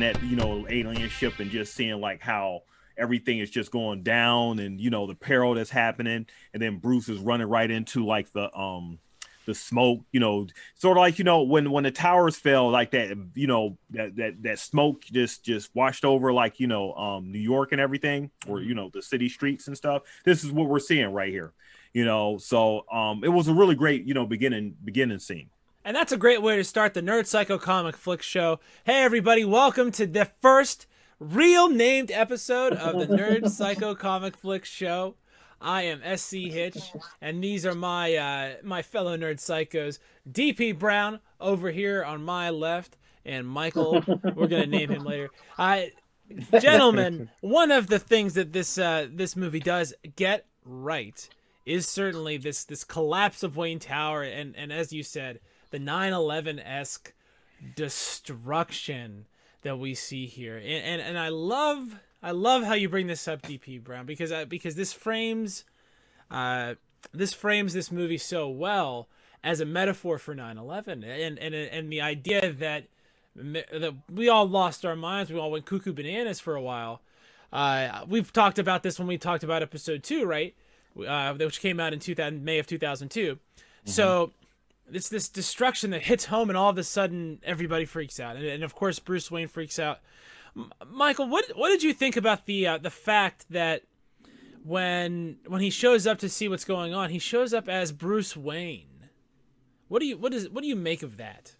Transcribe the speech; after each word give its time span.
that 0.00 0.22
you 0.22 0.36
know 0.36 0.66
alien 0.68 1.08
ship 1.08 1.38
and 1.38 1.50
just 1.50 1.74
seeing 1.74 2.00
like 2.00 2.20
how 2.20 2.62
everything 2.96 3.38
is 3.38 3.50
just 3.50 3.70
going 3.70 4.02
down 4.02 4.58
and 4.58 4.80
you 4.80 4.90
know 4.90 5.06
the 5.06 5.14
peril 5.14 5.54
that's 5.54 5.70
happening. 5.70 6.26
And 6.52 6.62
then 6.62 6.78
bruce 6.78 7.08
is 7.08 7.18
running 7.18 7.48
right 7.48 7.70
into 7.70 8.04
like 8.04 8.32
the 8.32 8.54
um 8.56 8.98
the 9.46 9.54
smoke 9.54 10.00
you 10.12 10.20
know 10.20 10.46
sort 10.74 10.96
of 10.96 11.00
like 11.00 11.18
you 11.18 11.24
know 11.24 11.42
when 11.42 11.70
when 11.70 11.82
the 11.82 11.90
towers 11.90 12.36
fell 12.36 12.70
like 12.70 12.90
that 12.90 13.16
you 13.34 13.46
know 13.46 13.78
that 13.90 14.14
that, 14.16 14.42
that 14.42 14.58
smoke 14.58 15.02
just 15.04 15.44
just 15.44 15.74
washed 15.74 16.04
over 16.04 16.32
like 16.32 16.60
you 16.60 16.66
know 16.66 16.92
um 16.92 17.32
new 17.32 17.38
york 17.38 17.72
and 17.72 17.80
everything 17.80 18.30
or 18.46 18.60
you 18.60 18.74
know 18.74 18.90
the 18.92 19.02
city 19.02 19.28
streets 19.28 19.66
and 19.66 19.76
stuff. 19.76 20.02
This 20.24 20.44
is 20.44 20.52
what 20.52 20.68
we're 20.68 20.78
seeing 20.78 21.12
right 21.12 21.30
here 21.30 21.52
you 21.92 22.04
know. 22.04 22.38
So 22.38 22.84
um 22.92 23.24
it 23.24 23.28
was 23.28 23.48
a 23.48 23.54
really 23.54 23.74
great 23.74 24.04
you 24.04 24.14
know 24.14 24.26
beginning 24.26 24.76
beginning 24.84 25.18
scene 25.18 25.50
and 25.84 25.96
that's 25.96 26.12
a 26.12 26.16
great 26.16 26.42
way 26.42 26.56
to 26.56 26.64
start 26.64 26.94
the 26.94 27.02
Nerd 27.02 27.26
Psycho 27.26 27.58
Comic 27.58 27.96
Flick 27.96 28.22
Show. 28.22 28.60
Hey, 28.84 29.02
everybody, 29.02 29.44
welcome 29.44 29.90
to 29.92 30.06
the 30.06 30.30
first 30.40 30.86
real 31.18 31.68
named 31.70 32.10
episode 32.10 32.74
of 32.74 32.98
the 32.98 33.06
Nerd 33.06 33.48
Psycho 33.50 33.94
Comic 33.94 34.36
Flick 34.36 34.64
Show. 34.64 35.14
I 35.60 35.82
am 35.82 36.16
SC 36.16 36.34
Hitch, 36.34 36.78
and 37.20 37.42
these 37.42 37.64
are 37.66 37.74
my 37.74 38.14
uh, 38.14 38.54
my 38.62 38.82
fellow 38.82 39.16
nerd 39.16 39.36
psychos. 39.36 39.98
DP 40.30 40.78
Brown 40.78 41.20
over 41.38 41.70
here 41.70 42.02
on 42.02 42.22
my 42.22 42.50
left, 42.50 42.96
and 43.24 43.46
Michael. 43.46 44.02
we're 44.34 44.48
gonna 44.48 44.66
name 44.66 44.90
him 44.90 45.04
later. 45.04 45.28
I, 45.58 45.92
gentlemen, 46.60 47.28
one 47.40 47.70
of 47.70 47.88
the 47.88 47.98
things 47.98 48.34
that 48.34 48.52
this 48.52 48.78
uh, 48.78 49.08
this 49.10 49.36
movie 49.36 49.60
does 49.60 49.92
get 50.16 50.46
right 50.64 51.28
is 51.66 51.86
certainly 51.86 52.38
this 52.38 52.64
this 52.64 52.84
collapse 52.84 53.42
of 53.42 53.56
Wayne 53.58 53.78
Tower, 53.78 54.22
and 54.22 54.56
and 54.56 54.72
as 54.72 54.94
you 54.94 55.02
said, 55.02 55.40
the 55.70 55.78
9/11 55.78 56.60
esque 56.64 57.12
destruction 57.74 59.26
that 59.62 59.78
we 59.78 59.94
see 59.94 60.26
here, 60.26 60.56
and, 60.56 60.66
and 60.66 61.02
and 61.02 61.18
I 61.18 61.28
love 61.28 62.00
I 62.22 62.32
love 62.32 62.64
how 62.64 62.74
you 62.74 62.88
bring 62.88 63.06
this 63.06 63.26
up, 63.26 63.42
DP 63.42 63.82
Brown, 63.82 64.06
because 64.06 64.32
uh, 64.32 64.44
because 64.44 64.74
this 64.74 64.92
frames, 64.92 65.64
uh, 66.30 66.74
this 67.12 67.32
frames 67.32 67.72
this 67.72 67.90
movie 67.90 68.18
so 68.18 68.48
well 68.48 69.08
as 69.42 69.60
a 69.60 69.64
metaphor 69.64 70.18
for 70.18 70.34
9/11, 70.34 71.04
and 71.04 71.38
and 71.38 71.54
and 71.54 71.92
the 71.92 72.00
idea 72.00 72.52
that 72.52 72.84
that 73.36 73.94
we 74.12 74.28
all 74.28 74.48
lost 74.48 74.84
our 74.84 74.96
minds, 74.96 75.32
we 75.32 75.38
all 75.38 75.50
went 75.50 75.64
cuckoo 75.64 75.92
bananas 75.92 76.40
for 76.40 76.54
a 76.54 76.62
while. 76.62 77.00
Uh, 77.52 78.04
we've 78.08 78.32
talked 78.32 78.58
about 78.58 78.82
this 78.82 78.98
when 78.98 79.08
we 79.08 79.18
talked 79.18 79.42
about 79.42 79.62
episode 79.62 80.02
two, 80.02 80.24
right? 80.24 80.54
Uh, 81.06 81.34
which 81.34 81.60
came 81.60 81.80
out 81.80 81.92
in 81.92 81.98
2000 81.98 82.44
May 82.44 82.58
of 82.58 82.66
2002. 82.66 83.34
Mm-hmm. 83.34 83.90
So 83.90 84.32
it's 84.92 85.08
this 85.08 85.28
destruction 85.28 85.90
that 85.90 86.02
hits 86.02 86.26
home, 86.26 86.50
and 86.50 86.56
all 86.56 86.70
of 86.70 86.78
a 86.78 86.84
sudden 86.84 87.40
everybody 87.42 87.84
freaks 87.84 88.20
out, 88.20 88.36
and, 88.36 88.44
and 88.44 88.62
of 88.62 88.74
course 88.74 88.98
Bruce 88.98 89.30
Wayne 89.30 89.48
freaks 89.48 89.78
out. 89.78 89.98
M- 90.56 90.72
Michael, 90.90 91.28
what 91.28 91.44
what 91.54 91.68
did 91.68 91.82
you 91.82 91.92
think 91.92 92.16
about 92.16 92.46
the 92.46 92.66
uh, 92.66 92.78
the 92.78 92.90
fact 92.90 93.46
that 93.50 93.82
when 94.64 95.38
when 95.46 95.60
he 95.60 95.70
shows 95.70 96.06
up 96.06 96.18
to 96.18 96.28
see 96.28 96.48
what's 96.48 96.64
going 96.64 96.94
on, 96.94 97.10
he 97.10 97.18
shows 97.18 97.54
up 97.54 97.68
as 97.68 97.92
Bruce 97.92 98.36
Wayne? 98.36 99.08
What 99.88 100.00
do 100.00 100.06
you 100.06 100.18
what 100.18 100.34
is 100.34 100.48
what 100.48 100.62
do 100.62 100.68
you 100.68 100.76
make 100.76 101.02
of 101.02 101.16
that? 101.16 101.56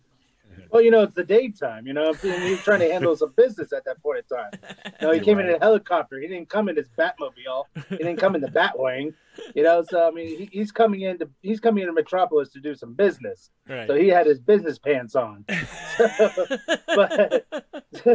Well, 0.70 0.82
you 0.82 0.90
know, 0.90 1.02
it's 1.02 1.14
the 1.14 1.24
daytime. 1.24 1.86
You 1.86 1.92
know, 1.92 2.12
he's 2.12 2.62
trying 2.62 2.80
to 2.80 2.92
handle 2.92 3.16
some 3.16 3.32
business 3.36 3.72
at 3.72 3.84
that 3.84 4.02
point 4.02 4.24
in 4.30 4.36
time. 4.36 4.50
You 5.00 5.06
know, 5.06 5.12
he 5.12 5.20
came 5.20 5.38
right. 5.38 5.48
in 5.48 5.54
a 5.54 5.58
helicopter. 5.58 6.20
He 6.20 6.28
didn't 6.28 6.48
come 6.48 6.68
in 6.68 6.76
his 6.76 6.88
Batmobile. 6.98 7.64
He 7.88 7.96
didn't 7.96 8.18
come 8.18 8.34
in 8.34 8.40
the 8.40 8.48
Batwing. 8.50 9.14
You 9.54 9.62
know, 9.62 9.84
so 9.88 10.06
I 10.06 10.10
mean, 10.10 10.38
he, 10.38 10.48
he's 10.52 10.72
coming 10.72 11.02
into 11.02 11.28
he's 11.42 11.60
coming 11.60 11.82
into 11.82 11.92
Metropolis 11.92 12.50
to 12.50 12.60
do 12.60 12.74
some 12.74 12.94
business. 12.94 13.50
Right. 13.68 13.86
So 13.86 13.94
he 13.94 14.08
had 14.08 14.26
his 14.26 14.40
business 14.40 14.78
pants 14.78 15.14
on. 15.14 15.44
So, 15.96 16.08
but 16.86 17.44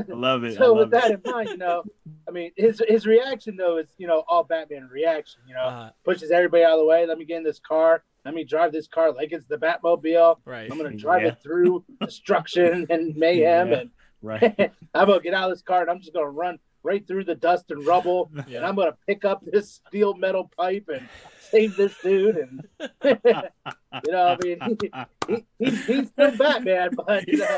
love 0.08 0.44
it. 0.44 0.58
So 0.58 0.74
love 0.74 0.78
with 0.78 0.88
it. 0.88 0.92
that 0.92 1.12
in 1.12 1.22
mind, 1.32 1.50
you 1.50 1.58
know, 1.58 1.84
I 2.28 2.32
mean, 2.32 2.52
his 2.56 2.82
his 2.88 3.06
reaction 3.06 3.56
though 3.58 3.78
is 3.78 3.88
you 3.98 4.08
know 4.08 4.24
all 4.28 4.44
Batman 4.44 4.90
reaction. 4.92 5.42
You 5.48 5.54
know, 5.54 5.62
uh, 5.62 5.90
pushes 6.04 6.32
everybody 6.32 6.64
out 6.64 6.74
of 6.74 6.80
the 6.80 6.86
way. 6.86 7.06
Let 7.06 7.20
me 7.20 7.26
get 7.26 7.38
in 7.38 7.44
this 7.44 7.60
car 7.60 8.04
let 8.26 8.34
me 8.34 8.44
drive 8.44 8.72
this 8.72 8.88
car 8.88 9.14
like 9.14 9.32
it's 9.32 9.46
the 9.46 9.58
Batmobile. 9.58 10.38
Right. 10.46 10.70
I'm 10.70 10.78
gonna 10.78 10.96
drive 10.96 11.22
yeah. 11.22 11.28
it 11.30 11.38
through 11.42 11.86
destruction 12.02 12.88
and 12.90 13.16
mayhem, 13.16 13.70
yeah. 13.70 13.78
and 13.78 13.90
right. 14.22 14.72
I'm 14.94 15.08
gonna 15.08 15.22
get 15.22 15.36
out 15.36 15.50
of 15.50 15.56
this 15.56 15.62
car 15.62 15.82
and 15.82 15.90
I'm 15.90 16.00
just 16.00 16.14
gonna 16.14 16.30
run 16.30 16.58
right 16.84 17.08
through 17.08 17.24
the 17.24 17.36
dust 17.36 17.70
and 17.70 17.86
rubble, 17.86 18.32
yeah. 18.48 18.58
and 18.58 18.66
I'm 18.66 18.76
gonna 18.76 18.98
pick 19.08 19.24
up 19.24 19.44
this 19.46 19.80
steel 19.88 20.16
metal 20.16 20.52
pipe 20.58 20.90
and 20.92 21.08
save 21.56 21.76
this 21.76 21.96
dude. 22.02 22.38
And 22.38 22.68
you 23.04 24.12
know, 24.12 24.28
I 24.28 24.38
mean, 24.44 24.60
he, 25.28 25.44
he, 25.60 25.76
he's 25.76 26.08
still 26.10 26.36
Batman, 26.38 26.92
but 26.96 27.28
you 27.28 27.38
know, 27.38 27.58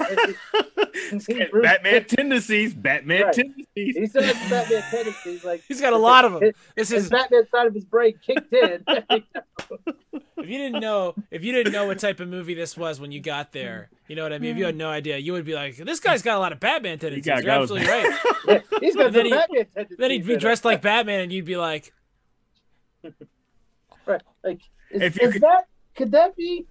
Batman 1.62 2.06
tendencies. 2.06 2.74
Batman 2.74 3.24
right. 3.24 3.34
tendencies. 3.34 3.66
He 3.98 4.06
still 4.06 4.24
has 4.24 4.50
Batman 4.50 4.84
tendencies. 4.90 5.44
Like 5.44 5.64
he's 5.68 5.82
got 5.82 5.94
a 5.94 5.98
lot 5.98 6.26
of 6.26 6.34
them. 6.34 6.42
His, 6.44 6.54
this 6.76 6.92
is 6.92 7.10
Batman 7.10 7.48
side 7.50 7.68
of 7.68 7.74
his 7.74 7.86
brain 7.86 8.14
kicked 8.26 8.54
in. 8.54 8.84
if 8.88 10.50
you 10.50 10.58
didn't 10.58 10.82
know, 10.82 11.16
if 11.32 11.44
you 11.44 11.52
didn't 11.52 11.74
know 11.74 11.88
what 11.88 12.00
type 12.00 12.20
of 12.20 12.28
movie 12.28 12.54
this 12.54 12.78
was 12.78 13.00
when 13.00 13.12
you 13.12 13.20
got 13.20 13.52
there, 13.52 13.90
you 14.08 14.16
know 14.16 14.24
what 14.24 14.34
I 14.34 14.40
mean. 14.40 14.52
If 14.52 14.58
you 14.58 14.66
had 14.66 14.76
no 14.76 14.90
idea, 14.90 15.18
you 15.18 15.34
would 15.34 15.46
be 15.46 15.56
like, 15.56 15.78
"This 15.78 16.00
guy's 16.00 16.22
got 16.22 16.38
a 16.38 16.40
lot 16.40 16.52
of 16.52 16.60
Batman 16.60 17.00
tendencies." 17.00 17.44
You're 17.44 17.52
absolutely 17.52 17.88
right. 17.88 18.20
yeah, 18.48 18.60
he's 18.80 18.96
got 18.96 19.12
then, 19.12 19.26
he, 19.26 19.32
Batman 19.32 19.66
tendencies 19.74 19.98
then 19.98 20.12
he'd 20.12 20.26
be 20.26 20.38
dressed 20.38 20.66
like 20.66 20.82
Batman, 20.82 21.22
and 21.22 21.32
you'd 21.32 21.46
be 21.46 21.58
like, 21.58 21.94
"Right, 24.08 24.22
like 24.44 24.62
is, 24.92 25.02
if 25.02 25.22
you 25.22 25.28
is 25.28 25.34
could, 25.34 25.42
that 25.44 25.68
could 25.96 26.12
that 26.12 26.36
be?" 26.36 26.66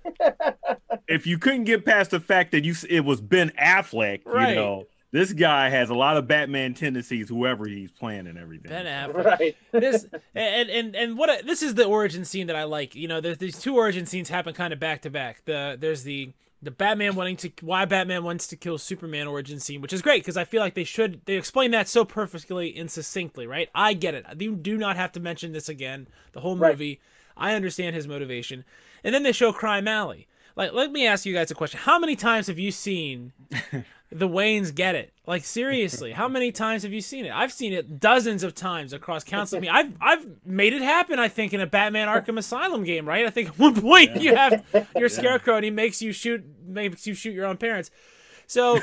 if 1.08 1.26
you 1.26 1.38
couldn't 1.38 1.64
get 1.64 1.84
past 1.84 2.10
the 2.10 2.20
fact 2.20 2.52
that 2.52 2.64
you 2.64 2.74
it 2.88 3.04
was 3.04 3.20
Ben 3.20 3.52
Affleck, 3.60 4.22
right. 4.24 4.50
you 4.50 4.54
know 4.54 4.86
this 5.12 5.32
guy 5.32 5.70
has 5.70 5.88
a 5.88 5.94
lot 5.94 6.16
of 6.16 6.26
Batman 6.26 6.74
tendencies, 6.74 7.28
whoever 7.28 7.66
he's 7.66 7.90
playing 7.90 8.26
and 8.26 8.36
everything. 8.36 8.70
Ben 8.70 8.86
Affleck. 8.86 9.24
Right. 9.24 9.56
this 9.72 10.06
and 10.34 10.68
and 10.68 10.96
and 10.96 11.16
what 11.16 11.46
this 11.46 11.62
is 11.62 11.74
the 11.74 11.84
origin 11.84 12.24
scene 12.24 12.48
that 12.48 12.56
I 12.56 12.64
like. 12.64 12.94
You 12.94 13.08
know, 13.08 13.20
there's 13.20 13.38
these 13.38 13.58
two 13.58 13.76
origin 13.76 14.06
scenes 14.06 14.28
happen 14.28 14.52
kind 14.52 14.72
of 14.72 14.80
back 14.80 15.02
to 15.02 15.10
back. 15.10 15.44
The 15.44 15.76
there's 15.80 16.02
the 16.02 16.32
the 16.62 16.70
Batman 16.70 17.14
wanting 17.14 17.36
to 17.36 17.52
why 17.60 17.84
Batman 17.84 18.24
wants 18.24 18.46
to 18.48 18.56
kill 18.56 18.76
Superman 18.76 19.26
origin 19.26 19.60
scene, 19.60 19.80
which 19.80 19.92
is 19.92 20.02
great 20.02 20.22
because 20.22 20.36
I 20.36 20.44
feel 20.44 20.60
like 20.60 20.74
they 20.74 20.84
should 20.84 21.20
they 21.24 21.34
explain 21.34 21.70
that 21.70 21.88
so 21.88 22.04
perfectly 22.04 22.76
and 22.76 22.90
succinctly, 22.90 23.46
right? 23.46 23.68
I 23.74 23.92
get 23.92 24.14
it. 24.14 24.26
You 24.38 24.56
do 24.56 24.76
not 24.76 24.96
have 24.96 25.12
to 25.12 25.20
mention 25.20 25.52
this 25.52 25.68
again. 25.68 26.08
The 26.32 26.40
whole 26.40 26.56
movie, 26.56 26.90
right. 26.90 27.00
I 27.36 27.54
understand 27.54 27.94
his 27.94 28.08
motivation, 28.08 28.64
and 29.04 29.14
then 29.14 29.22
they 29.22 29.32
show 29.32 29.52
Crime 29.52 29.88
Alley. 29.88 30.28
Like, 30.54 30.72
let 30.72 30.90
me 30.90 31.06
ask 31.06 31.26
you 31.26 31.34
guys 31.34 31.50
a 31.50 31.54
question: 31.54 31.80
How 31.80 31.98
many 31.98 32.16
times 32.16 32.46
have 32.46 32.58
you 32.58 32.70
seen 32.70 33.32
the 34.10 34.28
Waynes 34.28 34.74
get 34.74 34.94
it. 34.94 35.12
Like 35.26 35.44
seriously, 35.44 36.12
how 36.12 36.28
many 36.28 36.52
times 36.52 36.84
have 36.84 36.92
you 36.92 37.00
seen 37.00 37.24
it? 37.24 37.32
I've 37.32 37.52
seen 37.52 37.72
it 37.72 37.98
dozens 37.98 38.44
of 38.44 38.54
times 38.54 38.92
across 38.92 39.24
countless. 39.24 39.54
I 39.54 39.60
mean, 39.60 39.70
I've 39.70 39.92
I've 40.00 40.26
made 40.44 40.72
it 40.72 40.82
happen. 40.82 41.18
I 41.18 41.28
think 41.28 41.52
in 41.52 41.60
a 41.60 41.66
Batman 41.66 42.06
Arkham 42.06 42.38
Asylum 42.38 42.84
game, 42.84 43.06
right? 43.08 43.26
I 43.26 43.30
think 43.30 43.48
at 43.48 43.58
one 43.58 43.80
point 43.80 44.16
yeah. 44.16 44.22
you 44.22 44.36
have 44.36 44.88
your 44.96 45.08
Scarecrow 45.08 45.56
and 45.56 45.64
he 45.64 45.70
makes 45.70 46.00
you 46.00 46.12
shoot 46.12 46.44
makes 46.64 47.06
you 47.06 47.14
shoot 47.14 47.32
your 47.32 47.46
own 47.46 47.56
parents. 47.56 47.90
So, 48.46 48.78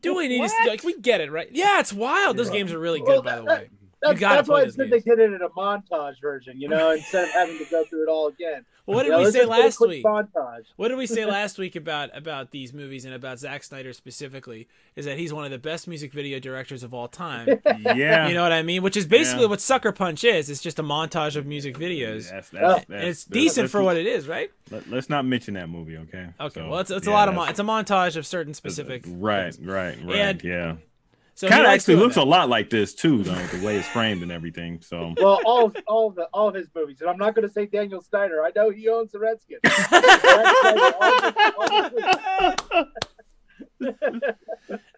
do 0.00 0.14
we 0.14 0.28
need 0.28 0.48
to 0.48 0.54
like 0.68 0.84
we 0.84 0.96
get 1.00 1.20
it 1.20 1.32
right? 1.32 1.48
Yeah, 1.50 1.80
it's 1.80 1.92
wild. 1.92 2.36
Those 2.36 2.50
games 2.50 2.72
are 2.72 2.78
really 2.78 3.00
good, 3.00 3.24
by 3.24 3.36
the 3.36 3.44
way. 3.44 3.70
That's, 4.02 4.20
that's 4.20 4.48
why 4.48 4.62
I 4.62 4.68
said 4.68 4.90
they 4.90 5.00
did 5.00 5.18
it 5.18 5.32
in 5.32 5.42
a 5.42 5.50
montage 5.50 6.20
version, 6.20 6.58
you 6.60 6.68
know, 6.68 6.92
instead 6.92 7.24
of 7.24 7.30
having 7.30 7.58
to 7.58 7.64
go 7.64 7.84
through 7.84 8.04
it 8.04 8.08
all 8.08 8.28
again. 8.28 8.64
Well, 8.86 8.96
what 8.96 9.02
did 9.04 9.10
you 9.10 9.18
we 9.18 9.24
know, 9.24 9.30
say 9.30 9.44
last 9.44 9.80
week? 9.80 10.04
Montage. 10.04 10.64
What 10.76 10.88
did 10.88 10.96
we 10.96 11.06
say 11.06 11.26
last 11.26 11.58
week 11.58 11.76
about 11.76 12.16
about 12.16 12.50
these 12.50 12.72
movies 12.72 13.04
and 13.04 13.12
about 13.14 13.38
Zack 13.38 13.62
Snyder 13.62 13.92
specifically? 13.92 14.68
Is 14.96 15.04
that 15.04 15.18
he's 15.18 15.32
one 15.32 15.44
of 15.44 15.50
the 15.50 15.58
best 15.58 15.86
music 15.86 16.12
video 16.12 16.40
directors 16.40 16.82
of 16.82 16.94
all 16.94 17.08
time. 17.08 17.46
yeah, 17.66 18.26
you 18.26 18.34
know 18.34 18.42
what 18.42 18.52
I 18.52 18.62
mean. 18.62 18.82
Which 18.82 18.96
is 18.96 19.06
basically 19.06 19.42
yeah. 19.42 19.50
what 19.50 19.60
Sucker 19.60 19.92
Punch 19.92 20.24
is. 20.24 20.48
It's 20.48 20.62
just 20.62 20.78
a 20.78 20.82
montage 20.82 21.36
of 21.36 21.46
music 21.46 21.76
videos. 21.76 22.30
That's, 22.30 22.48
that's, 22.48 22.84
that's, 22.86 23.04
it's 23.04 23.24
decent 23.24 23.70
for 23.70 23.82
what 23.82 23.96
it 23.96 24.06
is, 24.06 24.26
right? 24.26 24.50
Let, 24.70 24.90
us 24.92 25.10
not 25.10 25.26
mention 25.26 25.54
that 25.54 25.68
movie, 25.68 25.98
okay? 25.98 26.28
Okay. 26.40 26.60
So, 26.60 26.68
well, 26.68 26.80
it's, 26.80 26.90
it's 26.90 27.06
yeah, 27.06 27.12
a 27.12 27.14
lot 27.14 27.28
of 27.28 27.34
mon- 27.34 27.48
it's 27.50 27.60
a 27.60 27.64
montage 27.64 28.16
of 28.16 28.26
certain 28.26 28.54
specific. 28.54 29.04
Right, 29.06 29.56
right, 29.60 29.98
right. 30.02 30.16
And, 30.16 30.42
yeah 30.42 30.76
so 31.40 31.48
kind 31.48 31.62
of 31.62 31.68
actually 31.68 31.94
looks 31.94 32.16
that. 32.16 32.24
a 32.24 32.24
lot 32.24 32.50
like 32.50 32.68
this 32.68 32.92
too, 32.92 33.22
though, 33.22 33.32
the 33.46 33.64
way 33.64 33.78
it's 33.78 33.88
framed 33.88 34.22
and 34.22 34.30
everything. 34.30 34.82
So 34.82 35.14
well, 35.20 35.40
all 35.46 35.72
all 35.86 36.08
of 36.08 36.14
the 36.14 36.24
all 36.34 36.48
of 36.50 36.54
his 36.54 36.68
movies, 36.74 37.00
and 37.00 37.08
I'm 37.08 37.16
not 37.16 37.34
going 37.34 37.48
to 37.48 37.52
say 37.52 37.64
Daniel 37.64 38.02
Snyder. 38.02 38.44
I 38.44 38.50
know 38.54 38.68
he 38.68 38.90
owns 38.90 39.10
the 39.12 39.20
Redskins. 39.20 39.60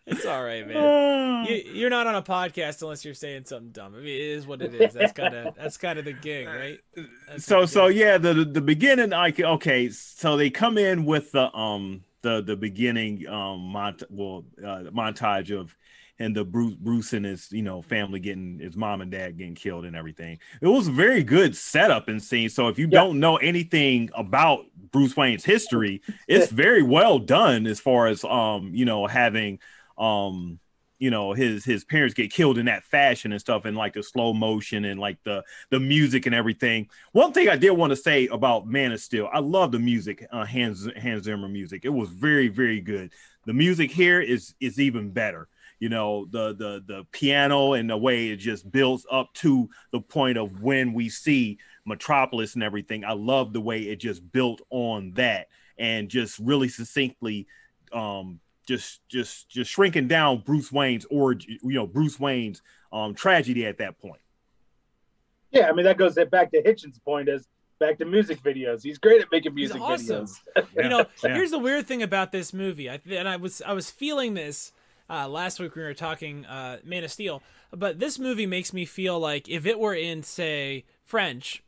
it's 0.05 0.27
all 0.27 0.43
right, 0.43 0.67
man. 0.67 1.47
You, 1.49 1.87
are 1.87 1.91
not 1.91 2.09
on 2.09 2.17
a 2.17 2.23
podcast 2.23 2.83
unless 2.83 3.05
you're 3.05 3.15
saying 3.15 3.45
something 3.45 3.71
dumb. 3.71 3.95
I 3.95 3.99
mean, 3.99 4.09
it 4.09 4.21
is 4.21 4.45
what 4.45 4.63
it 4.63 4.75
is. 4.75 4.95
That's 4.95 5.13
kind 5.13 5.35
of 5.37 5.55
that's 5.55 5.77
kind 5.77 6.01
of 6.01 6.05
the 6.05 6.13
gig, 6.13 6.49
right? 6.49 6.81
That's 7.29 7.45
so 7.45 7.67
so 7.67 7.87
yeah, 7.87 8.19
the 8.19 8.35
the 8.45 8.61
beginning. 8.61 9.11
Like 9.11 9.39
okay, 9.39 9.91
so 9.91 10.37
they 10.37 10.51
come 10.51 10.77
in 10.77 11.05
with 11.05 11.31
the 11.31 11.55
um 11.55 12.03
the 12.23 12.43
the 12.43 12.57
beginning 12.57 13.29
um 13.29 13.61
mont- 13.61 14.03
well 14.11 14.45
uh, 14.59 14.91
montage 14.91 15.57
of 15.57 15.77
and 16.23 16.37
the 16.37 16.45
Bruce 16.45 16.75
Bruce 16.75 17.13
and 17.13 17.27
his 17.27 17.51
you 17.51 17.63
know 17.63 17.83
family 17.83 18.21
getting 18.21 18.61
his 18.61 18.77
mom 18.77 19.01
and 19.01 19.11
dad 19.11 19.37
getting 19.37 19.55
killed 19.55 19.85
and 19.85 19.97
everything. 19.97 20.39
It 20.61 20.69
was 20.69 20.89
a 20.89 20.93
very 20.93 21.23
good 21.25 21.57
setup 21.57 22.09
and 22.09 22.23
scene. 22.23 22.49
So 22.49 22.69
if 22.69 22.79
you 22.79 22.87
yeah. 22.87 23.01
don't 23.01 23.19
know 23.19 23.37
anything 23.37 24.09
about 24.15 24.65
Bruce 24.93 25.17
Wayne's 25.17 25.45
history, 25.45 26.01
it's 26.29 26.51
very 26.51 26.83
well 26.83 27.19
done 27.19 27.67
as 27.67 27.81
far 27.81 28.07
as 28.07 28.25
um 28.25 28.71
you 28.73 28.85
know 28.85 29.07
having 29.07 29.59
um 29.99 30.61
you 31.01 31.11
know 31.11 31.33
his 31.33 31.65
his 31.65 31.85
parents 31.85 32.15
get 32.15 32.33
killed 32.33 32.59
in 32.59 32.67
that 32.67 32.85
fashion 32.85 33.33
and 33.33 33.41
stuff 33.41 33.65
and 33.65 33.77
like 33.77 33.95
the 33.95 34.03
slow 34.05 34.33
motion 34.33 34.85
and 34.85 35.01
like 35.01 35.19
the 35.25 35.43
the 35.71 35.81
music 35.81 36.27
and 36.27 36.35
everything 36.35 36.89
one 37.11 37.33
thing 37.33 37.49
i 37.49 37.57
did 37.57 37.73
want 37.73 37.91
to 37.91 37.97
say 37.97 38.29
about 38.29 38.69
man 38.69 38.93
of 38.93 39.01
steel 39.01 39.29
i 39.33 39.41
love 39.41 39.73
the 39.73 39.81
music 39.81 40.25
uh 40.31 40.45
hans 40.45 40.89
hans 40.97 41.25
zimmer 41.25 41.49
music 41.49 41.85
it 41.85 41.89
was 41.89 42.09
very 42.11 42.47
very 42.47 42.81
good 42.81 43.13
the 43.47 43.53
music 43.53 43.91
here 43.91 44.21
is 44.21 44.55
is 44.61 44.79
even 44.79 45.11
better 45.11 45.49
you 45.83 45.89
know 45.89 46.27
the 46.31 46.55
the 46.55 46.85
the 46.87 47.05
piano 47.11 47.73
and 47.73 47.91
the 47.91 47.97
way 47.97 48.29
it 48.29 48.37
just 48.37 48.71
builds 48.71 49.05
up 49.11 49.35
to 49.35 49.69
the 49.91 50.01
point 50.01 50.39
of 50.39 50.63
when 50.63 50.93
we 50.93 51.09
see 51.09 51.59
metropolis 51.85 52.55
and 52.55 52.63
everything 52.63 53.05
i 53.05 53.13
love 53.13 53.53
the 53.53 53.61
way 53.61 53.81
it 53.81 53.97
just 53.97 54.31
built 54.31 54.63
on 54.71 55.11
that 55.15 55.49
and 55.79 56.09
just 56.09 56.39
really 56.39 56.69
succinctly 56.69 57.49
um 57.93 58.39
just 58.65 59.01
just 59.09 59.49
just 59.49 59.69
shrinking 59.73 60.07
down 60.07 60.41
Bruce 60.47 60.71
Wayne's 60.71 61.05
or 61.11 61.33
you 61.33 61.59
know 61.65 61.85
Bruce 61.85 62.21
Wayne's 62.21 62.63
um 62.93 63.13
tragedy 63.13 63.67
at 63.67 63.79
that 63.79 63.99
point. 63.99 64.21
Yeah, 65.51 65.69
I 65.69 65.73
mean 65.73 65.85
that 65.85 65.99
goes 65.99 66.15
back 66.31 66.53
to 66.53 66.63
Hitchens' 66.63 67.03
point 67.05 67.29
as 67.29 67.49
back 67.81 67.99
to 67.99 68.05
music 68.05 68.41
videos. 68.41 68.85
He's 68.85 68.99
great 68.99 69.21
at 69.21 69.33
making 69.33 69.57
music 69.57 69.81
awesome. 69.81 70.27
videos. 70.27 70.67
you 70.77 70.89
know, 70.89 71.05
yeah. 71.25 71.35
here's 71.35 71.51
the 71.51 71.59
weird 71.59 71.89
thing 71.89 72.05
about 72.05 72.31
this 72.31 72.53
movie. 72.53 72.89
I 72.89 73.01
and 73.11 73.29
I 73.29 73.37
was 73.37 73.61
I 73.63 73.73
was 73.73 73.91
feeling 73.91 74.35
this 74.35 74.73
uh, 75.13 75.29
last 75.29 75.61
week 75.61 75.77
we 75.77 75.83
were 75.83 75.93
talking 75.93 76.47
uh, 76.47 76.79
Man 76.85 77.05
of 77.05 77.13
Steel, 77.13 77.43
but 77.71 78.01
this 78.01 78.19
movie 78.19 78.47
makes 78.47 78.73
me 78.73 78.87
feel 78.87 79.21
like 79.21 79.49
if 79.49 79.67
it 79.67 79.79
were 79.79 79.95
in 79.95 80.23
say 80.23 80.85
French 81.05 81.63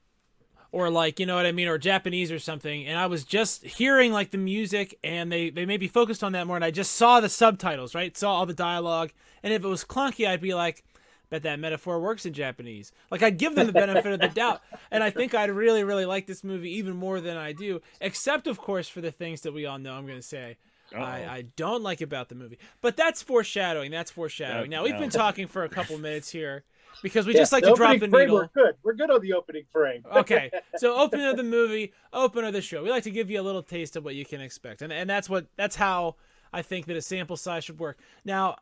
or 0.72 0.88
like 0.88 1.20
you 1.20 1.26
know 1.26 1.36
what 1.36 1.44
I 1.46 1.52
mean, 1.52 1.68
or 1.68 1.76
Japanese 1.76 2.32
or 2.32 2.38
something, 2.38 2.86
and 2.86 2.98
I 2.98 3.06
was 3.06 3.22
just 3.22 3.62
hearing 3.64 4.12
like 4.12 4.30
the 4.30 4.38
music, 4.38 4.98
and 5.04 5.30
they 5.30 5.50
they 5.50 5.66
maybe 5.66 5.86
focused 5.86 6.24
on 6.24 6.32
that 6.32 6.46
more, 6.46 6.56
and 6.56 6.64
I 6.64 6.70
just 6.70 6.96
saw 6.96 7.20
the 7.20 7.28
subtitles, 7.28 7.94
right, 7.94 8.16
saw 8.16 8.32
all 8.32 8.46
the 8.46 8.54
dialogue, 8.54 9.12
and 9.42 9.52
if 9.52 9.62
it 9.62 9.68
was 9.68 9.84
clunky, 9.84 10.26
I'd 10.26 10.40
be 10.40 10.54
like, 10.54 10.82
bet 11.28 11.42
that 11.42 11.60
metaphor 11.60 12.00
works 12.00 12.24
in 12.24 12.32
Japanese. 12.32 12.92
Like 13.10 13.22
I'd 13.22 13.38
give 13.38 13.54
them 13.54 13.66
the 13.66 13.72
benefit 13.74 14.12
of 14.12 14.20
the 14.20 14.28
doubt, 14.28 14.62
and 14.90 15.04
I 15.04 15.10
think 15.10 15.34
I'd 15.34 15.50
really 15.50 15.84
really 15.84 16.06
like 16.06 16.26
this 16.26 16.42
movie 16.42 16.74
even 16.76 16.96
more 16.96 17.20
than 17.20 17.36
I 17.36 17.52
do, 17.52 17.82
except 18.00 18.46
of 18.46 18.58
course 18.58 18.88
for 18.88 19.02
the 19.02 19.12
things 19.12 19.42
that 19.42 19.52
we 19.52 19.66
all 19.66 19.78
know. 19.78 19.92
I'm 19.92 20.06
going 20.06 20.18
to 20.18 20.22
say. 20.22 20.56
I, 21.02 21.36
I, 21.36 21.44
don't 21.56 21.82
like 21.82 22.00
about 22.00 22.28
the 22.28 22.34
movie, 22.34 22.58
but 22.80 22.96
that's 22.96 23.22
foreshadowing. 23.22 23.90
That's 23.90 24.10
foreshadowing. 24.10 24.70
Now 24.70 24.84
we've 24.84 24.98
been 24.98 25.10
talking 25.10 25.46
for 25.46 25.64
a 25.64 25.68
couple 25.68 25.98
minutes 25.98 26.30
here, 26.30 26.64
because 27.02 27.26
we 27.26 27.34
yeah, 27.34 27.40
just 27.40 27.52
like 27.52 27.64
to 27.64 27.74
drop 27.74 27.98
the 27.98 28.08
needle. 28.08 28.36
We're 28.36 28.48
good. 28.48 28.74
We're 28.82 28.94
good 28.94 29.10
on 29.10 29.20
the 29.20 29.32
opening 29.32 29.64
frame. 29.70 30.04
okay, 30.16 30.50
so 30.76 30.96
opening 30.96 31.26
of 31.26 31.36
the 31.36 31.42
movie, 31.42 31.92
opening 32.12 32.48
of 32.48 32.54
the 32.54 32.62
show. 32.62 32.82
We 32.82 32.90
like 32.90 33.04
to 33.04 33.10
give 33.10 33.30
you 33.30 33.40
a 33.40 33.42
little 33.42 33.62
taste 33.62 33.96
of 33.96 34.04
what 34.04 34.14
you 34.14 34.24
can 34.24 34.40
expect, 34.40 34.82
and 34.82 34.92
and 34.92 35.08
that's 35.08 35.28
what 35.28 35.46
that's 35.56 35.76
how 35.76 36.16
I 36.52 36.62
think 36.62 36.86
that 36.86 36.96
a 36.96 37.02
sample 37.02 37.36
size 37.36 37.64
should 37.64 37.78
work. 37.78 37.98
Now, 38.24 38.56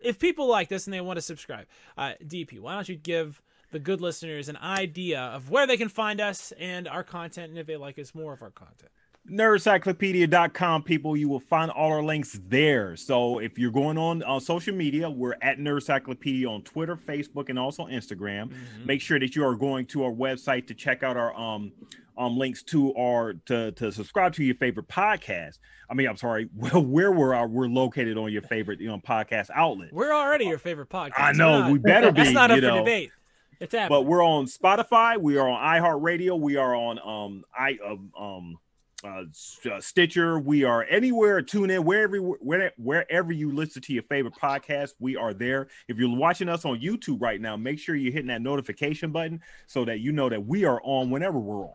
if 0.00 0.18
people 0.18 0.48
like 0.48 0.68
this 0.68 0.86
and 0.86 0.94
they 0.94 1.00
want 1.00 1.16
to 1.16 1.22
subscribe, 1.22 1.66
uh, 1.96 2.12
DP, 2.24 2.60
why 2.60 2.74
don't 2.74 2.88
you 2.88 2.96
give 2.96 3.42
the 3.70 3.78
good 3.78 4.00
listeners 4.00 4.48
an 4.48 4.58
idea 4.58 5.20
of 5.20 5.50
where 5.50 5.66
they 5.66 5.76
can 5.76 5.88
find 5.88 6.20
us 6.20 6.52
and 6.58 6.86
our 6.86 7.02
content, 7.02 7.50
and 7.50 7.58
if 7.58 7.66
they 7.66 7.76
like 7.76 7.98
us 7.98 8.14
more 8.14 8.32
of 8.32 8.42
our 8.42 8.50
content 8.50 8.90
nerdcyclopedia.com 9.30 10.82
people 10.82 11.16
you 11.16 11.28
will 11.28 11.40
find 11.40 11.70
all 11.70 11.92
our 11.92 12.02
links 12.02 12.40
there 12.48 12.96
so 12.96 13.38
if 13.38 13.56
you're 13.56 13.70
going 13.70 13.96
on 13.96 14.20
on 14.24 14.40
social 14.40 14.74
media 14.74 15.08
we're 15.08 15.36
at 15.42 15.58
nerdcyclopedia 15.58 16.44
on 16.48 16.60
twitter 16.62 16.96
facebook 16.96 17.48
and 17.48 17.56
also 17.56 17.86
instagram 17.86 18.48
mm-hmm. 18.48 18.86
make 18.86 19.00
sure 19.00 19.20
that 19.20 19.36
you 19.36 19.46
are 19.46 19.54
going 19.54 19.86
to 19.86 20.04
our 20.04 20.10
website 20.10 20.66
to 20.66 20.74
check 20.74 21.04
out 21.04 21.16
our 21.16 21.32
um 21.38 21.70
um 22.18 22.36
links 22.36 22.64
to 22.64 22.92
our 22.96 23.34
to 23.46 23.70
to 23.72 23.92
subscribe 23.92 24.32
to 24.34 24.42
your 24.42 24.56
favorite 24.56 24.88
podcast 24.88 25.58
i 25.88 25.94
mean 25.94 26.08
i'm 26.08 26.16
sorry 26.16 26.48
well 26.56 26.84
where 26.84 27.12
we're 27.12 27.32
uh, 27.32 27.46
we're 27.46 27.68
located 27.68 28.18
on 28.18 28.32
your 28.32 28.42
favorite 28.42 28.80
you 28.80 28.88
know 28.88 28.98
podcast 28.98 29.50
outlet 29.54 29.92
we're 29.92 30.12
already 30.12 30.46
your 30.46 30.58
favorite 30.58 30.88
podcast 30.88 31.12
i 31.16 31.30
know 31.30 31.60
not, 31.60 31.70
we 31.72 31.78
better 31.78 32.10
be 32.12 32.22
that's 32.24 32.34
not 32.34 32.50
up 32.50 32.58
for 32.58 32.62
know. 32.62 32.78
debate 32.78 33.12
it's 33.60 33.72
happening. 33.72 34.00
but 34.00 34.02
we're 34.02 34.24
on 34.24 34.46
spotify 34.46 35.16
we 35.16 35.38
are 35.38 35.48
on 35.48 35.62
iheartradio 35.80 36.38
we 36.38 36.56
are 36.56 36.74
on 36.74 36.98
um 36.98 37.44
i 37.56 37.78
um, 37.86 38.10
um 38.18 38.58
uh, 39.04 39.24
uh, 39.70 39.80
Stitcher. 39.80 40.38
We 40.38 40.64
are 40.64 40.84
anywhere. 40.88 41.42
Tune 41.42 41.70
in 41.70 41.84
wherever 41.84 42.16
where, 42.18 42.72
wherever 42.76 43.32
you 43.32 43.52
listen 43.52 43.82
to 43.82 43.92
your 43.92 44.04
favorite 44.04 44.34
podcast. 44.34 44.90
We 45.00 45.16
are 45.16 45.34
there. 45.34 45.68
If 45.88 45.98
you're 45.98 46.14
watching 46.16 46.48
us 46.48 46.64
on 46.64 46.80
YouTube 46.80 47.20
right 47.20 47.40
now, 47.40 47.56
make 47.56 47.78
sure 47.78 47.94
you're 47.94 48.12
hitting 48.12 48.28
that 48.28 48.42
notification 48.42 49.10
button 49.10 49.40
so 49.66 49.84
that 49.84 50.00
you 50.00 50.12
know 50.12 50.28
that 50.28 50.46
we 50.46 50.64
are 50.64 50.80
on 50.84 51.10
whenever 51.10 51.38
we're 51.38 51.66
on. 51.66 51.72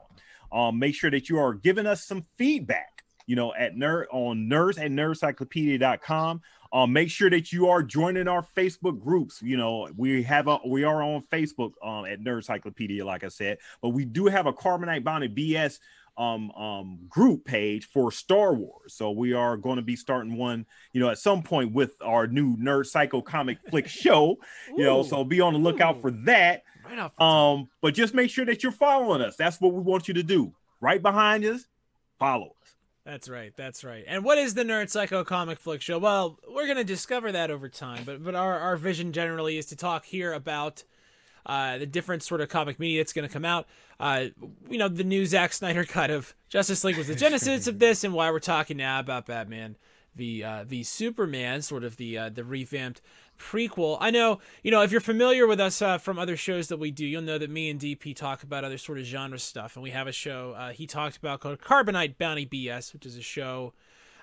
Um, 0.51 0.79
make 0.79 0.95
sure 0.95 1.11
that 1.11 1.29
you 1.29 1.39
are 1.39 1.53
giving 1.53 1.85
us 1.85 2.05
some 2.05 2.25
feedback. 2.37 3.03
You 3.25 3.35
know, 3.35 3.53
at 3.53 3.75
nerd 3.75 4.05
on 4.11 4.47
nerds 4.49 4.79
at 4.79 4.89
nerdcyclopedia.com. 4.89 6.41
Um, 6.71 6.93
make 6.93 7.09
sure 7.09 7.29
that 7.29 7.51
you 7.51 7.69
are 7.69 7.83
joining 7.83 8.27
our 8.27 8.45
Facebook 8.55 8.99
groups. 9.01 9.41
You 9.41 9.57
know, 9.57 9.89
we 9.97 10.23
have 10.23 10.47
a 10.47 10.59
we 10.65 10.85
are 10.85 11.01
on 11.01 11.23
Facebook 11.29 11.73
um 11.83 12.05
at 12.05 12.21
Nerdcyclopedia, 12.21 13.03
like 13.03 13.25
I 13.25 13.29
said, 13.29 13.57
but 13.81 13.89
we 13.89 14.05
do 14.05 14.27
have 14.27 14.45
a 14.45 14.53
Carbonite 14.53 15.03
Bounty 15.03 15.27
BS 15.27 15.79
um, 16.17 16.51
um, 16.51 16.99
group 17.07 17.45
page 17.45 17.85
for 17.85 18.11
Star 18.11 18.53
Wars. 18.53 18.93
So 18.95 19.11
we 19.11 19.33
are 19.33 19.57
going 19.57 19.75
to 19.75 19.81
be 19.81 19.95
starting 19.95 20.35
one, 20.35 20.65
you 20.93 20.99
know, 20.99 21.09
at 21.09 21.19
some 21.19 21.43
point 21.43 21.73
with 21.73 21.95
our 22.01 22.27
new 22.27 22.57
Nerd 22.57 22.87
Psycho 22.87 23.21
comic 23.21 23.59
flick 23.69 23.87
show. 23.87 24.37
You 24.75 24.83
know, 24.83 25.03
so 25.03 25.23
be 25.23 25.41
on 25.41 25.53
the 25.53 25.59
lookout 25.59 25.97
Ooh. 25.97 26.01
for 26.01 26.11
that. 26.11 26.63
Right 26.85 27.11
um, 27.19 27.69
but 27.81 27.93
just 27.93 28.13
make 28.13 28.31
sure 28.31 28.45
that 28.45 28.63
you're 28.63 28.71
following 28.71 29.21
us. 29.21 29.35
That's 29.35 29.59
what 29.59 29.73
we 29.73 29.81
want 29.81 30.07
you 30.07 30.13
to 30.15 30.23
do. 30.23 30.53
Right 30.79 31.01
behind 31.01 31.43
us, 31.43 31.65
follow 32.19 32.55
us. 32.61 32.75
That's 33.03 33.29
right. 33.29 33.53
That's 33.55 33.83
right. 33.83 34.03
And 34.05 34.23
what 34.23 34.37
is 34.37 34.53
the 34.53 34.63
Nerd 34.63 34.89
Psycho 34.89 35.23
comic 35.23 35.59
flick 35.59 35.81
show? 35.81 35.97
Well, 35.97 36.39
we're 36.47 36.65
going 36.65 36.77
to 36.77 36.83
discover 36.83 37.31
that 37.31 37.49
over 37.49 37.69
time. 37.69 38.03
But 38.05 38.23
but 38.23 38.35
our, 38.35 38.59
our 38.59 38.75
vision 38.75 39.13
generally 39.13 39.57
is 39.57 39.65
to 39.67 39.75
talk 39.75 40.05
here 40.05 40.33
about 40.33 40.83
uh, 41.47 41.79
the 41.79 41.87
different 41.87 42.21
sort 42.21 42.41
of 42.41 42.49
comic 42.49 42.79
media 42.79 42.99
that's 42.99 43.13
going 43.13 43.27
to 43.27 43.33
come 43.33 43.45
out. 43.45 43.65
Uh, 43.99 44.25
you 44.69 44.77
know, 44.77 44.87
the 44.87 45.03
new 45.03 45.25
Zack 45.25 45.53
Snyder 45.53 45.83
cut 45.85 46.11
of 46.11 46.35
Justice 46.49 46.83
League 46.83 46.97
was 46.97 47.07
the 47.07 47.15
genesis 47.25 47.65
of 47.65 47.79
this, 47.79 48.03
and 48.03 48.13
why 48.13 48.29
we're 48.29 48.39
talking 48.39 48.77
now 48.77 48.99
about 48.99 49.25
Batman 49.25 49.77
the 50.17 50.43
uh, 50.43 50.65
the 50.67 50.83
Superman, 50.83 51.61
sort 51.61 51.83
of 51.83 51.95
the 51.95 52.17
uh, 52.17 52.29
the 52.29 52.43
revamped 52.43 53.01
prequel. 53.39 53.97
I 54.01 54.11
know, 54.11 54.39
you 54.63 54.71
know, 54.71 54.81
if 54.81 54.91
you're 54.91 54.99
familiar 54.99 55.47
with 55.47 55.59
us 55.59 55.81
uh, 55.81 55.97
from 55.99 56.19
other 56.19 56.35
shows 56.35 56.67
that 56.67 56.77
we 56.77 56.91
do, 56.91 57.05
you'll 57.05 57.21
know 57.21 57.37
that 57.37 57.49
me 57.49 57.69
and 57.69 57.79
DP 57.79 58.15
talk 58.15 58.43
about 58.43 58.63
other 58.63 58.77
sort 58.77 58.97
of 58.97 59.05
genre 59.05 59.39
stuff, 59.39 59.75
and 59.75 59.83
we 59.83 59.91
have 59.91 60.07
a 60.07 60.11
show 60.11 60.53
uh, 60.57 60.71
he 60.71 60.85
talked 60.85 61.17
about 61.17 61.39
called 61.39 61.61
Carbonite 61.61 62.17
Bounty 62.17 62.45
BS, 62.45 62.93
which 62.93 63.05
is 63.05 63.15
a 63.15 63.21
show 63.21 63.73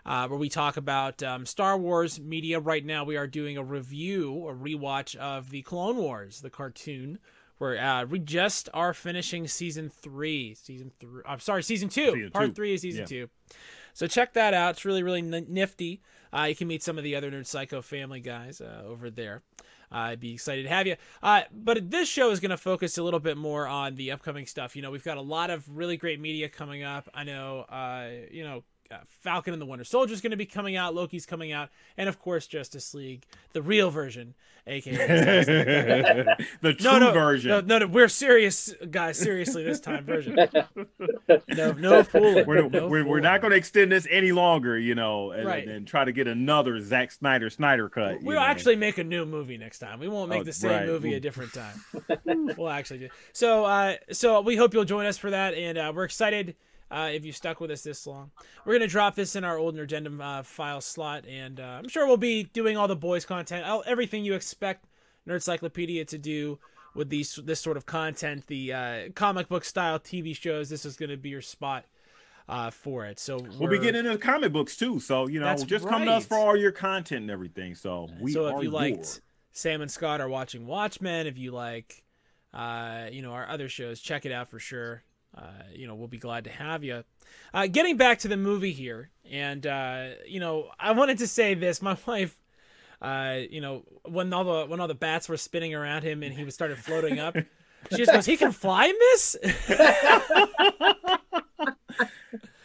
uh, 0.06 0.26
where 0.28 0.38
we 0.38 0.48
talk 0.48 0.76
about 0.76 1.22
um, 1.22 1.46
Star 1.46 1.76
Wars 1.78 2.20
media. 2.20 2.60
Right 2.60 2.84
now, 2.84 3.04
we 3.04 3.16
are 3.16 3.26
doing 3.26 3.56
a 3.56 3.64
review, 3.64 4.48
a 4.48 4.54
rewatch 4.54 5.16
of 5.16 5.50
the 5.50 5.62
Clone 5.62 5.96
Wars, 5.96 6.40
the 6.40 6.50
cartoon. 6.50 7.18
Where 7.58 7.78
uh, 7.78 8.04
we 8.04 8.18
just 8.18 8.68
are 8.74 8.92
finishing 8.92 9.46
season 9.46 9.88
three. 9.88 10.54
Season 10.54 10.90
three. 10.98 11.22
I'm 11.24 11.38
sorry, 11.38 11.62
season 11.62 11.88
two. 11.88 12.12
Season 12.12 12.30
Part 12.32 12.46
two. 12.46 12.52
three 12.54 12.74
is 12.74 12.80
season 12.80 13.02
yeah. 13.02 13.06
two. 13.06 13.30
So 13.92 14.08
check 14.08 14.32
that 14.32 14.54
out. 14.54 14.70
It's 14.70 14.84
really, 14.84 15.04
really 15.04 15.22
nifty. 15.22 16.02
Uh, 16.36 16.42
you 16.42 16.56
can 16.56 16.66
meet 16.66 16.82
some 16.82 16.98
of 16.98 17.04
the 17.04 17.14
other 17.14 17.30
Nerd 17.30 17.46
Psycho 17.46 17.80
family 17.80 18.18
guys 18.18 18.60
uh, 18.60 18.82
over 18.84 19.08
there. 19.08 19.42
Uh, 19.92 19.98
I'd 19.98 20.20
be 20.20 20.32
excited 20.34 20.64
to 20.64 20.68
have 20.68 20.88
you. 20.88 20.96
Uh, 21.22 21.42
but 21.52 21.90
this 21.92 22.08
show 22.08 22.32
is 22.32 22.40
going 22.40 22.50
to 22.50 22.56
focus 22.56 22.98
a 22.98 23.04
little 23.04 23.20
bit 23.20 23.36
more 23.36 23.68
on 23.68 23.94
the 23.94 24.10
upcoming 24.10 24.46
stuff. 24.46 24.74
You 24.74 24.82
know, 24.82 24.90
we've 24.90 25.04
got 25.04 25.16
a 25.16 25.22
lot 25.22 25.50
of 25.50 25.68
really 25.68 25.96
great 25.96 26.18
media 26.18 26.48
coming 26.48 26.82
up. 26.82 27.08
I 27.14 27.22
know, 27.22 27.60
uh, 27.60 28.08
you 28.32 28.42
know, 28.42 28.64
uh, 28.94 28.98
Falcon 29.08 29.52
and 29.52 29.60
the 29.60 29.66
Winter 29.66 29.84
Soldier 29.84 30.14
is 30.14 30.20
going 30.20 30.30
to 30.30 30.36
be 30.36 30.46
coming 30.46 30.76
out. 30.76 30.94
Loki's 30.94 31.26
coming 31.26 31.52
out, 31.52 31.70
and 31.96 32.08
of 32.08 32.18
course 32.18 32.46
Justice 32.46 32.94
League, 32.94 33.24
the 33.52 33.62
real 33.62 33.90
version, 33.90 34.34
aka 34.66 35.44
the 36.60 36.74
true 36.74 36.92
no, 36.92 36.98
no, 36.98 37.12
version. 37.12 37.50
No, 37.50 37.60
no, 37.60 37.78
no, 37.78 37.86
we're 37.86 38.08
serious, 38.08 38.72
guys. 38.90 39.18
Seriously, 39.18 39.64
this 39.64 39.80
time 39.80 40.04
version. 40.04 40.36
No, 41.48 41.72
no 41.72 42.02
fooling. 42.02 42.46
We're, 42.46 42.68
no 42.68 42.88
we're, 42.88 43.06
we're 43.06 43.20
not 43.20 43.40
going 43.40 43.50
to 43.52 43.56
extend 43.56 43.92
this 43.92 44.06
any 44.10 44.32
longer, 44.32 44.78
you 44.78 44.94
know, 44.94 45.30
and, 45.30 45.46
right. 45.46 45.66
and, 45.66 45.86
try 45.86 46.04
to 46.04 46.12
get 46.12 46.26
another 46.26 46.80
Zack 46.80 47.12
Snyder 47.12 47.50
Snyder 47.50 47.88
cut. 47.88 48.22
We'll 48.22 48.38
actually 48.38 48.76
make 48.76 48.98
a 48.98 49.04
new 49.04 49.24
movie 49.24 49.56
next 49.56 49.78
time. 49.78 50.00
We 50.00 50.08
won't 50.08 50.30
make 50.30 50.40
oh, 50.40 50.44
the 50.44 50.52
same 50.52 50.70
right. 50.70 50.86
movie 50.86 51.14
a 51.14 51.20
different 51.20 51.52
time. 51.54 52.54
we'll 52.56 52.70
actually 52.70 53.00
do. 53.00 53.08
So, 53.32 53.64
uh, 53.64 53.96
so 54.12 54.40
we 54.40 54.56
hope 54.56 54.74
you'll 54.74 54.84
join 54.84 55.06
us 55.06 55.18
for 55.18 55.30
that, 55.30 55.54
and 55.54 55.78
uh, 55.78 55.92
we're 55.94 56.04
excited 56.04 56.56
uh, 56.94 57.08
if 57.08 57.24
you 57.24 57.32
stuck 57.32 57.60
with 57.60 57.70
us 57.70 57.82
this 57.82 58.06
long. 58.06 58.30
We're 58.64 58.74
going 58.74 58.82
to 58.82 58.86
drop 58.86 59.16
this 59.16 59.34
in 59.34 59.44
our 59.44 59.58
old 59.58 59.74
Nerdendum 59.74 60.20
uh, 60.20 60.42
file 60.42 60.80
slot, 60.80 61.26
and 61.26 61.58
uh, 61.58 61.80
I'm 61.82 61.88
sure 61.88 62.06
we'll 62.06 62.16
be 62.16 62.44
doing 62.44 62.76
all 62.76 62.86
the 62.86 62.96
boys' 62.96 63.24
content, 63.24 63.66
all, 63.66 63.82
everything 63.86 64.24
you 64.24 64.34
expect 64.34 64.86
Nerdcyclopedia 65.28 66.06
to 66.08 66.18
do 66.18 66.58
with 66.94 67.08
these 67.08 67.34
this 67.44 67.60
sort 67.60 67.76
of 67.76 67.86
content, 67.86 68.46
the 68.46 68.72
uh, 68.72 68.98
comic 69.14 69.48
book 69.48 69.64
style 69.64 69.98
TV 69.98 70.36
shows. 70.36 70.68
This 70.68 70.84
is 70.84 70.96
going 70.96 71.10
to 71.10 71.16
be 71.16 71.30
your 71.30 71.42
spot 71.42 71.84
uh, 72.48 72.70
for 72.70 73.04
it. 73.06 73.18
So 73.18 73.44
we'll 73.58 73.70
be 73.70 73.80
getting 73.80 74.06
into 74.06 74.16
comic 74.18 74.52
books 74.52 74.76
too. 74.76 75.00
So 75.00 75.26
you 75.26 75.40
know, 75.40 75.52
just 75.56 75.84
right. 75.84 75.90
come 75.90 76.04
to 76.04 76.12
us 76.12 76.26
for 76.26 76.36
all 76.36 76.56
your 76.56 76.72
content 76.72 77.22
and 77.22 77.30
everything. 77.30 77.74
So 77.74 78.08
we 78.20 78.32
so 78.32 78.56
if 78.56 78.62
you 78.62 78.70
liked 78.70 79.20
Sam 79.50 79.82
and 79.82 79.90
Scott 79.90 80.20
are 80.20 80.28
watching 80.28 80.66
Watchmen, 80.66 81.26
if 81.26 81.38
you 81.38 81.50
like, 81.50 82.04
uh, 82.52 83.06
you 83.10 83.22
know, 83.22 83.32
our 83.32 83.48
other 83.48 83.68
shows, 83.68 84.00
check 84.00 84.24
it 84.24 84.30
out 84.30 84.48
for 84.48 84.60
sure 84.60 85.02
you 85.72 85.86
know, 85.86 85.94
we'll 85.94 86.08
be 86.08 86.18
glad 86.18 86.44
to 86.44 86.50
have 86.50 86.84
you. 86.84 87.04
Uh, 87.52 87.66
getting 87.66 87.96
back 87.96 88.18
to 88.20 88.28
the 88.28 88.36
movie 88.36 88.72
here, 88.72 89.10
and 89.30 89.66
uh, 89.66 90.08
you 90.26 90.40
know, 90.40 90.70
I 90.78 90.92
wanted 90.92 91.18
to 91.18 91.26
say 91.26 91.54
this. 91.54 91.82
My 91.82 91.96
wife, 92.06 92.36
uh, 93.02 93.40
you 93.50 93.60
know, 93.60 93.82
when 94.04 94.32
all 94.32 94.44
the 94.44 94.66
when 94.66 94.80
all 94.80 94.88
the 94.88 94.94
bats 94.94 95.28
were 95.28 95.36
spinning 95.36 95.74
around 95.74 96.02
him 96.02 96.22
and 96.22 96.34
he 96.34 96.44
was 96.44 96.54
started 96.54 96.78
floating 96.78 97.18
up. 97.18 97.36
She 97.90 97.98
just 97.98 98.12
goes, 98.12 98.24
"He 98.24 98.36
can 98.36 98.52
fly 98.52 98.88
this." 98.88 99.36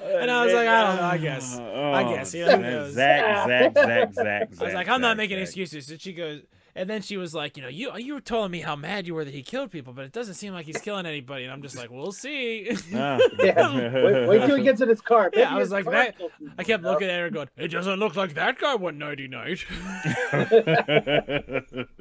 And 0.02 0.32
I 0.32 0.46
was 0.46 0.54
like, 0.54 0.68
I 0.68 0.88
don't 0.88 0.96
know, 0.96 1.04
I 1.04 1.18
guess. 1.18 1.58
I 1.60 2.04
guess, 2.04 2.34
you 2.34 2.46
know, 2.46 2.58
knows? 2.58 2.94
Zack, 2.94 3.48
Zack, 3.48 3.74
Zack, 3.76 4.14
Zack, 4.14 4.50
I 4.60 4.64
was 4.64 4.74
like, 4.74 4.88
I'm 4.88 5.02
not 5.02 5.18
making 5.18 5.40
excuses. 5.40 5.90
And 5.92 6.02
she 6.02 6.14
goes, 6.14 6.42
and 6.76 6.90
then 6.90 7.02
she 7.02 7.18
was 7.18 7.34
like, 7.34 7.58
you 7.58 7.64
know, 7.64 7.70
you 7.70 7.96
you 7.98 8.14
were 8.14 8.22
telling 8.22 8.52
me 8.52 8.62
how 8.62 8.76
mad 8.76 9.08
you 9.08 9.14
were 9.14 9.26
that 9.26 9.34
he 9.34 9.44
killed 9.44 9.72
people, 9.72 9.94
but 9.94 10.06
it 10.06 10.12
doesn't 10.12 10.36
seem 10.36 10.54
like 10.54 10.66
he's 10.66 10.78
killing 10.82 11.06
anybody. 11.06 11.44
And 11.44 11.54
I'm 11.54 11.62
just 11.62 11.76
like, 11.76 11.90
we'll 11.90 12.12
see. 12.12 12.76
Yeah. 12.90 13.18
Wait, 13.38 14.28
wait 14.28 14.46
till 14.48 14.58
he 14.58 14.64
gets 14.64 14.82
in 14.82 14.90
his 14.90 15.02
car. 15.02 15.30
Yeah, 15.34 15.54
I 15.54 15.58
was 15.58 15.72
like 15.72 15.86
that. 15.86 16.16
I 16.58 16.64
kept 16.64 16.68
you 16.70 16.78
know? 16.78 16.92
looking 16.92 17.10
at 17.10 17.20
her 17.20 17.30
going, 17.30 17.48
it 17.56 17.70
doesn't 17.70 18.00
look 18.00 18.16
like 18.16 18.34
that 18.34 18.58
guy 18.58 18.76
went 18.76 18.98
nighty 18.98 19.28
night. 19.28 19.64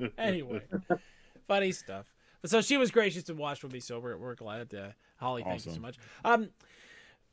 anyway, 0.19 0.63
funny 1.47 1.73
stuff. 1.73 2.07
But 2.41 2.51
so 2.51 2.61
she 2.61 2.77
was 2.77 2.91
gracious 2.91 3.25
to 3.25 3.35
watch 3.35 3.63
with 3.63 3.73
me, 3.73 3.81
so 3.81 3.99
we're, 3.99 4.17
we're 4.17 4.35
glad. 4.35 4.73
Uh, 4.75 4.89
Holly, 5.17 5.43
thank 5.43 5.65
you 5.67 5.73
so 5.73 5.81
much. 5.81 5.97
Um, 6.25 6.51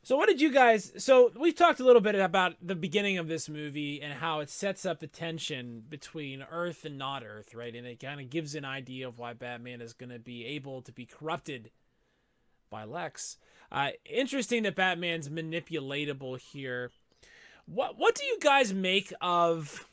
so 0.06 0.16
what 0.16 0.28
did 0.28 0.40
you 0.40 0.52
guys? 0.52 0.92
So 0.98 1.32
we've 1.36 1.56
talked 1.56 1.80
a 1.80 1.84
little 1.84 2.00
bit 2.00 2.14
about 2.14 2.54
the 2.62 2.76
beginning 2.76 3.18
of 3.18 3.26
this 3.26 3.48
movie 3.48 4.00
and 4.00 4.12
how 4.12 4.38
it 4.38 4.48
sets 4.48 4.86
up 4.86 5.00
the 5.00 5.08
tension 5.08 5.82
between 5.88 6.46
Earth 6.48 6.84
and 6.84 6.96
not 6.96 7.24
Earth, 7.24 7.56
right? 7.56 7.74
And 7.74 7.84
it 7.84 7.98
kind 7.98 8.20
of 8.20 8.30
gives 8.30 8.54
an 8.54 8.64
idea 8.64 9.08
of 9.08 9.18
why 9.18 9.32
Batman 9.32 9.80
is 9.80 9.94
going 9.94 10.10
to 10.10 10.20
be 10.20 10.46
able 10.46 10.80
to 10.82 10.92
be 10.92 11.06
corrupted 11.06 11.72
by 12.70 12.84
Lex. 12.84 13.38
Uh, 13.72 13.88
interesting 14.08 14.62
that 14.62 14.76
Batman's 14.76 15.28
manipulatable 15.28 16.38
here. 16.38 16.92
What 17.64 17.98
what 17.98 18.14
do 18.14 18.24
you 18.26 18.38
guys 18.40 18.72
make 18.72 19.12
of? 19.20 19.88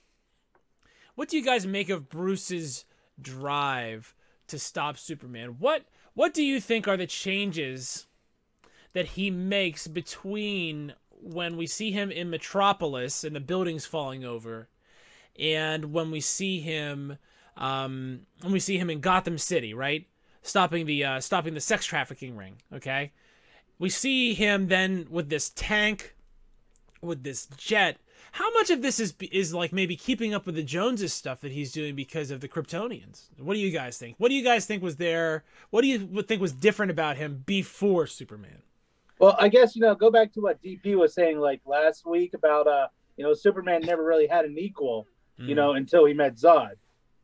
What 1.16 1.28
do 1.28 1.38
you 1.38 1.44
guys 1.44 1.66
make 1.66 1.90
of 1.90 2.08
Bruce's 2.08 2.86
drive 3.20 4.14
to 4.46 4.60
stop 4.60 5.00
Superman? 5.00 5.56
What 5.58 5.86
what 6.14 6.36
do 6.36 6.44
you 6.44 6.62
think 6.62 6.88
are 6.88 6.98
the 6.98 7.08
changes 7.08 8.06
that 8.94 9.10
he 9.10 9.30
makes 9.30 9.88
between 9.88 10.94
when 11.10 11.58
we 11.58 11.68
see 11.68 11.92
him 11.92 12.12
in 12.12 12.30
Metropolis 12.30 13.24
and 13.24 13.36
the 13.36 13.40
buildings 13.40 13.86
falling 13.86 14.24
over, 14.24 14.70
and 15.38 15.92
when 15.92 16.12
we 16.12 16.20
see 16.20 16.60
him 16.60 17.18
um, 17.58 18.22
when 18.42 18.54
we 18.54 18.60
see 18.60 18.78
him 18.78 18.90
in 18.90 19.00
Gotham 19.00 19.38
City, 19.38 19.74
right, 19.74 20.08
stopping 20.42 20.86
the 20.86 21.04
uh, 21.04 21.20
stopping 21.20 21.54
the 21.54 21.62
sex 21.62 21.86
trafficking 21.86 22.36
ring. 22.36 22.58
Okay, 22.74 23.12
we 23.80 23.90
see 23.90 24.34
him 24.34 24.68
then 24.68 25.08
with 25.10 25.30
this 25.30 25.50
tank, 25.50 26.16
with 27.02 27.24
this 27.24 27.48
jet. 27.58 27.98
How 28.34 28.52
much 28.54 28.72
of 28.72 28.82
this 28.82 29.00
is 29.00 29.14
is 29.32 29.54
like 29.54 29.72
maybe 29.72 29.96
keeping 29.96 30.34
up 30.34 30.46
with 30.46 30.56
the 30.56 30.64
Joneses 30.64 31.14
stuff 31.14 31.42
that 31.42 31.52
he's 31.52 31.72
doing 31.72 31.96
because 31.96 32.32
of 32.32 32.42
the 32.42 32.48
Kryptonians? 32.48 33.26
What 33.38 33.54
do 33.54 33.60
you 33.60 33.72
guys 33.72 33.98
think? 33.98 34.16
What 34.18 34.30
do 34.30 34.36
you 34.36 34.44
guys 34.44 34.66
think 34.66 34.82
was 34.82 34.96
there? 34.96 35.44
What 35.70 35.82
do 35.82 35.88
you 35.88 36.24
think 36.24 36.42
was 36.42 36.54
different 36.54 36.92
about 36.92 37.18
him 37.18 37.44
before 37.46 38.08
Superman? 38.08 38.64
Well, 39.24 39.38
I 39.40 39.48
guess 39.48 39.74
you 39.74 39.82
know, 39.82 39.96
go 39.96 40.12
back 40.12 40.34
to 40.34 40.42
what 40.42 40.62
DP 40.62 40.96
was 40.98 41.14
saying 41.14 41.40
like 41.40 41.62
last 41.66 42.06
week 42.06 42.34
about 42.34 42.68
uh, 42.68 42.88
you 43.16 43.24
know, 43.24 43.34
Superman 43.34 43.82
never 43.82 44.04
really 44.04 44.28
had 44.28 44.44
an 44.46 44.58
equal, 44.58 45.08
Mm. 45.40 45.48
you 45.48 45.56
know, 45.56 45.72
until 45.74 46.06
he 46.06 46.14
met 46.14 46.36
Zod. 46.36 46.74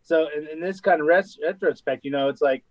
So 0.02 0.30
in, 0.36 0.48
in 0.48 0.60
this 0.60 0.80
kind 0.82 1.00
of 1.00 1.06
res- 1.06 1.38
retrospect, 1.44 2.04
you 2.06 2.10
know, 2.10 2.28
it's 2.30 2.42
like 2.42 2.64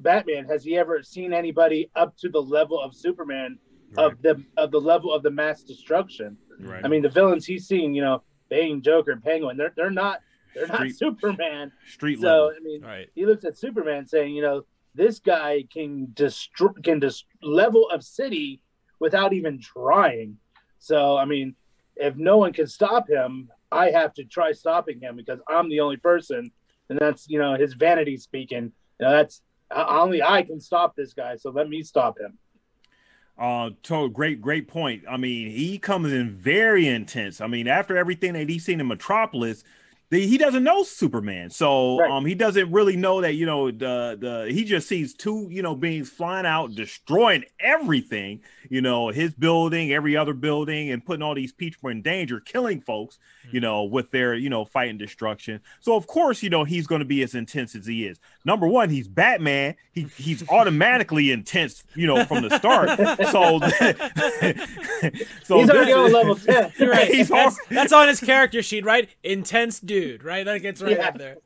Batman 0.00 0.44
has 0.46 0.64
he 0.64 0.76
ever 0.76 1.02
seen 1.02 1.32
anybody 1.32 1.90
up 1.96 2.14
to 2.18 2.28
the 2.28 2.42
level 2.42 2.78
of 2.78 2.94
Superman 2.94 3.58
of 3.96 4.20
the 4.20 4.42
of 4.58 4.72
the 4.72 4.80
level 4.80 5.14
of 5.14 5.22
the 5.22 5.30
mass 5.30 5.62
destruction? 5.62 6.36
right. 6.60 6.84
I 6.84 6.88
mean, 6.88 7.00
the 7.02 7.08
villains 7.08 7.46
he's 7.46 7.66
seen, 7.68 7.94
you 7.94 8.02
know, 8.02 8.22
Bane, 8.50 8.82
Joker, 8.82 9.16
Penguin, 9.16 9.56
they're 9.56 9.72
they're 9.76 9.90
not 9.90 10.20
they're 10.54 10.66
not 10.66 10.90
Superman. 10.90 11.70
street 11.88 12.18
So 12.20 12.26
level. 12.26 12.52
I 12.56 12.60
mean, 12.62 12.82
Right. 12.82 13.08
he 13.14 13.24
looks 13.26 13.44
at 13.46 13.56
Superman 13.56 14.06
saying, 14.06 14.34
you 14.34 14.42
know, 14.42 14.66
this 14.96 15.18
guy 15.18 15.64
can 15.72 16.08
destroy 16.14 16.70
can 16.82 17.00
just 17.00 17.26
level 17.42 17.88
a 17.92 18.00
city 18.00 18.62
without 18.98 19.32
even 19.32 19.60
trying. 19.60 20.38
So 20.78 21.16
I 21.16 21.24
mean, 21.24 21.54
if 21.96 22.16
no 22.16 22.38
one 22.38 22.52
can 22.52 22.66
stop 22.66 23.08
him, 23.08 23.50
I 23.70 23.90
have 23.90 24.14
to 24.14 24.24
try 24.24 24.52
stopping 24.52 25.00
him 25.00 25.16
because 25.16 25.40
I'm 25.48 25.68
the 25.68 25.80
only 25.80 25.96
person, 25.98 26.50
and 26.88 26.98
that's 26.98 27.28
you 27.28 27.38
know 27.38 27.54
his 27.54 27.74
vanity 27.74 28.16
speaking. 28.16 28.72
You 28.98 29.06
know, 29.06 29.10
that's 29.12 29.42
uh, 29.70 29.84
only 29.88 30.22
I 30.22 30.42
can 30.42 30.60
stop 30.60 30.96
this 30.96 31.12
guy, 31.12 31.36
so 31.36 31.50
let 31.50 31.68
me 31.68 31.82
stop 31.82 32.18
him. 32.18 32.38
Uh, 33.38 33.70
to 33.82 34.08
great, 34.08 34.40
great 34.40 34.66
point. 34.66 35.04
I 35.06 35.18
mean, 35.18 35.50
he 35.50 35.78
comes 35.78 36.10
in 36.10 36.30
very 36.30 36.86
intense. 36.86 37.42
I 37.42 37.46
mean, 37.46 37.68
after 37.68 37.94
everything 37.94 38.32
that 38.32 38.48
he's 38.48 38.64
seen 38.64 38.80
in 38.80 38.88
Metropolis, 38.88 39.62
the, 40.10 40.24
he 40.26 40.38
doesn't 40.38 40.62
know 40.62 40.82
Superman, 40.84 41.50
so 41.50 41.98
Right. 41.98 42.10
um, 42.10 42.24
he 42.24 42.34
doesn't 42.34 42.70
really 42.70 42.96
know 42.96 43.20
that 43.22 43.34
you 43.34 43.44
know 43.46 43.70
the 43.70 44.16
the 44.20 44.52
he 44.52 44.64
just 44.64 44.86
sees 44.88 45.14
two 45.14 45.48
you 45.50 45.62
know 45.62 45.74
beings 45.74 46.08
flying 46.08 46.46
out, 46.46 46.74
destroying 46.74 47.44
everything, 47.58 48.40
you 48.70 48.80
know, 48.80 49.08
his 49.08 49.34
building, 49.34 49.92
every 49.92 50.16
other 50.16 50.32
building, 50.34 50.90
and 50.90 51.04
putting 51.04 51.22
all 51.22 51.34
these 51.34 51.52
people 51.52 51.90
in 51.90 52.02
danger, 52.02 52.38
killing 52.38 52.80
folks, 52.80 53.18
you 53.50 53.58
know, 53.60 53.82
with 53.84 54.10
their 54.12 54.34
you 54.34 54.48
know 54.48 54.64
fight 54.64 54.90
and 54.90 54.98
destruction. 54.98 55.60
So 55.80 55.96
of 55.96 56.06
course, 56.06 56.42
you 56.42 56.50
know, 56.50 56.62
he's 56.64 56.86
going 56.86 57.00
to 57.00 57.04
be 57.04 57.22
as 57.22 57.34
intense 57.34 57.74
as 57.74 57.86
he 57.86 58.06
is. 58.06 58.18
Number 58.44 58.68
one, 58.68 58.90
he's 58.90 59.08
Batman. 59.08 59.74
He 59.92 60.02
he's 60.16 60.48
automatically 60.48 61.32
intense, 61.32 61.82
you 61.96 62.06
know, 62.06 62.24
from 62.24 62.48
the 62.48 62.56
start. 62.58 62.90
So, 63.30 63.58
so 65.44 65.58
He's 65.58 65.70
already 65.70 65.92
on 65.92 66.12
level 66.12 66.36
ten. 66.36 66.72
Right. 66.80 67.08
He's 67.08 67.28
that's, 67.28 67.58
al- 67.58 67.64
that's 67.70 67.92
on 67.92 68.08
his 68.08 68.20
character 68.20 68.62
sheet, 68.62 68.84
right? 68.84 69.08
Intense 69.24 69.80
dude, 69.80 69.95
right? 70.22 70.44
That 70.44 70.62
gets 70.62 70.80
right 70.82 70.96
Yeah. 70.96 71.08
up 71.08 71.18
there. 71.18 71.36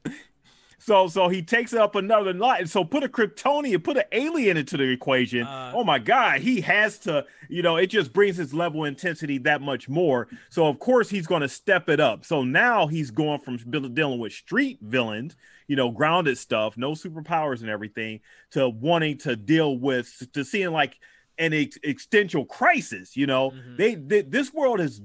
So 0.83 1.09
so 1.09 1.29
he 1.29 1.43
takes 1.43 1.75
it 1.75 1.79
up 1.79 1.95
another 1.95 2.33
line. 2.33 2.67
So 2.67 2.85
put 2.85 3.05
a 3.05 3.09
Kryptonian, 3.09 3.85
put 3.85 3.99
an 3.99 4.05
alien 4.13 4.57
into 4.57 4.79
the 4.79 4.85
equation. 4.85 5.43
Uh, 5.43 5.73
oh 5.75 5.85
my 5.85 5.99
God, 5.99 6.41
he 6.41 6.63
has 6.63 6.99
to, 7.01 7.27
you 7.51 7.63
know, 7.63 7.77
it 7.77 7.89
just 7.89 8.15
brings 8.15 8.39
his 8.39 8.55
level 8.55 8.85
of 8.85 8.89
intensity 8.89 9.37
that 9.39 9.61
much 9.61 9.91
more. 9.91 10.29
So 10.49 10.67
of 10.69 10.79
course 10.79 11.11
he's 11.11 11.27
going 11.27 11.43
to 11.43 11.51
step 11.51 11.91
it 11.91 12.01
up. 12.01 12.25
So 12.25 12.45
now 12.45 12.87
he's 12.87 13.11
going 13.11 13.41
from 13.41 13.59
dealing 13.93 14.19
with 14.21 14.33
street 14.33 14.79
villains, 14.81 15.37
you 15.69 15.77
know, 15.77 15.91
grounded 15.91 16.39
stuff, 16.39 16.79
no 16.79 16.93
superpowers 16.93 17.61
and 17.61 17.69
everything, 17.69 18.21
to 18.53 18.71
wanting 18.71 19.19
to 19.19 19.37
deal 19.37 19.77
with 19.77 20.11
to 20.33 20.45
seeing 20.47 20.71
like 20.71 20.97
an 21.37 21.53
ex- 21.53 21.79
existential 21.85 22.47
crisis. 22.47 23.19
You 23.19 23.27
know, 23.27 23.51
Mhm. 23.51 23.77
they, 23.77 23.95
they 23.97 24.23
this 24.23 24.51
world 24.53 24.81
is 24.81 25.03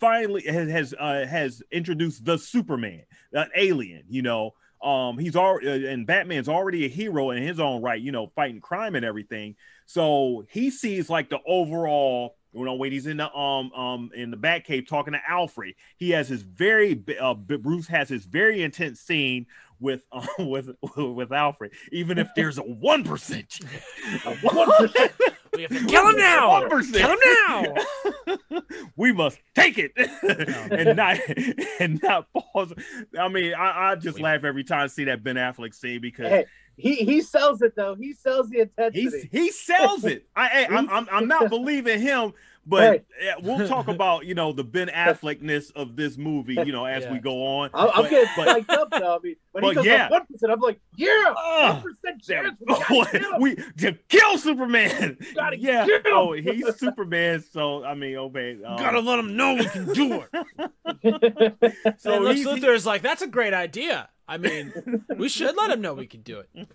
finally 0.00 0.42
has 0.42 0.70
has, 0.70 0.94
uh, 0.98 1.26
has 1.26 1.62
introduced 1.70 2.24
the 2.24 2.38
Superman, 2.38 3.02
an 3.32 3.48
alien. 3.56 4.04
You 4.08 4.22
know, 4.22 4.54
um, 4.82 5.18
he's 5.18 5.36
already 5.36 5.86
and 5.88 6.06
Batman's 6.06 6.48
already 6.48 6.84
a 6.84 6.88
hero 6.88 7.30
in 7.30 7.42
his 7.42 7.60
own 7.60 7.82
right. 7.82 8.00
You 8.00 8.12
know, 8.12 8.30
fighting 8.34 8.60
crime 8.60 8.94
and 8.94 9.04
everything. 9.04 9.56
So 9.86 10.44
he 10.50 10.70
sees 10.70 11.08
like 11.08 11.30
the 11.30 11.40
overall. 11.46 12.36
You 12.54 12.64
know, 12.64 12.74
when 12.74 12.92
he's 12.92 13.06
in 13.06 13.18
the 13.18 13.32
um 13.32 13.70
um 13.72 14.10
in 14.14 14.30
the 14.30 14.36
Batcave 14.36 14.88
talking 14.88 15.12
to 15.12 15.20
Alfred, 15.28 15.74
he 15.96 16.10
has 16.10 16.28
his 16.28 16.42
very 16.42 17.04
uh, 17.20 17.34
Bruce 17.34 17.86
has 17.88 18.08
his 18.08 18.24
very 18.24 18.62
intense 18.62 19.00
scene 19.00 19.46
with 19.80 20.00
uh, 20.12 20.26
with 20.38 20.70
with 20.96 21.32
Alfred. 21.32 21.72
Even 21.92 22.18
if 22.18 22.28
there's 22.34 22.58
a 22.58 22.62
one 22.62 23.04
percent, 23.04 23.60
We 25.58 25.62
have 25.64 25.72
to 25.72 25.86
kill 25.86 26.08
him 26.08 26.16
now. 26.16 26.62
1%. 26.68 26.94
Kill 26.94 27.10
him 27.10 27.18
now. 28.48 28.60
we 28.96 29.10
must 29.12 29.40
take 29.56 29.76
it 29.76 29.90
and 30.70 30.96
not 30.96 31.18
and 31.80 32.00
not 32.00 32.28
pause. 32.32 32.72
I 33.18 33.26
mean, 33.28 33.54
I, 33.54 33.90
I 33.90 33.94
just 33.96 34.18
We- 34.18 34.22
laugh 34.22 34.44
every 34.44 34.62
time 34.62 34.82
I 34.84 34.86
see 34.86 35.04
that 35.04 35.24
Ben 35.24 35.34
Affleck 35.34 35.74
scene 35.74 36.00
because 36.00 36.28
Hey, 36.28 36.44
he 36.76 36.94
he 36.96 37.20
sells 37.22 37.60
it 37.62 37.74
though. 37.74 37.96
He 37.96 38.12
sells 38.14 38.50
the 38.50 38.68
he's 38.92 39.12
intensity. 39.14 39.28
he 39.32 39.50
sells 39.50 40.04
it. 40.04 40.26
I, 40.36 40.66
I 40.70 40.76
I'm, 40.76 40.88
I'm 40.90 41.08
I'm 41.10 41.26
not 41.26 41.48
believing 41.50 42.00
him, 42.00 42.34
but 42.68 42.80
Right. 42.90 43.04
we'll 43.42 43.66
talk 43.66 43.88
about 43.96 44.26
you 44.26 44.34
know 44.34 44.52
the 44.52 44.62
Ben 44.64 44.88
Affleckness 44.88 45.72
of 45.74 45.96
this 45.96 46.16
movie, 46.18 46.54
you 46.54 46.72
know, 46.72 46.84
as 46.84 47.04
Yeah. 47.04 47.12
we 47.12 47.18
go 47.18 47.44
on. 47.46 47.70
I'm, 47.74 47.88
I'm 47.88 48.02
But- 48.02 48.10
getting 48.10 48.28
but- 48.36 48.48
psyched 48.48 48.70
up 48.70 48.90
though. 48.90 49.16
I 49.16 49.18
mean, 49.22 49.36
when 49.52 49.64
he 49.64 49.70
but 49.70 49.74
goes 49.76 49.86
yeah. 49.86 50.10
one 50.10 50.26
percent, 50.26 50.52
I'm 50.52 50.60
like, 50.60 50.80
yeah, 50.96 51.24
Ugh. 51.36 51.74
one 51.74 51.82
percent 51.82 52.22
chance. 52.22 52.56
We 52.60 52.66
gotta 52.66 52.84
kill 52.84 53.04
him. 53.04 53.24
we 53.40 53.54
to 53.78 53.92
kill 54.08 54.38
Superman. 54.38 55.18
Gotta 55.34 55.58
yeah. 55.58 55.86
kill 55.86 55.96
him. 55.96 56.02
Oh, 56.12 56.32
he's 56.32 56.76
Superman. 56.76 57.42
So 57.50 57.84
I 57.84 57.94
mean, 57.94 58.16
obey. 58.16 58.52
Um, 58.64 58.76
Gotta 58.76 59.00
let 59.00 59.18
him 59.18 59.36
know 59.36 59.54
we 59.54 59.64
can 59.66 59.92
do 59.92 60.22
it. 60.32 61.94
so 61.98 62.14
and 62.14 62.24
Lex 62.24 62.40
he's- 62.40 62.46
Luthor 62.58 62.74
is 62.74 62.86
like, 62.86 63.02
that's 63.02 63.22
a 63.22 63.26
great 63.26 63.54
idea. 63.54 64.08
I 64.30 64.36
mean, 64.36 65.04
we 65.16 65.30
should 65.30 65.56
let 65.56 65.70
him 65.70 65.80
know 65.80 65.94
we 65.94 66.06
can 66.06 66.20
do 66.20 66.42
it. 66.54 66.68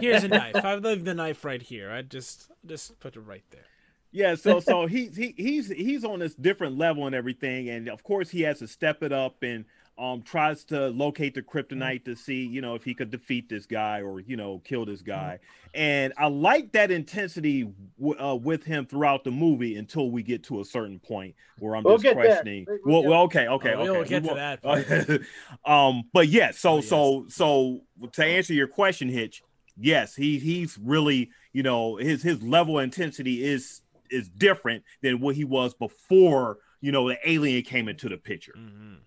Here's 0.00 0.24
a 0.24 0.28
knife. 0.28 0.56
I 0.56 0.74
leave 0.74 1.04
the 1.04 1.14
knife 1.14 1.44
right 1.44 1.62
here. 1.62 1.92
I 1.92 2.02
just 2.02 2.50
just 2.66 2.98
put 2.98 3.14
it 3.14 3.20
right 3.20 3.44
there. 3.50 3.66
Yeah, 4.12 4.34
so 4.34 4.60
so 4.70 4.86
he's 4.86 5.16
he, 5.16 5.34
he's 5.36 5.68
he's 5.68 6.04
on 6.04 6.18
this 6.20 6.34
different 6.34 6.78
level 6.78 7.06
and 7.06 7.14
everything, 7.14 7.68
and 7.68 7.88
of 7.88 8.02
course 8.02 8.30
he 8.30 8.42
has 8.42 8.58
to 8.60 8.68
step 8.68 9.02
it 9.02 9.12
up 9.12 9.42
and 9.42 9.64
um 9.98 10.22
tries 10.22 10.62
to 10.62 10.90
locate 10.90 11.34
the 11.34 11.42
kryptonite 11.42 12.04
to 12.04 12.14
see 12.14 12.46
you 12.46 12.60
know 12.60 12.76
if 12.76 12.84
he 12.84 12.94
could 12.94 13.10
defeat 13.10 13.48
this 13.48 13.66
guy 13.66 14.00
or 14.00 14.20
you 14.20 14.36
know 14.36 14.60
kill 14.64 14.84
this 14.84 15.00
Mm-hmm. 15.02 15.10
guy. 15.10 15.38
And 15.74 16.12
i 16.16 16.28
like 16.28 16.70
that 16.72 16.92
intensity 16.92 17.68
w- 17.98 18.18
uh, 18.20 18.36
with 18.36 18.62
him 18.62 18.86
throughout 18.86 19.24
the 19.24 19.32
movie 19.32 19.74
until 19.76 20.08
we 20.10 20.22
get 20.22 20.44
to 20.44 20.60
a 20.60 20.64
certain 20.64 21.00
point 21.00 21.34
where 21.58 21.74
i'm 21.74 21.82
We'll 21.82 21.98
just 21.98 22.14
questioning. 22.14 22.64
We- 22.68 22.78
we'll 22.92 23.02
well, 23.04 23.22
okay 23.22 23.48
okay 23.48 23.74
Oh, 23.74 23.80
okay. 23.80 23.90
We'll 23.90 24.02
we 24.02 24.08
get 24.08 24.22
to 24.22 24.34
won't- 24.34 24.86
that 24.88 25.20
um 25.70 26.04
but 26.12 26.28
yeah 26.28 26.52
so 26.52 26.74
Oh, 26.74 26.76
yes. 26.76 26.88
so 26.88 27.26
so 27.28 27.80
to 28.12 28.24
answer 28.24 28.54
your 28.54 28.68
question 28.68 29.08
hitch 29.08 29.42
yes 29.76 30.14
he 30.14 30.38
he's 30.38 30.78
really 30.78 31.30
you 31.52 31.64
know 31.64 31.96
his 31.96 32.22
his 32.22 32.40
level 32.40 32.78
of 32.78 32.84
intensity 32.84 33.42
is 33.44 33.80
is 34.10 34.28
different 34.28 34.84
than 35.02 35.20
what 35.20 35.34
he 35.36 35.44
was 35.44 35.74
before 35.74 36.58
you 36.80 36.92
know 36.92 37.08
the 37.08 37.18
alien 37.24 37.62
came 37.62 37.88
into 37.88 38.08
the 38.08 38.16
picture 38.16 38.54
Mhm. 38.56 38.98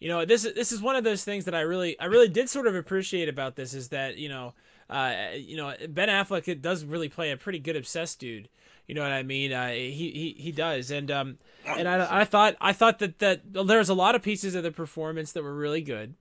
You 0.00 0.08
know, 0.08 0.24
this 0.24 0.44
is 0.44 0.54
this 0.54 0.72
is 0.72 0.82
one 0.82 0.96
of 0.96 1.04
those 1.04 1.22
things 1.22 1.44
that 1.44 1.54
I 1.54 1.60
really 1.60 1.96
I 2.00 2.06
really 2.06 2.28
did 2.28 2.48
sort 2.48 2.66
of 2.66 2.74
appreciate 2.74 3.28
about 3.28 3.54
this 3.54 3.72
is 3.72 3.90
that 3.90 4.16
you 4.18 4.28
know, 4.28 4.52
uh, 4.90 5.28
you 5.36 5.56
know 5.56 5.72
Ben 5.88 6.08
Affleck 6.08 6.60
does 6.60 6.84
really 6.84 7.08
play 7.08 7.30
a 7.30 7.36
pretty 7.36 7.60
good 7.60 7.76
obsessed 7.76 8.18
dude. 8.18 8.48
You 8.88 8.96
know 8.96 9.02
what 9.02 9.12
I 9.12 9.22
mean? 9.22 9.52
Uh, 9.52 9.68
he 9.68 10.10
he 10.10 10.34
he 10.36 10.50
does, 10.50 10.90
and 10.90 11.08
um, 11.08 11.38
and 11.64 11.86
I, 11.88 12.22
I 12.22 12.24
thought 12.24 12.56
I 12.60 12.72
thought 12.72 12.98
that 12.98 13.20
that 13.20 13.42
there's 13.52 13.88
a 13.88 13.94
lot 13.94 14.16
of 14.16 14.22
pieces 14.22 14.56
of 14.56 14.64
the 14.64 14.72
performance 14.72 15.30
that 15.32 15.44
were 15.44 15.54
really 15.54 15.82
good. 15.82 16.16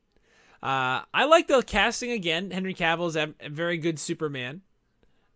Uh, 0.62 1.02
I 1.12 1.26
like 1.26 1.48
the 1.48 1.64
casting 1.64 2.12
again. 2.12 2.52
Henry 2.52 2.76
Cavill's 2.76 3.16
a 3.16 3.34
very 3.50 3.78
good 3.78 3.98
Superman, 3.98 4.62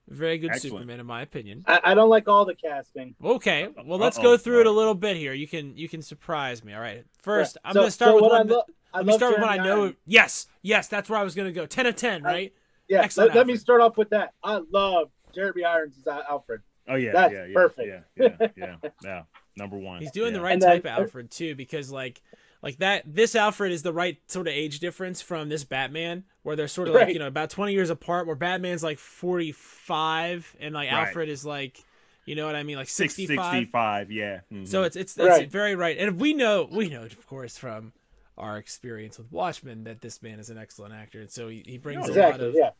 very 0.08 0.38
good 0.38 0.52
Excellent. 0.52 0.74
Superman 0.76 1.00
in 1.00 1.06
my 1.06 1.22
opinion. 1.22 1.64
I, 1.68 1.80
I 1.84 1.94
don't 1.94 2.10
like 2.10 2.28
all 2.28 2.46
the 2.46 2.56
casting. 2.56 3.16
Okay, 3.24 3.70
well 3.86 3.98
let's 4.00 4.18
Uh-oh. 4.18 4.24
go 4.24 4.38
through 4.38 4.62
it 4.62 4.68
a 4.68 4.72
little 4.72 4.96
bit 4.96 5.18
here. 5.18 5.34
You 5.34 5.48
can 5.48 5.76
you 5.78 5.90
can 5.90 6.02
surprise 6.02 6.64
me. 6.64 6.74
All 6.74 6.80
right, 6.82 7.06
first 7.22 7.58
Yeah. 7.64 7.70
I'm 7.70 7.74
So- 7.74 7.80
gonna 7.82 7.92
start 7.92 8.10
so 8.10 8.16
with 8.16 8.22
what 8.24 8.32
I 8.34 8.38
one. 8.40 8.48
lo- 8.48 8.64
let 8.94 9.06
me 9.06 9.12
love 9.12 9.20
start 9.20 9.34
with 9.34 9.42
one 9.42 9.50
I 9.60 9.64
know. 9.64 9.82
Irons. 9.84 9.96
Yes, 10.06 10.48
yes, 10.62 10.88
that's 10.88 11.10
where 11.10 11.20
I 11.20 11.24
was 11.24 11.36
gonna 11.36 11.52
go. 11.52 11.66
Ten 11.66 11.86
of 11.86 11.96
ten, 11.96 12.26
I- 12.26 12.30
right? 12.32 12.54
Yeah, 12.88 13.02
Excellent 13.02 13.30
let, 13.32 13.38
let 13.38 13.48
me 13.48 13.56
start 13.58 13.82
off 13.82 13.98
with 13.98 14.10
that. 14.12 14.34
I 14.44 14.62
love 14.72 15.10
Jeremy 15.34 15.64
Irons 15.64 15.98
as 15.98 16.08
Alfred. 16.08 16.62
Oh 16.88 16.96
yeah, 16.96 17.14
That's 17.14 17.34
yeah, 17.34 17.46
yeah, 17.46 17.54
perfect. 17.56 17.88
Yeah, 18.16 18.28
yeah, 18.40 18.48
yeah, 18.56 18.90
yeah. 19.04 19.22
Number 19.58 19.78
one. 19.78 20.02
He's 20.02 20.12
doing 20.12 20.34
yeah. 20.34 20.38
the 20.38 20.44
right 20.44 20.54
And 20.54 20.62
then- 20.62 20.70
type 20.70 20.86
of 20.86 20.92
Alfred 20.92 21.32
too, 21.32 21.56
because 21.56 21.92
like 21.92 22.22
like 22.66 22.78
that 22.80 23.04
this 23.06 23.36
Alfred 23.36 23.72
is 23.72 23.84
the 23.84 23.94
right 23.94 24.18
sort 24.28 24.48
of 24.48 24.54
age 24.54 24.80
difference 24.80 25.22
from 25.22 25.48
this 25.48 25.64
Batman, 25.64 26.24
where 26.44 26.58
they're 26.58 26.68
sort 26.68 26.90
of 26.90 26.96
like 26.96 27.14
you 27.14 27.20
know 27.20 27.28
about 27.28 27.50
twenty 27.52 27.72
years 27.74 27.90
apart. 27.90 28.28
Where 28.28 28.36
Batman's 28.36 28.84
like 28.84 28.98
forty 29.00 29.54
five, 29.54 30.54
and 30.60 30.74
like 30.74 30.92
Right. 30.92 31.08
Alfred 31.08 31.30
is 31.30 31.46
like, 31.46 31.82
you 32.26 32.36
know 32.36 32.46
what 32.46 32.56
I 32.56 32.64
mean, 32.64 32.76
like 32.76 32.90
Six- 32.90 33.16
sixty 33.16 33.36
five. 33.36 33.54
65, 33.54 34.12
yeah. 34.12 34.40
mhm. 34.52 34.68
So 34.68 34.84
it's 34.84 34.96
it's, 34.96 35.18
it's 35.18 35.28
Right. 35.28 35.50
very 35.50 35.76
right, 35.76 35.98
and 35.98 36.20
we 36.20 36.34
know 36.34 36.68
we 36.70 36.90
know 36.90 37.04
of 37.04 37.28
course 37.28 37.58
from 37.58 37.94
our 38.38 38.58
experience 38.58 39.18
with 39.18 39.32
Watchmen 39.32 39.86
that 39.86 40.02
this 40.02 40.22
man 40.22 40.40
is 40.40 40.50
an 40.50 40.58
excellent 40.58 40.94
actor, 40.94 41.22
and 41.22 41.30
so 41.32 41.48
he, 41.48 41.64
he 41.66 41.78
brings 41.78 42.10
a 42.10 42.14
lot 42.14 42.42
of 42.42 42.54
Yeah. 42.54 42.72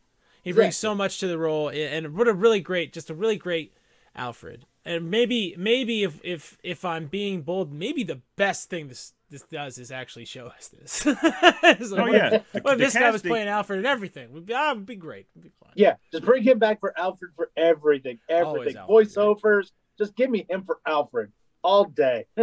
he 0.44 0.52
brings 0.52 0.70
exactly. 0.76 0.90
so 0.90 0.96
much 0.96 1.20
to 1.20 1.28
the 1.28 1.38
role, 1.38 1.70
and 1.70 2.14
what 2.16 2.28
a 2.28 2.34
really 2.34 2.60
great, 2.60 2.92
just 2.92 3.10
a 3.10 3.14
really 3.16 3.38
great 3.38 3.72
Alfred, 4.18 4.66
and 4.84 5.10
maybe 5.12 5.56
maybe 5.58 6.04
if 6.04 6.20
if 6.24 6.58
if 6.64 6.84
I'm 6.86 7.08
being 7.08 7.42
bold, 7.44 7.72
maybe 7.72 8.04
the 8.04 8.22
best 8.36 8.70
thing 8.70 8.88
this 8.88 9.14
this 9.30 9.42
does 9.44 9.78
is 9.78 9.92
actually 9.92 10.26
show 10.26 10.48
us 10.48 10.68
this. 10.70 10.92
So 11.88 11.98
Oh 11.98 12.06
yeah. 12.08 12.30
The- 12.30 12.44
what 12.62 12.74
if 12.74 12.78
the 12.80 12.86
this 12.86 12.94
guy 12.94 13.10
was 13.12 13.22
playing 13.22 13.48
Alfred 13.48 13.78
and 13.80 13.88
everything? 13.88 14.32
Would 14.34 14.46
be, 14.46 14.54
ah, 14.54 14.74
would 14.74 14.86
be 14.86 14.96
great. 14.96 15.28
Would 15.36 15.44
be 15.44 15.52
fine. 15.60 15.72
Yeah. 15.76 15.96
Just 16.12 16.24
bring 16.26 16.44
him 16.44 16.60
back 16.60 16.80
for 16.80 16.94
Alfred 16.98 17.32
for 17.36 17.50
everything. 17.58 18.20
Everything. 18.30 18.78
Alfred, 18.78 19.08
Voiceovers. 19.10 19.72
Just 19.98 20.16
give 20.16 20.30
me 20.30 20.46
him 20.50 20.64
for 20.64 20.80
Alfred 20.86 21.32
all 21.64 21.86
day. 21.86 22.26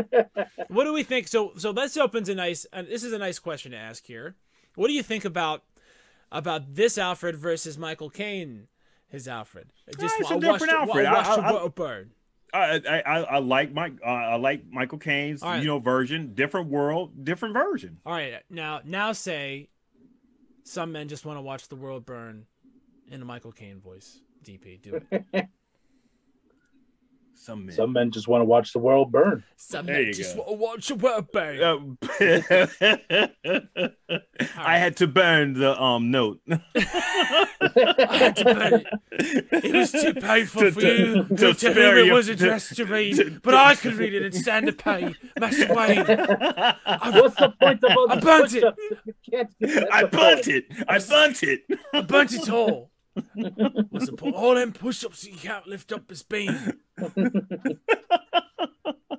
What 0.69 0.85
do 0.85 0.93
we 0.93 1.03
think? 1.03 1.29
So 1.29 1.53
so 1.57 1.73
this 1.73 1.97
opens 1.97 2.29
a 2.29 2.35
nice. 2.35 2.67
Uh, 2.73 2.83
this 2.83 3.05
is 3.05 3.13
a 3.13 3.19
nice 3.19 3.39
question 3.39 3.73
to 3.73 3.79
ask 3.79 4.05
here. 4.05 4.35
What 4.75 4.89
do 4.89 4.95
you 4.95 5.03
think 5.03 5.25
about 5.25 5.63
about 6.31 6.75
this 6.75 6.99
Alfred 6.99 7.37
versus 7.37 7.79
Michael 7.79 8.11
Caine? 8.11 8.69
His 9.09 9.29
Alfred. 9.29 9.69
Just 10.01 10.15
it's 10.19 10.31
a 10.31 10.33
I 10.33 10.37
watched 10.37 10.43
different 10.61 10.73
it- 10.73 10.89
Alfred. 10.89 11.07
I 11.07 11.13
watched 11.13 11.39
I- 11.39 11.53
the 11.53 11.59
I- 12.53 12.59
I, 12.77 12.81
I 12.89 13.01
I 13.01 13.19
I 13.21 13.39
like 13.39 13.73
Mike. 13.73 13.95
Uh, 14.05 14.09
I 14.11 14.37
like 14.37 14.65
Michael 14.71 14.99
Caine's 14.99 15.43
All 15.43 15.51
right. 15.51 15.61
you 15.61 15.67
know 15.67 15.79
version. 15.79 16.35
Different 16.35 16.69
world, 16.69 17.25
different 17.25 17.55
version. 17.55 17.99
All 18.05 18.13
right, 18.13 18.35
now 18.51 18.81
now 18.85 19.13
say 19.13 19.69
some 20.65 20.93
men 20.93 21.09
just 21.09 21.25
want 21.25 21.39
to 21.39 21.43
watch 21.43 21.69
the 21.69 21.77
world 21.77 22.05
burn 22.07 22.47
in 23.11 23.21
a 23.23 23.25
Michael 23.25 23.53
Caine 23.53 23.81
voice. 23.81 24.21
DP, 24.45 24.81
do 24.83 25.01
it. 25.11 25.47
Some 27.43 27.67
men. 27.67 27.75
Some 27.75 27.93
men 27.93 28.13
just 28.13 28.29
want 28.29 28.43
to 28.43 28.45
watch 28.45 28.73
the 28.73 28.79
world 28.79 29.11
burn. 29.11 29.43
Some 29.57 29.87
There 29.87 30.01
men 30.05 30.13
just 30.13 30.37
go. 30.37 30.43
want 30.43 30.51
to 30.51 30.57
watch 30.57 30.89
the 30.89 30.95
world 30.95 31.27
burn. 31.33 31.61
Uh, 31.61 31.79
I 34.57 34.79
had 34.79 34.97
to 34.99 35.09
burn 35.09 35.55
the 35.55 35.77
um 35.81 36.11
note. 36.13 36.41
I 36.49 36.61
had 38.17 38.37
to 38.37 38.45
burn 38.45 38.75
it. 38.75 38.87
It 39.65 39.75
was 39.75 39.91
too 39.91 40.15
painful 40.15 40.63
To- 40.63 40.71
for 40.73 40.81
to- 40.83 40.99
you 40.99 41.25
to 41.25 41.37
to, 41.37 41.55
spare 41.55 41.97
whom 41.99 42.09
it 42.09 42.13
was 42.13 42.29
addressed 42.29 42.77
to 42.77 42.85
read, 42.87 43.17
to- 43.17 43.41
but 43.43 43.55
I 43.55 43.75
could 43.75 43.95
read 43.95 44.15
it 44.15 44.23
and 44.23 44.33
stand 44.35 44.69
the 44.69 44.73
pain. 44.73 45.17
Master 45.41 45.67
Wayne, 45.75 46.07
What's 46.07 47.35
the 47.37 47.53
point 47.61 47.83
of 47.83 47.97
all 47.97 48.13
I 48.13 48.21
burnt 48.21 48.55
it. 48.55 48.63
push-ups 48.63 48.79
if 48.91 48.99
you 49.07 49.15
can't 49.33 49.51
get 49.59 49.75
that 49.75 49.93
I 49.93 50.05
burnt 50.05 50.47
it. 50.47 50.67
I 50.89 50.99
burnt 51.01 51.43
it. 51.43 51.65
I 51.93 52.03
burnt 52.03 52.33
it 52.35 52.49
all. 52.49 52.92
What's 53.91 54.07
the 54.07 54.17
point? 54.17 54.35
All 54.35 54.55
them 54.55 54.73
push-ups 54.73 55.25
you 55.27 55.37
can't 55.37 55.67
lift 55.67 55.93
up 55.93 56.09
his 56.09 56.23
beam. 56.23 56.81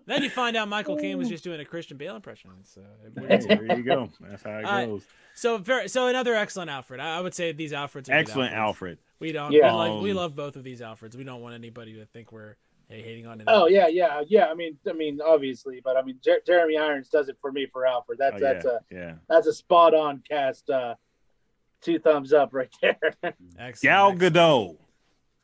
then 0.05 0.23
you 0.23 0.29
find 0.29 0.55
out 0.57 0.67
Michael 0.67 0.97
Caine 0.97 1.17
was 1.17 1.29
just 1.29 1.43
doing 1.43 1.59
a 1.59 1.65
Christian 1.65 1.97
Bale 1.97 2.15
impression. 2.15 2.51
So, 2.63 2.81
it 3.05 3.15
there 3.47 3.77
you 3.77 3.83
go. 3.83 4.09
That's 4.19 4.43
how 4.43 4.57
it 4.59 4.65
Uh, 4.65 4.85
goes. 4.85 5.03
so 5.35 5.57
very, 5.57 5.87
so 5.87 6.07
another 6.07 6.35
excellent 6.35 6.69
Alfred. 6.69 6.99
I, 6.99 7.17
I 7.17 7.21
would 7.21 7.33
say 7.33 7.51
these 7.51 7.71
Alfreds 7.71 8.09
are 8.09 8.11
good 8.11 8.11
Excellent 8.13 8.53
Alfreds. 8.53 8.57
Alfred. 8.57 8.97
We 9.19 9.31
don't. 9.31 9.51
Yeah. 9.51 9.71
we, 9.71 9.77
like, 9.89 10.01
we 10.01 10.13
love 10.13 10.35
both 10.35 10.55
of 10.55 10.63
these 10.63 10.81
Alfreds. 10.81 11.15
We 11.15 11.23
don't 11.23 11.41
want 11.41 11.55
anybody 11.55 11.93
to 11.95 12.05
think 12.05 12.31
we're 12.31 12.55
hey, 12.89 13.01
hating 13.01 13.25
on 13.25 13.39
it. 13.41 13.45
Oh 13.47 13.67
yeah, 13.67 13.87
yeah, 13.87 14.21
yeah. 14.27 14.47
I 14.47 14.53
mean, 14.53 14.77
I 14.87 14.93
mean, 14.93 15.19
obviously, 15.25 15.79
but 15.83 15.95
I 15.95 16.01
mean, 16.01 16.19
Jer- 16.23 16.41
Jeremy 16.45 16.77
Irons 16.77 17.07
does 17.09 17.29
it 17.29 17.37
for 17.39 17.51
me 17.51 17.67
for 17.71 17.85
Alfred. 17.85 18.17
That's 18.19 18.35
Oh, 18.35 18.39
that's 18.39 18.65
yeah, 18.65 18.71
a 18.71 19.05
yeah. 19.07 19.13
that's 19.29 19.47
a 19.47 19.53
spot 19.53 19.93
on 19.93 20.21
cast. 20.29 20.69
Uh, 20.69 20.95
two 21.83 21.99
thumbs 21.99 22.33
up 22.33 22.49
right 22.53 22.69
there. 22.81 22.97
Excellent, 23.59 23.81
Gal. 23.81 24.13
Gadot, 24.15 24.77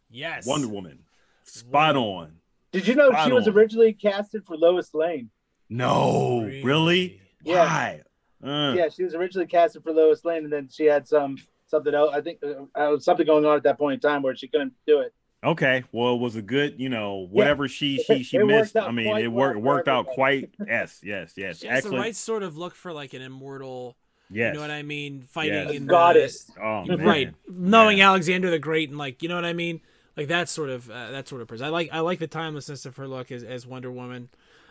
Yes. 0.09 0.45
Wonder 0.47 0.67
Woman, 0.67 0.99
spot 1.43 1.95
on. 1.95 2.33
Did 2.71 2.87
you 2.87 2.95
know 2.95 3.09
Spot 3.11 3.27
she 3.27 3.33
was 3.33 3.47
on. 3.47 3.53
originally 3.53 3.93
casted 3.93 4.45
for 4.45 4.55
Lois 4.57 4.93
Lane? 4.93 5.29
No, 5.69 6.41
really? 6.63 7.21
Yeah. 7.43 7.63
Why? 7.65 8.01
Uh, 8.43 8.73
Yeah, 8.75 8.89
she 8.89 9.03
was 9.03 9.13
originally 9.15 9.47
casted 9.47 9.83
for 9.83 9.91
Lois 9.91 10.23
Lane, 10.25 10.43
and 10.45 10.53
then 10.53 10.69
she 10.71 10.85
had 10.85 11.07
some 11.07 11.37
something 11.67 11.93
else. 11.93 12.11
I 12.13 12.21
think 12.21 12.39
uh, 12.43 12.65
uh, 12.79 12.99
something 12.99 13.25
going 13.25 13.45
on 13.45 13.55
at 13.57 13.63
that 13.63 13.77
point 13.77 14.03
in 14.03 14.09
time 14.09 14.21
where 14.23 14.35
she 14.35 14.47
couldn't 14.47 14.73
do 14.87 14.99
it. 15.01 15.13
Okay. 15.43 15.83
Well, 15.91 16.15
it 16.15 16.19
was 16.19 16.35
a 16.35 16.41
good, 16.41 16.79
you 16.79 16.89
know, 16.89 17.27
whatever 17.29 17.67
she 17.67 18.03
she 18.07 18.23
she 18.23 18.37
It 18.37 18.45
missed. 18.45 18.75
I 18.77 18.91
mean, 18.91 19.15
it 19.17 19.27
worked 19.31 19.55
for 19.57 19.59
worked 19.61 19.87
out 19.87 20.07
quite. 20.07 20.49
Yes, 20.65 20.99
yes, 21.03 21.33
yes. 21.37 21.59
She 21.59 21.67
has 21.67 21.77
Excellent. 21.77 21.95
the 21.97 22.01
right 22.01 22.15
sort 22.15 22.43
of 22.43 22.57
look 22.57 22.75
for 22.75 22.91
like 22.93 23.13
an 23.13 23.21
immortal. 23.21 23.95
Yes. 24.29 24.47
You 24.47 24.53
know 24.53 24.61
what 24.61 24.71
I 24.71 24.83
mean? 24.83 25.21
Fighting 25.21 25.53
Yes. 25.53 25.71
in 25.75 25.85
Goddess. 25.85 26.43
The, 26.45 26.61
Oh 26.61 26.85
man. 26.85 26.99
right. 27.01 27.33
Knowing 27.47 27.97
Yeah. 27.99 28.09
Alexander 28.09 28.49
the 28.49 28.59
Great 28.59 28.89
and 28.89 28.97
like 28.97 29.21
you 29.23 29.29
know 29.29 29.35
what 29.35 29.45
I 29.45 29.53
mean? 29.53 29.81
Like 30.17 30.27
that 30.27 30.49
sort 30.49 30.69
of 30.69 30.89
uh, 30.89 31.11
that 31.11 31.27
sort 31.27 31.41
of 31.41 31.47
person. 31.47 31.65
I 31.65 31.69
like 31.69 31.89
I 31.91 31.99
like 32.01 32.19
the 32.19 32.27
timelessness 32.27 32.85
of 32.85 32.95
her 32.97 33.07
look 33.07 33.31
as, 33.31 33.43
as 33.43 33.65
Wonder 33.65 33.91
Woman. 33.91 34.29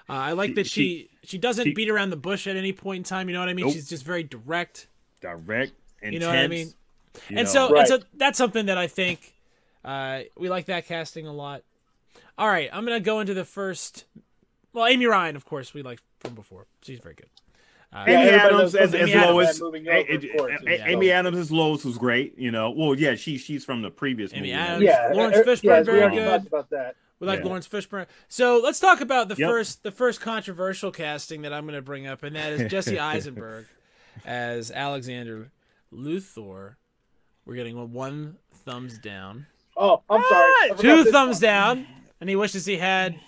Uh, 0.08 0.12
I 0.14 0.32
like 0.32 0.50
She- 0.50 0.54
that 0.54 0.66
she 0.66 1.10
she 1.24 1.38
doesn't 1.38 1.64
she- 1.64 1.74
beat 1.74 1.88
around 1.90 2.10
the 2.10 2.16
bush 2.16 2.46
at 2.46 2.56
any 2.56 2.72
point 2.72 2.98
in 2.98 3.04
time. 3.04 3.28
You 3.28 3.34
know 3.34 3.40
what 3.40 3.48
I 3.48 3.54
mean? 3.54 3.66
Nope. 3.66 3.74
She's 3.74 3.88
just 3.88 4.04
very 4.04 4.22
direct. 4.22 4.86
Direct. 5.20 5.72
Intense, 6.00 6.14
You 6.14 6.20
know 6.20 6.28
what 6.28 6.38
I 6.38 6.46
mean? 6.48 6.72
and 7.28 7.36
know. 7.38 7.44
so 7.44 7.70
Right. 7.72 7.78
and 7.80 7.88
so 7.88 7.98
that's 8.14 8.38
something 8.38 8.66
that 8.66 8.78
I 8.78 8.86
think 8.86 9.34
uh, 9.84 10.20
we 10.36 10.48
like 10.48 10.66
that 10.66 10.86
casting 10.86 11.26
a 11.26 11.32
lot. 11.32 11.62
All 12.36 12.48
right, 12.48 12.68
I'm 12.72 12.84
gonna 12.84 13.00
go 13.00 13.20
into 13.20 13.34
the 13.34 13.44
first. 13.44 14.04
Well, 14.72 14.86
Amy 14.86 15.06
Ryan, 15.06 15.34
of 15.34 15.44
course, 15.44 15.74
we 15.74 15.82
like 15.82 15.98
from 16.20 16.34
before. 16.34 16.66
She's 16.82 17.00
very 17.00 17.14
good. 17.14 17.28
Uh, 17.92 18.04
Amy 18.06 18.28
Adams 18.30 18.74
as, 18.74 18.94
Amy 18.94 19.12
Adams. 19.14 19.32
Lois. 19.34 19.60
Moving 19.60 19.86
A- 19.86 20.06
over, 20.10 20.26
course, 20.36 20.60
A- 20.66 20.76
yeah. 20.76 20.86
Amy 20.88 21.10
Adams 21.10 21.38
as 21.38 21.50
Lois 21.50 21.84
was 21.84 21.96
great. 21.96 22.38
You 22.38 22.50
know. 22.50 22.70
Well, 22.70 22.94
yeah, 22.94 23.14
she 23.14 23.38
she's 23.38 23.64
from 23.64 23.80
the 23.82 23.90
previous 23.90 24.32
Amy 24.32 24.40
movie. 24.48 24.52
Adams. 24.52 24.84
Yeah, 24.84 25.10
Lawrence 25.14 25.36
uh, 25.38 25.42
Fishburne, 25.42 25.62
yeah, 25.62 25.82
very 25.82 26.08
we 26.10 26.16
good. 26.16 26.46
about 26.46 26.68
that. 26.70 26.96
We 27.18 27.26
like 27.26 27.40
Yeah. 27.40 27.46
Lawrence 27.46 27.66
Fishburne. 27.66 28.06
So 28.28 28.60
let's 28.62 28.78
talk 28.78 29.00
about 29.00 29.28
the 29.28 29.36
Yep. 29.36 29.48
first 29.50 29.82
the 29.82 29.90
first 29.90 30.20
controversial 30.20 30.90
casting 30.92 31.42
that 31.42 31.52
I'm 31.52 31.64
going 31.64 31.74
to 31.76 31.82
bring 31.82 32.06
up, 32.06 32.22
and 32.22 32.36
that 32.36 32.52
is 32.52 32.70
Jesse 32.70 32.98
Eisenberg 33.00 33.64
as 34.26 34.70
Alexander 34.70 35.50
Luthor. 35.92 36.74
We're 37.46 37.54
getting 37.54 37.92
one 37.92 38.36
thumbs 38.66 38.98
down, 38.98 39.46
Oh, 39.76 40.02
I'm 40.10 40.22
sorry. 40.28 40.70
Two 40.78 41.10
thumbs 41.10 41.36
one. 41.36 41.40
down, 41.40 41.86
and 42.20 42.28
he 42.28 42.36
wishes 42.36 42.66
he 42.66 42.76
had. 42.76 43.18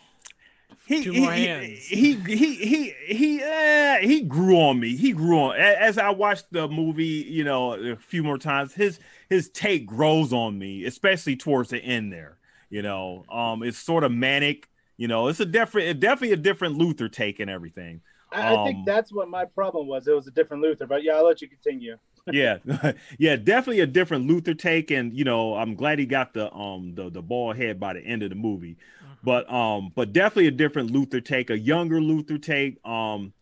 He, 0.90 1.04
Two 1.04 1.12
he, 1.12 1.20
more 1.20 1.32
he- 1.32 1.46
hands. 1.46 1.86
He 1.88 2.14
he 2.16 2.54
he 2.56 2.94
he 3.06 3.42
uh, 3.42 3.98
he 4.00 4.22
grew 4.22 4.56
on 4.56 4.80
me. 4.80 4.96
He 4.96 5.12
grew 5.12 5.38
on 5.38 5.56
as 5.56 5.98
I 5.98 6.10
watched 6.10 6.46
the 6.52 6.68
movie. 6.68 7.04
You 7.28 7.44
know, 7.44 7.74
a 7.74 7.96
few 7.96 8.22
more 8.24 8.38
times. 8.38 8.74
His 8.74 8.98
his 9.28 9.50
take 9.50 9.86
grows 9.86 10.32
on 10.32 10.58
me, 10.58 10.84
especially 10.84 11.36
towards 11.36 11.70
the 11.70 11.78
end. 11.78 12.12
There, 12.12 12.38
you 12.70 12.82
know, 12.82 13.24
um, 13.30 13.62
it's 13.62 13.78
sort 13.78 14.04
of 14.04 14.12
manic. 14.12 14.68
You 14.96 15.08
know, 15.08 15.28
it's 15.28 15.40
a 15.40 15.46
different, 15.46 16.00
definitely 16.00 16.32
a 16.32 16.36
different 16.36 16.76
Luthor 16.78 17.10
take 17.10 17.40
and 17.40 17.50
everything. 17.50 18.02
I, 18.32 18.54
I 18.54 18.56
think 18.58 18.78
Um, 18.78 18.84
that's 18.84 19.12
what 19.12 19.28
my 19.28 19.44
problem 19.44 19.86
was. 19.86 20.06
It 20.08 20.12
was 20.14 20.26
a 20.26 20.30
different 20.32 20.62
Luthor, 20.64 20.88
but 20.88 21.02
yeah, 21.02 21.14
I'll 21.16 21.26
let 21.26 21.40
you 21.42 21.48
continue. 21.48 21.96
yeah, 22.30 22.58
yeah, 23.18 23.36
definitely 23.36 23.80
a 23.80 23.86
different 23.86 24.28
Luthor 24.28 24.58
take, 24.58 24.90
and 24.90 25.12
you 25.16 25.24
know, 25.24 25.54
I'm 25.56 25.74
glad 25.74 25.98
he 25.98 26.06
got 26.06 26.32
the 26.34 26.52
um 26.54 26.94
the 26.94 27.10
the 27.10 27.22
ball 27.22 27.52
head 27.52 27.80
by 27.80 27.94
the 27.94 28.00
end 28.00 28.22
of 28.22 28.30
the 28.30 28.36
movie, 28.36 28.76
but 29.22 29.50
um, 29.52 29.92
but 29.94 30.12
definitely 30.12 30.46
a 30.48 30.52
different 30.52 30.92
Luthor 30.92 31.24
take, 31.24 31.50
a 31.50 31.58
younger 31.58 32.00
Luthor 32.00 32.42
take. 32.42 32.84
Um, 32.86 33.32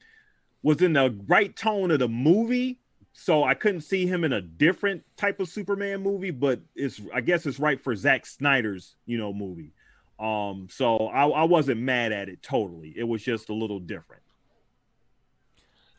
was 0.62 0.82
in 0.82 0.92
the 0.92 1.16
right 1.28 1.54
tone 1.54 1.90
of 1.92 2.00
the 2.00 2.08
movie, 2.08 2.80
so 3.12 3.44
I 3.44 3.54
couldn't 3.54 3.82
see 3.82 4.06
him 4.06 4.24
in 4.24 4.32
a 4.32 4.40
different 4.40 5.04
type 5.16 5.38
of 5.40 5.48
Superman 5.48 6.02
movie, 6.02 6.32
but 6.32 6.60
it's 6.74 7.00
I 7.14 7.20
guess 7.20 7.46
it's 7.46 7.58
right 7.60 7.80
for 7.80 7.94
Zack 7.94 8.26
Snyder's 8.26 8.96
you 9.06 9.18
know 9.18 9.32
movie. 9.32 9.72
Um, 10.18 10.66
so 10.68 11.06
I, 11.08 11.28
I 11.28 11.44
wasn't 11.44 11.80
mad 11.80 12.10
at 12.10 12.28
it 12.28 12.42
totally. 12.42 12.92
It 12.96 13.04
was 13.04 13.22
just 13.22 13.50
a 13.50 13.54
little 13.54 13.78
different. 13.78 14.22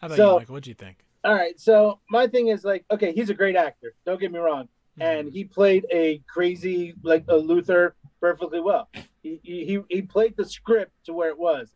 How 0.01 0.07
about 0.07 0.17
So- 0.17 0.33
you, 0.33 0.39
Michael? 0.39 0.53
What'd 0.53 0.67
you 0.67 0.73
think? 0.73 0.97
All 1.23 1.33
right, 1.33 1.59
so 1.59 1.99
my 2.09 2.27
thing 2.27 2.47
is 2.47 2.63
like, 2.63 2.85
okay, 2.89 3.11
he's 3.11 3.29
a 3.29 3.33
great 3.33 3.57
actor. 3.57 3.93
Don't 4.05 4.21
get 4.21 4.31
me 4.31 4.39
wrong, 4.39 4.69
and 5.01 5.29
he 5.29 5.43
played 5.43 5.85
a 5.91 6.21
crazy 6.27 6.93
like 7.03 7.25
a 7.27 7.33
Luthor 7.33 7.91
perfectly 8.21 8.61
well. 8.61 8.89
He 9.21 9.39
he 9.43 9.79
he 9.89 10.01
played 10.01 10.36
the 10.38 10.45
script 10.45 10.91
to 11.05 11.13
where 11.13 11.29
it 11.29 11.38
was. 11.38 11.73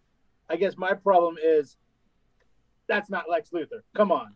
I 0.49 0.55
guess 0.55 0.77
my 0.77 0.93
problem 0.93 1.35
is 1.43 1.77
that's 2.87 3.09
not 3.09 3.29
Lex 3.29 3.49
Luthor. 3.49 3.81
Come 3.95 4.11
on, 4.11 4.33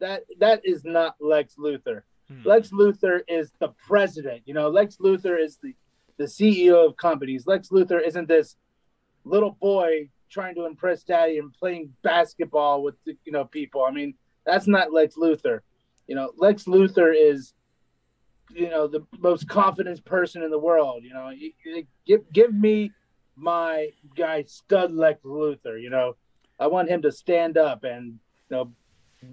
that 0.00 0.24
that 0.38 0.60
is 0.64 0.84
not 0.84 1.16
Lex 1.20 1.54
Luthor. 1.56 2.02
Hmm. 2.28 2.42
Lex 2.44 2.70
Luthor 2.70 3.20
is 3.28 3.52
the 3.60 3.68
president. 3.86 4.42
You 4.44 4.54
know, 4.54 4.68
Lex 4.68 4.96
Luthor 4.96 5.42
is 5.42 5.58
the 5.62 5.74
the 6.18 6.24
CEO 6.24 6.86
of 6.86 6.96
companies. 6.96 7.46
Lex 7.46 7.70
Luthor 7.70 8.06
isn't 8.06 8.28
this 8.28 8.56
little 9.24 9.52
boy 9.52 10.10
trying 10.28 10.54
to 10.54 10.66
impress 10.66 11.02
daddy 11.02 11.38
and 11.38 11.52
playing 11.52 11.92
basketball 12.02 12.82
with 12.82 12.94
you 13.06 13.32
know 13.32 13.44
people. 13.44 13.84
I 13.84 13.90
mean, 13.90 14.14
that's 14.44 14.66
not 14.66 14.92
Lex 14.92 15.16
Luthor. 15.16 15.60
You 16.06 16.16
know, 16.16 16.32
Lex 16.36 16.64
Luthor 16.64 17.14
is 17.16 17.54
you 18.54 18.68
know 18.68 18.86
the 18.86 19.04
most 19.18 19.48
confident 19.48 20.04
person 20.04 20.42
in 20.42 20.50
the 20.50 20.58
world. 20.58 21.04
You 21.04 21.12
know, 21.14 21.30
You- 21.30 21.52
you- 21.64 21.86
give 22.06 22.30
give 22.32 22.54
me 22.54 22.92
my 23.36 23.90
guy 24.16 24.42
stud 24.44 24.92
Lex 24.92 25.22
Luthor. 25.22 25.80
You 25.80 25.90
know, 25.90 26.16
I 26.58 26.66
want 26.66 26.88
him 26.88 27.02
to 27.02 27.12
stand 27.12 27.56
up 27.56 27.84
and 27.84 28.18
you 28.50 28.56
know, 28.56 28.72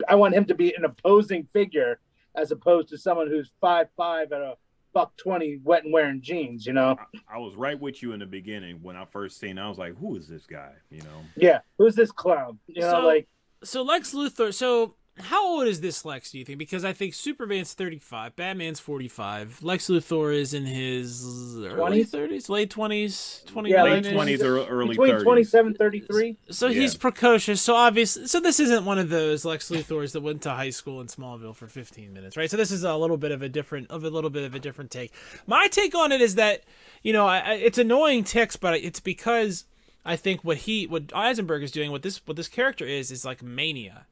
I 0.08 0.16
want 0.16 0.34
him 0.36 0.46
to 0.46 0.56
be 0.56 0.74
an 0.76 0.86
opposing 0.86 1.48
figure 1.54 2.00
as 2.36 2.52
opposed 2.52 2.90
to 2.90 2.98
someone 2.98 3.28
who's 3.28 3.52
five 3.60 3.88
five 3.98 4.32
at 4.32 4.42
a 4.42 4.56
buck 4.94 5.16
twenty, 5.18 5.58
wet 5.64 5.84
and 5.84 5.92
wearing 5.94 6.22
jeans. 6.22 6.66
You 6.66 6.74
know, 6.74 6.96
I 7.28 7.38
was 7.38 7.56
right 7.56 7.80
with 7.80 8.02
you 8.02 8.14
in 8.14 8.20
the 8.20 8.26
beginning 8.26 8.80
when 8.82 8.96
I 8.96 9.06
first 9.06 9.40
seen. 9.40 9.58
I 9.58 9.68
was 9.70 9.78
like, 9.78 9.96
"Who 9.98 10.16
is 10.16 10.28
this 10.28 10.46
guy?" 10.46 10.74
You 10.90 11.02
know. 11.02 11.22
yeah, 11.36 11.60
who's 11.78 11.96
this 11.96 12.12
clown? 12.12 12.60
You 12.68 12.82
know, 12.82 12.92
So- 12.92 13.06
like 13.06 13.28
So 13.64 13.82
Lex 13.82 14.14
Luthor. 14.14 14.54
So 14.54 14.96
how 15.20 15.48
old 15.48 15.68
is 15.68 15.82
this 15.82 16.06
Lex? 16.06 16.32
Do 16.32 16.40
you 16.40 16.46
think? 16.46 16.60
Because 16.60 16.86
I 16.86 16.94
think 16.94 17.14
Superman's 17.14 17.74
thirty-five, 17.74 18.36
Batman's 18.36 18.80
forty-five, 18.80 19.64
Lex 19.64 19.88
Luthor 19.88 20.34
is 20.36 20.54
in 20.54 20.66
his 20.66 21.58
early 21.64 22.04
thirties, 22.04 22.50
late 22.50 22.70
twenties, 22.70 23.44
Yeah, 23.66 23.84
late 23.84 24.04
like 24.06 24.14
twenties 24.14 24.42
or 24.44 24.66
early 24.68 24.90
between 24.90 25.10
thirties. 25.12 25.24
27 25.24 25.74
33 25.76 26.38
So 26.50 26.68
Yeah. 26.68 26.82
he's 26.82 26.96
precocious. 26.96 27.62
So 27.62 27.76
obvious. 27.76 28.18
So 28.26 28.40
this 28.40 28.60
isn't 28.60 28.86
one 28.86 29.00
of 29.00 29.10
those 29.10 29.46
Lex 29.46 29.70
Luthors 29.70 30.12
that 30.14 30.22
went 30.22 30.42
to 30.44 30.52
high 30.52 30.70
school 30.70 31.02
in 31.02 31.08
Smallville 31.08 31.56
for 31.56 31.68
15 31.68 32.14
minutes, 32.14 32.38
right? 32.38 32.50
So 32.50 32.58
this 32.58 32.72
is 32.72 32.84
a 32.84 32.96
little 32.96 33.18
bit 33.18 33.32
of 33.32 33.42
a 33.42 33.50
different, 33.50 33.90
of 33.90 34.04
a 34.04 34.10
little 34.10 34.30
bit 34.30 34.44
of 34.44 34.54
a 34.56 34.60
different 34.60 34.92
take. 34.92 35.12
My 35.46 35.68
take 35.68 35.96
on 35.96 36.12
it 36.12 36.22
is 36.22 36.36
that, 36.36 36.64
you 37.04 37.14
know, 37.14 37.26
I, 37.28 37.40
I, 37.40 37.54
it's 37.54 37.78
annoying 37.78 38.24
ticks, 38.24 38.56
but 38.56 38.76
it's 38.76 39.00
because 39.00 39.66
I 40.06 40.16
think 40.16 40.44
what 40.44 40.58
he, 40.58 40.88
what 40.88 41.12
Eisenberg 41.14 41.64
is 41.64 41.72
doing, 41.72 41.92
what 41.92 42.02
this, 42.04 42.22
what 42.26 42.38
this 42.38 42.48
character 42.48 42.86
is, 42.86 43.12
is 43.12 43.26
like 43.26 43.42
mania. 43.44 44.06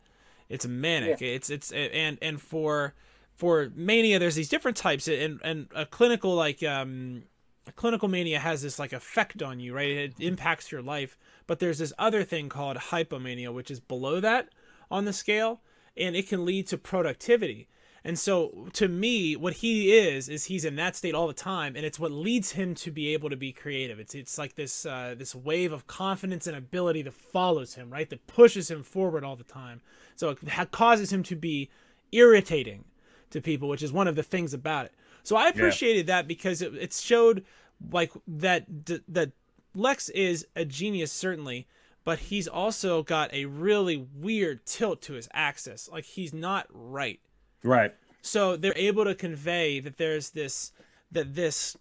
It's 0.49 0.65
manic. 0.65 1.21
It's 1.21 1.49
it's 1.49 1.71
and 1.71 2.17
and 2.21 2.41
for 2.41 2.93
for 3.33 3.71
mania, 3.75 4.19
there's 4.19 4.35
these 4.35 4.49
different 4.49 4.77
types, 4.77 5.07
and 5.07 5.39
and 5.43 5.67
a 5.75 5.85
clinical 5.85 6.35
like 6.35 6.63
um 6.63 7.23
a 7.67 7.71
clinical 7.71 8.07
mania 8.07 8.39
has 8.39 8.61
this 8.61 8.77
like 8.79 8.93
effect 8.93 9.41
on 9.41 9.59
you, 9.59 9.73
right? 9.73 9.89
It 9.89 10.13
impacts 10.19 10.71
your 10.71 10.81
life. 10.81 11.17
But 11.47 11.59
there's 11.59 11.79
this 11.79 11.93
other 11.97 12.23
thing 12.23 12.49
called 12.49 12.77
hypomania, 12.77 13.53
which 13.53 13.71
is 13.71 13.79
below 13.79 14.19
that 14.19 14.49
on 14.89 15.05
the 15.05 15.13
scale, 15.13 15.61
and 15.97 16.15
it 16.15 16.27
can 16.27 16.45
lead 16.45 16.67
to 16.67 16.77
productivity. 16.77 17.67
And 18.05 18.19
so 18.19 18.69
to 18.73 18.87
me, 18.87 19.35
what 19.35 19.53
he 19.53 19.97
is 19.97 20.29
is 20.29 20.45
he's 20.45 20.63
in 20.63 20.75
that 20.75 20.95
state 20.95 21.15
all 21.15 21.25
the 21.25 21.33
time, 21.33 21.75
and 21.75 21.83
it's 21.83 21.99
what 21.99 22.11
leads 22.11 22.51
him 22.51 22.75
to 22.75 22.91
be 22.91 23.11
able 23.13 23.31
to 23.31 23.35
be 23.35 23.51
creative. 23.51 23.99
It's 23.99 24.13
it's 24.13 24.37
like 24.37 24.53
this 24.53 24.85
uh, 24.85 25.15
this 25.17 25.33
wave 25.33 25.73
of 25.73 25.87
confidence 25.87 26.45
and 26.45 26.55
ability 26.55 27.01
that 27.01 27.15
follows 27.15 27.73
him, 27.73 27.89
right? 27.89 28.07
That 28.07 28.27
pushes 28.27 28.69
him 28.69 28.83
forward 28.83 29.23
all 29.23 29.35
the 29.35 29.43
time. 29.43 29.81
So 30.15 30.29
it 30.29 30.47
ha- 30.47 30.65
causes 30.65 31.11
him 31.11 31.23
to 31.23 31.35
be 31.35 31.71
irritating 32.11 32.85
to 33.31 33.41
people, 33.41 33.67
which 33.67 33.81
is 33.81 33.91
one 33.91 34.07
of 34.07 34.15
the 34.15 34.21
things 34.23 34.53
about 34.53 34.85
it. 34.85 34.93
So 35.23 35.35
I 35.35 35.49
appreciated 35.49 36.05
that 36.05 36.27
because 36.27 36.61
it, 36.61 36.75
it 36.75 36.93
showed 36.93 37.43
like 37.91 38.11
that 38.27 38.85
d- 38.85 39.01
that 39.07 39.31
Lex 39.73 40.09
is 40.09 40.45
a 40.55 40.63
genius 40.63 41.11
certainly, 41.11 41.65
but 42.03 42.19
he's 42.19 42.47
also 42.47 43.01
got 43.01 43.33
a 43.33 43.45
really 43.45 43.97
weird 44.15 44.63
tilt 44.67 45.01
to 45.01 45.13
his 45.13 45.27
axis. 45.33 45.89
Like 45.91 46.05
he's 46.05 46.35
not 46.35 46.67
right. 46.69 47.19
Right. 47.65 47.93
So 48.21 48.55
they're 48.55 48.73
able 48.75 49.05
to 49.05 49.15
convey 49.15 49.79
that 49.79 49.97
there's 49.97 50.31
this 50.31 50.71
that 51.11 51.35
this 51.35 51.77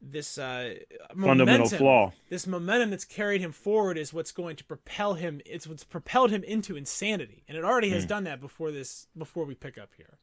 this 0.00 0.36
uh 0.36 0.74
Fundamental 1.18 1.68
flaw. 1.68 2.12
this 2.28 2.46
momentum 2.46 2.90
that's 2.90 3.04
carried 3.04 3.40
him 3.40 3.52
forward 3.52 3.96
is 3.96 4.12
what's 4.12 4.32
going 4.32 4.56
to 4.56 4.64
propel 4.64 5.14
him 5.14 5.40
it's 5.46 5.66
what's 5.66 5.84
propelled 5.84 6.30
him 6.30 6.42
into 6.42 6.76
insanity. 6.76 7.44
And 7.48 7.56
it 7.56 7.64
already 7.64 7.90
has 7.90 8.06
done 8.06 8.24
that 8.24 8.40
before 8.40 8.72
this 8.72 9.06
before 9.16 9.44
we 9.44 9.54
pick 9.54 9.78
up 9.78 9.90
here. 9.96 10.18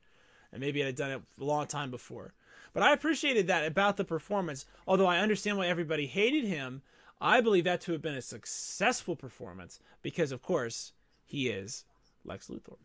And 0.51 0.59
maybe 0.59 0.81
it 0.81 0.85
had 0.85 0.95
done 0.95 1.11
it 1.11 1.21
a 1.39 1.43
long 1.43 1.67
time 1.67 1.91
before. 1.91 2.33
But 2.73 2.83
i 2.83 2.93
appreciated 2.93 3.47
that 3.47 3.65
about 3.65 3.97
the 3.97 4.05
performance. 4.05 4.65
Although 4.87 5.07
i 5.07 5.19
understand 5.19 5.57
why 5.57 5.67
everybody 5.67 6.07
hated 6.07 6.45
him 6.45 6.81
i 7.21 7.41
believe 7.41 7.63
that 7.63 7.81
to 7.81 7.91
have 7.91 8.01
been 8.01 8.15
a 8.15 8.21
successful 8.21 9.15
performance 9.15 9.79
because 10.01 10.31
of 10.31 10.41
course 10.41 10.93
he 11.25 11.49
is 11.49 11.85
lex 12.25 12.47
luthor 12.47 12.77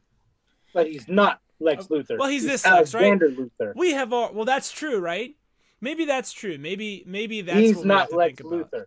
but 0.74 0.86
he's 0.86 1.08
not 1.08 1.40
Lex 1.60 1.86
Luthor. 1.86 2.12
Uh, 2.12 2.16
well, 2.18 2.28
he's 2.28 2.44
this 2.44 2.66
Lex, 2.66 2.92
right? 2.92 3.18
Luthor. 3.18 3.72
we 3.74 3.92
have 3.92 4.12
all 4.12 4.32
well 4.34 4.44
that's 4.44 4.70
true 4.70 4.98
right 4.98 5.34
maybe 5.80 6.04
that's 6.04 6.32
true 6.32 6.58
maybe 6.58 7.02
maybe 7.06 7.40
that's 7.40 7.58
he's 7.58 7.76
what 7.76 7.86
not 7.86 8.10
to 8.10 8.16
Lex 8.16 8.38
think 8.38 8.52
about. 8.52 8.70
Luthor. 8.70 8.84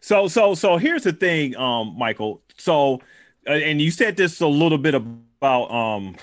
So 0.00 0.28
so 0.28 0.54
so 0.54 0.76
here's 0.76 1.02
the 1.04 1.12
thing, 1.12 1.56
um, 1.56 1.94
Michael. 1.96 2.42
So, 2.56 3.00
uh, 3.46 3.52
and 3.52 3.80
you 3.80 3.90
said 3.90 4.16
this 4.16 4.40
a 4.40 4.46
little 4.46 4.78
bit 4.78 4.94
about 4.94 5.70
um, 5.70 6.16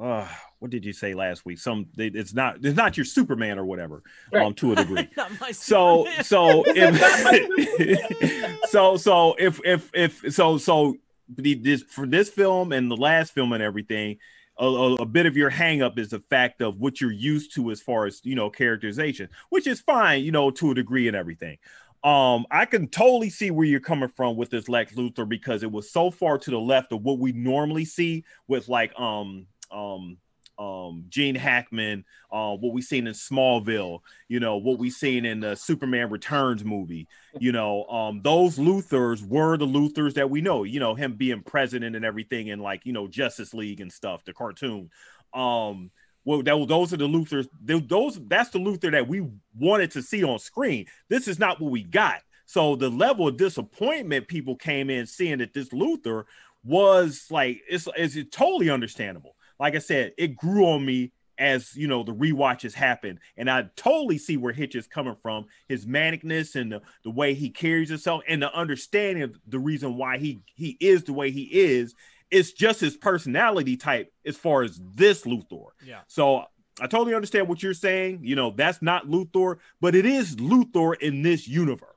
uh, 0.00 0.28
what 0.58 0.70
did 0.70 0.84
you 0.84 0.92
say 0.92 1.14
last 1.14 1.44
week? 1.44 1.58
Some 1.58 1.86
it's 1.96 2.34
not 2.34 2.64
it's 2.64 2.76
not 2.76 2.96
your 2.96 3.04
Superman 3.04 3.58
or 3.58 3.64
whatever, 3.64 4.02
um, 4.32 4.54
to 4.54 4.72
a 4.72 4.76
degree. 4.76 5.08
Not 5.16 5.40
my 5.40 5.52
so 5.52 6.06
so 6.22 6.64
if 6.66 8.60
so 8.70 8.96
so 8.96 9.34
if 9.38 9.60
if 9.64 9.90
if 9.94 10.34
so 10.34 10.58
so 10.58 10.92
the, 10.92 10.98
this 11.28 11.82
for 11.82 12.06
this 12.06 12.28
film 12.28 12.72
and 12.72 12.90
the 12.90 12.96
last 12.96 13.32
film 13.32 13.52
and 13.52 13.62
everything 13.62 14.18
a, 14.58 14.66
a, 15.00 15.06
bit 15.06 15.26
of 15.26 15.36
your 15.36 15.50
hang 15.50 15.82
up 15.82 15.98
is 15.98 16.10
the 16.10 16.20
fact 16.30 16.62
of 16.62 16.78
what 16.78 17.00
you're 17.00 17.12
used 17.12 17.54
to 17.54 17.70
as 17.70 17.80
far 17.80 18.06
as 18.06 18.20
you 18.24 18.34
know 18.34 18.48
characterization 18.48 19.28
which 19.50 19.66
is 19.66 19.80
fine 19.80 20.22
you 20.24 20.32
know 20.32 20.50
to 20.50 20.70
a 20.70 20.74
degree 20.74 21.08
and 21.08 21.16
everything. 21.16 21.58
Um 22.04 22.46
i 22.50 22.64
can 22.64 22.88
totally 22.88 23.30
see 23.30 23.50
where 23.50 23.66
you're 23.66 23.80
coming 23.80 24.08
from 24.08 24.36
with 24.36 24.50
this 24.50 24.68
lex 24.68 24.94
luthor 24.94 25.28
because 25.28 25.62
it 25.62 25.70
was 25.70 25.90
so 25.90 26.10
far 26.10 26.38
to 26.38 26.50
the 26.50 26.60
left 26.60 26.92
of 26.92 27.02
what 27.02 27.18
we 27.18 27.32
normally 27.32 27.84
see 27.84 28.24
with 28.48 28.68
like 28.68 28.98
um 28.98 29.46
um 29.70 30.18
um 30.58 31.04
gene 31.08 31.34
hackman 31.34 32.04
uh 32.32 32.54
what 32.56 32.72
we 32.72 32.80
seen 32.80 33.06
in 33.06 33.12
smallville 33.12 34.00
you 34.28 34.40
know 34.40 34.56
what 34.56 34.78
we 34.78 34.88
seen 34.88 35.26
in 35.26 35.40
the 35.40 35.54
superman 35.54 36.08
returns 36.08 36.64
movie 36.64 37.06
you 37.38 37.52
know 37.52 37.84
um 37.86 38.20
those 38.22 38.58
luthors 38.58 39.26
were 39.26 39.56
the 39.56 39.66
luthors 39.66 40.14
that 40.14 40.30
we 40.30 40.40
know 40.40 40.64
you 40.64 40.80
know 40.80 40.94
him 40.94 41.14
being 41.14 41.42
president 41.42 41.94
and 41.94 42.04
everything 42.04 42.50
and 42.50 42.62
like 42.62 42.86
you 42.86 42.92
know 42.92 43.06
justice 43.06 43.52
league 43.54 43.80
and 43.80 43.92
stuff 43.92 44.24
the 44.24 44.32
cartoon. 44.32 44.90
Um 45.34 45.90
well 46.24 46.42
that, 46.42 46.66
those 46.68 46.92
are 46.92 46.96
the 46.96 47.08
luthors 47.08 47.48
th- 47.66 47.88
those 47.88 48.18
that's 48.26 48.50
the 48.50 48.58
luthor 48.58 48.90
that 48.90 49.08
we 49.08 49.26
wanted 49.58 49.90
to 49.92 50.02
see 50.02 50.24
on 50.24 50.38
screen. 50.38 50.86
This 51.08 51.28
is 51.28 51.38
not 51.38 51.60
what 51.60 51.70
we 51.70 51.82
got. 51.82 52.20
So 52.46 52.76
the 52.76 52.88
level 52.88 53.28
of 53.28 53.36
disappointment 53.36 54.28
people 54.28 54.56
came 54.56 54.88
in 54.88 55.06
seeing 55.06 55.38
that 55.38 55.52
this 55.52 55.68
luthor 55.68 56.24
was 56.64 57.26
like 57.30 57.62
it's, 57.68 57.88
it's 57.96 58.16
totally 58.30 58.70
understandable 58.70 59.35
like 59.58 59.74
i 59.74 59.78
said 59.78 60.12
it 60.18 60.36
grew 60.36 60.66
on 60.66 60.84
me 60.84 61.12
as 61.38 61.74
you 61.76 61.86
know 61.86 62.02
the 62.02 62.14
rewatches 62.14 62.72
happened. 62.72 63.18
And 63.36 63.50
i 63.50 63.64
totally 63.76 64.18
see 64.18 64.36
where 64.36 64.52
hitch 64.52 64.74
is 64.74 64.86
coming 64.86 65.16
from 65.22 65.46
his 65.68 65.86
manicness 65.86 66.54
and 66.54 66.72
the, 66.72 66.82
the 67.04 67.10
way 67.10 67.34
he 67.34 67.50
carries 67.50 67.88
himself 67.88 68.22
and 68.28 68.42
the 68.42 68.52
understanding 68.54 69.22
of 69.22 69.38
the 69.46 69.58
reason 69.58 69.96
why 69.96 70.18
he 70.18 70.40
he 70.54 70.76
is 70.80 71.04
the 71.04 71.12
way 71.12 71.30
he 71.30 71.42
is. 71.42 71.94
It's 72.30 72.52
just 72.52 72.80
his 72.80 72.96
personality 72.96 73.76
type 73.76 74.12
as 74.24 74.36
far 74.36 74.62
as 74.62 74.80
this 74.94 75.22
luthor. 75.22 75.68
Yeah. 75.84 76.00
So 76.06 76.44
i 76.80 76.86
totally 76.86 77.14
understand 77.14 77.48
what 77.48 77.62
you're 77.62 77.74
saying. 77.74 78.20
You 78.22 78.36
know 78.36 78.50
that's 78.50 78.82
not 78.82 79.06
luthor 79.06 79.58
but 79.80 79.94
it 79.94 80.06
is 80.06 80.36
luthor 80.36 80.98
in 81.00 81.22
this 81.22 81.46
universe. 81.46 81.90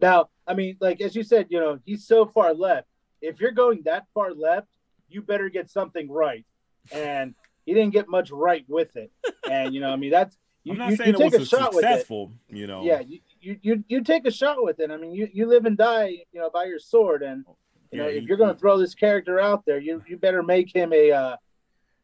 Now, 0.00 0.28
I 0.46 0.54
mean, 0.54 0.76
like 0.80 1.00
as 1.00 1.14
you 1.14 1.22
said, 1.22 1.46
you 1.50 1.60
know, 1.60 1.78
he's 1.84 2.06
so 2.06 2.26
far 2.26 2.52
left. 2.52 2.88
if 3.22 3.40
you're 3.40 3.52
going 3.52 3.82
that 3.84 4.04
far 4.12 4.34
left, 4.34 4.68
you 5.08 5.22
better 5.22 5.48
get 5.48 5.70
something 5.70 6.10
right. 6.10 6.44
And 6.92 7.34
he 7.66 7.74
didn't 7.74 7.92
get 7.92 8.08
much 8.08 8.30
right 8.30 8.64
with 8.68 8.96
it. 8.96 9.10
And 9.50 9.74
you 9.74 9.80
know, 9.80 9.90
I 9.90 9.96
mean, 9.96 10.10
that's 10.10 10.36
you, 10.64 10.72
I'm 10.72 10.78
not 10.78 10.90
you, 10.90 10.96
saying 10.96 11.08
you 11.08 11.14
it 11.14 11.18
take 11.18 11.32
was 11.32 11.42
a 11.42 11.46
shot 11.56 11.74
with 11.74 11.84
it. 11.84 12.06
you 12.50 12.66
know. 12.66 12.82
Yeah, 12.84 13.00
you, 13.00 13.20
you 13.40 13.58
you 13.62 13.84
you 13.88 14.02
take 14.02 14.26
a 14.26 14.30
shot 14.30 14.62
with 14.62 14.80
it. 14.80 14.90
I 14.90 14.96
mean, 14.96 15.12
you 15.12 15.28
you 15.32 15.46
live 15.46 15.64
and 15.66 15.76
die, 15.76 16.24
you 16.32 16.40
know, 16.40 16.50
by 16.50 16.64
your 16.64 16.78
sword. 16.78 17.22
And 17.22 17.44
you 17.90 17.98
know, 17.98 18.08
Yeah, 18.08 18.16
if 18.16 18.22
he- 18.22 18.28
you're 18.28 18.36
going 18.38 18.52
to 18.52 18.58
throw 18.58 18.78
this 18.78 18.94
character 18.94 19.40
out 19.40 19.64
there, 19.66 19.78
you 19.78 20.02
you 20.08 20.16
better 20.16 20.42
make 20.42 20.74
him 20.74 20.92
a 20.92 21.10
uh, 21.12 21.36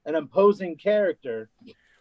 an 0.06 0.14
imposing 0.14 0.76
character. 0.76 1.48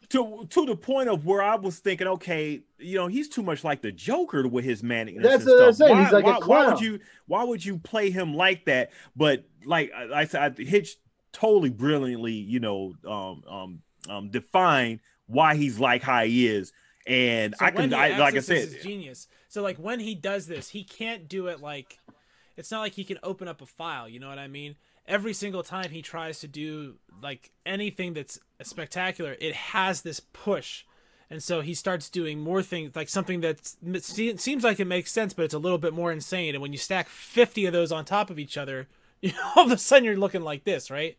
to 0.10 0.48
to 0.50 0.66
the 0.66 0.76
point 0.76 1.08
of 1.10 1.26
where 1.26 1.42
I 1.42 1.56
was 1.56 1.80
thinking, 1.80 2.08
okay, 2.08 2.62
you 2.78 2.96
know, 2.98 3.08
he's 3.08 3.30
too 3.30 3.44
much 3.44 3.64
like 3.64 3.82
the 3.82 3.92
Joker 3.92 4.48
with 4.48 4.66
his 4.66 4.82
manicness 4.82 5.22
That's 5.22 5.46
what 5.46 5.62
I'm 5.62 5.74
saying. 5.74 5.92
Why, 5.92 6.04
He's 6.04 6.14
like 6.14 6.26
a 6.26 6.28
why, 6.28 6.40
why 6.46 6.68
would 6.68 6.82
you 6.82 7.00
why 7.28 7.44
would 7.44 7.64
you 7.64 7.78
play 7.78 8.10
him 8.10 8.34
like 8.34 8.66
that? 8.66 8.92
But 9.16 9.46
like 9.66 9.92
I, 9.96 10.22
I 10.22 10.26
said, 10.26 10.58
Hitch 10.58 10.98
totally 11.32 11.70
brilliantly, 11.70 12.34
you 12.34 12.60
know, 12.60 12.94
um 13.08 13.44
um 13.48 13.82
um 14.10 14.30
define 14.30 15.00
why 15.28 15.56
he's 15.56 15.80
like 15.80 16.02
how 16.02 16.24
he 16.24 16.48
is. 16.48 16.72
And 17.08 17.56
So 17.58 17.66
I 17.66 17.72
can 17.72 17.94
I 17.94 18.18
like 18.18 18.36
I 18.36 18.40
said, 18.40 18.70
genius. 18.82 19.28
So 19.48 19.62
like 19.62 19.78
when 19.78 20.00
he 20.00 20.16
does 20.16 20.48
this, 20.48 20.70
he 20.70 20.84
can't 20.84 21.28
do 21.28 21.48
it 21.48 21.60
like 21.60 22.00
it's 22.58 22.72
not 22.72 22.82
like 22.82 22.94
he 22.94 23.04
can 23.04 23.18
open 23.24 23.48
up 23.48 23.62
a 23.62 23.66
file, 23.66 24.08
you 24.10 24.20
know 24.20 24.28
what 24.30 24.38
I 24.40 24.48
mean? 24.48 24.76
Every 25.08 25.34
single 25.34 25.64
time 25.64 25.92
he 25.92 26.02
tries 26.02 26.40
to 26.42 26.48
do 26.48 26.96
like 27.22 27.52
anything 27.66 28.14
that's 28.14 28.40
spectacular, 28.62 29.36
it 29.40 29.56
has 29.56 30.02
this 30.02 30.20
push. 30.20 30.84
And 31.32 31.42
so 31.42 31.62
he 31.62 31.74
starts 31.74 32.10
doing 32.10 32.40
more 32.40 32.62
things, 32.64 32.96
like 32.96 33.08
something 33.08 33.42
that 33.42 33.66
seems 34.02 34.64
like 34.64 34.80
it 34.80 34.86
makes 34.86 35.12
sense, 35.12 35.34
but 35.34 35.46
it's 35.46 35.54
a 35.54 35.60
little 35.60 35.78
bit 35.78 35.94
more 35.94 36.12
insane. 36.12 36.56
And 36.56 36.62
when 36.62 36.74
you 36.74 36.80
stack 36.80 37.08
50 37.08 37.68
of 37.68 37.74
those 37.74 37.92
on 37.92 38.04
top 38.04 38.30
of 38.30 38.40
each 38.40 38.58
other, 38.58 38.88
you 39.30 39.32
know, 39.32 39.52
all 39.56 39.66
of 39.66 39.72
a 39.72 39.78
sudden 39.78 40.06
you're 40.06 40.18
looking 40.18 40.42
like 40.42 40.64
this, 40.64 40.90
right? 40.90 41.18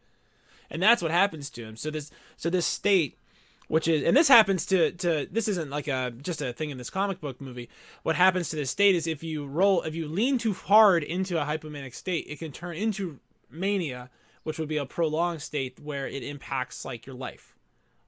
And 0.70 0.82
that's 0.82 1.02
what 1.02 1.10
happens 1.10 1.50
to 1.50 1.64
him. 1.64 1.76
So 1.76 1.90
this, 1.90 2.10
so 2.36 2.48
this 2.48 2.66
state 2.66 3.16
which 3.70 3.86
is 3.86 4.02
and 4.02 4.16
this 4.16 4.26
happens 4.26 4.66
to 4.66 4.90
to 4.90 5.28
this 5.30 5.46
isn't 5.46 5.70
like 5.70 5.86
a 5.86 6.12
just 6.22 6.42
a 6.42 6.52
thing 6.52 6.70
in 6.70 6.76
this 6.76 6.90
comic 6.90 7.20
book 7.20 7.40
movie 7.40 7.70
what 8.02 8.16
happens 8.16 8.48
to 8.48 8.56
this 8.56 8.68
state 8.68 8.96
is 8.96 9.06
if 9.06 9.22
you 9.22 9.46
roll 9.46 9.82
if 9.82 9.94
you 9.94 10.08
lean 10.08 10.38
too 10.38 10.52
hard 10.52 11.04
into 11.04 11.40
a 11.40 11.44
hypomanic 11.44 11.94
state 11.94 12.26
it 12.28 12.40
can 12.40 12.50
turn 12.50 12.74
into 12.74 13.20
mania 13.48 14.10
which 14.42 14.58
would 14.58 14.68
be 14.68 14.76
a 14.76 14.84
prolonged 14.84 15.40
state 15.40 15.78
where 15.78 16.08
it 16.08 16.24
impacts 16.24 16.84
like 16.84 17.06
your 17.06 17.14
life 17.14 17.54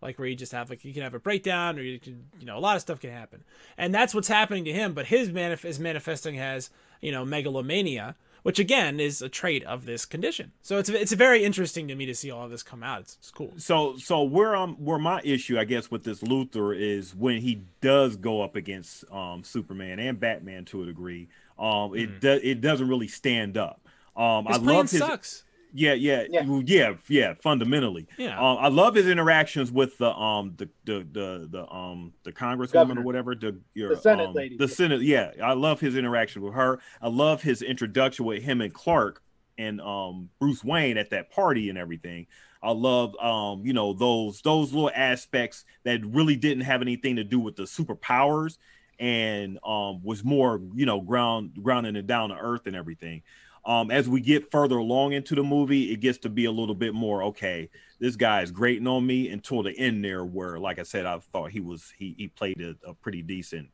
like 0.00 0.18
where 0.18 0.26
you 0.26 0.34
just 0.34 0.50
have 0.50 0.68
like 0.68 0.84
you 0.84 0.92
can 0.92 1.04
have 1.04 1.14
a 1.14 1.20
breakdown 1.20 1.78
or 1.78 1.82
you 1.82 2.00
can 2.00 2.24
you 2.40 2.44
know 2.44 2.58
a 2.58 2.60
lot 2.60 2.74
of 2.74 2.82
stuff 2.82 2.98
can 2.98 3.12
happen 3.12 3.44
and 3.78 3.94
that's 3.94 4.12
what's 4.16 4.26
happening 4.26 4.64
to 4.64 4.72
him 4.72 4.92
but 4.92 5.06
his 5.06 5.30
manif- 5.30 5.64
is 5.64 5.78
manifesting 5.78 6.40
as 6.40 6.70
you 7.00 7.12
know 7.12 7.24
megalomania 7.24 8.16
which 8.42 8.58
again 8.58 9.00
is 9.00 9.22
a 9.22 9.28
trait 9.28 9.64
of 9.64 9.86
this 9.86 10.04
condition. 10.04 10.52
So 10.62 10.78
it's 10.78 10.88
it's 10.88 11.12
very 11.12 11.44
interesting 11.44 11.88
to 11.88 11.94
me 11.94 12.06
to 12.06 12.14
see 12.14 12.30
all 12.30 12.44
of 12.44 12.50
this 12.50 12.62
come 12.62 12.82
out. 12.82 13.00
It's, 13.00 13.16
it's 13.20 13.30
cool. 13.30 13.52
So 13.56 13.96
so 13.96 14.22
where 14.22 14.54
um 14.56 14.76
where 14.76 14.98
my 14.98 15.20
issue 15.24 15.58
I 15.58 15.64
guess 15.64 15.90
with 15.90 16.04
this 16.04 16.20
Luthor 16.20 16.78
is 16.78 17.14
when 17.14 17.40
he 17.40 17.62
does 17.80 18.16
go 18.16 18.42
up 18.42 18.56
against 18.56 19.04
um 19.10 19.44
Superman 19.44 19.98
and 19.98 20.18
Batman 20.18 20.64
to 20.66 20.82
a 20.82 20.86
degree, 20.86 21.28
um 21.58 21.94
it 21.94 22.20
does 22.20 22.40
it 22.42 22.60
doesn't 22.60 22.88
really 22.88 23.08
stand 23.08 23.56
up. 23.56 23.80
Um 24.16 24.46
his 24.46 24.58
I 24.58 24.60
love 24.60 24.90
his 24.90 25.00
sucks 25.00 25.44
Yeah, 25.72 25.94
yeah, 25.94 26.24
Yeah. 26.28 26.42
yeah, 26.44 26.60
yeah, 26.66 26.94
yeah. 27.08 27.34
Fundamentally, 27.42 28.06
Yeah. 28.18 28.38
Um, 28.38 28.58
I 28.60 28.68
love 28.68 28.94
his 28.94 29.06
interactions 29.08 29.72
with 29.72 29.96
the 29.98 30.10
um 30.14 30.54
the 30.56 30.68
the 30.84 31.06
the, 31.10 31.48
the 31.50 31.72
um 31.72 32.12
the 32.24 32.32
congresswoman 32.32 32.72
Governor. 32.72 33.00
or 33.00 33.04
whatever 33.04 33.34
the 33.34 33.58
your, 33.74 33.94
The 33.94 34.00
Senate 34.00 34.28
um, 34.28 34.34
lady. 34.34 34.56
the 34.56 34.68
Senate. 34.68 35.02
Yeah, 35.02 35.32
I 35.42 35.54
love 35.54 35.80
his 35.80 35.96
interaction 35.96 36.42
with 36.42 36.54
her. 36.54 36.78
I 37.00 37.08
love 37.08 37.42
his 37.42 37.62
introduction 37.62 38.24
with 38.24 38.42
him 38.42 38.60
and 38.60 38.72
Clark 38.72 39.22
and 39.58 39.80
um 39.80 40.28
Bruce 40.40 40.62
Wayne 40.64 40.96
at 40.98 41.10
that 41.10 41.30
party 41.30 41.68
and 41.68 41.78
everything. 41.78 42.26
I 42.62 42.72
love 42.72 43.14
um 43.16 43.64
you 43.64 43.72
know 43.72 43.92
those 43.92 44.40
those 44.42 44.72
little 44.72 44.90
aspects 44.94 45.64
that 45.84 46.04
really 46.04 46.36
didn't 46.36 46.64
have 46.64 46.82
anything 46.82 47.16
to 47.16 47.24
do 47.24 47.38
with 47.40 47.56
the 47.56 47.64
superpowers 47.64 48.58
and 48.98 49.58
um 49.64 50.02
was 50.04 50.22
more 50.22 50.60
you 50.74 50.86
know 50.86 51.00
ground 51.00 51.52
grounding 51.62 51.96
it 51.96 52.06
down 52.06 52.28
to 52.28 52.36
earth 52.36 52.66
and 52.66 52.76
everything 52.76 53.22
um, 53.64 53.90
as 53.90 54.08
we 54.08 54.20
get 54.20 54.50
further 54.50 54.76
along 54.76 55.12
into 55.12 55.34
the 55.34 55.42
movie, 55.42 55.92
it 55.92 56.00
gets 56.00 56.18
to 56.18 56.28
be 56.28 56.46
a 56.46 56.50
little 56.50 56.74
bit 56.74 56.94
more 56.94 57.22
okay. 57.24 57.68
This 58.00 58.16
guy 58.16 58.42
is 58.42 58.50
grating 58.50 58.88
on 58.88 59.06
me 59.06 59.28
until 59.28 59.62
the 59.62 59.76
end 59.78 60.04
there, 60.04 60.24
where, 60.24 60.58
like 60.58 60.80
I 60.80 60.82
said, 60.82 61.06
I 61.06 61.18
thought 61.18 61.50
he 61.50 61.60
was 61.60 61.92
he 61.96 62.14
he 62.18 62.28
played 62.28 62.60
a, 62.60 62.74
a 62.88 62.94
pretty 62.94 63.22
decent, 63.22 63.68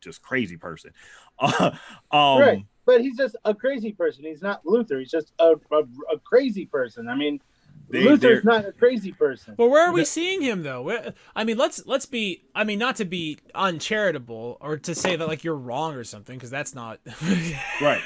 just 0.00 0.22
crazy 0.22 0.56
person. 0.56 0.92
Uh, 1.42 1.70
um, 2.10 2.38
right. 2.38 2.66
But 2.84 3.00
he's 3.00 3.16
just 3.16 3.34
a 3.46 3.54
crazy 3.54 3.92
person. 3.92 4.24
He's 4.24 4.42
not 4.42 4.62
Luthor. 4.64 4.98
He's 4.98 5.10
just 5.10 5.32
a, 5.38 5.54
a, 5.70 5.78
a 6.12 6.18
crazy 6.22 6.66
person. 6.66 7.08
I 7.08 7.14
mean, 7.14 7.40
They- 7.88 8.04
Luthor's 8.04 8.44
not 8.44 8.66
a 8.66 8.72
crazy 8.72 9.12
person. 9.12 9.54
Well, 9.56 9.70
where 9.70 9.88
are 9.88 9.92
we 9.92 10.04
seeing 10.04 10.42
him 10.42 10.64
though? 10.64 10.82
Where, 10.82 11.14
I 11.34 11.44
mean, 11.44 11.56
let's 11.56 11.86
let's 11.86 12.04
be. 12.04 12.44
I 12.54 12.64
mean, 12.64 12.78
not 12.78 12.96
to 12.96 13.06
be 13.06 13.38
uncharitable 13.54 14.58
or 14.60 14.76
to 14.76 14.94
say 14.94 15.16
that 15.16 15.26
like 15.28 15.42
you're 15.42 15.56
wrong 15.56 15.94
or 15.94 16.04
something, 16.04 16.36
because 16.36 16.50
that's 16.50 16.74
not. 16.74 17.00
right. 17.80 18.02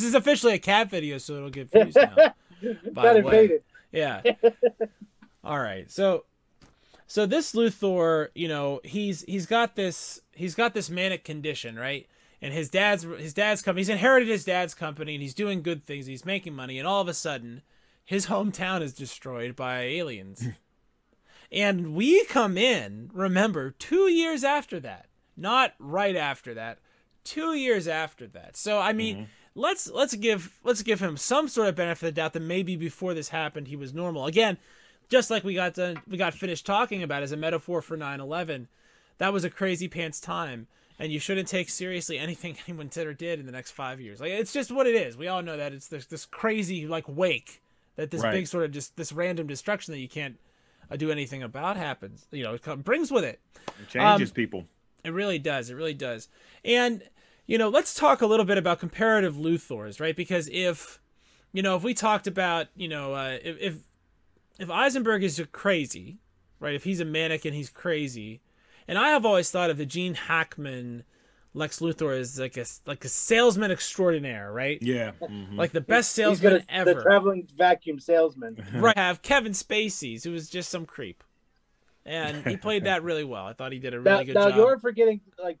This 0.00 0.08
is 0.08 0.14
officially 0.14 0.54
a 0.54 0.58
cat 0.58 0.90
video, 0.90 1.18
so 1.18 1.34
it'll 1.34 1.50
get 1.50 1.70
views 1.70 1.94
now. 1.94 2.14
By 2.92 3.02
Got 3.02 3.14
the 3.14 3.20
way. 3.22 3.42
invaded. 3.42 3.62
Yeah. 3.92 4.22
All 5.44 5.58
right. 5.60 5.90
So 5.90 6.24
so 7.06 7.26
this 7.26 7.52
Luthor, 7.52 8.28
you 8.34 8.48
know, 8.48 8.80
he's 8.82 9.22
he's 9.22 9.46
got 9.46 9.76
this 9.76 10.20
he's 10.32 10.54
got 10.54 10.74
this 10.74 10.90
manic 10.90 11.24
condition, 11.24 11.76
right? 11.76 12.06
And 12.42 12.52
his 12.52 12.70
dad's 12.70 13.04
his 13.04 13.34
dad's 13.34 13.62
company, 13.62 13.82
he's 13.82 13.88
inherited 13.88 14.28
his 14.28 14.44
dad's 14.44 14.74
company 14.74 15.14
and 15.14 15.22
he's 15.22 15.34
doing 15.34 15.62
good 15.62 15.84
things, 15.84 16.06
he's 16.06 16.24
making 16.24 16.54
money, 16.54 16.78
and 16.78 16.88
all 16.88 17.00
of 17.00 17.08
a 17.08 17.14
sudden 17.14 17.62
his 18.04 18.26
hometown 18.28 18.82
is 18.82 18.92
destroyed 18.92 19.54
by 19.54 19.82
aliens. 19.82 20.48
and 21.52 21.94
we 21.94 22.24
come 22.24 22.58
in, 22.58 23.10
remember, 23.12 23.70
2 23.70 24.10
years 24.10 24.42
after 24.42 24.80
that. 24.80 25.06
Not 25.36 25.74
right 25.78 26.16
after 26.16 26.54
that. 26.54 26.78
2 27.24 27.54
years 27.54 27.86
after 27.86 28.26
that. 28.28 28.56
So 28.56 28.78
I 28.80 28.92
mean, 28.92 29.28
let's 29.54 29.90
let's 29.90 30.14
give 30.14 30.58
let's 30.64 30.82
give 30.82 31.00
him 31.00 31.16
some 31.16 31.48
sort 31.48 31.68
of 31.68 31.74
benefit 31.76 32.08
of 32.08 32.14
the 32.14 32.20
doubt 32.20 32.32
that 32.32 32.40
maybe 32.40 32.76
before 32.76 33.14
this 33.14 33.28
happened 33.28 33.68
he 33.68 33.76
was 33.76 33.94
normal. 33.94 34.26
Again, 34.26 34.58
just 35.08 35.30
like 35.30 35.44
we 35.44 35.54
got 35.54 35.74
done 35.74 36.00
we 36.08 36.16
got 36.16 36.34
finished 36.34 36.66
talking 36.66 37.02
about 37.02 37.22
as 37.22 37.32
a 37.32 37.36
metaphor 37.36 37.80
for 37.82 37.96
9/11, 37.96 38.66
that 39.18 39.32
was 39.32 39.44
a 39.44 39.50
crazy 39.50 39.88
pants 39.88 40.20
time 40.20 40.66
and 40.98 41.12
you 41.12 41.18
shouldn't 41.18 41.48
take 41.48 41.68
seriously 41.68 42.18
anything 42.18 42.56
anyone 42.68 42.90
said 42.90 43.06
or 43.06 43.14
did 43.14 43.40
in 43.40 43.46
the 43.46 43.52
next 43.52 43.72
5 43.72 44.00
years. 44.00 44.20
Like 44.20 44.30
it's 44.32 44.52
just 44.52 44.70
what 44.72 44.86
it 44.86 44.94
is. 44.94 45.16
We 45.16 45.28
all 45.28 45.42
know 45.42 45.56
that 45.56 45.72
it's 45.72 45.88
this 45.88 46.06
this 46.06 46.26
crazy 46.26 46.86
like 46.86 47.04
wake 47.08 47.60
that 47.96 48.10
this 48.10 48.22
Right. 48.22 48.32
big 48.32 48.46
sort 48.48 48.64
of 48.64 48.72
just 48.72 48.96
this 48.96 49.12
random 49.12 49.46
destruction 49.46 49.92
that 49.92 50.00
you 50.00 50.08
can't 50.08 50.36
uh, 50.90 50.96
do 50.96 51.10
anything 51.10 51.42
about 51.42 51.76
happens. 51.76 52.26
You 52.30 52.42
know, 52.42 52.54
it 52.54 52.84
brings 52.84 53.10
with 53.12 53.24
it. 53.24 53.40
It 53.80 53.88
changes 53.88 54.30
Um, 54.30 54.34
people. 54.34 54.66
It 55.04 55.12
really 55.12 55.38
does. 55.38 55.70
It 55.70 55.74
really 55.74 55.94
does. 55.94 56.28
And 56.64 57.02
you 57.46 57.58
know, 57.58 57.68
let's 57.68 57.94
talk 57.94 58.22
a 58.22 58.26
little 58.26 58.44
bit 58.46 58.58
about 58.58 58.78
comparative 58.78 59.34
Luthors, 59.34 60.00
right? 60.00 60.16
Because 60.16 60.48
if 60.52 61.00
you 61.52 61.62
know, 61.62 61.76
if 61.76 61.82
we 61.82 61.94
talked 61.94 62.26
about, 62.26 62.66
you 62.74 62.88
know, 62.88 63.14
uh, 63.14 63.38
if, 63.42 63.56
if 63.60 63.76
if 64.58 64.70
Eisenberg 64.70 65.22
is 65.22 65.42
crazy, 65.52 66.18
right? 66.60 66.74
If 66.74 66.84
he's 66.84 67.00
a 67.00 67.04
manic 67.04 67.44
and 67.44 67.54
he's 67.54 67.70
crazy, 67.70 68.40
and 68.88 68.98
I 68.98 69.10
have 69.10 69.24
always 69.24 69.50
thought 69.50 69.70
of 69.70 69.76
the 69.76 69.86
Gene 69.86 70.14
Hackman 70.14 71.04
Lex 71.54 71.78
Luthor 71.78 72.18
as 72.18 72.38
like 72.38 72.56
a 72.56 72.66
like 72.86 73.04
a 73.04 73.08
salesman 73.08 73.70
extraordinaire, 73.70 74.52
right? 74.52 74.78
Yeah. 74.82 75.12
mhm. 75.22 75.56
Like 75.56 75.72
the 75.72 75.80
best 75.80 76.16
He's 76.16 76.24
salesman 76.24 76.52
gonna, 76.54 76.64
ever. 76.68 76.94
the 76.94 77.02
traveling 77.02 77.48
vacuum 77.56 78.00
salesman. 78.00 78.62
right 78.74 78.96
have 78.98 79.22
Kevin 79.22 79.52
Spacey's 79.52 80.24
who 80.24 80.32
was 80.32 80.50
just 80.50 80.70
some 80.70 80.84
creep. 80.84 81.22
And 82.04 82.44
he 82.44 82.56
played 82.56 82.84
that 82.86 83.02
really 83.02 83.24
well. 83.24 83.46
I 83.46 83.52
thought 83.52 83.72
he 83.72 83.78
did 83.78 83.94
a 83.94 84.00
really 84.00 84.16
now, 84.16 84.22
good 84.24 84.34
now 84.34 84.48
job. 84.48 84.56
you're 84.56 84.78
forgetting 84.80 85.20
like 85.42 85.58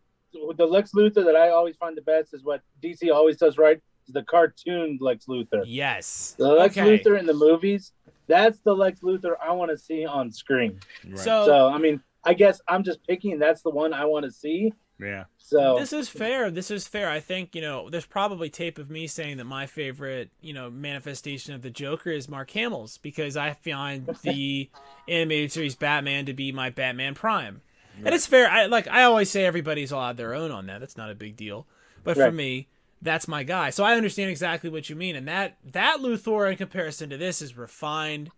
the 0.56 0.66
Lex 0.66 0.92
Luthor 0.92 1.24
that 1.24 1.36
I 1.36 1.50
always 1.50 1.76
find 1.76 1.96
the 1.96 2.02
best 2.02 2.34
is 2.34 2.42
what 2.44 2.62
DC 2.82 3.12
always 3.12 3.36
does 3.36 3.58
right 3.58 3.80
is 4.06 4.14
the 4.14 4.22
cartoon 4.22 4.98
Lex 5.00 5.26
Luthor. 5.26 5.62
Yes. 5.66 6.34
The 6.38 6.48
Lex 6.48 6.76
okay. 6.76 6.98
Luthor 6.98 7.18
in 7.18 7.26
the 7.26 7.34
movies, 7.34 7.92
that's 8.26 8.58
the 8.60 8.74
Lex 8.74 9.00
Luthor 9.00 9.34
I 9.42 9.52
want 9.52 9.70
to 9.70 9.78
see 9.78 10.06
on 10.06 10.30
screen. 10.32 10.80
Right. 11.06 11.18
So, 11.18 11.46
So 11.46 11.68
I 11.68 11.78
mean, 11.78 12.00
I 12.24 12.34
guess 12.34 12.60
I'm 12.68 12.82
just 12.84 13.06
picking. 13.06 13.38
That's 13.38 13.62
the 13.62 13.70
one 13.70 13.92
I 13.92 14.04
want 14.06 14.24
to 14.24 14.30
see. 14.30 14.72
yeah. 14.98 15.24
So 15.38 15.78
this 15.78 15.92
is 15.92 16.08
fair. 16.08 16.50
This 16.50 16.70
is 16.70 16.88
fair. 16.88 17.10
I 17.10 17.20
think, 17.20 17.54
you 17.54 17.60
know, 17.60 17.90
there's 17.90 18.06
probably 18.06 18.48
tape 18.48 18.78
of 18.78 18.88
me 18.90 19.06
saying 19.06 19.36
that 19.36 19.44
my 19.44 19.66
favorite, 19.66 20.30
you 20.40 20.54
know, 20.54 20.70
manifestation 20.70 21.52
of 21.52 21.60
the 21.60 21.68
Joker 21.68 22.10
is 22.10 22.30
Mark 22.30 22.50
Hamill's 22.52 22.96
because 22.96 23.36
I 23.36 23.52
find 23.52 24.06
the 24.22 24.70
animated 25.08 25.52
series 25.52 25.74
Batman 25.74 26.24
to 26.26 26.32
be 26.32 26.50
my 26.50 26.70
Batman 26.70 27.14
Prime. 27.14 27.60
And 28.04 28.14
it's 28.14 28.26
fair. 28.26 28.50
I 28.50 28.66
like 28.66 28.88
I 28.88 29.04
always 29.04 29.30
say 29.30 29.44
everybody's 29.44 29.92
allowed 29.92 30.16
their 30.16 30.34
own 30.34 30.50
on 30.50 30.66
that. 30.66 30.80
That's 30.80 30.96
not 30.96 31.10
a 31.10 31.14
big 31.14 31.36
deal. 31.36 31.66
But 32.02 32.16
for 32.16 32.30
me, 32.30 32.68
that's 33.00 33.28
my 33.28 33.42
guy. 33.44 33.70
So 33.70 33.84
I 33.84 33.94
understand 33.94 34.30
exactly 34.30 34.70
what 34.70 34.90
you 34.90 34.96
mean. 34.96 35.16
And 35.16 35.28
that 35.28 35.56
that 35.72 35.98
Luthor 36.00 36.50
in 36.50 36.56
comparison 36.56 37.10
to 37.10 37.16
this 37.16 37.40
is 37.40 37.56
refined, 37.56 38.30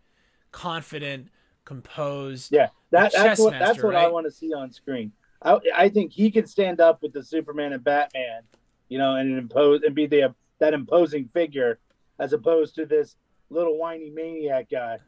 confident, 0.53 1.29
composed. 1.65 2.53
yeah, 2.53 2.69
that, 2.91 3.13
that's 3.13 3.41
what 3.41 3.53
that's 3.53 3.79
master, 3.79 3.87
what 3.87 3.97
I 3.97 4.09
want 4.09 4.27
to 4.27 4.31
see 4.31 4.53
on 4.53 4.73
screen. 4.73 5.13
I 5.43 5.59
I 5.75 5.89
think 5.89 6.13
he 6.13 6.31
can 6.31 6.47
stand 6.47 6.81
up 6.81 7.03
with 7.03 7.13
the 7.13 7.23
Superman 7.23 7.73
and 7.73 7.83
Batman, 7.83 8.43
you 8.89 8.99
know, 8.99 9.17
and 9.17 9.37
impose 9.39 9.83
and 9.83 9.95
be 9.95 10.07
the 10.07 10.35
that 10.59 10.75
imposing 10.75 11.29
figure. 11.33 11.79
as 12.19 12.33
opposed 12.33 12.75
to 12.77 12.87
this 12.87 13.17
little 13.51 13.79
whiny 13.79 14.11
maniac 14.11 14.69
guy. 14.71 14.99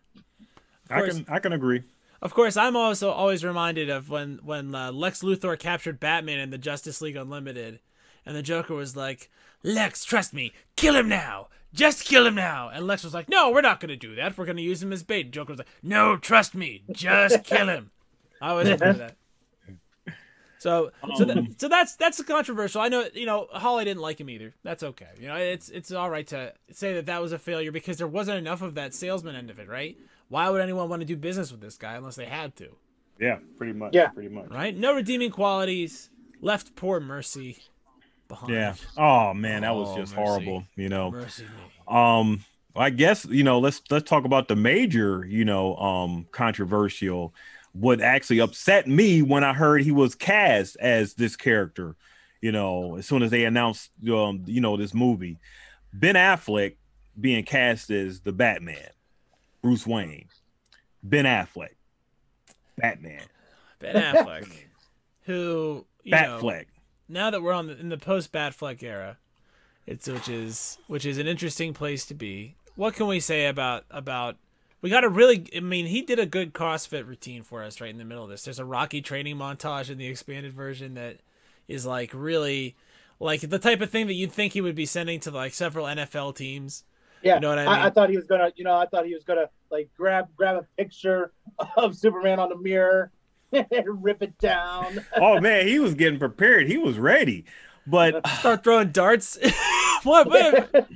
I 0.91 1.03
can 1.03 1.27
I 1.29 1.39
can 1.39 1.53
agree. 1.53 1.83
Of 2.21 2.35
course, 2.35 2.57
I'm 2.57 2.77
also 2.77 3.11
always 3.11 3.45
reminded 3.45 3.89
of 3.91 4.11
when 4.11 4.41
when 4.43 4.75
uh, 4.75 4.91
Lex 4.93 5.23
Luthor 5.23 5.59
captured 5.59 6.01
Batman 6.01 6.41
in 6.41 6.51
the 6.51 6.59
Justice 6.59 7.01
League 7.01 7.17
Unlimited, 7.17 7.81
and 8.27 8.35
the 8.35 8.43
Joker 8.43 8.75
was 8.75 8.97
like, 8.97 9.31
"Lex, 9.63 10.05
trust 10.05 10.35
me, 10.35 10.53
kill 10.75 10.97
him 10.97 11.09
now, 11.09 11.49
just 11.73 12.05
kill 12.05 12.27
him 12.27 12.35
now." 12.35 12.71
And 12.71 12.87
Lex 12.87 13.05
was 13.05 13.15
like, 13.15 13.29
"No, 13.29 13.51
we're 13.51 13.61
not 13.61 13.79
going 13.79 13.91
to 13.91 13.97
do 13.97 14.17
that. 14.17 14.37
We're 14.37 14.47
going 14.47 14.57
to 14.57 14.63
use 14.63 14.83
him 14.83 14.93
as 14.93 15.05
bait." 15.05 15.31
Joker 15.31 15.53
was 15.53 15.59
like, 15.59 15.69
"No, 15.83 16.17
trust 16.17 16.55
me, 16.57 16.83
just 16.91 17.45
kill 17.45 17.69
him." 17.69 17.91
I 18.41 18.51
always 18.51 18.69
remember 18.71 18.99
that. 18.99 19.17
So, 20.59 20.91
so, 21.17 21.25
that, 21.25 21.55
so 21.59 21.69
that's 21.69 21.95
that's 21.95 22.21
controversial. 22.25 22.81
I 22.81 22.89
know, 22.89 23.07
you 23.15 23.27
know, 23.27 23.47
Holly 23.53 23.85
didn't 23.85 24.03
like 24.03 24.21
him 24.21 24.29
either. 24.29 24.55
That's 24.65 24.83
okay. 24.83 25.07
You 25.21 25.29
know, 25.29 25.37
it's 25.37 25.69
it's 25.69 25.93
all 25.93 26.11
right 26.11 26.27
to 26.29 26.53
say 26.73 26.95
that 26.95 27.07
that 27.07 27.23
was 27.23 27.33
a 27.33 27.39
failure 27.39 27.71
because 27.71 27.97
there 27.99 28.09
wasn't 28.09 28.39
enough 28.39 28.61
of 28.61 28.75
that 28.75 28.93
salesman 28.93 29.37
end 29.37 29.51
of 29.51 29.61
it, 29.61 29.69
right? 29.69 29.97
Why 30.29 30.51
would 30.51 30.61
anyone 30.61 30.89
want 30.89 31.01
to 31.01 31.07
do 31.07 31.17
business 31.17 31.51
with 31.51 31.61
this 31.61 31.77
guy 31.77 31.95
unless 31.95 32.17
they 32.17 32.27
had 32.27 32.55
to? 32.57 32.69
Yeah, 33.21 33.39
pretty 33.57 33.73
much. 33.73 33.95
Yeah. 33.95 34.09
pretty 34.09 34.29
much. 34.29 34.51
Right? 34.51 34.77
No 34.77 34.95
redeeming 34.95 35.31
qualities. 35.31 36.11
Left 36.41 36.77
poor 36.77 37.01
Mercy 37.01 37.59
behind. 38.29 38.53
Yeah. 38.53 38.75
Oh 38.97 39.35
man, 39.35 39.63
that 39.63 39.75
was 39.75 39.89
Oh, 39.91 39.97
just 39.97 40.13
mercy. 40.15 40.23
horrible. 40.25 40.65
You 40.77 40.89
know. 40.89 41.11
Mercy. 41.11 41.45
Um, 41.89 42.45
I 42.77 42.91
guess 42.91 43.25
you 43.25 43.43
know. 43.43 43.59
Let's 43.59 43.83
let's 43.91 44.09
talk 44.09 44.25
about 44.25 44.47
the 44.47 44.55
major. 44.55 45.25
You 45.27 45.45
know, 45.45 45.75
um, 45.77 46.27
controversial. 46.31 47.35
What 47.73 48.01
actually 48.01 48.39
upset 48.41 48.87
me 48.87 49.23
when 49.23 49.43
I 49.45 49.53
heard 49.53 49.83
he 49.83 49.91
was 49.93 50.15
cast 50.15 50.77
as 50.79 51.15
this 51.15 51.35
character. 51.37 51.97
You 52.41 52.53
know, 52.53 52.97
as 52.97 53.07
soon 53.07 53.23
as 53.25 53.33
they 53.33 53.45
announced, 53.45 53.91
um, 54.13 54.45
you 54.47 54.61
know, 54.61 54.77
this 54.77 54.95
movie, 54.95 55.39
Ben 55.93 56.15
Affleck 56.15 56.77
being 57.21 57.43
cast 57.43 57.91
as 57.91 58.21
the 58.21 58.31
Batman, 58.33 58.91
Bruce 59.63 59.87
Wayne, 59.87 60.29
Ben 61.03 61.25
Affleck, 61.25 61.75
Batman, 62.77 63.23
Ben 63.79 63.95
Affleck, 63.97 64.49
who 65.23 65.87
you 66.03 66.13
know, 66.13 66.41
Batfleck. 66.43 66.67
now 67.09 67.31
that 67.31 67.43
we're 67.43 67.53
on 67.53 67.67
the, 67.67 67.79
in 67.79 67.89
the 67.89 67.99
post 67.99 68.33
Batfleck 68.33 68.83
era, 68.83 69.19
it's 69.87 70.09
which 70.09 70.29
is 70.29 70.79
which 70.87 71.07
is 71.07 71.19
an 71.19 71.27
interesting 71.27 71.73
place 71.75 72.07
to 72.07 72.15
be. 72.15 72.55
What 72.77 72.95
can 72.95 73.07
we 73.07 73.21
say 73.21 73.47
about 73.47 73.85
about? 73.91 74.37
We 74.81 74.91
got 74.91 75.03
a 75.03 75.09
really. 75.09 75.49
I 75.57 75.61
mean, 75.61 75.87
he 75.87 76.03
did 76.03 76.19
a 76.21 76.27
good 76.27 76.55
CrossFit 76.55 77.07
routine 77.07 77.43
for 77.43 77.65
us 77.65 77.81
right 77.81 77.91
in 77.91 77.99
the 77.99 78.05
middle 78.05 78.25
of 78.25 78.31
this. 78.31 78.45
There's 78.45 78.61
a 78.61 78.65
Rocky 78.65 79.03
training 79.03 79.37
montage 79.37 79.91
in 79.91 79.99
the 79.99 80.07
expanded 80.07 80.53
version 80.53 80.95
that 80.95 81.19
is 81.67 81.85
like 81.85 82.13
really 82.15 82.77
like 83.21 83.41
the 83.41 83.59
type 83.59 83.81
of 83.81 83.91
thing 83.91 84.07
that 84.07 84.15
you'd 84.15 84.33
think 84.33 84.53
he 84.53 84.61
would 84.61 84.75
be 84.75 84.87
sending 84.87 85.21
to 85.21 85.31
like 85.31 85.53
several 85.53 85.87
NFL 85.87 86.37
teams. 86.37 86.85
Yeah, 87.23 87.35
You 87.37 87.41
know 87.41 87.49
what 87.51 87.59
I 87.59 87.65
I, 87.65 87.87
I 87.87 87.91
thought 87.91 88.11
he 88.11 88.17
was 88.17 88.27
gonna, 88.27 88.53
you 88.57 88.65
know, 88.65 88.77
I 88.77 88.87
thought 88.87 89.07
he 89.07 89.15
was 89.15 89.25
gonna 89.25 89.49
like 89.71 89.91
grab 89.97 90.29
grab 90.37 90.57
a 90.57 90.67
picture 90.77 91.33
of 91.77 91.97
Superman 91.97 92.39
on 92.39 92.49
the 92.49 92.57
mirror 92.57 93.11
and 93.53 94.03
rip 94.03 94.23
it 94.23 94.39
down. 94.39 95.05
oh 95.17 95.41
man, 95.41 95.67
he 95.67 95.79
was 95.79 95.95
getting 95.95 96.19
prepared. 96.19 96.67
He 96.67 96.79
was 96.79 96.99
ready. 96.99 97.45
But 97.87 98.27
Start 98.39 98.65
throwing 98.65 98.93
darts. 98.93 99.39
what? 100.03 100.29
what 100.29 100.89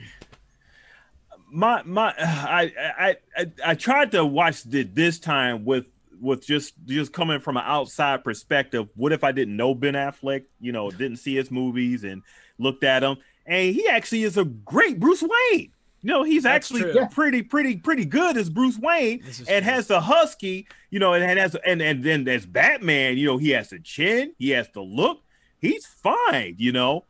my 1.52 1.82
my 1.84 2.14
I, 2.18 2.72
I 2.98 3.16
I 3.36 3.46
I 3.64 3.74
tried 3.74 4.12
to 4.12 4.24
watch 4.24 4.62
it 4.72 4.94
this 4.94 5.18
time 5.18 5.64
with 5.64 5.84
with 6.20 6.46
just 6.46 6.74
just 6.86 7.12
coming 7.12 7.40
from 7.40 7.56
an 7.56 7.64
outside 7.66 8.24
perspective. 8.24 8.88
What 8.94 9.12
if 9.12 9.22
I 9.22 9.32
didn't 9.32 9.56
know 9.56 9.74
Ben 9.74 9.94
Affleck? 9.94 10.44
You 10.60 10.72
know, 10.72 10.90
didn't 10.90 11.18
see 11.18 11.34
his 11.34 11.50
movies 11.50 12.04
and 12.04 12.22
looked 12.58 12.84
at 12.84 13.02
him, 13.02 13.18
and 13.44 13.74
he 13.74 13.86
actually 13.88 14.22
is 14.22 14.38
a 14.38 14.44
great 14.44 14.98
Bruce 14.98 15.22
Wayne. 15.22 15.72
Know, 16.04 16.24
he's 16.24 16.42
That's 16.42 16.70
actually 16.70 16.92
true. 16.92 17.06
pretty 17.12 17.42
pretty 17.42 17.76
pretty 17.76 18.04
good 18.04 18.36
as 18.36 18.50
Bruce 18.50 18.78
Wayne, 18.78 19.22
and 19.24 19.46
true. 19.46 19.60
has 19.60 19.86
the 19.86 20.00
husky. 20.00 20.66
You 20.90 20.98
know, 20.98 21.14
and 21.14 21.38
has 21.38 21.54
and 21.64 21.80
and 21.80 22.02
then 22.02 22.26
as 22.28 22.44
Batman, 22.44 23.18
you 23.18 23.26
know, 23.26 23.36
he 23.38 23.50
has 23.50 23.70
the 23.70 23.78
chin, 23.78 24.32
he 24.38 24.50
has 24.50 24.68
the 24.70 24.80
look. 24.80 25.22
He's 25.60 25.86
fine. 25.86 26.56
You 26.58 26.72
know 26.72 27.04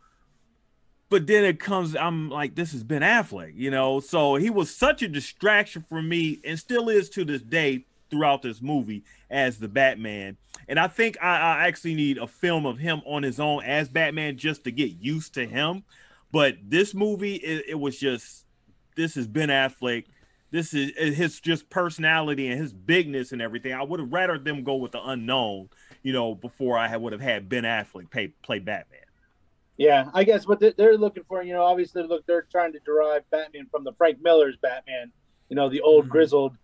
but 1.12 1.26
then 1.26 1.44
it 1.44 1.60
comes 1.60 1.94
i'm 1.94 2.30
like 2.30 2.54
this 2.54 2.72
is 2.72 2.82
ben 2.82 3.02
affleck 3.02 3.52
you 3.54 3.70
know 3.70 4.00
so 4.00 4.36
he 4.36 4.48
was 4.48 4.74
such 4.74 5.02
a 5.02 5.08
distraction 5.08 5.84
for 5.86 6.00
me 6.00 6.40
and 6.42 6.58
still 6.58 6.88
is 6.88 7.10
to 7.10 7.22
this 7.22 7.42
day 7.42 7.84
throughout 8.10 8.40
this 8.40 8.62
movie 8.62 9.04
as 9.30 9.58
the 9.58 9.68
batman 9.68 10.34
and 10.68 10.80
i 10.80 10.88
think 10.88 11.18
i, 11.22 11.36
I 11.36 11.66
actually 11.66 11.94
need 11.94 12.16
a 12.16 12.26
film 12.26 12.64
of 12.64 12.78
him 12.78 13.02
on 13.04 13.22
his 13.22 13.38
own 13.38 13.62
as 13.62 13.90
batman 13.90 14.38
just 14.38 14.64
to 14.64 14.70
get 14.72 14.92
used 15.02 15.34
to 15.34 15.46
him 15.46 15.84
but 16.32 16.56
this 16.66 16.94
movie 16.94 17.34
it, 17.34 17.66
it 17.68 17.78
was 17.78 17.98
just 17.98 18.41
this 18.96 19.16
is 19.16 19.26
ben 19.26 19.48
affleck 19.48 20.04
this 20.50 20.74
is 20.74 20.90
his 21.16 21.40
just 21.40 21.68
personality 21.70 22.48
and 22.48 22.60
his 22.60 22.72
bigness 22.72 23.32
and 23.32 23.40
everything 23.42 23.72
i 23.72 23.82
would 23.82 24.00
have 24.00 24.12
rather 24.12 24.38
them 24.38 24.62
go 24.64 24.76
with 24.76 24.92
the 24.92 25.02
unknown 25.08 25.68
you 26.02 26.12
know 26.12 26.34
before 26.34 26.76
i 26.78 26.94
would 26.96 27.12
have 27.12 27.22
had 27.22 27.48
ben 27.48 27.64
affleck 27.64 28.10
pay, 28.10 28.28
play 28.42 28.58
batman 28.58 28.98
Yeah, 29.78 30.10
I 30.14 30.24
guess 30.24 30.46
what 30.46 30.60
they're- 30.60 30.96
looking 30.98 31.24
for, 31.24 31.42
you 31.42 31.54
know, 31.54 31.62
obviously, 31.64 32.02
look, 32.02 32.24
they're 32.26 32.46
trying 32.52 32.72
to 32.74 32.78
derive 32.80 33.28
Batman 33.30 33.66
from 33.70 33.82
the 33.84 33.92
Frank 33.94 34.18
Miller's 34.22 34.56
Batman, 34.58 35.10
you 35.48 35.56
know, 35.56 35.68
the 35.70 35.80
old 35.80 36.04
Mhm. 36.06 36.10
grizzled, 36.10 36.56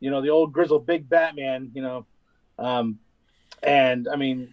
you 0.00 0.10
know, 0.10 0.20
the 0.20 0.28
old 0.30 0.52
grizzled 0.52 0.84
big 0.84 1.08
Batman, 1.08 1.70
you 1.72 1.80
know, 1.82 2.04
um, 2.58 2.98
and 3.62 4.08
I 4.08 4.16
mean, 4.16 4.52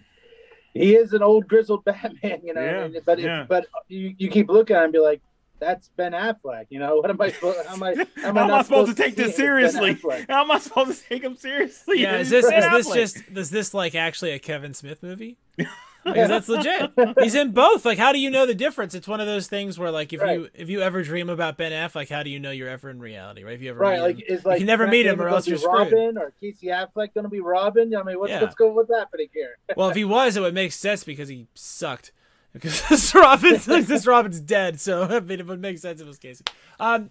he 0.73 0.95
is 0.95 1.13
an 1.13 1.23
old 1.23 1.47
grizzled 1.47 1.83
Batman, 1.91 2.41
you 2.43 2.53
know, 2.53 2.61
Yeah, 2.93 2.99
but 3.03 3.19
yeah. 3.19 3.45
but 3.49 3.65
you, 3.89 4.13
you 4.17 4.29
keep 4.29 4.49
looking 4.49 4.75
at 4.75 4.79
him 4.81 4.83
and 4.85 4.93
be 4.93 4.99
like, 4.99 5.21
that's 5.65 5.89
Ben 5.97 6.11
Affleck, 6.13 6.67
you 6.69 6.79
know, 6.79 6.97
what 7.01 7.09
am 7.09 7.19
I 7.19 7.31
supposed? 7.31 7.59
How 7.67 7.73
am 7.73 7.83
I? 7.83 7.95
How 7.95 8.01
am 8.01 8.07
I, 8.23 8.27
am 8.27 8.37
I 8.37 8.47
not 8.47 8.65
supposed 8.65 8.95
to 8.95 9.03
take 9.03 9.15
this 9.15 9.27
it 9.27 9.29
as 9.31 9.35
Ben 9.37 9.97
seriously? 9.97 10.25
How 10.29 10.41
am 10.43 10.51
I 10.51 10.59
supposed 10.59 11.01
to 11.03 11.09
take 11.09 11.23
him 11.23 11.35
seriously? 11.35 12.01
Yeah, 12.01 12.17
is 12.17 12.29
this 12.29 12.47
Ben 12.49 12.63
is 12.77 12.87
this 12.87 12.93
just 12.95 13.23
is 13.37 13.49
this 13.49 13.73
like 13.73 13.95
actually 13.95 14.31
a 14.31 14.39
Kevin 14.39 14.73
Smith 14.73 15.01
movie? 15.03 15.37
Because 16.05 16.29
that's 16.29 16.47
legit. 16.47 16.91
He's 17.19 17.33
in 17.33 17.51
both. 17.51 17.83
Like, 17.83 17.97
how 17.97 18.11
do 18.13 18.19
you 18.19 18.29
know 18.29 18.45
the 18.45 18.53
difference? 18.53 18.93
It's 18.93 19.07
one 19.07 19.19
of 19.19 19.25
those 19.25 19.47
things 19.47 19.79
where, 19.79 19.89
like, 19.89 20.13
if 20.13 20.21
you 20.21 20.49
if 20.53 20.69
you 20.69 20.81
ever 20.83 21.01
dream 21.01 21.31
about 21.31 21.57
Ben 21.57 21.71
Affleck, 21.71 22.09
how 22.11 22.21
do 22.21 22.29
you 22.29 22.39
know 22.39 22.51
you're 22.51 22.69
ever 22.69 22.91
in 22.91 22.99
reality, 22.99 23.43
right? 23.43 23.55
If 23.55 23.63
you 23.63 23.71
ever 23.71 23.79
Right, 23.79 23.95
meet 23.95 24.01
like 24.03 24.15
him. 24.17 24.23
is 24.37 24.45
like 24.45 24.57
can 24.59 24.67
never 24.67 24.85
meet 24.85 25.07
him 25.07 25.19
or 25.19 25.29
else 25.29 25.47
you're 25.47 25.57
screwed. 25.57 25.91
Robin 25.91 26.17
or 26.19 26.31
Casey 26.39 26.67
Affleck 26.67 27.15
going 27.15 27.23
to 27.23 27.29
be 27.29 27.39
Robin? 27.39 27.91
I 27.95 28.03
mean, 28.03 28.19
what's 28.19 28.29
Yeah. 28.29 28.41
what's 28.43 28.53
going 28.53 28.75
what's 28.75 28.93
happening 28.93 29.29
here? 29.33 29.57
well, 29.75 29.89
if 29.89 29.95
he 29.95 30.05
was, 30.05 30.37
it 30.37 30.41
would 30.41 30.53
make 30.53 30.73
sense 30.73 31.03
because 31.03 31.27
he 31.27 31.47
sucked. 31.55 32.11
Because 32.55 32.81
this 32.87 33.13
Robin's 33.15 33.65
this 33.65 34.07
Robin's 34.07 34.39
dead, 34.39 34.79
so 34.79 35.03
I 35.09 35.19
mean, 35.19 35.41
it 35.41 35.45
would 35.45 35.61
make 35.61 35.77
sense 35.77 35.99
if 35.99 36.05
it 36.05 36.09
was 36.09 36.17
Casey. 36.17 36.45
Um, 36.79 37.09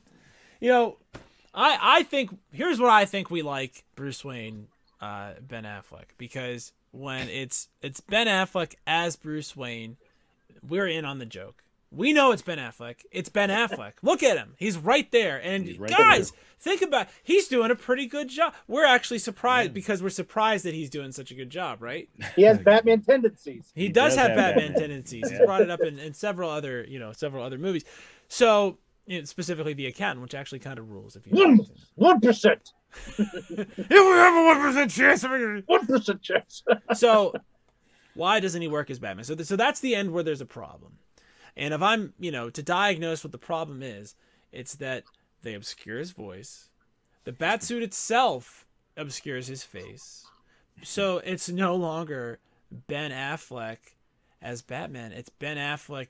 you 0.58 0.70
know, 0.70 0.96
I 1.54 1.78
I 1.80 2.02
think 2.02 2.36
here's 2.50 2.80
what 2.80 2.90
I 2.90 3.04
think 3.04 3.30
we 3.30 3.42
like 3.42 3.84
Bruce 3.94 4.24
Wayne, 4.24 4.68
uh, 5.02 5.34
Ben 5.40 5.64
Affleck 5.64 6.06
because 6.16 6.72
when 6.92 7.28
it's 7.28 7.68
it's 7.82 8.00
Ben 8.00 8.26
Affleck 8.26 8.74
as 8.86 9.16
Bruce 9.16 9.54
Wayne, 9.54 9.98
we're 10.66 10.88
in 10.88 11.04
on 11.04 11.18
the 11.18 11.26
joke. 11.26 11.62
We 11.96 12.12
know 12.12 12.32
it's 12.32 12.42
Ben 12.42 12.58
Affleck. 12.58 12.96
It's 13.12 13.28
Ben 13.28 13.50
Affleck. 13.50 13.92
Look 14.02 14.22
at 14.22 14.36
him. 14.36 14.54
He's 14.58 14.76
right 14.76 15.10
there. 15.12 15.38
And 15.42 15.78
right 15.78 15.90
guys, 15.90 16.32
think 16.58 16.82
about 16.82 17.08
he's 17.22 17.48
doing 17.48 17.70
a 17.70 17.74
pretty 17.74 18.06
good 18.06 18.28
job. 18.28 18.54
We're 18.66 18.86
actually 18.86 19.18
surprised 19.20 19.72
because 19.74 20.02
we're 20.02 20.08
surprised 20.10 20.64
that 20.64 20.74
he's 20.74 20.90
doing 20.90 21.12
such 21.12 21.30
a 21.30 21.34
good 21.34 21.50
job, 21.50 21.82
right? 21.82 22.08
He 22.36 22.42
has 22.42 22.58
Batman 22.58 23.02
tendencies. 23.02 23.70
He, 23.74 23.82
He 23.82 23.88
does, 23.88 24.12
does 24.14 24.18
have, 24.18 24.28
have 24.30 24.36
Batman, 24.36 24.68
Batman. 24.72 24.80
tendencies. 24.80 25.30
He's 25.30 25.38
brought 25.40 25.62
it 25.62 25.70
up 25.70 25.80
in, 25.80 25.98
in 25.98 26.14
several 26.14 26.50
other, 26.50 26.84
you 26.88 26.98
know, 26.98 27.12
several 27.12 27.44
other 27.44 27.58
movies. 27.58 27.84
So, 28.28 28.78
you 29.06 29.18
know, 29.18 29.24
specifically 29.24 29.74
the 29.74 29.86
accountant, 29.86 30.22
which 30.22 30.34
actually 30.34 30.58
kind 30.60 30.78
of 30.78 30.90
rules. 30.90 31.14
If 31.16 31.26
you 31.26 31.32
One 31.34 31.60
one 31.94 32.20
percent, 32.20 32.72
if 33.18 33.48
we 33.88 33.96
have 33.96 34.34
a 34.34 34.44
one 34.46 34.60
percent 34.60 34.90
chance, 34.90 35.22
of 35.24 35.32
it- 35.32 35.64
one 35.66 35.86
percent 35.86 36.22
chance. 36.22 36.62
so 36.94 37.34
why 38.14 38.40
doesn't 38.40 38.62
he 38.62 38.68
work 38.68 38.90
as 38.90 38.98
Batman? 38.98 39.24
So, 39.24 39.34
th- 39.34 39.46
so 39.46 39.56
that's 39.56 39.80
the 39.80 39.94
end 39.94 40.12
where 40.12 40.22
there's 40.22 40.40
a 40.40 40.46
problem. 40.46 40.92
And 41.56 41.72
if 41.72 41.82
I'm, 41.82 42.14
you 42.18 42.30
know, 42.30 42.50
to 42.50 42.62
diagnose 42.62 43.22
what 43.22 43.32
the 43.32 43.38
problem 43.38 43.82
is, 43.82 44.14
it's 44.52 44.74
that 44.76 45.04
they 45.42 45.54
obscure 45.54 45.98
his 45.98 46.10
voice. 46.10 46.70
The 47.24 47.32
batsuit 47.32 47.82
itself 47.82 48.66
obscures 48.96 49.46
his 49.46 49.62
face. 49.62 50.26
So 50.82 51.18
it's 51.18 51.48
no 51.48 51.76
longer 51.76 52.38
Ben 52.88 53.10
Affleck 53.10 53.78
as 54.42 54.62
Batman. 54.62 55.12
It's 55.12 55.28
Ben 55.30 55.56
Affleck. 55.56 56.08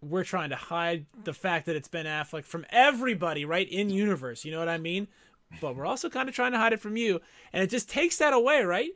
We're 0.00 0.24
trying 0.24 0.50
to 0.50 0.56
hide 0.56 1.06
the 1.24 1.32
fact 1.32 1.66
that 1.66 1.76
it's 1.76 1.88
Ben 1.88 2.06
Affleck 2.06 2.44
from 2.44 2.66
everybody, 2.70 3.44
right? 3.44 3.68
In 3.68 3.90
universe. 3.90 4.44
You 4.44 4.52
know 4.52 4.58
what 4.58 4.68
I 4.68 4.78
mean? 4.78 5.08
But 5.60 5.76
we're 5.76 5.86
also 5.86 6.10
kind 6.10 6.28
of 6.28 6.34
trying 6.34 6.52
to 6.52 6.58
hide 6.58 6.72
it 6.72 6.80
from 6.80 6.96
you. 6.96 7.20
And 7.52 7.62
it 7.62 7.70
just 7.70 7.88
takes 7.88 8.18
that 8.18 8.34
away, 8.34 8.62
right? 8.62 8.90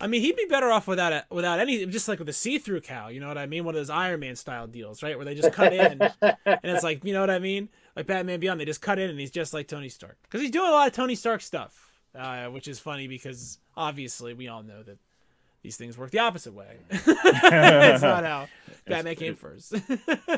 I 0.00 0.06
mean, 0.06 0.22
he'd 0.22 0.36
be 0.36 0.46
better 0.46 0.70
off 0.70 0.86
without 0.86 1.12
a, 1.12 1.24
without 1.30 1.60
any, 1.60 1.86
just 1.86 2.08
like 2.08 2.18
with 2.18 2.28
a 2.28 2.32
see-through 2.32 2.80
cow. 2.82 3.08
You 3.08 3.20
know 3.20 3.28
what 3.28 3.38
I 3.38 3.46
mean? 3.46 3.64
One 3.64 3.74
of 3.74 3.80
those 3.80 3.90
Iron 3.90 4.20
Man 4.20 4.36
style 4.36 4.66
deals, 4.66 5.02
right? 5.02 5.16
Where 5.16 5.24
they 5.24 5.34
just 5.34 5.52
cut 5.52 5.72
in, 5.72 6.02
and 6.20 6.60
it's 6.62 6.82
like, 6.82 7.04
you 7.04 7.12
know 7.12 7.20
what 7.20 7.30
I 7.30 7.38
mean? 7.38 7.68
Like 7.96 8.06
Batman 8.06 8.40
Beyond, 8.40 8.60
they 8.60 8.64
just 8.64 8.82
cut 8.82 8.98
in, 8.98 9.10
and 9.10 9.18
he's 9.18 9.30
just 9.30 9.54
like 9.54 9.68
Tony 9.68 9.88
Stark 9.88 10.18
because 10.22 10.40
he's 10.40 10.50
doing 10.50 10.68
a 10.68 10.72
lot 10.72 10.88
of 10.88 10.94
Tony 10.94 11.14
Stark 11.14 11.40
stuff, 11.40 11.92
uh, 12.14 12.46
which 12.46 12.68
is 12.68 12.78
funny 12.78 13.06
because 13.06 13.58
obviously 13.76 14.34
we 14.34 14.48
all 14.48 14.62
know 14.62 14.82
that 14.82 14.98
these 15.62 15.76
things 15.76 15.96
work 15.96 16.10
the 16.10 16.18
opposite 16.18 16.52
way. 16.52 16.76
it's 16.90 18.02
not 18.02 18.24
how 18.24 18.48
Batman 18.86 19.16
came 19.16 19.34
first. 19.34 19.74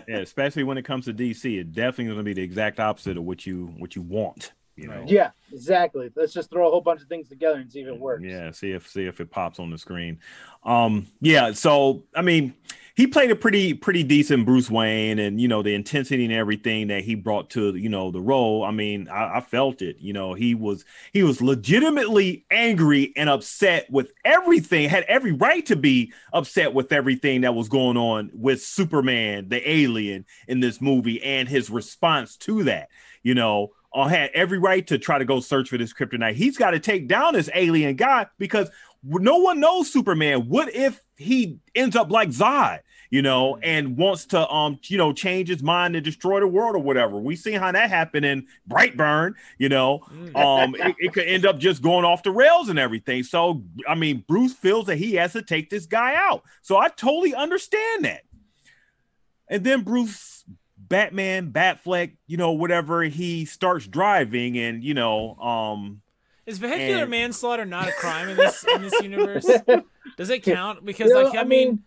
yeah, 0.06 0.18
especially 0.18 0.62
when 0.64 0.78
it 0.78 0.84
comes 0.84 1.06
to 1.06 1.12
DC, 1.12 1.60
it 1.60 1.72
definitely 1.72 2.04
is 2.04 2.08
going 2.10 2.18
to 2.18 2.22
be 2.22 2.34
the 2.34 2.42
exact 2.42 2.78
opposite 2.78 3.16
of 3.16 3.24
what 3.24 3.44
you 3.44 3.66
what 3.78 3.96
you 3.96 4.02
want. 4.02 4.52
You 4.76 4.88
know. 4.88 5.04
Yeah, 5.06 5.30
exactly. 5.50 6.10
Let's 6.14 6.34
just 6.34 6.50
throw 6.50 6.68
a 6.68 6.70
whole 6.70 6.82
bunch 6.82 7.00
of 7.00 7.08
things 7.08 7.28
together 7.28 7.58
and 7.58 7.70
see 7.70 7.80
if 7.80 7.88
it 7.88 7.98
works. 7.98 8.24
Yeah, 8.24 8.50
see 8.50 8.72
if 8.72 8.88
see 8.88 9.06
if 9.06 9.20
it 9.20 9.30
pops 9.30 9.58
on 9.58 9.70
the 9.70 9.78
screen. 9.78 10.20
Um, 10.64 11.06
yeah. 11.20 11.52
So 11.52 12.04
I 12.14 12.20
mean, 12.20 12.54
he 12.96 13.06
played 13.06 13.30
a 13.30 13.36
pretty 13.36 13.74
pretty 13.74 14.02
decent 14.02 14.46
Bruce 14.46 14.70
Wayne, 14.70 15.18
and 15.18 15.40
you 15.40 15.48
know 15.48 15.62
the 15.62 15.74
intensity 15.74 16.24
and 16.24 16.32
everything 16.32 16.88
that 16.88 17.04
he 17.04 17.14
brought 17.14 17.50
to 17.50 17.74
you 17.74 17.90
know 17.90 18.10
the 18.10 18.20
role. 18.20 18.64
I 18.64 18.70
mean, 18.70 19.08
I, 19.08 19.36
I 19.36 19.40
felt 19.40 19.82
it. 19.82 19.96
You 19.98 20.14
know, 20.14 20.32
he 20.32 20.54
was 20.54 20.84
he 21.12 21.22
was 21.22 21.40
legitimately 21.40 22.44
angry 22.50 23.12
and 23.16 23.30
upset 23.30 23.90
with 23.90 24.12
everything. 24.24 24.88
Had 24.88 25.04
every 25.04 25.32
right 25.32 25.64
to 25.66 25.76
be 25.76 26.12
upset 26.32 26.72
with 26.72 26.92
everything 26.92 27.42
that 27.42 27.54
was 27.54 27.68
going 27.68 27.96
on 27.96 28.30
with 28.34 28.62
Superman, 28.62 29.48
the 29.48 29.70
alien 29.70 30.24
in 30.48 30.60
this 30.60 30.80
movie, 30.80 31.22
and 31.22 31.48
his 31.48 31.70
response 31.70 32.36
to 32.38 32.64
that. 32.64 32.88
You 33.22 33.34
know, 33.34 33.72
had 34.04 34.30
every 34.34 34.58
right 34.58 34.86
to 34.86 34.98
try 34.98 35.18
to 35.18 35.24
go 35.24 35.40
search 35.40 35.70
for 35.70 35.78
this 35.78 35.92
kryptonite. 35.92 36.34
He's 36.34 36.56
got 36.56 36.72
to 36.72 36.78
take 36.78 37.08
down 37.08 37.34
this 37.34 37.50
alien 37.54 37.96
guy 37.96 38.26
because 38.38 38.70
no 39.02 39.36
one 39.38 39.60
knows 39.60 39.90
Superman. 39.90 40.48
What 40.48 40.74
if 40.74 41.02
he 41.16 41.58
ends 41.74 41.96
up 41.96 42.10
like 42.10 42.30
Zod, 42.30 42.80
you 43.10 43.22
know, 43.22 43.54
mm. 43.54 43.60
and 43.62 43.96
wants 43.96 44.26
to 44.26 44.48
um, 44.48 44.78
you 44.84 44.98
know, 44.98 45.12
change 45.12 45.48
his 45.48 45.62
mind 45.62 45.96
and 45.96 46.04
destroy 46.04 46.40
the 46.40 46.46
world 46.46 46.74
or 46.74 46.80
whatever? 46.80 47.16
We 47.16 47.36
see 47.36 47.52
how 47.52 47.72
that 47.72 47.88
happened 47.88 48.26
in 48.26 48.46
Brightburn, 48.68 49.34
you 49.58 49.68
know. 49.68 50.00
Mm. 50.12 50.36
Um, 50.36 50.74
it, 50.74 50.96
it 50.98 51.12
could 51.12 51.26
end 51.26 51.46
up 51.46 51.58
just 51.58 51.82
going 51.82 52.04
off 52.04 52.22
the 52.22 52.32
rails 52.32 52.68
and 52.68 52.78
everything. 52.78 53.22
So 53.22 53.62
I 53.88 53.94
mean, 53.94 54.24
Bruce 54.26 54.52
feels 54.52 54.86
that 54.86 54.96
he 54.96 55.14
has 55.14 55.32
to 55.32 55.42
take 55.42 55.70
this 55.70 55.86
guy 55.86 56.14
out. 56.16 56.42
So 56.62 56.76
I 56.76 56.88
totally 56.88 57.34
understand 57.34 58.04
that. 58.04 58.22
And 59.48 59.62
then 59.62 59.82
Bruce 59.82 60.44
Batman, 60.88 61.52
Batfleck, 61.52 62.16
you 62.26 62.36
know, 62.36 62.52
whatever, 62.52 63.02
he 63.02 63.44
starts 63.44 63.86
driving 63.86 64.58
and, 64.58 64.84
you 64.84 64.94
know, 64.94 65.34
um 65.36 66.02
is 66.46 66.58
vehicular 66.58 67.02
and... 67.02 67.10
manslaughter 67.10 67.64
not 67.64 67.88
a 67.88 67.92
crime 67.92 68.28
in 68.28 68.36
this 68.36 68.64
in 68.64 68.82
this 68.82 68.92
universe? 69.02 69.46
Does 70.16 70.30
it 70.30 70.44
count? 70.44 70.84
Because 70.84 71.12
like 71.12 71.34
I, 71.34 71.40
I 71.40 71.44
mean, 71.44 71.68
mean 71.68 71.84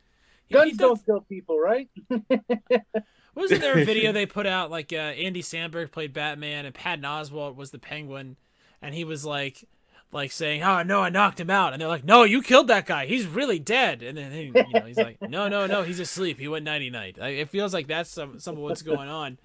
guns 0.52 0.78
don't 0.78 1.06
kill 1.06 1.22
people, 1.22 1.58
right? 1.60 1.90
Wasn't 3.36 3.62
there 3.62 3.80
a 3.80 3.86
video 3.86 4.12
they 4.12 4.26
put 4.26 4.46
out 4.46 4.70
like 4.70 4.92
uh, 4.92 4.98
Andy 4.98 5.42
Samberg 5.42 5.92
played 5.92 6.12
Batman 6.12 6.66
and 6.66 6.76
Patton 6.76 7.06
Oswalt 7.06 7.56
was 7.56 7.72
the 7.72 7.80
Penguin, 7.80 8.36
and 8.82 8.94
he 8.94 9.06
was 9.06 9.24
like 9.24 9.64
like 10.12 10.32
saying, 10.32 10.64
"Oh 10.64 10.84
no, 10.84 11.02
I 11.02 11.10
knocked 11.10 11.40
him 11.40 11.50
out," 11.50 11.74
and 11.74 11.82
they're 11.82 11.88
like, 11.88 12.04
"No, 12.04 12.24
you 12.24 12.42
killed 12.42 12.68
that 12.68 12.86
guy. 12.86 13.06
He's 13.06 13.28
really 13.28 13.60
dead." 13.60 14.02
And 14.02 14.18
then 14.18 14.32
you 14.32 14.52
know, 14.52 14.82
he's 14.86 14.98
like, 14.98 15.22
"No, 15.30 15.48
no, 15.48 15.68
no, 15.68 15.84
he's 15.84 16.00
asleep. 16.00 16.40
He 16.40 16.48
went 16.48 16.66
nighty 16.66 16.90
night." 16.90 17.18
It 17.18 17.50
feels 17.50 17.74
like 17.74 17.88
that's 17.88 18.10
some 18.10 18.40
some 18.40 18.56
of 18.56 18.62
what's 18.62 18.82
going 18.82 19.10
on, 19.10 19.38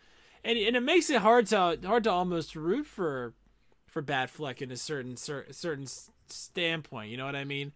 and 0.42 0.58
and 0.58 0.76
it 0.76 0.82
makes 0.82 1.10
it 1.10 1.20
hard 1.20 1.46
to 1.48 1.78
hard 1.84 2.04
to 2.04 2.10
almost 2.10 2.56
root 2.56 2.86
for 2.86 3.34
for 3.86 4.02
Batfleck 4.02 4.62
in 4.62 4.70
a 4.70 4.76
certain 4.76 5.16
cer- 5.16 5.46
certain 5.50 5.86
standpoint. 6.28 7.10
You 7.10 7.16
know 7.16 7.26
what 7.26 7.36
I 7.36 7.44
mean? 7.44 7.72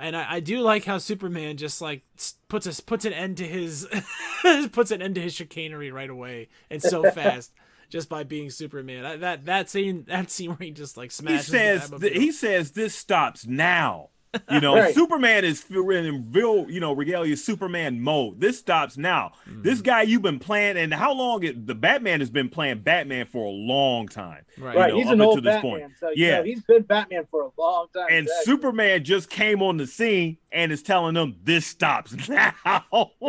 And 0.00 0.16
I, 0.16 0.34
I 0.34 0.40
do 0.40 0.60
like 0.60 0.84
how 0.84 0.98
Superman 0.98 1.56
just 1.56 1.82
like 1.82 2.02
puts 2.48 2.66
us 2.66 2.80
puts 2.80 3.04
an 3.04 3.12
end 3.12 3.36
to 3.38 3.46
his 3.46 3.86
puts 4.72 4.90
an 4.90 5.02
end 5.02 5.16
to 5.16 5.20
his 5.20 5.34
chicanery 5.34 5.90
right 5.90 6.08
away 6.08 6.48
and 6.70 6.80
so 6.80 7.10
fast 7.10 7.52
just 7.88 8.08
by 8.08 8.24
being 8.24 8.50
Superman. 8.50 9.20
That 9.20 9.46
that 9.46 9.70
scene 9.70 10.04
that 10.08 10.30
scene 10.30 10.50
where 10.50 10.58
he 10.60 10.70
just 10.70 10.96
like 10.96 11.10
smashes. 11.10 11.46
He 11.46 11.52
says 11.52 11.92
he 12.02 12.32
says 12.32 12.70
this 12.72 12.94
stops 12.94 13.46
now. 13.46 14.10
You 14.50 14.60
know, 14.60 14.76
right. 14.76 14.94
Superman 14.94 15.44
is 15.44 15.64
in 15.70 16.28
real, 16.32 16.70
you 16.70 16.80
know, 16.80 16.92
regalia 16.92 17.36
Superman 17.36 18.00
mode. 18.00 18.40
This 18.40 18.58
stops 18.58 18.96
now. 18.98 19.32
Mm-hmm. 19.48 19.62
This 19.62 19.80
guy 19.80 20.02
you've 20.02 20.22
been 20.22 20.38
playing, 20.38 20.76
and 20.76 20.92
how 20.92 21.14
long 21.14 21.42
it, 21.44 21.66
the 21.66 21.74
Batman 21.74 22.20
has 22.20 22.30
been 22.30 22.48
playing 22.48 22.80
Batman 22.80 23.26
for 23.26 23.44
a 23.44 23.50
long 23.50 24.06
time. 24.06 24.44
Right, 24.58 24.76
right. 24.76 24.92
Know, 24.92 24.98
he's 24.98 25.10
an 25.10 25.20
old 25.20 25.42
Batman. 25.42 25.62
Point. 25.62 25.92
So, 25.98 26.10
yeah, 26.14 26.38
know, 26.38 26.42
he's 26.44 26.62
been 26.62 26.82
Batman 26.82 27.26
for 27.30 27.42
a 27.42 27.50
long 27.60 27.86
time. 27.94 28.06
And 28.10 28.26
exactly. 28.26 28.52
Superman 28.52 29.04
just 29.04 29.30
came 29.30 29.62
on 29.62 29.76
the 29.78 29.86
scene 29.86 30.36
and 30.52 30.72
is 30.72 30.82
telling 30.82 31.14
them 31.14 31.36
this 31.42 31.66
stops 31.66 32.14
now. 32.28 32.54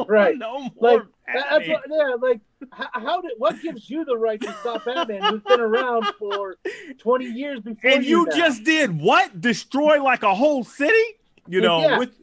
Right. 0.07 0.38
no 0.38 0.60
more. 0.60 0.72
Like, 0.80 1.01
that's 1.34 1.68
what, 1.68 1.84
yeah, 1.90 2.16
like 2.22 2.42
how, 2.72 2.88
how, 2.94 3.22
did 3.22 3.32
what 3.38 3.62
gives 3.62 3.90
you 3.90 4.06
the 4.06 4.18
right 4.18 4.40
to 4.42 4.54
stop 4.62 4.86
Batman 4.86 5.22
who's 5.24 5.42
been 5.44 5.60
around 5.60 6.06
for 6.18 6.58
20 7.00 7.26
years 7.26 7.60
before 7.60 7.92
and 7.92 8.06
you, 8.06 8.28
you 8.32 8.38
just 8.38 8.64
did 8.64 9.00
what? 9.00 9.40
Destroy 9.40 10.02
like 10.04 10.24
a 10.24 10.34
whole 10.34 10.64
city? 10.64 10.94
You 11.48 11.62
know 11.62 11.82
yeah. 11.82 11.98
with 11.98 12.16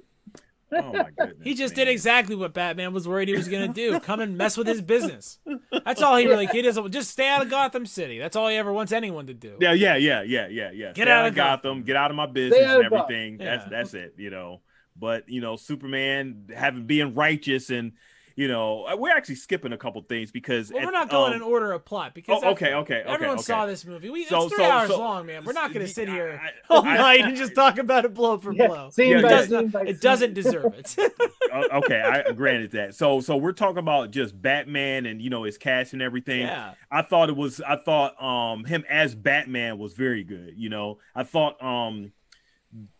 oh 0.72 0.92
my 0.92 1.04
goodness 1.16 1.38
he 1.42 1.54
just 1.54 1.76
man. 1.76 1.86
did 1.86 1.92
exactly 1.92 2.34
what 2.34 2.52
batman 2.52 2.92
was 2.92 3.06
worried 3.06 3.28
he 3.28 3.36
was 3.36 3.48
going 3.48 3.66
to 3.66 3.72
do 3.72 4.00
come 4.00 4.20
and 4.20 4.36
mess 4.36 4.56
with 4.56 4.66
his 4.66 4.82
business. 4.82 5.38
That's 5.84 6.02
all 6.02 6.16
he 6.16 6.26
really 6.26 6.46
he 6.46 6.62
doesn't 6.62 6.90
just 6.90 7.10
stay 7.10 7.28
out 7.28 7.42
of 7.42 7.50
gotham 7.50 7.86
city. 7.86 8.18
That's 8.18 8.36
all 8.36 8.48
he 8.48 8.56
ever 8.56 8.72
wants 8.72 8.92
anyone 8.92 9.26
to 9.28 9.34
do. 9.34 9.56
Yeah 9.60 9.72
yeah 9.72 9.96
yeah 9.96 10.22
yeah 10.22 10.48
yeah 10.48 10.70
yeah. 10.72 10.92
Get 10.92 11.08
out, 11.08 11.24
out, 11.24 11.28
of 11.28 11.34
gotham, 11.34 11.70
gotham, 11.70 11.82
get 11.84 11.96
out 11.96 12.10
of 12.10 12.16
my 12.16 12.26
business 12.26 12.60
and 12.60 12.84
everything. 12.84 13.38
Yeah. 13.38 13.56
that's 13.56 13.70
that's 13.70 13.94
it 13.94 14.14
you 14.16 14.30
know. 14.30 14.60
But 14.98 15.28
you 15.28 15.40
know 15.40 15.56
superman 15.56 16.48
having 16.54 16.86
being 16.86 17.14
righteous 17.14 17.70
and 17.70 17.92
you 18.36 18.48
know, 18.48 18.84
uh, 18.84 18.96
we're 18.96 19.16
actually 19.16 19.36
skipping 19.36 19.72
a 19.72 19.78
couple 19.78 20.00
things 20.02 20.30
because 20.30 20.70
well, 20.70 20.84
we're 20.84 20.90
not 20.90 21.08
going 21.08 21.32
um, 21.32 21.36
in 21.36 21.42
order 21.42 21.72
of 21.72 21.86
plot 21.86 22.14
because 22.14 22.42
oh, 22.44 22.50
okay, 22.50 22.74
okay, 22.74 22.96
okay, 23.00 23.02
everyone 23.06 23.36
okay. 23.36 23.44
saw 23.44 23.64
this 23.64 23.86
movie. 23.86 24.10
We, 24.10 24.26
so, 24.26 24.44
it's 24.44 24.54
three 24.54 24.64
so, 24.64 24.70
hours 24.70 24.90
so, 24.90 24.98
long, 24.98 25.24
man. 25.24 25.42
We're 25.44 25.54
not 25.54 25.72
going 25.72 25.86
to 25.86 25.92
sit 25.92 26.06
here 26.06 26.40
I, 26.42 26.50
all 26.74 26.84
I, 26.84 26.96
night 26.96 27.24
I, 27.24 27.28
and 27.28 27.36
just 27.36 27.54
talk 27.54 27.78
about 27.78 28.04
it 28.04 28.12
blow 28.12 28.36
for 28.36 28.52
yeah, 28.52 28.66
blow. 28.66 28.90
Yeah, 28.98 29.18
it, 29.18 29.22
does 29.22 29.50
not, 29.50 29.88
it 29.88 30.00
doesn't 30.02 30.34
deserve 30.34 30.74
it. 30.74 30.96
Uh, 31.52 31.62
okay, 31.74 32.00
I 32.00 32.32
granted 32.32 32.72
that. 32.72 32.96
So, 32.96 33.20
so 33.20 33.36
we're 33.36 33.52
talking 33.52 33.78
about 33.78 34.10
just 34.10 34.40
Batman 34.42 35.06
and 35.06 35.22
you 35.22 35.30
know 35.30 35.44
his 35.44 35.56
cast 35.56 35.92
and 35.92 36.02
everything. 36.02 36.40
Yeah. 36.40 36.74
I 36.90 37.02
thought 37.02 37.28
it 37.28 37.36
was. 37.36 37.60
I 37.60 37.76
thought 37.76 38.20
um 38.20 38.64
him 38.64 38.84
as 38.90 39.14
Batman 39.14 39.78
was 39.78 39.92
very 39.92 40.24
good. 40.24 40.54
You 40.56 40.70
know, 40.70 40.98
I 41.14 41.22
thought 41.22 41.62
um 41.62 42.12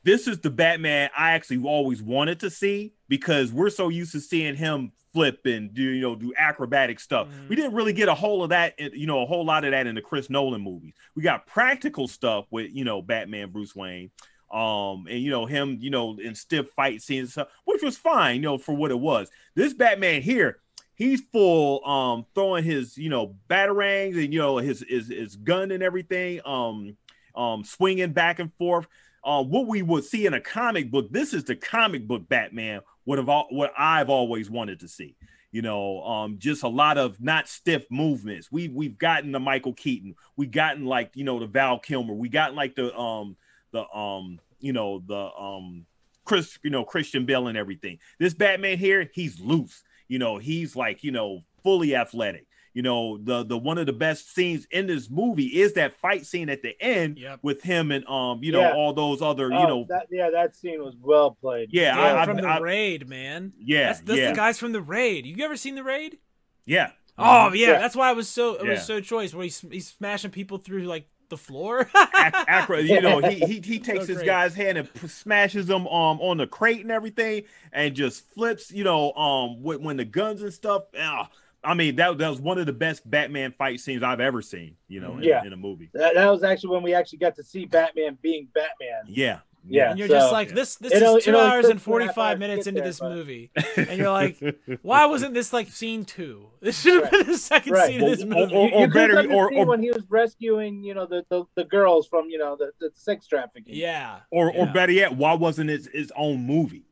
this 0.04 0.26
is 0.26 0.40
the 0.40 0.50
Batman 0.50 1.10
I 1.16 1.32
actually 1.32 1.62
always 1.64 2.02
wanted 2.02 2.40
to 2.40 2.50
see 2.50 2.94
because 3.08 3.52
we're 3.52 3.70
so 3.70 3.88
used 3.88 4.12
to 4.12 4.20
seeing 4.20 4.56
him 4.56 4.92
flip 5.12 5.46
and 5.46 5.72
do 5.72 5.82
you 5.82 6.02
know 6.02 6.14
do 6.14 6.32
acrobatic 6.36 7.00
stuff. 7.00 7.28
Mm-hmm. 7.28 7.48
We 7.48 7.56
didn't 7.56 7.74
really 7.74 7.92
get 7.92 8.08
a 8.08 8.14
whole 8.14 8.42
of 8.42 8.50
that, 8.50 8.78
you 8.78 9.06
know, 9.06 9.22
a 9.22 9.26
whole 9.26 9.44
lot 9.44 9.64
of 9.64 9.70
that 9.70 9.86
in 9.86 9.94
the 9.94 10.02
Chris 10.02 10.28
Nolan 10.28 10.60
movies. 10.60 10.92
We 11.14 11.22
got 11.22 11.46
practical 11.46 12.06
stuff 12.06 12.46
with 12.50 12.70
you 12.72 12.84
know 12.84 13.02
Batman, 13.02 13.50
Bruce 13.50 13.74
Wayne, 13.74 14.10
um, 14.52 15.06
and 15.08 15.20
you 15.20 15.30
know 15.30 15.46
him, 15.46 15.78
you 15.80 15.90
know, 15.90 16.18
in 16.18 16.34
stiff 16.34 16.68
fight 16.76 17.02
scenes, 17.02 17.32
stuff, 17.32 17.48
which 17.64 17.82
was 17.82 17.96
fine, 17.96 18.36
you 18.36 18.42
know, 18.42 18.58
for 18.58 18.74
what 18.74 18.90
it 18.90 18.98
was. 18.98 19.30
This 19.54 19.72
Batman 19.72 20.22
here, 20.22 20.60
he's 20.94 21.22
full 21.32 21.86
um 21.88 22.26
throwing 22.34 22.64
his 22.64 22.98
you 22.98 23.08
know 23.08 23.36
batarangs 23.48 24.22
and 24.22 24.32
you 24.34 24.38
know 24.38 24.58
his 24.58 24.84
his 24.86 25.08
his 25.08 25.36
gun 25.36 25.70
and 25.70 25.82
everything, 25.82 26.40
um, 26.44 26.96
um, 27.34 27.64
swinging 27.64 28.12
back 28.12 28.38
and 28.38 28.52
forth. 28.54 28.86
Uh, 29.26 29.42
what 29.42 29.66
we 29.66 29.82
would 29.82 30.04
see 30.04 30.24
in 30.24 30.34
a 30.34 30.40
comic 30.40 30.88
book. 30.88 31.10
This 31.10 31.34
is 31.34 31.42
the 31.42 31.56
comic 31.56 32.06
book 32.06 32.28
Batman 32.28 32.80
what 33.06 33.18
have 33.18 33.28
all, 33.28 33.46
what 33.50 33.72
I've 33.76 34.08
always 34.08 34.48
wanted 34.48 34.80
to 34.80 34.88
see. 34.88 35.16
You 35.50 35.62
know, 35.62 36.02
um, 36.02 36.38
just 36.38 36.62
a 36.62 36.68
lot 36.68 36.96
of 36.96 37.20
not 37.20 37.48
stiff 37.48 37.86
movements. 37.90 38.52
We 38.52 38.68
we've 38.68 38.98
gotten 38.98 39.32
the 39.32 39.40
Michael 39.40 39.72
Keaton. 39.72 40.14
We 40.36 40.46
gotten 40.46 40.84
like 40.84 41.12
you 41.14 41.24
know 41.24 41.40
the 41.40 41.46
Val 41.46 41.78
Kilmer. 41.78 42.14
We 42.14 42.28
gotten 42.28 42.54
like 42.54 42.76
the 42.76 42.96
um 42.96 43.36
the 43.72 43.88
um 43.90 44.38
you 44.60 44.72
know 44.72 45.02
the 45.06 45.30
um 45.36 45.86
Chris 46.24 46.58
you 46.62 46.70
know 46.70 46.84
Christian 46.84 47.24
Bale 47.26 47.48
and 47.48 47.56
everything. 47.56 47.98
This 48.18 48.34
Batman 48.34 48.78
here, 48.78 49.10
he's 49.14 49.40
loose. 49.40 49.82
You 50.08 50.18
know, 50.18 50.38
he's 50.38 50.76
like 50.76 51.02
you 51.02 51.10
know 51.10 51.42
fully 51.62 51.96
athletic 51.96 52.46
you 52.76 52.82
know 52.82 53.16
the 53.16 53.42
the 53.42 53.56
one 53.56 53.78
of 53.78 53.86
the 53.86 53.92
best 53.92 54.34
scenes 54.34 54.66
in 54.70 54.86
this 54.86 55.08
movie 55.08 55.46
is 55.46 55.72
that 55.72 55.98
fight 55.98 56.26
scene 56.26 56.50
at 56.50 56.60
the 56.60 56.76
end 56.78 57.18
yep. 57.18 57.38
with 57.40 57.62
him 57.62 57.90
and 57.90 58.06
um 58.06 58.44
you 58.44 58.52
know 58.52 58.60
yeah. 58.60 58.74
all 58.74 58.92
those 58.92 59.22
other 59.22 59.48
you 59.48 59.56
oh, 59.56 59.66
know 59.66 59.86
that, 59.88 60.06
yeah 60.10 60.28
that 60.28 60.54
scene 60.54 60.84
was 60.84 60.94
well 61.00 61.30
played 61.40 61.70
yeah, 61.72 61.96
yeah 61.96 62.20
I, 62.20 62.26
from 62.26 62.36
I, 62.36 62.40
the 62.42 62.48
I, 62.48 62.58
raid 62.58 63.08
man 63.08 63.54
yeah 63.58 63.86
that's, 63.86 64.00
that's 64.00 64.18
yeah. 64.18 64.30
the 64.30 64.36
guys 64.36 64.58
from 64.58 64.72
the 64.72 64.82
raid 64.82 65.24
you 65.24 65.42
ever 65.42 65.56
seen 65.56 65.74
the 65.74 65.82
raid 65.82 66.18
yeah 66.66 66.90
oh 67.16 67.50
yeah, 67.54 67.68
yeah. 67.68 67.78
that's 67.78 67.96
why 67.96 68.10
I 68.10 68.12
was 68.12 68.28
so 68.28 68.56
it 68.56 68.68
was 68.68 68.84
so 68.84 69.00
choice 69.00 69.32
where 69.32 69.44
he's, 69.44 69.58
he's 69.60 69.88
smashing 69.88 70.30
people 70.30 70.58
through 70.58 70.82
like 70.82 71.08
the 71.28 71.36
floor. 71.36 71.90
Acro, 72.14 72.78
you 72.78 73.00
know, 73.00 73.18
he 73.18 73.40
he, 73.40 73.60
he 73.60 73.78
takes 73.80 74.06
so 74.06 74.14
his 74.14 74.22
guy's 74.22 74.54
hand 74.54 74.78
and 74.78 74.94
p- 74.94 75.08
smashes 75.08 75.66
them 75.66 75.88
um 75.88 76.20
on 76.20 76.36
the 76.36 76.46
crate 76.46 76.82
and 76.82 76.92
everything, 76.92 77.42
and 77.72 77.96
just 77.96 78.30
flips. 78.32 78.70
You 78.70 78.84
know, 78.84 79.12
um 79.14 79.60
when, 79.60 79.82
when 79.82 79.96
the 79.96 80.04
guns 80.04 80.40
and 80.42 80.52
stuff. 80.52 80.84
Oh, 80.96 81.24
I 81.66 81.74
mean, 81.74 81.96
that, 81.96 82.16
that 82.18 82.28
was 82.28 82.40
one 82.40 82.58
of 82.58 82.66
the 82.66 82.72
best 82.72 83.08
Batman 83.10 83.52
fight 83.52 83.80
scenes 83.80 84.04
I've 84.04 84.20
ever 84.20 84.40
seen, 84.40 84.76
you 84.86 85.00
know, 85.00 85.16
in, 85.16 85.24
yeah. 85.24 85.44
in 85.44 85.52
a 85.52 85.56
movie. 85.56 85.90
That, 85.94 86.14
that, 86.14 86.30
was 86.30 86.44
actually 86.44 86.70
when 86.70 86.84
we 86.84 86.94
actually 86.94 87.18
got 87.18 87.34
to 87.36 87.42
see 87.42 87.64
Batman 87.64 88.16
being 88.22 88.46
Batman. 88.54 89.02
Yeah. 89.08 89.40
Yeah. 89.68 89.90
And 89.90 89.98
you're 89.98 90.06
so, 90.06 90.14
just 90.14 90.32
like, 90.32 90.50
this 90.50 90.76
this 90.76 90.92
is 90.92 91.24
two 91.24 91.36
hours 91.36 91.66
and 91.66 91.82
45 91.82 92.38
minutes 92.38 92.68
into 92.68 92.80
there, 92.80 92.88
this 92.88 93.00
but... 93.00 93.10
movie. 93.10 93.50
And 93.76 93.98
you're 93.98 94.12
like, 94.12 94.40
why 94.82 95.06
wasn't 95.06 95.34
this 95.34 95.52
like 95.52 95.68
scene 95.68 96.04
two? 96.04 96.46
This 96.60 96.80
should 96.80 96.94
have 96.94 97.12
right. 97.12 97.12
been 97.12 97.32
the 97.32 97.38
second 97.38 97.72
right. 97.72 97.88
scene 97.88 98.02
of 98.02 98.10
this 98.10 98.24
movie. 98.24 98.54
Or, 98.54 98.68
or, 98.68 98.72
or, 98.72 98.80
you, 98.82 98.92
better, 98.92 99.32
or, 99.32 99.52
or, 99.52 99.66
when 99.66 99.82
he 99.82 99.90
was 99.90 100.04
rescuing, 100.08 100.82
you 100.82 100.94
know, 100.94 101.06
the, 101.06 101.24
the, 101.28 101.44
the 101.56 101.64
girls 101.64 102.06
from, 102.06 102.28
you 102.28 102.38
know, 102.38 102.56
the, 102.56 102.72
the 102.80 102.90
sex 102.94 103.26
trafficking. 103.26 103.74
Yeah. 103.74 104.20
Or, 104.30 104.52
yeah. 104.52 104.60
or 104.60 104.66
better 104.72 104.92
yet, 104.92 105.16
why 105.16 105.34
wasn't 105.34 105.70
it 105.70 105.88
his 105.92 106.12
own 106.16 106.44
movie? 106.46 106.84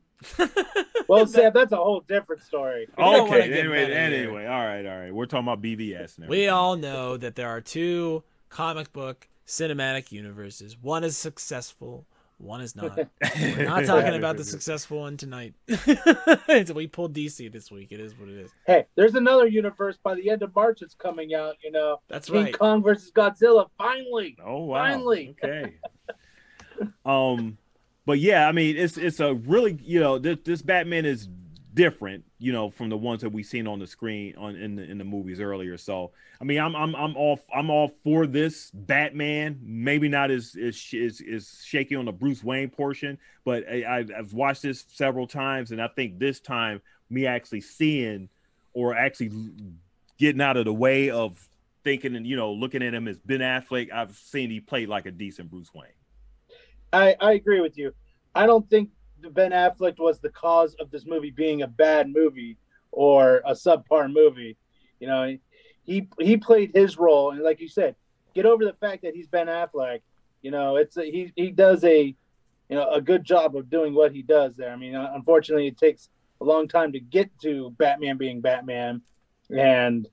Well, 1.07 1.27
Sam, 1.27 1.51
that's 1.53 1.71
a 1.71 1.77
whole 1.77 2.01
different 2.01 2.41
story. 2.41 2.87
Okay, 2.97 3.47
get 3.47 3.59
anyway, 3.59 3.85
here. 3.85 3.95
anyway, 3.95 4.45
all 4.45 4.65
right, 4.65 4.85
all 4.85 4.97
right. 4.97 5.13
We're 5.13 5.25
talking 5.25 5.47
about 5.47 5.61
BVS 5.61 6.19
now. 6.19 6.27
We 6.27 6.47
all 6.47 6.75
know 6.75 7.17
that 7.17 7.35
there 7.35 7.49
are 7.49 7.61
two 7.61 8.23
comic 8.49 8.91
book 8.93 9.27
cinematic 9.47 10.11
universes. 10.11 10.77
One 10.81 11.03
is 11.03 11.17
successful, 11.17 12.05
one 12.37 12.61
is 12.61 12.75
not. 12.75 12.97
We're 13.39 13.65
not 13.65 13.85
talking 13.85 14.15
about 14.15 14.37
the 14.37 14.43
successful 14.43 14.99
one 14.99 15.17
tonight. 15.17 15.53
we 16.73 16.87
pulled 16.87 17.13
DC 17.13 17.51
this 17.51 17.71
week. 17.71 17.91
It 17.91 17.99
is 17.99 18.17
what 18.17 18.27
it 18.27 18.37
is. 18.37 18.51
Hey, 18.67 18.85
there's 18.95 19.15
another 19.15 19.47
universe 19.47 19.97
by 20.01 20.15
the 20.15 20.29
end 20.29 20.41
of 20.41 20.53
March 20.53 20.79
that's 20.81 20.95
coming 20.95 21.33
out. 21.33 21.55
You 21.63 21.71
know, 21.71 22.01
That's 22.09 22.29
King 22.29 22.45
right. 22.45 22.57
Kong 22.57 22.83
versus 22.83 23.11
Godzilla. 23.11 23.67
Finally, 23.77 24.37
Oh 24.43 24.65
wow. 24.65 24.83
Finally. 24.83 25.35
Okay. 25.43 25.75
um, 27.05 27.57
but 28.05 28.19
yeah, 28.19 28.47
I 28.47 28.51
mean, 28.51 28.77
it's 28.77 28.97
it's 28.97 29.19
a 29.19 29.33
really 29.33 29.79
you 29.83 29.99
know 29.99 30.19
this 30.19 30.37
this 30.43 30.61
Batman 30.61 31.05
is 31.05 31.27
different, 31.73 32.23
you 32.39 32.53
know, 32.53 32.69
from 32.69 32.89
the 32.89 32.97
ones 32.97 33.21
that 33.21 33.29
we've 33.29 33.45
seen 33.45 33.67
on 33.67 33.79
the 33.79 33.87
screen 33.87 34.35
on 34.37 34.55
in 34.55 34.75
the 34.75 34.83
in 34.83 34.97
the 34.97 35.03
movies 35.03 35.39
earlier. 35.39 35.77
So 35.77 36.11
I 36.39 36.43
mean, 36.43 36.59
I'm 36.59 36.75
I'm 36.75 36.95
I'm 36.95 37.15
all 37.15 37.39
I'm 37.53 37.69
all 37.69 37.91
for 38.03 38.27
this 38.27 38.71
Batman. 38.71 39.59
Maybe 39.61 40.07
not 40.07 40.31
as 40.31 40.55
as 40.55 40.81
as, 40.93 41.21
as 41.21 41.63
shaky 41.65 41.95
on 41.95 42.05
the 42.05 42.11
Bruce 42.11 42.43
Wayne 42.43 42.69
portion, 42.69 43.17
but 43.43 43.67
I, 43.67 44.05
I've 44.17 44.33
watched 44.33 44.63
this 44.63 44.85
several 44.87 45.27
times, 45.27 45.71
and 45.71 45.81
I 45.81 45.87
think 45.87 46.19
this 46.19 46.39
time 46.39 46.81
me 47.09 47.27
actually 47.27 47.61
seeing 47.61 48.29
or 48.73 48.95
actually 48.95 49.31
getting 50.17 50.41
out 50.41 50.57
of 50.57 50.65
the 50.65 50.73
way 50.73 51.09
of 51.09 51.47
thinking 51.83 52.15
and 52.15 52.25
you 52.25 52.35
know 52.35 52.51
looking 52.51 52.83
at 52.83 52.93
him 52.93 53.07
as 53.07 53.17
Ben 53.19 53.39
Affleck, 53.39 53.91
I've 53.91 54.15
seen 54.15 54.49
he 54.49 54.59
played 54.59 54.89
like 54.89 55.05
a 55.05 55.11
decent 55.11 55.49
Bruce 55.49 55.73
Wayne. 55.73 55.89
I 56.95 57.15
I 57.19 57.33
agree 57.33 57.61
with 57.61 57.77
you. 57.77 57.93
I 58.33 58.45
don't 58.45 58.69
think 58.69 58.89
Ben 59.31 59.51
Affleck 59.51 59.97
was 59.97 60.19
the 60.19 60.29
cause 60.29 60.75
of 60.75 60.91
this 60.91 61.05
movie 61.05 61.31
being 61.31 61.61
a 61.61 61.67
bad 61.67 62.09
movie 62.09 62.57
or 62.91 63.41
a 63.45 63.51
subpar 63.51 64.11
movie. 64.11 64.57
You 64.99 65.07
know, 65.07 65.37
he 65.83 66.07
he 66.19 66.37
played 66.37 66.71
his 66.73 66.97
role, 66.97 67.31
and 67.31 67.41
like 67.41 67.59
you 67.59 67.67
said, 67.67 67.95
get 68.33 68.45
over 68.45 68.63
the 68.65 68.73
fact 68.73 69.03
that 69.03 69.15
he's 69.15 69.27
Ben 69.27 69.47
Affleck. 69.47 70.01
You 70.41 70.51
know, 70.51 70.77
it's 70.77 70.97
a, 70.97 71.03
he 71.03 71.31
he 71.35 71.51
does 71.51 71.83
a 71.83 72.15
you 72.69 72.75
know 72.75 72.89
a 72.89 73.01
good 73.01 73.23
job 73.23 73.55
of 73.55 73.69
doing 73.69 73.93
what 73.93 74.13
he 74.13 74.21
does 74.21 74.55
there. 74.55 74.71
I 74.71 74.75
mean, 74.75 74.95
uh, 74.95 75.11
unfortunately, 75.13 75.67
it 75.67 75.77
takes 75.77 76.09
a 76.41 76.43
long 76.45 76.67
time 76.67 76.91
to 76.93 76.99
get 76.99 77.29
to 77.41 77.71
Batman 77.71 78.17
being 78.17 78.41
Batman, 78.41 79.01
and 79.49 80.07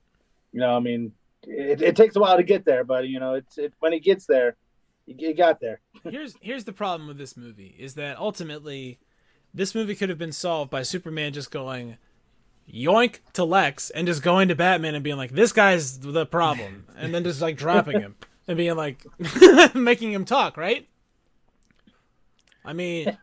you 0.52 0.60
know, 0.60 0.76
I 0.76 0.80
mean, 0.80 1.12
it, 1.44 1.80
it 1.80 1.96
takes 1.96 2.16
a 2.16 2.20
while 2.20 2.36
to 2.36 2.42
get 2.42 2.64
there, 2.64 2.84
but 2.84 3.08
you 3.08 3.20
know, 3.20 3.34
it's 3.34 3.58
it, 3.58 3.72
when 3.78 3.92
he 3.92 4.00
gets 4.00 4.26
there, 4.26 4.56
he, 5.18 5.26
he 5.26 5.32
got 5.32 5.60
there. 5.60 5.80
here's 6.04 6.36
here's 6.40 6.64
the 6.64 6.72
problem 6.72 7.08
with 7.08 7.18
this 7.18 7.36
movie 7.36 7.74
is 7.78 7.94
that 7.94 8.18
ultimately 8.18 8.98
this 9.54 9.74
movie 9.74 9.94
could 9.94 10.08
have 10.08 10.18
been 10.18 10.32
solved 10.32 10.70
by 10.70 10.82
Superman 10.82 11.32
just 11.32 11.50
going 11.50 11.96
yoink 12.72 13.18
to 13.34 13.44
Lex 13.44 13.90
and 13.90 14.06
just 14.06 14.22
going 14.22 14.48
to 14.48 14.54
Batman 14.54 14.94
and 14.94 15.04
being 15.04 15.16
like 15.16 15.32
this 15.32 15.52
guy's 15.52 15.98
the 15.98 16.24
problem 16.26 16.86
and 16.96 17.14
then 17.14 17.24
just 17.24 17.40
like 17.42 17.56
dropping 17.56 18.00
him 18.00 18.14
and 18.48 18.56
being 18.56 18.76
like 18.76 19.04
making 19.74 20.12
him 20.12 20.24
talk, 20.24 20.56
right? 20.56 20.88
I 22.64 22.72
mean, 22.72 23.18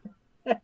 I 0.46 0.58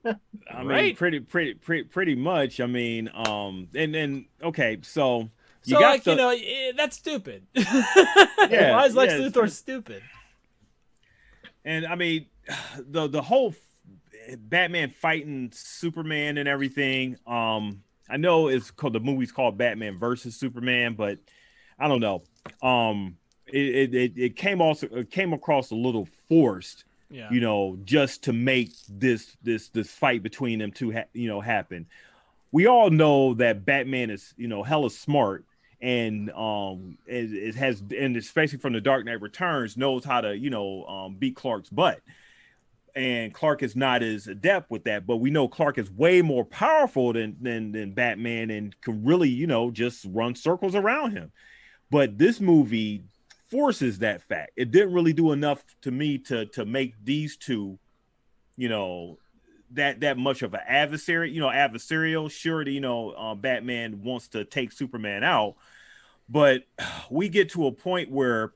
mean, 0.59 0.67
Right. 0.67 0.97
pretty 0.97 1.19
pretty 1.21 1.53
pretty 1.53 1.83
pretty 1.83 2.15
much. 2.15 2.59
I 2.59 2.65
mean, 2.65 3.09
um, 3.13 3.69
and 3.73 3.93
then 3.93 4.25
okay, 4.43 4.79
so 4.81 5.29
you 5.63 5.75
so 5.75 5.79
got 5.79 5.89
like 5.89 6.03
the, 6.03 6.11
you 6.11 6.17
know 6.17 6.29
eh, 6.29 6.71
that's 6.75 6.97
stupid. 6.97 7.43
Yeah, 7.55 8.73
Why 8.73 8.85
is 8.85 8.95
Lex 8.95 9.13
yeah, 9.13 9.19
Luthor 9.19 9.49
stupid? 9.49 10.03
And 11.65 11.85
I 11.85 11.95
mean, 11.95 12.27
the 12.77 13.07
the 13.07 13.21
whole 13.21 13.53
Batman 14.37 14.89
fighting 14.89 15.51
Superman 15.53 16.37
and 16.37 16.47
everything. 16.47 17.17
Um, 17.27 17.83
I 18.09 18.17
know 18.17 18.47
it's 18.47 18.71
called 18.71 18.93
the 18.93 18.99
movie's 18.99 19.31
called 19.31 19.57
Batman 19.57 19.97
versus 19.97 20.35
Superman, 20.35 20.93
but 20.93 21.17
I 21.79 21.87
don't 21.87 21.99
know. 21.99 22.23
Um, 22.61 23.17
it 23.47 23.93
it, 23.93 24.13
it, 24.15 24.35
came 24.35 24.61
also 24.61 24.87
it 24.87 25.11
came 25.11 25.33
across 25.33 25.71
a 25.71 25.75
little 25.75 26.07
forced. 26.29 26.85
Yeah. 27.11 27.29
you 27.31 27.39
know, 27.39 27.77
just 27.85 28.23
to 28.23 28.33
make 28.33 28.71
this 28.89 29.37
this 29.43 29.69
this 29.69 29.91
fight 29.91 30.23
between 30.23 30.57
them 30.57 30.71
two, 30.71 30.91
ha- 30.91 31.05
you 31.13 31.27
know, 31.27 31.39
happen. 31.39 31.85
We 32.51 32.65
all 32.65 32.89
know 32.89 33.35
that 33.35 33.63
Batman 33.63 34.09
is, 34.09 34.33
you 34.37 34.47
know, 34.47 34.63
hella 34.63 34.89
smart, 34.89 35.45
and 35.81 36.31
um, 36.31 36.97
it, 37.05 37.33
it 37.33 37.55
has, 37.55 37.83
and 37.97 38.17
especially 38.17 38.59
from 38.59 38.73
the 38.73 38.81
Dark 38.81 39.05
Knight 39.05 39.21
Returns, 39.21 39.77
knows 39.77 40.03
how 40.03 40.21
to, 40.21 40.35
you 40.35 40.49
know, 40.49 40.85
um, 40.85 41.15
beat 41.15 41.35
Clark's 41.35 41.69
butt. 41.69 42.01
And 42.95 43.33
Clark 43.33 43.61
is 43.61 43.75
not 43.75 44.03
as 44.03 44.27
adept 44.27 44.71
with 44.71 44.85
that, 44.85 45.05
but 45.05 45.17
we 45.17 45.29
know 45.29 45.49
Clark 45.49 45.77
is 45.77 45.91
way 45.91 46.21
more 46.21 46.45
powerful 46.45 47.11
than 47.11 47.35
than 47.41 47.73
than 47.73 47.91
Batman, 47.91 48.49
and 48.49 48.79
can 48.79 49.03
really, 49.03 49.29
you 49.29 49.47
know, 49.47 49.69
just 49.69 50.05
run 50.09 50.33
circles 50.33 50.75
around 50.75 51.11
him. 51.11 51.31
But 51.91 52.17
this 52.17 52.39
movie 52.39 53.03
forces 53.51 53.99
that 53.99 54.21
fact. 54.21 54.51
It 54.55 54.71
didn't 54.71 54.93
really 54.93 55.13
do 55.13 55.31
enough 55.33 55.63
to 55.81 55.91
me 55.91 56.17
to 56.19 56.45
to 56.47 56.65
make 56.65 56.93
these 57.03 57.35
two, 57.35 57.77
you 58.55 58.69
know, 58.69 59.17
that 59.75 60.01
that 60.01 60.17
much 60.17 60.41
of 60.41 60.53
an 60.53 60.61
adversary. 60.67 61.31
You 61.31 61.39
know, 61.39 61.47
adversarial. 61.47 62.29
Sure, 62.29 62.67
you 62.67 62.81
know, 62.81 63.11
uh, 63.11 63.35
Batman 63.35 64.03
wants 64.03 64.29
to 64.29 64.43
take 64.43 64.71
Superman 64.71 65.23
out, 65.23 65.55
but 66.27 66.63
we 67.09 67.29
get 67.29 67.49
to 67.51 67.67
a 67.67 67.71
point 67.71 68.11
where, 68.11 68.53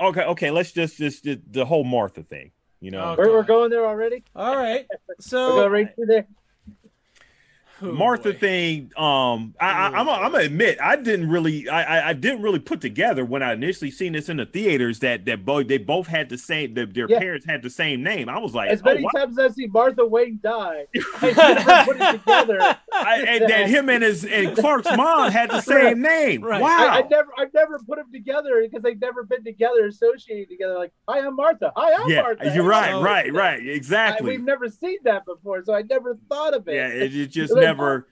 okay, 0.00 0.22
okay, 0.22 0.50
let's 0.50 0.72
just 0.72 0.98
just 0.98 1.24
the, 1.24 1.40
the 1.50 1.64
whole 1.64 1.84
Martha 1.84 2.22
thing. 2.22 2.52
You 2.80 2.90
know, 2.90 3.12
Okay. 3.12 3.22
We're, 3.22 3.32
we're 3.32 3.42
going 3.42 3.70
there 3.70 3.86
already. 3.86 4.22
All 4.34 4.54
right. 4.54 4.86
We're 5.08 5.14
So 5.18 5.56
going 5.56 5.72
right 5.72 5.94
through 5.94 6.06
there. 6.06 6.26
Oh, 7.82 7.92
Martha 7.92 8.32
boy. 8.32 8.38
thing. 8.38 8.92
Um, 8.96 9.54
I, 9.60 9.66
I, 9.68 9.86
I'm, 9.98 10.08
I'm 10.08 10.32
gonna 10.32 10.44
admit, 10.44 10.78
I 10.80 10.96
didn't 10.96 11.28
really, 11.28 11.68
I, 11.68 11.98
I, 11.98 12.08
I 12.08 12.12
didn't 12.14 12.40
really 12.40 12.58
put 12.58 12.80
together 12.80 13.24
when 13.24 13.42
I 13.42 13.52
initially 13.52 13.90
seen 13.90 14.14
this 14.14 14.28
in 14.30 14.38
the 14.38 14.46
theaters 14.46 15.00
that 15.00 15.24
that 15.26 15.44
boy 15.44 15.64
they 15.64 15.76
both 15.78 16.06
had 16.06 16.28
the 16.30 16.38
same, 16.38 16.72
that 16.74 16.94
their 16.94 17.06
Yeah. 17.08 17.18
parents 17.18 17.44
had 17.44 17.62
the 17.62 17.68
same 17.70 18.02
name. 18.02 18.28
I 18.30 18.38
was 18.38 18.54
like, 18.54 18.70
As 18.70 18.80
oh, 18.80 18.84
many 18.86 19.02
wow. 19.02 19.10
times 19.14 19.38
as 19.38 19.52
I 19.52 19.54
see 19.54 19.66
Martha 19.66 20.06
Wayne 20.06 20.40
die, 20.42 20.86
I 21.20 21.32
never 21.54 21.92
put 21.92 22.00
it 22.00 22.12
together. 22.12 22.58
I, 22.94 23.24
and 23.28 23.48
that 23.50 23.66
him 23.68 23.90
and 23.90 24.02
his 24.02 24.24
and 24.24 24.56
Clark's 24.56 24.96
mom 24.96 25.30
had 25.30 25.50
the 25.50 25.60
same 25.60 26.00
name. 26.00 26.42
Right. 26.42 26.62
Wow. 26.62 26.68
I, 26.70 26.98
I 27.00 27.02
never, 27.10 27.28
I've 27.38 27.52
never 27.52 27.78
put 27.80 27.98
them 27.98 28.10
together 28.10 28.62
because 28.62 28.82
they've 28.82 29.00
never 29.00 29.24
been 29.24 29.44
together, 29.44 29.86
associated 29.86 30.48
together. 30.48 30.78
Like, 30.78 30.92
hi, 31.06 31.18
I'm 31.18 31.36
Martha. 31.36 31.72
Hi, 31.76 32.02
I'm 32.02 32.08
yeah, 32.10 32.22
Martha. 32.22 32.52
you're 32.54 32.64
right, 32.64 32.92
So- 32.92 33.02
right, 33.02 33.32
right, 33.34 33.60
I, 33.60 33.64
exactly. 33.64 34.30
we've 34.30 34.44
never 34.44 34.68
seen 34.70 34.96
that 35.04 35.26
before, 35.26 35.62
so 35.64 35.74
I 35.74 35.82
never 35.82 36.16
thought 36.30 36.54
of 36.54 36.66
it. 36.68 36.74
yeah, 36.74 36.88
it, 36.88 37.14
it 37.14 37.26
just 37.30 37.52
Never. 37.66 38.06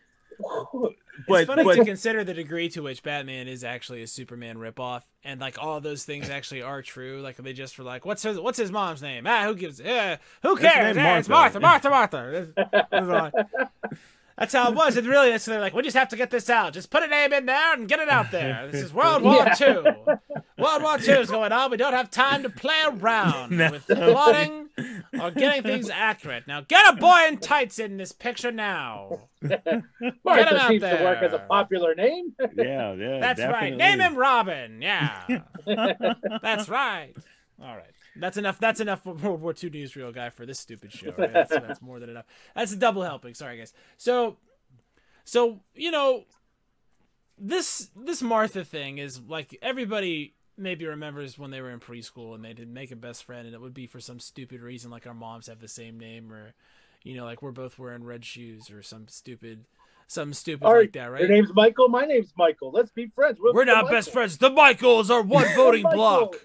it's 1.29 1.47
funny 1.47 1.65
but 1.65 1.77
to 1.77 1.85
consider 1.85 2.25
the 2.25 2.35
degree 2.35 2.69
to 2.71 2.83
which 2.83 3.03
Batman 3.03 3.47
is 3.49 3.63
actually 3.65 4.03
a 4.03 4.07
Superman 4.07 4.57
ripoff, 4.59 5.03
and 5.23 5.41
like 5.41 5.63
all 5.63 5.81
those 5.81 6.05
things 6.05 6.29
actually 6.29 6.63
are 6.63 6.83
true. 6.83 7.21
Like 7.23 7.37
they 7.37 7.53
just 7.53 7.79
were 7.79 7.85
like, 7.85 8.05
"What's 8.05 8.23
his 8.23 8.39
What's 8.39 8.59
his 8.59 8.73
mom's 8.73 9.03
name? 9.03 9.27
Ah, 9.27 9.45
who 9.45 9.55
gives? 9.55 9.81
Yeah, 9.81 10.17
who 10.43 10.57
cares? 10.57 10.97
name 10.97 11.05
Yeah, 11.05 11.19
it's 11.19 11.29
Martha." 11.29 11.61
Martha, 11.61 11.91
Martha, 11.91 12.53
Martha." 12.93 13.47
That's- 14.37 14.53
that's 14.53 14.55
all. 14.55 14.65
That's 14.65 14.67
how 14.67 14.71
it 14.71 14.75
was. 14.77 14.97
And 14.97 15.07
really, 15.07 15.39
So 15.39 15.51
they're 15.53 15.61
like, 15.61 15.75
we 15.75 15.83
just 15.83 15.97
have 15.97 16.09
to 16.09 16.17
get 16.17 16.31
this 16.31 16.51
out. 16.51 16.73
Just 16.73 16.91
put 16.91 17.03
a 17.03 17.07
name 17.07 17.33
in 17.33 17.47
there 17.47 17.73
and 17.75 17.89
get 17.89 18.01
it 18.01 18.09
out 18.09 18.31
there. 18.31 18.69
This 18.71 18.83
is 18.83 18.93
World 18.93 19.23
War 19.23 19.37
Yeah. 19.47 19.55
Two. 19.55 19.85
World 20.59 20.83
War 20.83 20.99
Two 20.99 21.13
is 21.13 21.31
going 21.31 21.53
on. 21.53 21.71
We 21.71 21.77
don't 21.77 21.93
have 21.95 22.11
time 22.11 22.43
to 22.43 22.51
play 22.51 22.81
around 22.87 23.53
No. 23.57 23.71
with 23.71 23.87
plotting 23.87 24.69
or 25.21 25.31
getting 25.31 25.63
things 25.63 25.89
accurate. 25.91 26.47
Now, 26.47 26.61
get 26.63 26.93
a 26.93 26.97
boy 26.97 27.27
in 27.29 27.39
tights 27.39 27.79
in 27.79 27.97
this 27.97 28.13
picture 28.13 28.51
now. 28.53 29.21
Get 29.47 29.65
him 29.67 29.85
Martha 30.25 30.57
out 30.59 30.69
seems 30.69 30.83
to 30.83 31.01
work 31.05 31.23
as 31.23 31.33
a 31.33 31.39
popular 31.39 31.95
name. 31.95 32.33
yeah, 32.57 32.93
yeah, 32.95 33.21
That's 33.21 33.41
right. 33.41 33.75
Name 33.75 34.01
him 34.01 34.17
Robin. 34.17 34.81
Yeah. 34.83 35.41
That's 36.43 36.69
right. 36.69 37.13
All 37.63 37.77
right. 37.77 37.85
That's 38.17 38.37
enough. 38.37 38.59
That's 38.61 38.81
enough 38.81 39.03
for 39.03 39.15
World 39.15 39.41
War 39.41 39.53
II 39.53 39.71
newsreel 39.71 40.15
guy 40.15 40.31
for 40.31 40.47
this 40.47 40.59
stupid 40.61 40.93
show. 40.93 41.13
Right? 41.17 41.33
That's, 41.33 41.51
that's 41.51 41.83
more 41.83 41.99
than 42.01 42.11
enough. 42.11 42.27
That's 42.55 42.73
a 42.73 42.77
double 42.77 43.03
helping. 43.03 43.35
Sorry, 43.35 43.59
guys. 43.59 43.73
So, 43.97 44.37
so 45.25 45.61
you 45.75 45.91
know, 45.91 46.25
this 47.39 47.91
this 47.97 48.23
Martha 48.23 48.65
thing 48.65 48.99
is 48.99 49.21
like 49.21 49.59
everybody 49.63 50.35
maybe 50.57 50.87
remembers 50.87 51.37
when 51.37 51.51
they 51.51 51.61
were 51.61 51.71
in 51.71 51.81
preschool 51.81 52.35
and 52.35 52.45
they 52.45 52.53
did 52.53 52.69
make 52.69 52.93
a 52.93 52.97
best 52.97 53.25
friend, 53.25 53.47
and 53.47 53.55
it 53.55 53.61
would 53.61 53.75
be 53.75 53.87
for 53.87 53.99
some 54.01 54.21
stupid 54.21 54.61
reason, 54.61 54.91
like 54.91 55.07
our 55.07 55.15
moms 55.15 55.49
have 55.49 55.61
the 55.61 55.69
same 55.69 55.99
name, 55.99 56.33
or 56.33 56.55
you 57.03 57.17
know, 57.17 57.25
like 57.25 57.43
we're 57.43 57.51
both 57.51 57.79
wearing 57.79 58.05
red 58.05 58.25
shoes, 58.25 58.71
or 58.71 58.83
some 58.83 59.09
stupid, 59.09 59.65
something 60.07 60.33
stupid 60.35 60.65
Or 60.65 60.79
like 60.81 60.93
that, 60.93 61.11
right? 61.11 61.23
Your 61.23 61.31
name's 61.31 61.53
Michael. 61.53 61.89
My 61.89 62.05
name's 62.05 62.33
Michael. 62.37 62.71
Let's 62.71 62.91
be 62.93 63.09
friends. 63.09 63.39
We'll 63.41 63.53
We're 63.53 63.65
be 63.65 63.73
not 63.73 63.85
Michael. 63.87 63.97
best 63.99 64.13
friends. 64.13 64.39
The 64.39 64.51
Michaels 64.51 65.11
are 65.11 65.23
one 65.23 65.47
voting 65.57 65.83
Michael. 65.83 65.97
block. 65.99 66.37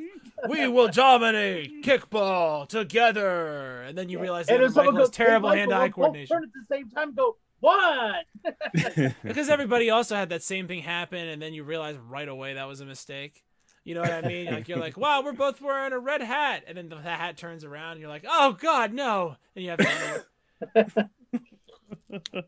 We 0.48 0.68
will 0.68 0.88
dominate 0.88 1.84
kickball 1.84 2.68
together. 2.68 3.82
And 3.82 3.98
then 3.98 4.10
you 4.10 4.20
realize 4.20 4.48
And 4.48 4.62
that 4.62 4.66
if 4.66 4.74
someone 4.74 4.94
Michael 4.94 5.08
has 5.08 5.10
goes, 5.10 5.16
terrible 5.16 5.50
Michael, 5.50 5.72
hand-eye 5.74 5.90
coordination. 5.90 6.38
Turn 6.38 6.44
at 6.44 6.50
the 6.54 6.76
same 6.76 6.90
time. 6.90 7.14
Go 7.14 7.36
what? 7.60 8.26
Because 9.24 9.50
everybody 9.50 9.90
also 9.90 10.16
had 10.16 10.30
that 10.30 10.44
same 10.44 10.68
thing 10.68 10.82
happen, 10.82 11.28
and 11.28 11.42
then 11.42 11.54
you 11.54 11.64
realize 11.64 11.98
right 11.98 12.28
away 12.28 12.54
that 12.54 12.68
was 12.68 12.82
a 12.82 12.86
mistake. 12.86 13.44
You 13.84 13.96
know 13.96 14.02
what 14.02 14.12
I 14.12 14.22
mean? 14.22 14.46
Like 14.46 14.68
you're 14.70 14.78
like, 14.78 14.98
wow, 14.98 15.22
we're 15.24 15.34
both 15.34 15.62
wearing 15.62 15.94
a 15.94 16.00
red 16.00 16.22
hat, 16.22 16.64
and 16.68 16.78
then 16.78 16.90
the 16.90 16.98
hat 16.98 17.38
turns 17.38 17.64
around, 17.64 17.94
and 17.94 18.02
you're 18.02 18.10
like, 18.10 18.26
oh 18.30 18.54
god, 18.54 18.94
no, 18.94 19.36
and 19.56 19.66
you 19.66 19.72
have 19.72 19.80
to. 20.76 21.10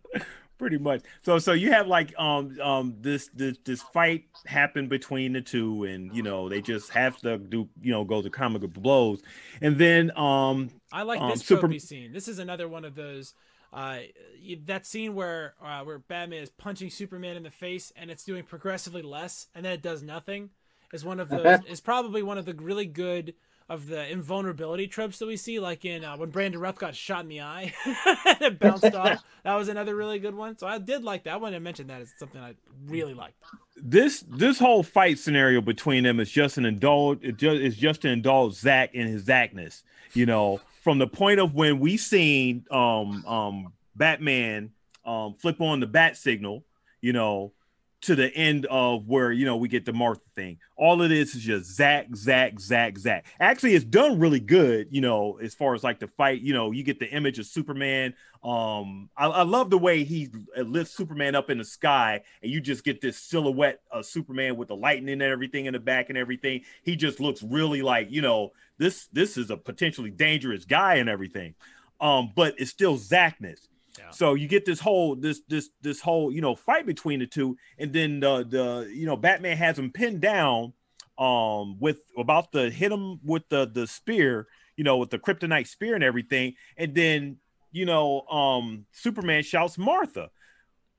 Pretty 0.62 0.78
much. 0.78 1.02
So 1.24 1.40
so 1.40 1.54
you 1.54 1.72
have 1.72 1.88
like 1.88 2.14
um 2.20 2.56
um 2.62 2.96
this 3.02 3.32
this 3.34 3.58
this 3.66 3.82
fight 3.82 4.26
happen 4.46 4.88
between 4.88 5.34
the 5.34 5.42
two, 5.42 5.86
and 5.86 6.16
you 6.16 6.22
know 6.22 6.50
they 6.50 6.62
just 6.62 6.92
have 6.92 7.18
to 7.22 7.40
do 7.40 7.68
you 7.82 7.92
know 7.92 8.04
go 8.04 8.22
to 8.22 8.30
comic 8.30 8.62
blows, 8.72 9.24
and 9.60 9.76
then 9.76 10.16
um 10.16 10.70
I 10.94 11.02
like 11.02 11.20
um, 11.20 11.32
this 11.32 11.44
Super- 11.44 11.68
tropey 11.68 11.82
scene. 11.82 12.14
This 12.14 12.28
is 12.28 12.38
another 12.38 12.68
one 12.68 12.86
of 12.86 12.94
those. 12.94 13.34
Uh, 13.74 14.02
you- 14.40 14.62
that 14.66 14.86
scene 14.86 15.16
where 15.16 15.56
uh, 15.66 15.82
where 15.82 15.98
Batman 15.98 16.44
is 16.44 16.52
punching 16.52 16.92
Superman 16.92 17.38
in 17.38 17.42
the 17.42 17.50
face 17.50 17.92
and 17.96 18.12
it's 18.12 18.24
doing 18.24 18.44
progressively 18.44 19.02
less, 19.02 19.48
and 19.56 19.66
then 19.66 19.72
it 19.72 19.82
does 19.82 20.04
nothing, 20.04 20.52
is 20.94 21.04
one 21.04 21.20
of 21.20 21.30
those. 21.30 21.58
is 21.68 21.82
probably 21.82 22.22
one 22.22 22.38
of 22.38 22.46
the 22.46 22.54
really 22.54 22.86
good 22.86 23.34
of 23.70 23.88
the 23.88 24.12
invulnerability 24.12 24.88
tropes 24.88 25.20
that 25.20 25.28
we 25.28 25.38
see, 25.38 25.60
like 25.60 25.86
in 25.86 26.04
uh, 26.04 26.18
when 26.18 26.30
Brandon 26.30 26.60
Routh 26.60 26.78
got 26.78 26.96
shot 26.96 27.22
in 27.24 27.30
the 27.30 27.42
eye 27.42 27.74
and 27.86 28.42
it 28.42 28.60
bounced 28.60 28.84
off. 28.96 29.24
That 29.44 29.56
was 29.56 29.70
another 29.70 29.96
really 29.96 30.20
good 30.20 30.36
one. 30.36 30.58
So 30.58 30.68
I 30.68 30.78
did 30.78 31.04
like 31.04 31.24
that 31.24 31.40
one. 31.40 31.54
I 31.54 31.60
mentioned 31.60 31.90
that 31.90 32.02
as 32.02 32.14
something 32.18 32.42
I 32.42 32.56
really 32.86 33.14
liked. 33.14 33.36
this 33.76 34.26
this 34.28 34.60
whole 34.60 34.84
fight 34.84 35.20
scenario 35.20 35.62
between 35.62 36.04
them 36.04 36.20
is 36.20 36.30
just 36.30 36.58
an 36.58 36.66
indulge 36.66 37.20
it 37.22 37.38
just 37.38 37.62
is 37.62 37.78
just 37.78 38.02
to 38.02 38.10
indulge 38.10 38.54
Zack 38.54 38.94
in 38.94 39.08
his 39.08 39.24
Zackness, 39.24 39.84
you 40.14 40.26
know, 40.26 40.60
from 40.84 40.98
the 40.98 41.08
point 41.08 41.40
of 41.40 41.54
when 41.54 41.80
we 41.80 41.98
seen 41.98 42.66
um 42.72 43.26
um 43.26 43.74
Batman 43.96 44.72
um 45.06 45.36
flip 45.36 45.62
on 45.62 45.80
the 45.80 45.88
bat 45.88 46.18
signal, 46.18 46.64
you 47.00 47.14
know, 47.14 47.54
to 48.02 48.16
the 48.16 48.34
end 48.36 48.66
of 48.66 49.08
where 49.08 49.32
you 49.32 49.46
know 49.46 49.58
we 49.58 49.68
get 49.68 49.86
the 49.86 49.94
Martha 49.94 50.22
thing. 50.36 50.58
All 50.76 51.02
of 51.02 51.10
this 51.10 51.36
is 51.36 51.44
just 51.44 51.76
Zack, 51.76 52.08
Zack, 52.16 52.60
Zack, 52.60 52.98
Zack. 52.98 53.26
Actually, 53.40 53.76
it's 53.76 53.86
done 53.86 54.20
really 54.20 54.40
good, 54.40 54.88
you 54.90 55.02
know, 55.02 55.38
as 55.42 55.54
far 55.54 55.76
as 55.76 55.84
like 55.84 56.00
the 56.00 56.08
fight. 56.08 56.42
You 56.42 56.54
know, 56.54 56.72
you 56.72 56.84
get 56.84 57.00
the 57.00 57.10
image 57.10 57.40
of 57.40 57.46
Superman. 57.46 58.16
Um, 58.44 59.10
I, 59.16 59.28
I 59.28 59.44
love 59.44 59.70
the 59.70 59.78
way 59.78 60.04
he 60.04 60.30
lifts 60.58 60.96
Superman 60.96 61.36
up 61.36 61.50
in 61.52 61.60
the 61.60 61.66
sky, 61.66 62.22
and 62.42 62.52
you 62.52 62.60
just 62.60 62.84
get 62.84 63.02
this 63.02 63.18
silhouette 63.18 63.82
of 63.92 64.06
Superman 64.06 64.58
with 64.58 64.70
the 64.70 64.76
lightning 64.76 65.14
and 65.14 65.22
everything 65.22 65.68
in 65.68 65.74
the 65.74 65.80
back 65.80 66.10
and 66.10 66.18
everything. 66.18 66.62
He 66.84 66.96
just 66.96 67.20
looks 67.20 67.44
really 67.44 67.82
like 67.84 68.08
you 68.10 68.22
know 68.22 68.52
this 68.78 69.08
this 69.14 69.38
is 69.38 69.52
a 69.52 69.58
potentially 69.58 70.10
dangerous 70.10 70.66
guy 70.66 70.96
and 70.96 71.10
everything. 71.10 71.54
Um, 72.00 72.32
but 72.36 72.56
it's 72.58 72.72
still 72.72 72.98
Zackness. 72.98 73.68
So 74.12 74.34
you 74.34 74.48
get 74.48 74.66
this 74.66 74.80
whole 74.80 75.16
this 75.16 75.42
this 75.48 75.70
this 75.82 76.00
whole 76.00 76.32
you 76.32 76.42
know 76.42 76.56
fight 76.56 76.86
between 76.86 77.20
the 77.20 77.28
two, 77.28 77.58
and 77.78 77.92
then 77.92 78.20
the 78.20 78.46
the 78.46 78.92
you 78.94 79.06
know 79.06 79.16
Batman 79.16 79.58
has 79.58 79.78
him 79.78 79.92
pinned 79.92 80.22
down, 80.22 80.74
um, 81.18 81.80
with 81.80 82.00
about 82.18 82.52
to 82.54 82.70
hit 82.70 82.92
him 82.92 83.20
with 83.24 83.48
the 83.50 83.68
the 83.68 83.88
spear, 83.88 84.48
you 84.76 84.84
know, 84.84 84.98
with 84.98 85.10
the 85.10 85.20
kryptonite 85.20 85.68
spear 85.68 85.96
and 85.96 86.04
everything, 86.04 86.54
and 86.78 86.96
then 86.96 87.38
you 87.72 87.86
know 87.86 88.22
um 88.22 88.86
Superman 88.92 89.44
shouts 89.44 89.78
Martha. 89.78 90.30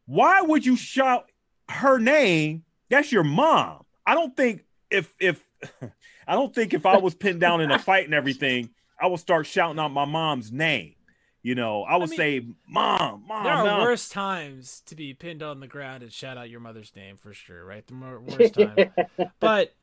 Why 0.06 0.42
would 0.42 0.66
you 0.66 0.76
shout 0.76 1.30
her 1.68 1.98
name? 1.98 2.64
That's 2.90 3.10
your 3.10 3.24
mom. 3.24 3.84
I 4.06 4.14
don't 4.14 4.36
think 4.36 4.64
if 4.90 5.12
if 5.18 5.42
I 6.26 6.34
don't 6.34 6.54
think 6.54 6.74
if 6.74 6.86
I 6.86 6.98
was 6.98 7.14
pinned 7.14 7.40
down 7.40 7.60
in 7.60 7.70
a 7.70 7.78
fight 7.78 8.04
and 8.04 8.14
everything, 8.14 8.70
I 9.00 9.06
would 9.06 9.20
start 9.20 9.46
shouting 9.46 9.78
out 9.78 9.92
my 9.92 10.04
mom's 10.04 10.52
name. 10.52 10.94
You 11.42 11.54
know, 11.56 11.82
I 11.82 11.96
would 11.96 12.10
mean, 12.10 12.16
say, 12.16 12.46
"Mom, 12.68 13.24
mom." 13.26 13.42
There 13.44 13.52
are 13.52 13.64
mom." 13.64 13.80
worse 13.82 14.08
times 14.08 14.80
to 14.86 14.94
be 14.94 15.12
pinned 15.12 15.42
on 15.42 15.58
the 15.60 15.66
ground 15.66 16.02
and 16.04 16.12
shout 16.12 16.36
out 16.38 16.48
your 16.48 16.60
mother's 16.60 16.94
name 16.94 17.16
for 17.16 17.34
sure, 17.34 17.64
right? 17.64 17.84
The 17.86 17.94
more 17.94 18.20
worst 18.20 18.54
time. 18.54 18.76
But 19.40 19.74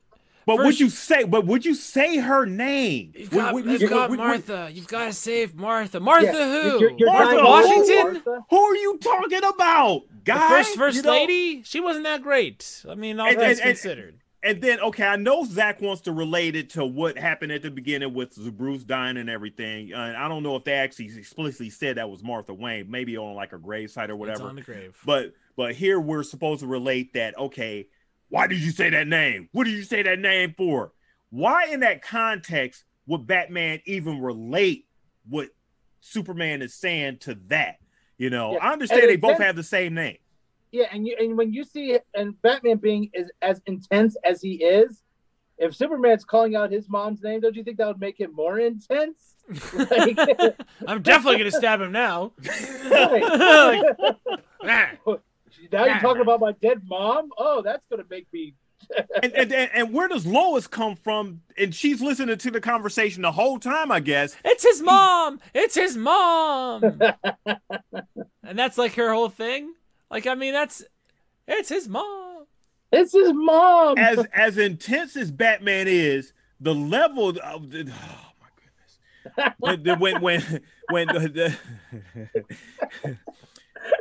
But 0.45 0.57
would 0.59 0.79
you 0.79 0.89
say? 0.89 1.25
But 1.25 1.45
would 1.45 1.65
you 1.65 1.75
say 1.75 2.17
her 2.17 2.45
name? 2.45 3.11
you've 3.15 3.29
got, 3.29 3.53
would- 3.53 3.65
you've 3.65 3.81
would- 3.81 3.89
got 3.89 4.09
would- 4.09 4.19
would- 4.19 4.25
Martha. 4.25 4.69
You've 4.71 4.87
got 4.87 5.05
to 5.07 5.13
save 5.13 5.53
Martha. 5.53 5.99
Martha 5.99 6.25
Yeah, 6.27 6.61
who? 6.71 6.79
you're- 6.79 6.95
you're 6.97 7.11
Martha 7.11 7.43
Washington? 7.43 8.13
love 8.15 8.25
Martha. 8.25 8.45
Who 8.49 8.57
are 8.57 8.75
you 8.75 8.97
talking 8.99 9.43
about, 9.43 10.03
the 10.25 10.35
first 10.35 10.75
first 10.77 10.95
You 10.97 11.01
know? 11.03 11.11
lady? 11.11 11.61
She 11.63 11.81
wasn't 11.81 12.05
that 12.05 12.21
great. 12.23 12.85
I 12.89 12.95
mean, 12.95 13.19
all 13.19 13.27
And- 13.27 13.37
things 13.37 13.59
and- 13.59 13.69
and- 13.69 13.77
considered. 13.77 14.15
And 14.41 14.61
then, 14.61 14.79
okay, 14.79 15.03
I 15.03 15.17
know 15.17 15.43
Zack 15.43 15.81
wants 15.81 16.03
to 16.03 16.13
relate 16.13 16.55
it 16.55 16.69
to 16.71 16.85
what 16.85 17.17
happened 17.17 17.51
at 17.51 17.61
the 17.61 17.69
beginning 17.69 18.13
with 18.13 18.35
Bruce 18.57 18.83
dying 18.85 19.17
and 19.17 19.29
everything. 19.29 19.93
Uh, 19.93 19.97
and 19.97 20.17
I 20.17 20.29
don't 20.29 20.43
know 20.43 20.55
if 20.55 20.63
they 20.63 20.73
actually 20.73 21.07
explicitly 21.17 21.69
said 21.69 21.97
that 21.97 22.09
was 22.09 22.23
Martha 22.23 22.53
Wayne, 22.53 22.89
maybe 22.89 23.17
on 23.17 23.35
like 23.35 23.51
a 23.51 23.57
gravesite 23.57 24.09
or 24.09 24.15
whatever. 24.15 24.31
It's 24.31 24.41
whatever. 24.41 24.49
on 24.49 24.55
the 24.55 24.61
grave. 24.61 24.97
But 25.05 25.33
but 25.57 25.75
here 25.75 25.99
we're 25.99 26.23
supposed 26.23 26.61
to 26.61 26.67
relate 26.67 27.13
that. 27.13 27.37
Okay, 27.37 27.87
why 28.29 28.47
did 28.47 28.61
you 28.61 28.71
say 28.71 28.89
that 28.91 29.07
name? 29.07 29.49
What 29.51 29.65
did 29.65 29.73
you 29.73 29.83
say 29.83 30.03
that 30.03 30.19
name 30.19 30.53
for? 30.57 30.93
Why 31.31 31.65
in 31.65 31.81
that 31.81 32.01
context 32.01 32.85
would 33.07 33.27
Batman 33.27 33.81
even 33.85 34.21
relate 34.21 34.87
what 35.27 35.49
Superman 35.99 36.61
is 36.61 36.73
saying 36.73 37.17
to 37.19 37.35
that? 37.47 37.79
You 38.17 38.29
know, 38.29 38.53
Yeah, 38.53 38.65
I 38.67 38.71
understand 38.71 39.01
and 39.01 39.09
they 39.11 39.15
both 39.17 39.37
then- 39.37 39.47
have 39.47 39.55
the 39.57 39.63
same 39.63 39.95
name. 39.95 40.17
Yeah, 40.71 40.85
and 40.91 41.07
you 41.07 41.15
and 41.19 41.37
when 41.37 41.51
you 41.51 41.63
see 41.63 41.97
and 42.13 42.39
Batman 42.41 42.77
being 42.77 43.09
as, 43.15 43.29
as 43.41 43.61
intense 43.65 44.15
as 44.23 44.41
he 44.41 44.63
is, 44.63 45.01
if 45.57 45.75
Superman's 45.75 46.23
calling 46.23 46.55
out 46.55 46.71
his 46.71 46.87
mom's 46.87 47.21
name, 47.21 47.41
don't 47.41 47.55
you 47.55 47.63
think 47.63 47.77
that 47.77 47.87
would 47.87 47.99
make 47.99 48.19
him 48.19 48.33
more 48.33 48.59
intense? 48.59 49.35
Like, 49.73 50.17
I'm 50.87 51.01
definitely 51.01 51.39
gonna 51.39 51.51
stab 51.51 51.81
him 51.81 51.91
now. 51.91 52.33
right. 52.89 53.23
Ah. 54.61 54.91
now 55.71 55.85
you're 55.85 55.99
talking 55.99 56.21
about 56.21 56.39
my 56.39 56.53
dead 56.61 56.81
mom? 56.85 57.29
Oh, 57.37 57.61
that's 57.61 57.83
gonna 57.89 58.05
make 58.09 58.27
me 58.31 58.53
and, 59.23 59.33
and, 59.33 59.51
and 59.51 59.69
and 59.73 59.93
where 59.93 60.07
does 60.07 60.25
Lois 60.25 60.65
come 60.67 60.95
from? 60.95 61.41
And 61.57 61.75
she's 61.75 62.01
listening 62.01 62.37
to 62.37 62.51
the 62.51 62.61
conversation 62.61 63.21
the 63.21 63.31
whole 63.31 63.59
time, 63.59 63.91
I 63.91 63.99
guess. 63.99 64.35
It's 64.45 64.63
his 64.63 64.81
mom. 64.81 65.39
It's 65.53 65.75
his 65.75 65.97
mom. 65.97 67.01
and 68.43 68.57
that's 68.57 68.77
like 68.77 68.93
her 68.93 69.13
whole 69.13 69.29
thing. 69.29 69.73
Like, 70.11 70.27
I 70.27 70.35
mean, 70.35 70.53
that's 70.53 70.83
it's 71.47 71.69
his 71.69 71.87
mom. 71.87 72.45
It's 72.91 73.13
his 73.13 73.31
mom. 73.33 73.97
As 73.97 74.25
as 74.33 74.57
intense 74.57 75.15
as 75.15 75.31
Batman 75.31 75.87
is, 75.87 76.33
the 76.59 76.73
level 76.73 77.29
of 77.29 77.69
the 77.69 77.89
oh 77.91 78.31
my 78.41 78.47
goodness. 78.55 79.55
The- 79.61 79.77
the- 79.91 79.95
when 79.97 80.21
when 80.21 80.61
when 80.89 81.07
the, 81.07 81.55
the- 82.23 83.15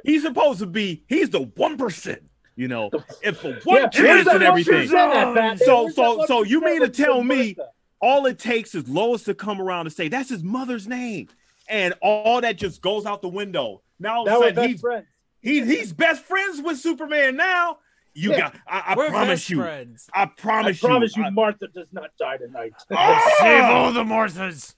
he's 0.04 0.22
supposed 0.22 0.61
to 0.61 0.66
be 0.66 1.04
he's 1.09 1.30
the 1.30 1.40
one 1.56 1.76
percent, 1.76 2.22
you 2.56 2.68
know. 2.68 2.90
If 3.22 3.42
the 3.42 3.61
one 3.64 3.82
Yeah, 3.82 3.88
chance 3.88 4.24
where's 4.24 4.26
and 4.28 4.42
everything. 4.42 4.88
1% 4.88 5.59
So- 5.61 5.88
so- 5.90 6.24
so 6.26 6.42
you 6.44 6.61
mean 6.61 6.80
to 6.80 6.88
tell 6.88 7.22
me- 7.22 7.56
all 8.00 8.26
it 8.26 8.38
takes 8.38 8.76
is 8.76 8.88
Lois 8.88 9.24
to 9.24 9.34
come 9.34 9.61
around 9.61 9.86
and 9.86 9.92
say 9.92 10.06
that's 10.09 10.30
his 10.30 10.44
mother's 10.44 10.86
name, 10.86 11.28
and 11.68 11.92
all 12.00 12.40
that 12.40 12.56
just 12.56 12.80
goes 12.80 13.04
out 13.04 13.22
the 13.22 13.28
window. 13.28 13.82
Now 13.98 14.18
all 14.18 14.28
of 14.28 14.42
a 14.42 14.46
sudden 14.54 14.68
he's 14.70 14.80
friends. 14.80 15.06
He, 15.41 15.64
he's 15.64 15.93
best 15.93 16.24
friends 16.24 16.61
with 16.62 16.78
Superman 16.78 17.36
now. 17.36 17.78
You 18.14 18.30
Yeah. 18.32 18.39
got 18.39 18.57
I, 18.66 18.82
I 18.89 18.95
We're 18.97 19.09
promise 19.11 19.28
best 19.41 19.51
you. 19.51 19.59
friends. 19.62 20.09
I 20.12 20.22
I 20.22 20.26
promise 20.26 20.80
promise 20.80 21.16
you, 21.16 21.24
I- 21.24 21.30
Martha 21.30 21.68
does 21.68 21.89
not 21.93 22.11
die 22.18 22.36
tonight. 22.39 22.72
Oh! 22.91 23.36
Save 23.39 23.64
all 23.64 23.93
the 23.93 24.03
Marthas. 24.05 24.74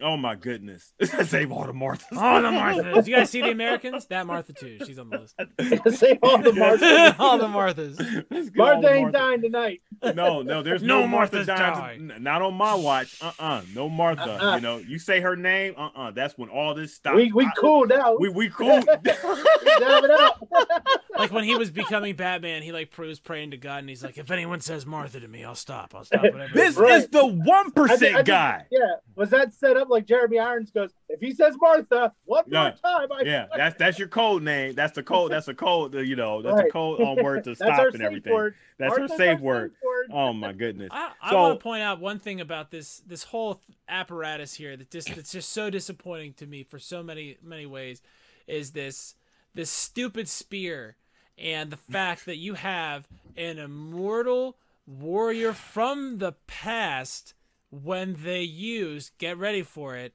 Oh 0.00 0.16
my 0.16 0.34
goodness! 0.34 0.92
Save 1.24 1.52
all 1.52 1.64
the 1.64 1.72
Marthas. 1.72 2.16
All 2.16 2.40
the 2.42 2.48
Marthas. 2.48 3.06
You 3.06 3.16
guys 3.16 3.30
see 3.30 3.40
the 3.42 3.50
Americans? 3.50 4.06
That 4.06 4.26
Martha 4.26 4.52
too. 4.52 4.78
She's 4.86 4.98
on 4.98 5.10
the 5.10 5.18
list. 5.18 5.34
Save 5.98 6.18
all 6.22 6.38
the 6.38 6.50
Marthas. 6.52 7.16
all 7.18 7.38
the 7.38 7.46
Marthas. 7.46 7.98
Let's 8.30 8.48
all 8.48 8.54
Martha 8.56 8.88
ain't 8.92 9.02
Martha. 9.12 9.18
dying 9.18 9.42
tonight. 9.42 9.80
No, 10.14 10.42
no, 10.42 10.62
there's 10.62 10.82
No 10.82 11.00
no, 11.00 11.06
Martha 11.08 11.44
dying. 11.44 12.10
N- 12.10 12.22
Not 12.22 12.42
on 12.42 12.54
my 12.54 12.74
watch. 12.74 13.16
Uh, 13.22 13.32
uh 13.38 13.62
no 13.74 13.88
Martha. 13.88 14.22
Uh-uh. 14.42 14.54
You 14.56 14.60
know, 14.60 14.76
you 14.78 14.98
say 14.98 15.20
her 15.20 15.36
name. 15.36 15.74
Uh, 15.76 15.88
uh 15.96 16.10
that's 16.10 16.36
when 16.38 16.48
all 16.48 16.74
this 16.74 16.94
stops. 16.94 17.16
We 17.16 17.32
we 17.32 17.44
I- 17.46 17.50
cool 17.58 17.86
now. 17.86 18.16
we 18.16 18.28
we 18.28 18.48
cool. 18.48 18.80
Dab 18.82 19.00
it 19.04 20.10
up. 20.10 20.44
Like 21.18 21.32
when 21.32 21.44
he 21.44 21.56
was 21.56 21.70
becoming 21.70 22.14
Batman, 22.16 22.62
he 22.62 22.72
like 22.72 22.96
was 22.98 23.20
praying 23.20 23.50
to 23.52 23.56
God, 23.56 23.78
and 23.80 23.88
he's 23.88 24.02
like, 24.04 24.18
"If 24.18 24.30
anyone 24.30 24.60
says 24.60 24.86
Martha 24.86 25.20
to 25.20 25.28
me, 25.28 25.44
I'll 25.44 25.54
stop. 25.54 25.94
I'll 25.94 26.04
stop 26.04 26.22
whatever." 26.22 26.48
this 26.54 26.76
Right. 26.76 26.98
is 26.98 27.08
the 27.08 27.26
one 27.26 27.48
I 27.48 27.62
think- 27.64 27.78
I 27.78 27.80
percent 27.80 28.14
think- 28.16 28.26
guy. 28.26 28.66
Yeah, 28.70 28.78
was 29.16 29.30
that 29.30 29.52
set 29.54 29.76
up 29.76 29.87
like 29.90 30.06
Jeremy 30.06 30.38
Irons 30.38 30.70
goes? 30.70 30.90
If 31.08 31.20
he 31.20 31.32
says 31.32 31.56
Martha 31.60 32.12
one 32.24 32.44
Yeah. 32.48 32.62
more 32.62 32.70
time, 32.82 33.12
I 33.12 33.22
Yeah, 33.24 33.46
that's 33.56 33.76
that's 33.78 33.98
your 33.98 34.08
code 34.08 34.42
name. 34.42 34.74
That's 34.74 34.92
the 34.94 35.02
code. 35.02 35.30
That's 35.32 35.48
a 35.48 35.54
code. 35.54 35.94
You 35.94 36.16
know, 36.16 36.42
that's 36.42 36.60
a 36.60 36.70
code 36.70 37.00
on 37.02 37.22
word 37.22 37.44
to 37.44 37.54
stop 37.54 37.92
and 37.94 38.02
everything. 38.02 38.32
word. 38.32 38.54
That's 38.78 38.90
Martha's 38.90 39.10
her 39.12 39.16
safe 39.16 39.40
word. 39.40 39.72
word. 39.84 40.06
Oh 40.12 40.32
my 40.32 40.52
goodness. 40.52 40.88
I, 40.92 41.12
I 41.22 41.30
So- 41.30 41.36
want 41.42 41.58
to 41.58 41.62
point 41.62 41.82
out 41.82 42.00
one 42.00 42.18
thing 42.18 42.40
about 42.40 42.70
this 42.70 43.02
this 43.06 43.24
whole 43.24 43.60
apparatus 43.88 44.54
here 44.54 44.76
that 44.76 44.90
just 44.90 45.14
that's 45.14 45.32
just 45.32 45.50
so 45.50 45.70
disappointing 45.70 46.34
to 46.34 46.46
me 46.46 46.62
for 46.62 46.78
so 46.78 47.02
many 47.02 47.36
many 47.42 47.66
ways 47.66 48.02
is 48.46 48.72
this 48.72 49.14
this 49.54 49.70
stupid 49.70 50.28
spear 50.28 50.96
and 51.36 51.70
the 51.70 51.76
fact 51.76 52.26
that 52.26 52.36
you 52.36 52.54
have 52.54 53.06
an 53.36 53.58
immortal 53.58 54.56
warrior 54.86 55.52
from 55.52 56.18
the 56.18 56.32
past 56.46 57.34
when 57.70 58.16
they 58.22 58.42
use 58.42 59.12
get 59.18 59.36
ready 59.36 59.62
for 59.62 59.96
it 59.96 60.14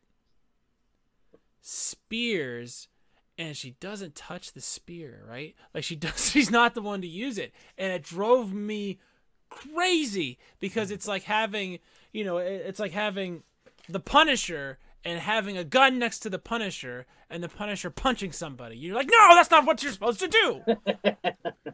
spears 1.61 2.87
and 3.37 3.55
she 3.55 3.71
doesn't 3.79 4.15
touch 4.15 4.53
the 4.53 4.61
spear 4.61 5.23
right 5.27 5.55
like 5.73 5.83
she 5.83 5.95
does 5.95 6.31
she's 6.31 6.51
not 6.51 6.73
the 6.73 6.81
one 6.81 7.01
to 7.01 7.07
use 7.07 7.37
it 7.37 7.53
and 7.77 7.91
it 7.93 8.03
drove 8.03 8.53
me 8.53 8.99
crazy 9.49 10.39
because 10.59 10.89
it's 10.89 11.07
like 11.07 11.23
having 11.23 11.77
you 12.11 12.23
know 12.23 12.37
it's 12.37 12.79
like 12.79 12.91
having 12.91 13.43
the 13.87 13.99
punisher 13.99 14.79
and 15.05 15.19
having 15.19 15.57
a 15.57 15.63
gun 15.63 15.99
next 15.99 16.19
to 16.19 16.29
the 16.29 16.39
Punisher 16.39 17.05
and 17.29 17.43
the 17.43 17.49
Punisher 17.49 17.89
punching 17.89 18.31
somebody. 18.31 18.77
You're 18.77 18.95
like, 18.95 19.09
no, 19.11 19.35
that's 19.35 19.51
not 19.51 19.65
what 19.65 19.83
you're 19.83 19.91
supposed 19.91 20.19
to 20.21 20.27
do. 20.27 20.61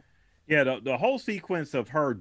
Yeah, 0.50 0.64
the, 0.64 0.80
the 0.82 0.96
whole 0.96 1.20
sequence 1.20 1.74
of 1.74 1.90
her 1.90 2.18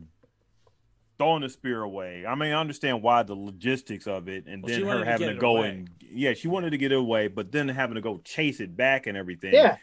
throwing 1.20 1.42
the 1.44 1.50
spear 1.50 1.84
away. 1.84 2.26
I 2.26 2.34
mean, 2.34 2.52
I 2.52 2.60
understand 2.60 3.04
why 3.04 3.22
the 3.24 3.36
logistics 3.36 4.08
of 4.08 4.28
it, 4.28 4.48
and 4.48 4.64
Well, 4.64 4.74
then 4.74 4.88
her 4.88 5.06
having 5.06 5.28
get 5.28 5.34
to 5.34 5.40
go 5.40 5.58
away. 5.58 5.70
and 5.70 5.90
yeah, 6.12 6.34
she 6.34 6.48
wanted 6.48 6.72
to 6.72 6.78
get 6.78 6.92
it 6.92 6.98
away, 6.98 7.28
but 7.28 7.52
then 7.52 7.68
having 7.68 7.96
to 7.96 8.02
go 8.02 8.20
chase 8.24 8.60
it 8.60 8.76
back 8.76 9.06
and 9.06 9.16
everything. 9.18 9.54
Yeah, 9.54 9.78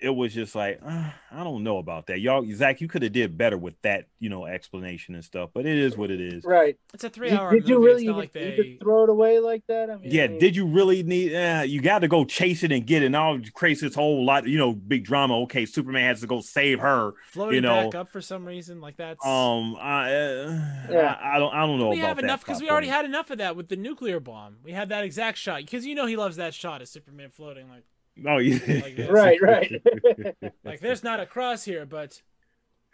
it 0.00 0.10
was 0.10 0.34
just 0.34 0.54
like 0.54 0.80
uh, 0.84 1.10
I 1.30 1.44
don't 1.44 1.62
know 1.62 1.78
about 1.78 2.06
that, 2.06 2.20
y'all. 2.20 2.44
Zack, 2.54 2.80
you 2.80 2.88
could 2.88 3.02
have 3.02 3.12
did 3.12 3.36
better 3.36 3.58
with 3.58 3.74
that, 3.82 4.06
you 4.18 4.28
know, 4.28 4.46
explanation 4.46 5.14
and 5.14 5.24
stuff. 5.24 5.50
But 5.52 5.66
it 5.66 5.76
is 5.76 5.96
what 5.96 6.10
it 6.10 6.20
is. 6.20 6.44
right. 6.44 6.76
It's 6.94 7.04
a 7.04 7.10
three-hour 7.10 7.52
did 7.52 7.62
movie. 7.62 7.72
you 7.72 7.78
really 7.84 7.94
it's 7.94 8.02
even 8.02 8.12
not 8.12 8.18
like 8.18 8.34
need 8.34 8.56
they. 8.56 8.56
to 8.56 8.78
throw 8.78 9.04
it 9.04 9.10
away 9.10 9.38
like 9.38 9.62
that? 9.68 9.90
I 9.90 9.96
mean, 9.96 10.10
Yeah, 10.10 10.26
did 10.26 10.56
you 10.56 10.66
really 10.66 11.02
need? 11.02 11.34
Uh, 11.34 11.62
you 11.66 11.80
got 11.80 12.00
to 12.00 12.08
go 12.08 12.24
chase 12.24 12.62
it 12.62 12.72
and 12.72 12.86
get 12.86 13.02
it. 13.02 13.10
Now 13.10 13.34
it 13.34 13.52
creates 13.52 13.80
this 13.80 13.94
whole 13.94 14.24
lot, 14.24 14.46
you 14.46 14.58
know, 14.58 14.72
big 14.72 15.04
drama. 15.04 15.38
Okay, 15.42 15.66
Superman 15.66 16.08
has 16.08 16.20
to 16.20 16.26
go 16.26 16.40
save 16.40 16.80
her. 16.80 17.12
floating 17.30 17.56
you 17.56 17.60
know, 17.60 17.84
back 17.90 17.94
up 17.94 18.10
for 18.12 18.20
some 18.20 18.44
reason. 18.44 18.80
Like 18.80 18.96
that's. 18.96 19.24
Um, 19.24 19.76
I, 19.80 20.12
uh, 20.12 20.60
Yeah. 20.90 21.16
I, 21.20 21.36
I 21.36 21.38
don't, 21.38 21.54
I 21.54 21.66
don't 21.66 21.78
know 21.78 21.90
we 21.90 21.98
about 21.98 22.08
have 22.08 22.18
enough 22.18 22.44
because 22.44 22.60
we 22.60 22.70
already 22.70 22.88
had 22.88 23.04
enough 23.04 23.30
of 23.30 23.38
that 23.38 23.56
with 23.56 23.68
the 23.68 23.76
nuclear 23.76 24.20
bomb. 24.20 24.56
We 24.62 24.72
had 24.72 24.88
that 24.90 25.04
exact 25.04 25.38
shot 25.38 25.58
because 25.58 25.84
you 25.86 25.94
know 25.94 26.06
he 26.06 26.16
loves 26.16 26.36
that 26.36 26.54
shot 26.54 26.82
of 26.82 26.88
Superman 26.88 27.30
floating 27.30 27.68
like 27.68 27.84
Oh 28.26 28.38
yeah, 28.38 28.58
Like 28.82 28.96
this. 28.96 29.10
Right, 29.10 29.40
right. 29.42 29.82
like 30.64 30.80
there's 30.80 31.04
not 31.04 31.20
a 31.20 31.26
cross 31.26 31.64
here, 31.64 31.84
but 31.84 32.22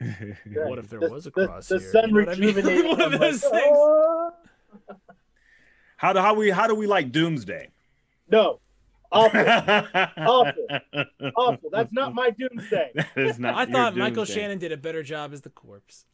What 0.47 0.79
if 0.79 0.89
there 0.89 0.99
the, 1.01 1.11
was 1.11 1.27
a 1.27 1.31
cross 1.31 1.69
the, 1.69 1.79
here? 1.79 1.93
sun 1.93 2.11
You 2.11 2.15
know 2.23 2.27
what 2.27 2.39
I 2.39 2.41
mean? 2.41 2.89
One 2.89 3.01
of 3.01 3.21
those 3.21 3.43
like, 3.45 3.53
things. 3.53 3.77
"Oh." 3.79 4.31
how 5.97 6.13
do 6.13 6.19
how 6.21 6.35
we 6.35 6.51
how 6.51 6.67
do 6.67 6.75
we 6.75 6.87
like 6.87 7.13
Doomsday? 7.13 7.69
No, 8.31 8.61
awful, 9.13 9.41
Awful. 10.17 10.67
awful. 11.37 11.71
That's 11.71 11.93
not 11.93 12.15
my 12.15 12.31
doomsday. 12.31 12.91
That 12.95 13.09
is 13.17 13.39
not 13.39 13.55
I 13.55 13.63
your 13.65 13.73
thought 13.73 13.97
Michael 13.97 14.25
Shannon 14.25 14.59
did 14.59 14.73
a 14.73 14.77
better 14.77 15.03
job 15.03 15.33
as 15.35 15.43
the 15.43 15.51
corpse. 15.51 16.07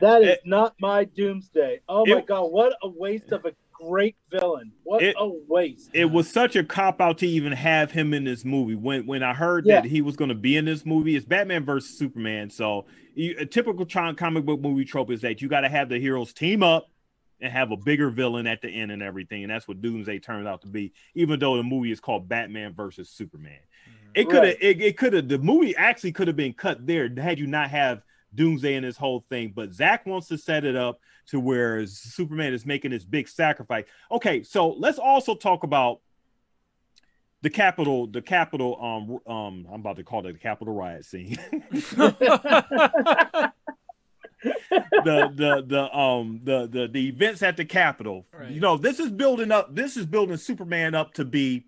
That 0.00 0.22
is 0.22 0.28
It- 0.28 0.40
not 0.44 0.74
my 0.80 1.04
doomsday. 1.04 1.80
Oh 1.88 2.04
my 2.06 2.18
It- 2.18 2.26
god, 2.26 2.44
what 2.52 2.74
a 2.82 2.88
waste 2.88 3.32
of 3.32 3.44
a 3.44 3.52
great 3.80 4.16
villain. 4.30 4.72
What 4.84 5.02
It- 5.02 5.16
a 5.18 5.28
waste. 5.48 5.90
It 5.92 6.06
was 6.10 6.28
such 6.30 6.56
a 6.56 6.64
cop 6.64 7.00
out 7.00 7.18
to 7.18 7.26
even 7.26 7.52
have 7.52 7.90
him 7.90 8.12
in 8.12 8.24
this 8.24 8.44
movie. 8.44 8.74
When 8.74 9.06
when 9.06 9.22
I 9.22 9.34
heard 9.34 9.66
Yeah. 9.66 9.80
that 9.80 9.88
he 9.88 10.00
was 10.02 10.16
going 10.16 10.30
to 10.30 10.34
be 10.34 10.56
in 10.56 10.64
this 10.64 10.84
movie, 10.84 11.16
it's 11.16 11.24
Batman 11.24 11.64
versus 11.64 11.96
Superman. 11.96 12.50
So 12.50 12.86
you, 13.14 13.36
a 13.38 13.46
typical 13.46 13.86
comic 13.86 14.44
book 14.44 14.60
movie 14.60 14.84
trope 14.84 15.10
is 15.10 15.20
that 15.22 15.40
you 15.42 15.48
got 15.48 15.62
to 15.62 15.68
have 15.68 15.88
the 15.88 15.98
heroes 15.98 16.32
team 16.32 16.62
up 16.62 16.88
and 17.40 17.52
have 17.52 17.70
a 17.70 17.76
bigger 17.76 18.10
villain 18.10 18.46
at 18.46 18.62
the 18.62 18.68
end 18.68 18.90
and 18.90 19.02
everything, 19.02 19.44
and 19.44 19.50
that's 19.50 19.68
what 19.68 19.80
Doomsday 19.80 20.18
turned 20.18 20.48
out 20.48 20.62
to 20.62 20.68
be. 20.68 20.92
Even 21.14 21.38
though 21.38 21.56
the 21.56 21.62
movie 21.62 21.92
is 21.92 22.00
called 22.00 22.28
Batman 22.28 22.74
versus 22.74 23.10
Superman, 23.10 23.52
mm-hmm. 23.88 24.10
it 24.14 24.24
could 24.24 24.44
have 24.44 24.54
Right. 24.54 24.62
it, 24.62 24.80
it 24.80 24.96
could 24.96 25.12
have 25.12 25.28
the 25.28 25.38
movie 25.38 25.76
actually 25.76 26.12
could 26.12 26.26
have 26.26 26.36
been 26.36 26.52
cut 26.52 26.84
there 26.86 27.08
had 27.16 27.38
you 27.38 27.46
not 27.46 27.70
have 27.70 28.02
Doomsday 28.34 28.74
in 28.74 28.82
this 28.82 28.96
whole 28.96 29.24
thing. 29.30 29.52
But 29.54 29.72
Zack 29.72 30.04
wants 30.06 30.28
to 30.28 30.38
set 30.38 30.64
it 30.64 30.76
up 30.76 31.00
to 31.28 31.40
where 31.40 31.86
Superman 31.86 32.52
is 32.52 32.66
making 32.66 32.90
this 32.90 33.04
big 33.04 33.28
sacrifice. 33.28 33.84
Okay, 34.10 34.42
so 34.42 34.70
let's 34.70 34.98
also 34.98 35.34
talk 35.34 35.62
about 35.62 36.00
the 37.42 37.50
capital, 37.50 38.06
the 38.06 38.22
capital. 38.22 38.78
Um, 38.80 39.32
um, 39.32 39.66
I'm 39.72 39.80
about 39.80 39.96
to 39.96 40.04
call 40.04 40.26
it 40.26 40.32
the 40.32 40.38
capital 40.38 40.74
riot 40.74 41.04
scene. 41.04 41.36
the 44.42 45.32
the 45.34 45.64
the 45.66 45.96
um 45.96 46.40
the 46.44 46.66
the 46.66 46.88
the 46.88 47.08
events 47.08 47.42
at 47.42 47.56
the 47.56 47.64
Capitol. 47.64 48.26
Right. 48.32 48.50
You 48.50 48.60
know, 48.60 48.76
this 48.76 48.98
is 48.98 49.10
building 49.10 49.52
up. 49.52 49.74
This 49.74 49.96
is 49.96 50.06
building 50.06 50.36
Superman 50.36 50.94
up 50.94 51.14
to 51.14 51.24
be 51.24 51.66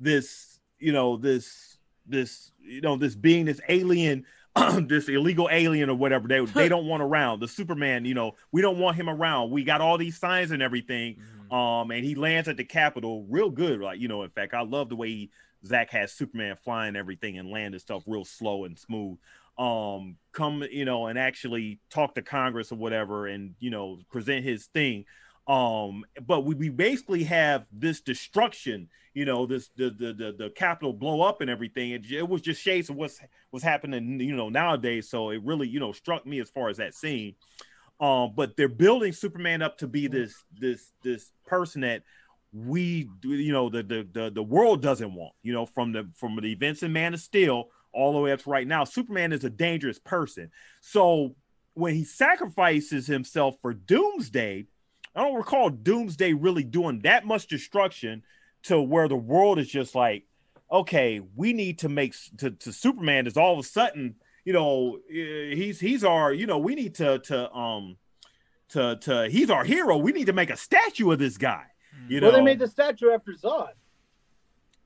this. 0.00 0.58
You 0.78 0.92
know, 0.92 1.16
this 1.16 1.78
this 2.06 2.52
you 2.60 2.80
know 2.80 2.96
this 2.96 3.14
being 3.14 3.46
this 3.46 3.60
alien. 3.68 4.24
this 4.88 5.08
illegal 5.08 5.48
alien 5.50 5.90
or 5.90 5.96
whatever 5.96 6.28
they 6.28 6.44
they 6.44 6.68
don't 6.70 6.86
want 6.86 7.02
around 7.02 7.40
the 7.40 7.48
Superman. 7.48 8.04
You 8.04 8.14
know, 8.14 8.32
we 8.52 8.62
don't 8.62 8.78
want 8.78 8.96
him 8.96 9.08
around. 9.08 9.50
We 9.50 9.64
got 9.64 9.80
all 9.80 9.98
these 9.98 10.18
signs 10.18 10.50
and 10.50 10.62
everything. 10.62 11.18
Um, 11.50 11.90
and 11.90 12.04
he 12.04 12.14
lands 12.14 12.48
at 12.48 12.56
the 12.56 12.64
Capitol 12.64 13.24
real 13.28 13.50
good. 13.50 13.80
Like, 13.80 14.00
you 14.00 14.08
know, 14.08 14.22
in 14.22 14.30
fact, 14.30 14.54
I 14.54 14.62
love 14.62 14.88
the 14.88 14.96
way 14.96 15.08
he, 15.08 15.30
Zack 15.64 15.90
has 15.90 16.12
Superman 16.12 16.56
flying 16.62 16.96
everything 16.96 17.38
and 17.38 17.50
land 17.50 17.74
his 17.74 17.82
stuff 17.82 18.02
real 18.06 18.24
slow 18.24 18.64
and 18.64 18.78
smooth. 18.78 19.18
Um, 19.58 20.16
come, 20.32 20.64
you 20.70 20.84
know, 20.84 21.06
and 21.06 21.18
actually 21.18 21.80
talk 21.88 22.14
to 22.16 22.22
Congress 22.22 22.72
or 22.72 22.76
whatever 22.76 23.26
and, 23.26 23.54
you 23.58 23.70
know, 23.70 23.98
present 24.10 24.44
his 24.44 24.66
thing. 24.66 25.04
Um, 25.46 26.04
but 26.26 26.44
we, 26.44 26.54
we 26.54 26.68
basically 26.68 27.24
have 27.24 27.66
this 27.72 28.00
destruction, 28.00 28.88
you 29.14 29.24
know, 29.24 29.46
this 29.46 29.70
the 29.76 29.90
the 29.90 30.12
the, 30.12 30.34
the 30.36 30.50
Capitol 30.50 30.92
blow 30.92 31.22
up 31.22 31.40
and 31.40 31.48
everything. 31.48 31.92
It, 31.92 32.10
it 32.10 32.28
was 32.28 32.42
just 32.42 32.60
shades 32.60 32.90
of 32.90 32.96
what's 32.96 33.20
what's 33.50 33.64
happening, 33.64 34.20
you 34.20 34.34
know, 34.34 34.48
nowadays. 34.48 35.08
So 35.08 35.30
it 35.30 35.42
really, 35.44 35.68
you 35.68 35.80
know, 35.80 35.92
struck 35.92 36.26
me 36.26 36.40
as 36.40 36.50
far 36.50 36.68
as 36.68 36.78
that 36.78 36.94
scene 36.94 37.34
um 38.00 38.32
but 38.36 38.56
they're 38.56 38.68
building 38.68 39.12
superman 39.12 39.62
up 39.62 39.78
to 39.78 39.86
be 39.86 40.06
this 40.06 40.44
this 40.58 40.92
this 41.02 41.32
person 41.46 41.80
that 41.80 42.02
we 42.52 43.08
you 43.22 43.52
know 43.52 43.68
the 43.68 43.82
the 43.82 44.06
the, 44.12 44.30
the 44.30 44.42
world 44.42 44.82
doesn't 44.82 45.14
want 45.14 45.32
you 45.42 45.52
know 45.52 45.66
from 45.66 45.92
the 45.92 46.08
from 46.14 46.36
the 46.36 46.52
events 46.52 46.82
in 46.82 46.92
man 46.92 47.14
of 47.14 47.20
steel 47.20 47.68
all 47.92 48.12
the 48.12 48.18
way 48.18 48.32
up 48.32 48.40
to 48.40 48.50
right 48.50 48.66
now 48.66 48.84
superman 48.84 49.32
is 49.32 49.44
a 49.44 49.50
dangerous 49.50 49.98
person 49.98 50.50
so 50.80 51.34
when 51.74 51.94
he 51.94 52.04
sacrifices 52.04 53.06
himself 53.06 53.56
for 53.60 53.74
doomsday 53.74 54.66
i 55.16 55.22
don't 55.22 55.34
recall 55.34 55.70
doomsday 55.70 56.32
really 56.32 56.62
doing 56.62 57.00
that 57.00 57.26
much 57.26 57.46
destruction 57.46 58.22
to 58.62 58.80
where 58.80 59.08
the 59.08 59.16
world 59.16 59.58
is 59.58 59.68
just 59.68 59.94
like 59.94 60.24
okay 60.70 61.20
we 61.34 61.52
need 61.52 61.78
to 61.78 61.88
make 61.88 62.14
to, 62.38 62.50
to 62.50 62.72
superman 62.72 63.26
is 63.26 63.36
all 63.36 63.52
of 63.52 63.58
a 63.58 63.68
sudden 63.68 64.14
you 64.44 64.52
know 64.52 64.98
eh, 65.10 65.54
he's 65.54 65.80
he's 65.80 66.04
our 66.04 66.32
you 66.32 66.46
know 66.46 66.58
we 66.58 66.74
need 66.74 66.94
to 66.94 67.18
to 67.20 67.52
um 67.52 67.96
to 68.68 68.96
to 68.96 69.28
he's 69.28 69.50
our 69.50 69.64
hero 69.64 69.96
we 69.96 70.12
need 70.12 70.26
to 70.26 70.32
make 70.32 70.50
a 70.50 70.56
statue 70.56 71.10
of 71.10 71.18
this 71.18 71.36
guy 71.36 71.64
you 72.08 72.20
know 72.20 72.30
they 72.30 72.40
made 72.40 72.58
the 72.58 72.68
statue 72.68 73.10
after 73.10 73.32
Zod. 73.32 73.70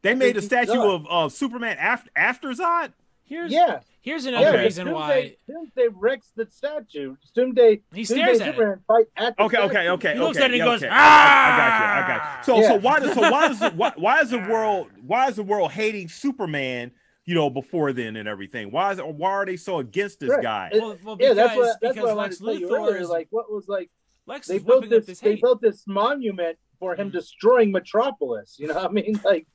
they 0.03 0.15
made 0.15 0.37
a 0.37 0.43
statue 0.43 0.73
Zod. 0.73 0.95
of, 0.95 1.07
of 1.07 1.33
superman 1.33 1.77
after 1.79 2.11
after 2.15 2.49
zod 2.51 2.93
Here's 3.31 3.53
Yeah, 3.53 3.79
here's 4.03 4.27
another 4.27 4.51
but 4.53 4.59
reason 4.59 4.91
why 4.91 5.13
Doomsday, 5.15 5.37
Doomsday 5.49 5.89
wrecks 5.95 6.33
the 6.35 6.47
statue. 6.51 7.15
Doomsday. 7.35 7.81
he 7.95 8.03
Doomsday 8.03 8.05
stares 8.05 8.41
and 8.41 8.43
at 8.43 8.49
it. 8.49 8.57
Superman 8.57 8.81
fight 8.89 9.07
at 9.17 9.37
the 9.37 9.43
okay 9.45 9.57
okay 9.59 9.71
statue. 9.73 9.89
okay 9.91 10.13
He 10.15 10.19
looks 10.19 10.37
okay, 10.37 10.45
at 10.45 10.51
it 10.51 10.55
and 10.55 10.59
yeah, 10.59 10.65
goes, 10.65 10.83
okay. 10.83 10.89
I, 10.93 11.47
I 11.47 11.57
got 11.57 11.79
you 11.79 11.87
i 11.87 12.09
got 12.19 12.47
you 12.49 12.63
so 12.63 12.69
so 12.69 12.75
why 12.81 12.99
does 13.01 13.15
so 13.15 13.21
why 13.31 13.49
does 13.49 13.73
why, 13.77 13.93
why 13.97 14.21
is 14.21 14.31
the 14.31 14.39
world 14.41 14.89
why 15.07 15.29
is 15.29 15.37
the 15.37 15.43
world 15.45 15.71
hating 15.71 16.09
superman 16.09 16.91
you 17.25 17.37
know 17.37 17.49
before 17.51 17.93
then 17.93 18.17
and 18.17 18.27
everything 18.29 18.73
why 18.73 18.91
is 18.91 18.99
it 18.99 19.07
why 19.07 19.31
are 19.31 19.47
they 19.47 19.57
so 19.57 19.79
against 19.79 20.19
this 20.19 20.31
Right. 20.31 20.43
guy 20.43 20.71
It- 20.73 20.81
Well, 20.83 20.97
well, 21.05 21.17
Yeah, 21.21 21.29
because, 21.29 21.37
that's 21.37 21.57
what 21.57 21.67
that's 21.81 21.95
because 21.95 22.09
what 22.09 22.19
I 22.19 22.23
Lex 22.23 22.39
to 22.39 22.45
tell 22.45 22.55
you 22.55 22.67
Luthor 22.69 22.79
earlier. 22.79 22.97
is 22.99 23.09
Like, 23.09 23.29
what 23.31 23.51
was 23.53 23.69
like 23.69 23.91
Lex 24.27 24.49
they 24.49 24.59
built 24.59 24.89
this 24.91 25.07
this 25.07 25.21
they 25.21 25.37
built 25.37 25.61
this 25.63 25.85
monument 25.87 26.59
for 26.81 26.97
him 26.97 27.11
Mhm. 27.11 27.13
destroying 27.13 27.71
Metropolis. 27.71 28.57
You 28.59 28.67
know, 28.69 28.75
what 28.75 28.87
I 28.87 28.89
mean, 28.93 29.21
like 29.25 29.47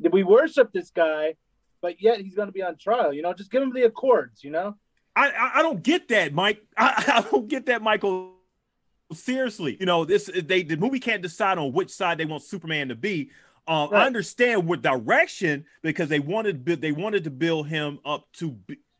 we 0.00 0.22
worship 0.24 0.72
this 0.72 0.90
guy, 0.90 1.34
but 1.80 2.00
yet 2.00 2.20
he's 2.20 2.34
going 2.34 2.48
to 2.48 2.52
be 2.52 2.62
on 2.62 2.76
trial. 2.76 3.12
You 3.12 3.22
know, 3.22 3.32
just 3.32 3.50
give 3.50 3.62
him 3.62 3.72
the 3.72 3.84
accords. 3.84 4.42
You 4.44 4.50
know, 4.50 4.76
I, 5.14 5.52
I 5.56 5.62
don't 5.62 5.82
get 5.82 6.08
that, 6.08 6.32
Mike. 6.32 6.62
I, 6.76 7.22
I 7.26 7.30
don't 7.30 7.48
get 7.48 7.66
that, 7.66 7.82
Michael. 7.82 8.34
Seriously, 9.12 9.76
you 9.80 9.86
know 9.86 10.04
this. 10.04 10.30
They 10.32 10.62
the 10.62 10.76
movie 10.76 11.00
can't 11.00 11.22
decide 11.22 11.58
on 11.58 11.72
which 11.72 11.90
side 11.90 12.18
they 12.18 12.24
want 12.24 12.44
Superman 12.44 12.88
to 12.88 12.94
be. 12.94 13.30
Um, 13.66 13.90
I 13.92 14.06
understand 14.06 14.66
what 14.66 14.82
direction 14.82 15.64
because 15.82 16.08
they 16.08 16.20
wanted 16.20 16.64
they 16.64 16.92
wanted 16.92 17.24
to 17.24 17.30
build 17.30 17.68
him 17.68 17.98
up 18.04 18.26
to 18.34 18.56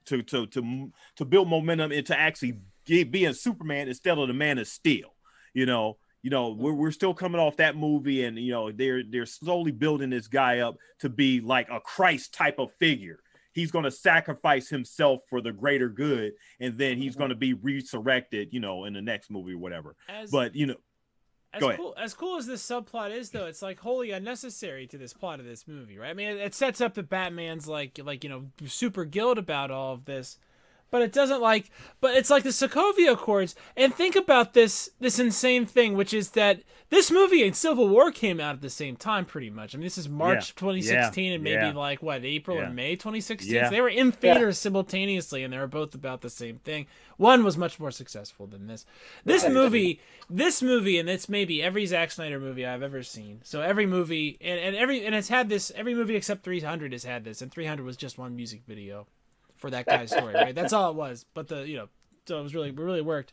to 0.06 0.22
to 0.22 0.46
to 0.46 0.92
to 1.16 1.24
build 1.24 1.48
momentum 1.48 1.92
into 1.92 2.18
actually 2.18 2.58
being 2.84 3.32
Superman 3.32 3.88
instead 3.88 4.18
of 4.18 4.26
the 4.26 4.34
Man 4.34 4.58
of 4.58 4.66
Steel. 4.66 5.14
You 5.54 5.66
know, 5.66 5.98
you 6.22 6.30
know 6.30 6.50
we're 6.50 6.72
we're 6.72 6.90
still 6.90 7.14
coming 7.14 7.40
off 7.40 7.56
that 7.56 7.76
movie, 7.76 8.24
and 8.24 8.38
you 8.38 8.52
know 8.52 8.70
they're 8.72 9.02
they're 9.08 9.26
slowly 9.26 9.72
building 9.72 10.10
this 10.10 10.28
guy 10.28 10.60
up 10.60 10.76
to 11.00 11.08
be 11.08 11.40
like 11.40 11.68
a 11.70 11.80
Christ 11.80 12.34
type 12.34 12.58
of 12.58 12.72
figure 12.78 13.20
he's 13.52 13.72
going 13.72 13.84
to 13.84 13.90
sacrifice 13.90 14.68
himself 14.68 15.22
for 15.28 15.40
the 15.40 15.50
greater 15.50 15.88
good 15.88 16.32
and 16.60 16.78
then 16.78 16.96
he's 16.96 17.14
mm-hmm. 17.14 17.22
going 17.22 17.28
to 17.30 17.34
be 17.34 17.52
resurrected 17.52 18.48
you 18.52 18.60
know 18.60 18.84
in 18.84 18.92
the 18.92 19.02
next 19.02 19.28
movie 19.28 19.54
or 19.54 19.58
whatever 19.58 19.96
As, 20.08 20.30
but 20.30 20.54
you 20.54 20.66
know 20.66 20.76
as 21.52 21.60
go 21.60 21.68
ahead. 21.68 21.78
cool 21.78 21.94
as 21.98 22.14
cool 22.14 22.36
as 22.36 22.46
this 22.46 22.64
subplot 22.66 23.10
is, 23.10 23.30
though, 23.30 23.46
it's 23.46 23.62
like 23.62 23.80
wholly 23.80 24.12
unnecessary 24.12 24.86
to 24.86 24.98
this 24.98 25.12
plot 25.12 25.40
of 25.40 25.46
this 25.46 25.66
movie, 25.66 25.98
right? 25.98 26.10
I 26.10 26.14
mean, 26.14 26.28
it, 26.28 26.38
it 26.38 26.54
sets 26.54 26.80
up 26.80 26.94
that 26.94 27.08
Batman's 27.08 27.66
like 27.66 27.98
like 28.02 28.22
you 28.22 28.30
know 28.30 28.46
super 28.66 29.04
guilt 29.04 29.38
about 29.38 29.70
all 29.70 29.94
of 29.94 30.04
this, 30.04 30.38
but 30.90 31.02
it 31.02 31.12
doesn't 31.12 31.40
like 31.40 31.70
but 32.00 32.14
it's 32.16 32.30
like 32.30 32.42
the 32.42 32.50
sokovia 32.50 33.12
accords 33.12 33.54
and 33.76 33.94
think 33.94 34.16
about 34.16 34.54
this 34.54 34.90
this 35.00 35.18
insane 35.18 35.64
thing 35.66 35.94
which 35.94 36.12
is 36.14 36.30
that 36.30 36.60
this 36.90 37.10
movie 37.10 37.44
and 37.46 37.54
civil 37.54 37.88
war 37.88 38.10
came 38.10 38.40
out 38.40 38.56
at 38.56 38.60
the 38.62 38.70
same 38.70 38.96
time 38.96 39.24
pretty 39.24 39.50
much 39.50 39.74
i 39.74 39.78
mean 39.78 39.84
this 39.84 39.98
is 39.98 40.08
march 40.08 40.48
Yeah. 40.56 40.60
2016 40.60 41.24
Yeah. 41.24 41.34
and 41.34 41.44
maybe 41.44 41.66
Yeah. 41.66 41.72
like 41.72 42.02
what 42.02 42.24
april 42.24 42.56
Yeah. 42.56 42.64
and 42.66 42.76
may 42.76 42.96
2016 42.96 43.52
Yeah. 43.54 43.64
so 43.66 43.70
they 43.70 43.80
were 43.80 43.88
in 43.88 44.10
theaters 44.12 44.58
simultaneously 44.58 45.42
and 45.44 45.52
they 45.52 45.58
were 45.58 45.66
both 45.66 45.94
about 45.94 46.20
the 46.22 46.30
same 46.30 46.56
thing 46.58 46.86
one 47.16 47.44
was 47.44 47.56
much 47.58 47.78
more 47.78 47.90
successful 47.90 48.46
than 48.46 48.66
this 48.66 48.84
this 49.24 49.44
Right. 49.44 49.52
movie 49.52 50.00
this 50.28 50.62
movie 50.62 50.98
and 50.98 51.08
it's 51.10 51.28
maybe 51.28 51.62
every 51.62 51.86
Zack 51.86 52.10
Snyder 52.12 52.38
movie 52.38 52.64
I've 52.64 52.82
ever 52.84 53.02
seen. 53.02 53.40
So 53.42 53.62
every 53.62 53.84
movie 53.84 54.38
and, 54.40 54.60
and 54.60 54.76
every 54.76 55.04
and 55.04 55.12
it's 55.14 55.28
had 55.28 55.48
this 55.48 55.72
every 55.74 55.92
movie 55.94 56.14
except 56.14 56.44
300 56.44 56.92
has 56.92 57.02
had 57.04 57.24
this 57.24 57.42
and 57.42 57.50
300 57.50 57.84
was 57.84 57.96
just 57.96 58.16
one 58.16 58.36
music 58.36 58.62
video 58.66 59.06
for 59.60 59.70
that 59.70 59.86
guy's 59.86 60.10
story, 60.10 60.34
right? 60.34 60.54
That's 60.54 60.72
all 60.72 60.90
it 60.90 60.96
was. 60.96 61.24
But 61.34 61.48
the 61.48 61.68
you 61.68 61.76
know, 61.76 61.88
so 62.26 62.40
it 62.40 62.42
was 62.42 62.54
really 62.54 62.70
really 62.70 63.02
worked. 63.02 63.32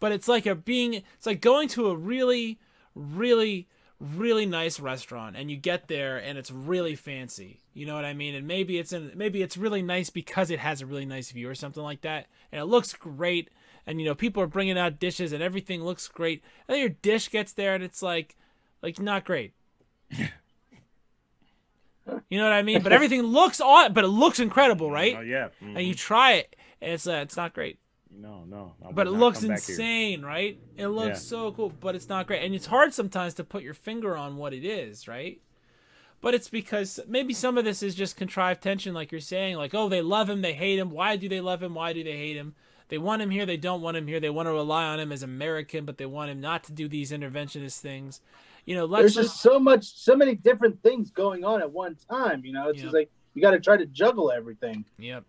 But 0.00 0.12
it's 0.12 0.28
like 0.28 0.44
a 0.44 0.54
being 0.54 0.94
it's 0.94 1.26
like 1.26 1.40
going 1.40 1.68
to 1.68 1.88
a 1.88 1.96
really 1.96 2.58
really 2.94 3.68
really 4.00 4.46
nice 4.46 4.78
restaurant 4.78 5.36
and 5.36 5.50
you 5.50 5.56
get 5.56 5.88
there 5.88 6.18
and 6.18 6.36
it's 6.36 6.50
really 6.50 6.94
fancy. 6.94 7.60
You 7.74 7.86
know 7.86 7.94
what 7.94 8.04
I 8.04 8.14
mean? 8.14 8.34
And 8.34 8.46
maybe 8.46 8.78
it's 8.78 8.92
in 8.92 9.12
maybe 9.14 9.42
it's 9.42 9.56
really 9.56 9.82
nice 9.82 10.10
because 10.10 10.50
it 10.50 10.58
has 10.58 10.82
a 10.82 10.86
really 10.86 11.06
nice 11.06 11.30
view 11.30 11.48
or 11.48 11.54
something 11.54 11.82
like 11.82 12.02
that. 12.02 12.26
And 12.52 12.60
it 12.60 12.66
looks 12.66 12.92
great 12.92 13.50
and 13.86 14.00
you 14.00 14.06
know 14.06 14.14
people 14.14 14.42
are 14.42 14.48
bringing 14.48 14.78
out 14.78 15.00
dishes 15.00 15.32
and 15.32 15.42
everything 15.42 15.82
looks 15.82 16.08
great. 16.08 16.42
And 16.66 16.74
then 16.74 16.80
your 16.80 16.90
dish 16.90 17.30
gets 17.30 17.52
there 17.52 17.74
and 17.74 17.84
it's 17.84 18.02
like 18.02 18.36
like 18.82 19.00
not 19.00 19.24
great. 19.24 19.52
You 22.30 22.38
know 22.38 22.44
what 22.44 22.52
I 22.52 22.62
mean? 22.62 22.82
But 22.82 22.92
everything 22.92 23.22
looks 23.22 23.60
odd, 23.60 23.94
but 23.94 24.04
it 24.04 24.08
looks 24.08 24.38
incredible, 24.40 24.90
right? 24.90 25.16
Oh 25.18 25.20
yeah. 25.20 25.48
Mhm. 25.62 25.76
And 25.76 25.86
you 25.86 25.94
try 25.94 26.32
it, 26.34 26.56
and 26.80 26.92
it's 26.92 27.06
uh, 27.06 27.20
it's 27.22 27.36
not 27.36 27.52
great. 27.54 27.78
no, 28.10 28.44
no. 28.48 28.74
But 28.92 29.06
it 29.06 29.10
looks 29.10 29.40
come 29.40 29.48
back 29.50 29.62
here. 29.62 29.74
insane, 29.74 30.22
right? 30.22 30.58
It 30.76 30.88
looks 30.88 31.08
Yeah. 31.08 31.14
so 31.14 31.52
cool, 31.52 31.70
but 31.80 31.94
it's 31.94 32.08
not 32.08 32.26
great. 32.26 32.42
And 32.44 32.54
it's 32.54 32.66
hard 32.66 32.92
sometimes 32.94 33.34
to 33.34 33.44
put 33.44 33.62
your 33.62 33.74
finger 33.74 34.16
on 34.16 34.36
what 34.36 34.52
it 34.52 34.64
is, 34.64 35.06
right? 35.06 35.40
But 36.20 36.34
it's 36.34 36.48
because 36.48 36.98
maybe 37.06 37.32
some 37.32 37.56
of 37.56 37.64
this 37.64 37.80
is 37.80 37.94
just 37.94 38.16
contrived 38.16 38.60
tension, 38.60 38.92
like 38.92 39.12
you're 39.12 39.20
saying, 39.20 39.56
like, 39.56 39.72
oh, 39.72 39.88
they 39.88 40.02
love 40.02 40.28
him, 40.28 40.40
they 40.42 40.54
hate 40.54 40.78
him. 40.78 40.90
Why 40.90 41.14
do 41.16 41.28
they 41.28 41.40
love 41.40 41.62
him? 41.62 41.74
Why 41.74 41.92
do 41.92 42.02
they 42.02 42.16
hate 42.16 42.36
him? 42.36 42.56
They 42.88 42.98
want 42.98 43.22
him 43.22 43.30
here, 43.30 43.46
they 43.46 43.56
don't 43.58 43.82
want 43.82 43.96
him 43.98 44.08
here. 44.08 44.18
They 44.18 44.30
want 44.30 44.46
to 44.46 44.52
rely 44.52 44.84
on 44.84 44.98
him 44.98 45.12
as 45.12 45.22
American, 45.22 45.84
but 45.84 45.98
they 45.98 46.06
want 46.06 46.30
him 46.30 46.40
not 46.40 46.64
to 46.64 46.72
do 46.72 46.88
these 46.88 47.12
interventionist 47.12 47.78
things. 47.80 48.20
You 48.68 48.74
know, 48.74 48.84
let's 48.84 49.14
There's 49.14 49.28
just 49.28 49.40
so 49.40 49.58
much, 49.58 49.86
so 49.96 50.14
many 50.14 50.34
different 50.34 50.82
things 50.82 51.10
going 51.10 51.42
on 51.42 51.62
at 51.62 51.72
one 51.72 51.96
time. 52.10 52.44
You 52.44 52.52
know, 52.52 52.68
it's 52.68 52.76
Yeah. 52.76 52.82
just 52.82 52.94
like 52.94 53.10
you 53.32 53.40
got 53.40 53.52
to 53.52 53.60
try 53.60 53.78
to 53.78 53.86
juggle 53.86 54.30
everything. 54.30 54.84
Yep. 54.98 55.24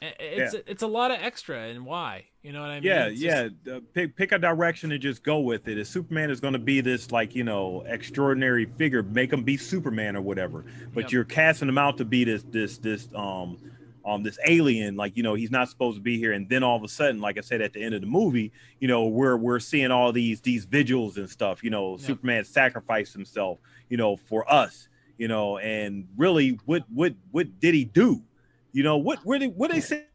I- 0.00 0.14
It's 0.20 0.54
it's 0.68 0.82
a 0.84 0.86
lot 0.86 1.10
of 1.10 1.16
extra, 1.20 1.58
and 1.64 1.84
why? 1.84 2.26
You 2.44 2.52
know 2.52 2.60
what 2.60 2.70
I 2.70 2.74
mean? 2.74 2.84
Yeah, 2.84 3.06
It's 3.06 3.20
just- 3.20 3.52
yeah. 3.66 3.74
uh, 3.74 3.80
pick 3.92 4.14
pick 4.14 4.30
a 4.30 4.38
direction 4.38 4.92
and 4.92 5.02
just 5.02 5.24
go 5.24 5.40
with 5.40 5.66
it. 5.66 5.78
If 5.78 5.88
Superman 5.88 6.30
is 6.30 6.38
going 6.38 6.52
to 6.52 6.60
be 6.60 6.80
this 6.80 7.10
like 7.10 7.34
you 7.34 7.42
know 7.42 7.82
extraordinary 7.88 8.66
figure, 8.66 9.02
make 9.02 9.32
him 9.32 9.42
be 9.42 9.56
Superman 9.56 10.14
or 10.14 10.20
whatever. 10.22 10.64
But 10.94 11.04
Yep. 11.06 11.10
you're 11.10 11.24
casting 11.24 11.68
him 11.68 11.78
out 11.78 11.96
to 11.98 12.04
be 12.04 12.22
this 12.22 12.44
this 12.44 12.78
this 12.78 13.08
um 13.16 13.58
um 14.04 14.22
this 14.22 14.38
alien. 14.46 14.96
Like 14.96 15.16
you 15.16 15.22
know 15.22 15.34
he's 15.34 15.50
not 15.50 15.68
supposed 15.68 15.96
to 15.96 16.02
be 16.02 16.18
here. 16.18 16.32
And 16.32 16.48
then 16.48 16.62
all 16.62 16.76
of 16.76 16.82
a 16.82 16.88
sudden, 16.88 17.20
like 17.20 17.38
I 17.38 17.40
said 17.40 17.60
at 17.60 17.72
the 17.72 17.82
end 17.82 17.94
of 17.94 18.00
the 18.00 18.06
movie, 18.06 18.52
you 18.80 18.88
know 18.88 19.06
we're 19.06 19.36
we're 19.36 19.60
seeing 19.60 19.90
all 19.90 20.12
these 20.12 20.40
these 20.40 20.64
vigils 20.64 21.16
and 21.16 21.28
stuff. 21.28 21.62
You 21.62 21.70
know 21.70 21.92
Yep. 21.92 22.00
Superman 22.00 22.44
sacrificed 22.44 23.12
himself. 23.12 23.58
You 23.88 23.96
know 23.96 24.16
for 24.16 24.50
us. 24.52 24.88
You 25.18 25.28
know 25.28 25.58
and 25.58 26.08
really 26.16 26.58
what 26.64 26.84
what 26.92 27.14
what 27.30 27.60
did 27.60 27.74
he 27.74 27.84
do? 27.84 28.22
You 28.72 28.82
know 28.82 28.96
what 28.96 29.20
what 29.24 29.40
did 29.40 29.56
what 29.56 29.70
they 29.70 29.80
say 29.80 30.06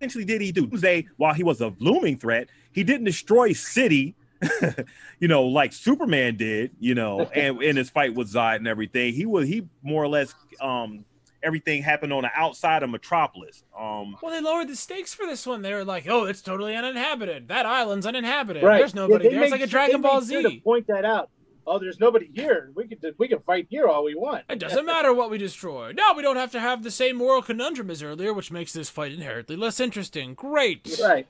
essentially 0.00 0.24
did 0.24 0.40
he 0.40 0.52
do? 0.52 0.66
Doomsday, 0.66 1.06
while 1.16 1.34
he 1.34 1.42
was 1.42 1.60
a 1.60 1.74
looming 1.78 2.16
threat, 2.16 2.48
he 2.72 2.84
didn't 2.84 3.04
destroy 3.04 3.52
city, 3.52 4.14
you 5.20 5.28
know, 5.28 5.44
like 5.44 5.72
Superman 5.72 6.36
did, 6.36 6.70
you 6.80 6.94
know, 6.94 7.20
and 7.34 7.62
in 7.62 7.76
his 7.76 7.90
fight 7.90 8.14
with 8.14 8.32
Zod 8.32 8.56
and 8.56 8.66
everything. 8.66 9.12
He 9.12 9.26
was 9.26 9.46
he 9.46 9.68
more 9.82 10.02
or 10.02 10.08
less 10.08 10.34
um 10.60 11.04
everything 11.42 11.82
happened 11.82 12.12
on 12.12 12.22
the 12.22 12.30
outside 12.34 12.82
of 12.82 12.90
Metropolis. 12.90 13.64
Um 13.78 14.16
Well, 14.22 14.32
they 14.32 14.40
lowered 14.40 14.68
the 14.68 14.76
stakes 14.76 15.14
for 15.14 15.26
this 15.26 15.46
one. 15.46 15.62
They 15.62 15.72
were 15.74 15.84
like, 15.84 16.06
"Oh, 16.08 16.24
it's 16.24 16.42
totally 16.42 16.76
uninhabited. 16.76 17.48
That 17.48 17.66
island's 17.66 18.06
uninhabited. 18.06 18.62
Right? 18.62 18.78
There's 18.78 18.94
nobody 18.94 19.24
Yeah, 19.26 19.30
there. 19.32 19.42
It's 19.44 19.52
like 19.52 19.60
a 19.60 19.66
Dragon 19.66 20.00
they 20.02 20.08
Ball 20.08 20.20
made 20.20 20.30
sure 20.30 20.42
to 20.50 20.60
point 20.60 20.86
that 20.88 21.04
out. 21.04 21.30
Oh, 21.66 21.78
there's 21.78 22.00
nobody 22.00 22.30
here. 22.34 22.72
We 22.74 22.88
could 22.88 23.14
we 23.18 23.28
can 23.28 23.40
fight 23.40 23.66
here 23.70 23.86
all 23.86 24.02
we 24.04 24.14
want. 24.14 24.44
It 24.48 24.58
doesn't 24.58 24.84
matter 24.86 25.12
what 25.14 25.30
we 25.30 25.38
destroy. 25.38 25.92
Now 25.92 26.14
we 26.14 26.22
don't 26.22 26.36
have 26.36 26.50
to 26.52 26.60
have 26.60 26.82
the 26.82 26.90
same 26.90 27.16
moral 27.16 27.42
conundrum 27.42 27.90
as 27.90 28.02
earlier, 28.02 28.32
which 28.32 28.50
makes 28.50 28.72
this 28.72 28.90
fight 28.90 29.12
inherently 29.12 29.56
less 29.56 29.78
interesting. 29.78 30.34
Great. 30.34 30.98
Right. 31.02 31.26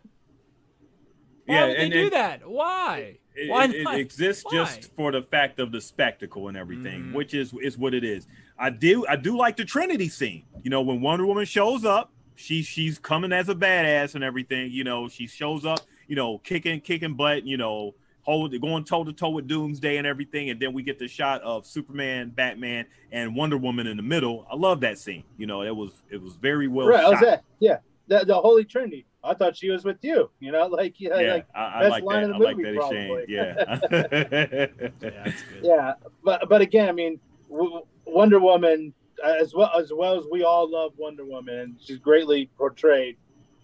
Why 1.47 1.55
Yeah, 1.55 1.67
would 1.67 1.77
they 1.79 1.89
do 1.89 2.03
and- 2.05 2.13
that? 2.13 2.49
Why? 2.49 3.19
it, 3.35 3.51
Why 3.51 3.65
it- 3.65 3.75
it 3.75 3.83
not? 3.83 3.99
exists 3.99 4.45
Why? 4.45 4.53
just 4.53 4.95
for 4.95 5.11
the 5.13 5.23
fact 5.23 5.59
of 5.59 5.73
the 5.73 5.81
spectacle 5.81 6.49
and 6.49 6.57
everything, 6.57 7.07
Mhm. 7.07 7.13
which 7.15 7.35
is 7.35 7.53
is 7.61 7.77
what 7.77 7.93
it 7.95 8.05
is. 8.05 8.27
I 8.61 8.71
do 8.71 9.07
I 9.09 9.17
do 9.17 9.37
like 9.37 9.57
the 9.57 9.65
Trinity 9.65 10.09
scene. 10.09 10.45
You 10.63 10.71
know, 10.71 10.83
when 10.83 11.01
Wonder 11.01 11.25
Woman 11.27 11.47
shows 11.47 11.85
up, 11.85 12.13
she 12.37 12.63
she's 12.63 12.99
coming 12.99 13.33
as 13.33 13.49
a 13.49 13.55
badass 13.55 14.15
and 14.15 14.23
everything. 14.23 14.71
You 14.71 14.85
know, 14.85 15.09
she 15.09 15.27
shows 15.27 15.65
up, 15.65 15.81
you 16.07 16.15
know, 16.15 16.39
kicking 16.39 16.81
kicking 16.81 17.15
butt. 17.15 17.47
You 17.47 17.57
know, 17.57 17.95
hold 18.23 18.59
going 18.61 18.85
toe 18.85 19.03
to 19.05 19.13
toe 19.15 19.31
with 19.31 19.49
Doomsday 19.49 19.97
and 19.97 20.07
everything, 20.07 20.51
and 20.51 20.61
then 20.61 20.75
we 20.75 20.83
get 20.83 20.99
the 20.99 21.09
shot 21.09 21.41
of 21.43 21.67
Superman, 21.67 22.29
Batman, 22.31 22.85
and 23.11 23.35
Wonder 23.35 23.57
Woman 23.57 23.87
in 23.87 23.97
the 23.97 24.03
middle. 24.03 24.47
I 24.51 24.57
love 24.57 24.81
that 24.81 24.99
scene. 24.99 25.25
You 25.39 25.47
know, 25.47 25.63
it 25.63 25.75
was 25.75 25.93
it 26.11 26.21
was 26.21 26.37
very 26.37 26.69
well 26.69 26.87
right. 26.87 27.01
shot. 27.03 27.15
How's 27.15 27.23
that? 27.23 27.45
Yeah. 27.61 27.79
The, 28.09 28.25
the 28.27 28.35
Holy 28.35 28.65
Trinity. 28.65 29.07
I 29.23 29.35
thought 29.35 29.57
she 29.57 29.71
was 29.71 29.85
with 29.85 29.99
you. 30.03 30.31
You 30.41 30.53
know, 30.53 30.67
like 30.67 30.95
yeah, 30.99 31.19
Yeah, 31.19 31.33
like 31.35 31.47
I, 31.55 31.61
I 31.65 31.81
best 31.81 31.91
like 31.93 32.05
line 32.05 32.23
that. 32.23 32.31
of 32.31 32.37
I 32.37 32.39
the 32.39 32.45
like 32.45 32.57
movie, 32.57 32.71
that 32.71 32.75
exchange. 32.77 33.09
probably. 33.09 33.35
Yeah. 33.35 34.91
Yeah, 35.01 35.25
that's 35.25 35.43
good. 35.43 35.61
yeah. 35.63 35.93
But 36.25 36.49
but 36.49 36.61
again, 36.61 36.89
I 36.89 36.93
mean, 36.93 37.21
w- 37.51 37.83
Wonder 38.11 38.41
Woman, 38.41 38.95
as 39.25 39.55
well 39.55 39.71
as 39.79 39.93
well 39.93 40.19
as 40.19 40.27
we 40.31 40.45
all 40.45 40.71
love 40.71 40.93
Wonder 40.97 41.25
Woman, 41.25 41.59
and 41.59 41.77
she's 41.83 41.99
greatly 41.99 42.51
portrayed. 42.57 43.17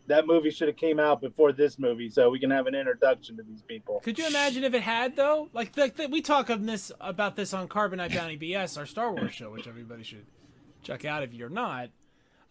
That 0.09 0.27
movie 0.27 0.51
should 0.51 0.69
have 0.69 0.77
came 0.77 1.01
out 1.01 1.21
before 1.21 1.53
this 1.53 1.81
movie, 1.81 2.09
so 2.09 2.31
we 2.31 2.39
can 2.39 2.51
have 2.51 2.69
an 2.69 2.77
introduction 2.77 3.37
to 3.39 3.43
these 3.43 3.63
people. 3.63 4.01
Could 4.05 4.19
you 4.19 4.27
imagine 4.27 4.63
if 4.63 4.73
it 4.73 4.83
had 4.83 5.17
though? 5.17 5.49
Like, 5.53 5.77
like 5.77 5.99
we 6.11 6.21
talk 6.21 6.49
of 6.49 6.65
this 6.65 6.93
about 7.01 7.35
this 7.35 7.53
on 7.53 7.67
Carbonite 7.67 8.15
Bounty 8.15 8.39
BS, 8.39 8.79
our 8.79 8.87
Star 8.87 9.13
Wars 9.13 9.35
show, 9.35 9.51
which 9.51 9.67
everybody 9.67 10.05
should 10.05 10.27
check 10.83 11.05
out 11.05 11.23
if 11.23 11.35
you're 11.35 11.49
not. 11.49 11.91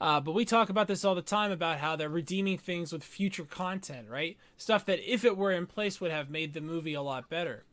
Uh, 0.02 0.20
but 0.20 0.34
we 0.34 0.44
talk 0.44 0.70
about 0.70 0.88
this 0.88 1.06
all 1.06 1.16
the 1.16 1.22
time 1.22 1.52
about 1.52 1.80
how 1.80 1.96
they're 1.96 2.10
redeeming 2.10 2.58
things 2.58 2.92
with 2.92 3.04
future 3.04 3.46
content, 3.46 4.10
right? 4.10 4.38
Stuff 4.58 4.86
that 4.86 5.00
if 5.10 5.24
it 5.24 5.38
were 5.38 5.52
in 5.52 5.66
place 5.66 6.02
would 6.02 6.12
have 6.12 6.30
made 6.30 6.54
the 6.54 6.62
movie 6.62 6.94
a 6.94 7.02
lot 7.02 7.30
better. 7.30 7.64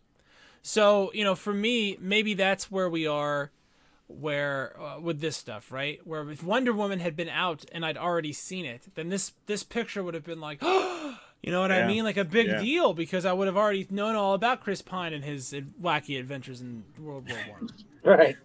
So 0.63 1.11
you 1.13 1.25
know, 1.25 1.35
for 1.35 1.53
me, 1.53 1.97
maybe 2.01 2.35
that's 2.35 2.71
where 2.71 2.89
we 2.89 3.07
are, 3.07 3.51
where 4.13 4.79
uh, 4.81 5.01
with 5.01 5.21
this 5.21 5.37
stuff, 5.37 5.73
right? 5.73 6.01
Where 6.05 6.29
if 6.31 6.43
Wonder 6.43 6.73
Woman 6.73 7.01
had 7.01 7.17
been 7.17 7.29
out 7.29 7.65
and 7.73 7.85
I'd 7.85 7.97
already 7.97 8.33
seen 8.33 8.65
it, 8.65 8.83
then 8.95 9.09
this 9.09 9.33
this 9.47 9.63
picture 9.63 10.03
would 10.05 10.15
have 10.15 10.25
been 10.25 10.41
like, 10.41 10.63
you 10.63 11.51
know 11.53 11.61
what 11.61 11.73
I 11.73 11.87
mean, 11.87 12.05
like 12.05 12.17
a 12.17 12.25
big 12.25 12.47
Yeah. 12.49 12.61
deal 12.61 12.95
because 12.95 13.25
I 13.25 13.33
would 13.33 13.47
have 13.49 13.57
already 13.57 13.87
known 13.91 14.15
all 14.15 14.35
about 14.35 14.61
Chris 14.61 14.83
Pine 14.83 15.13
and 15.13 15.25
his 15.25 15.55
wacky 15.81 16.19
adventures 16.19 16.61
in 16.61 16.85
World 16.99 17.29
War 17.29 17.39
One. 17.51 17.69
Right. 18.05 18.37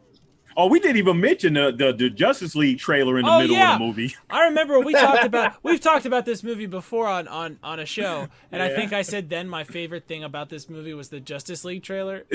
Oh, 0.59 0.65
we 0.65 0.80
didn't 0.80 0.97
even 0.97 1.20
mention 1.22 1.53
the, 1.53 1.72
the, 1.72 1.93
the 1.93 2.09
Justice 2.09 2.55
League 2.55 2.80
trailer 2.80 3.20
in 3.20 3.26
the 3.26 3.32
Oh, 3.32 3.39
middle 3.41 3.55
yeah. 3.55 3.74
of 3.74 3.80
the 3.80 3.86
movie. 3.86 4.15
I 4.30 4.45
remember 4.45 4.80
we 4.80 4.91
talked 5.05 5.24
about 5.24 5.53
we've 5.61 5.80
talked 5.80 6.07
about 6.07 6.26
this 6.26 6.41
movie 6.43 6.65
before 6.65 7.05
on 7.07 7.28
on 7.28 7.59
on 7.61 7.80
a 7.80 7.86
show, 7.86 8.28
and 8.51 8.63
I 8.63 8.70
think 8.70 8.91
I 8.91 9.03
said 9.03 9.30
then 9.30 9.47
my 9.49 9.63
favorite 9.63 10.07
thing 10.07 10.24
about 10.24 10.49
this 10.49 10.68
movie 10.68 10.95
was 10.95 11.09
the 11.09 11.20
Justice 11.20 11.63
League 11.63 11.84
trailer. 11.84 12.26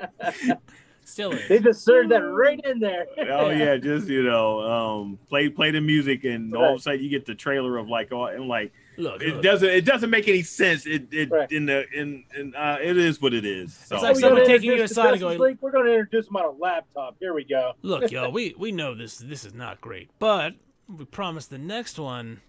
Still 1.04 1.38
They 1.48 1.60
just 1.60 1.84
served 1.84 2.10
that 2.10 2.16
right 2.22 2.60
in 2.64 2.80
there. 2.80 3.06
Oh 3.30 3.50
yeah, 3.50 3.76
just 3.76 4.08
you 4.08 4.24
know, 4.24 4.60
um, 4.60 5.18
play 5.28 5.48
play 5.48 5.70
the 5.70 5.80
music, 5.80 6.24
and 6.24 6.54
all 6.54 6.74
of 6.74 6.80
a 6.80 6.82
sudden 6.82 7.00
you 7.00 7.08
get 7.08 7.24
the 7.26 7.34
trailer 7.34 7.76
of 7.78 7.88
like, 7.88 8.12
oh, 8.12 8.26
and 8.26 8.48
like 8.48 8.72
Look, 8.96 9.22
it 9.22 9.34
look. 9.34 9.42
doesn't 9.42 9.68
it 9.68 9.84
doesn't 9.84 10.10
make 10.10 10.26
any 10.26 10.42
sense. 10.42 10.84
It 10.84 11.06
it 11.12 11.30
Right. 11.30 11.50
in 11.52 11.66
the 11.66 11.84
in 11.94 12.24
in 12.36 12.54
uh, 12.56 12.78
it 12.82 12.96
is 12.96 13.22
what 13.22 13.34
it 13.34 13.44
is. 13.44 13.72
So 13.72 13.94
It's 13.94 14.02
like 14.02 14.16
someone 14.16 14.44
taking 14.46 14.72
you 14.72 14.82
aside 14.82 15.12
and 15.12 15.20
going, 15.20 15.38
League, 15.38 15.58
"We're 15.60 15.70
going 15.70 15.86
to 15.86 15.92
introduce 15.92 16.26
them 16.26 16.36
on 16.36 16.44
a 16.46 16.50
laptop. 16.50 17.16
Here 17.20 17.32
we 17.34 17.44
go. 17.44 17.74
Look, 17.82 18.10
y'all, 18.10 18.32
we 18.32 18.54
we 18.58 18.72
know 18.72 18.94
this 18.96 19.16
this 19.18 19.44
is 19.44 19.54
not 19.54 19.80
great, 19.80 20.10
but 20.18 20.54
we 20.88 21.04
promise 21.04 21.46
the 21.46 21.58
next 21.58 22.00
one, 22.00 22.40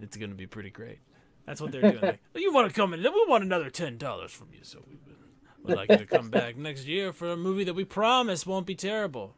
it's 0.00 0.16
gonna 0.16 0.34
be 0.36 0.46
pretty 0.46 0.70
great. 0.70 0.98
That's 1.46 1.60
what 1.60 1.72
they're 1.72 1.80
doing. 1.82 2.02
Like, 2.02 2.20
you 2.34 2.52
want 2.52 2.68
to 2.68 2.74
come 2.74 2.92
in? 2.94 3.02
We 3.02 3.24
want 3.28 3.42
another 3.42 3.70
ten 3.70 3.98
dollars 3.98 4.30
from 4.30 4.48
you, 4.52 4.60
so 4.62 4.84
we 4.88 4.96
would 5.66 5.76
like 5.76 5.90
you 5.90 5.96
to 5.98 6.06
come 6.06 6.30
back 6.30 6.56
next 6.56 6.86
year 6.86 7.12
for 7.12 7.30
a 7.30 7.36
movie 7.36 7.64
that 7.64 7.74
we 7.74 7.84
promise 7.84 8.46
won't 8.46 8.66
be 8.66 8.74
terrible. 8.74 9.34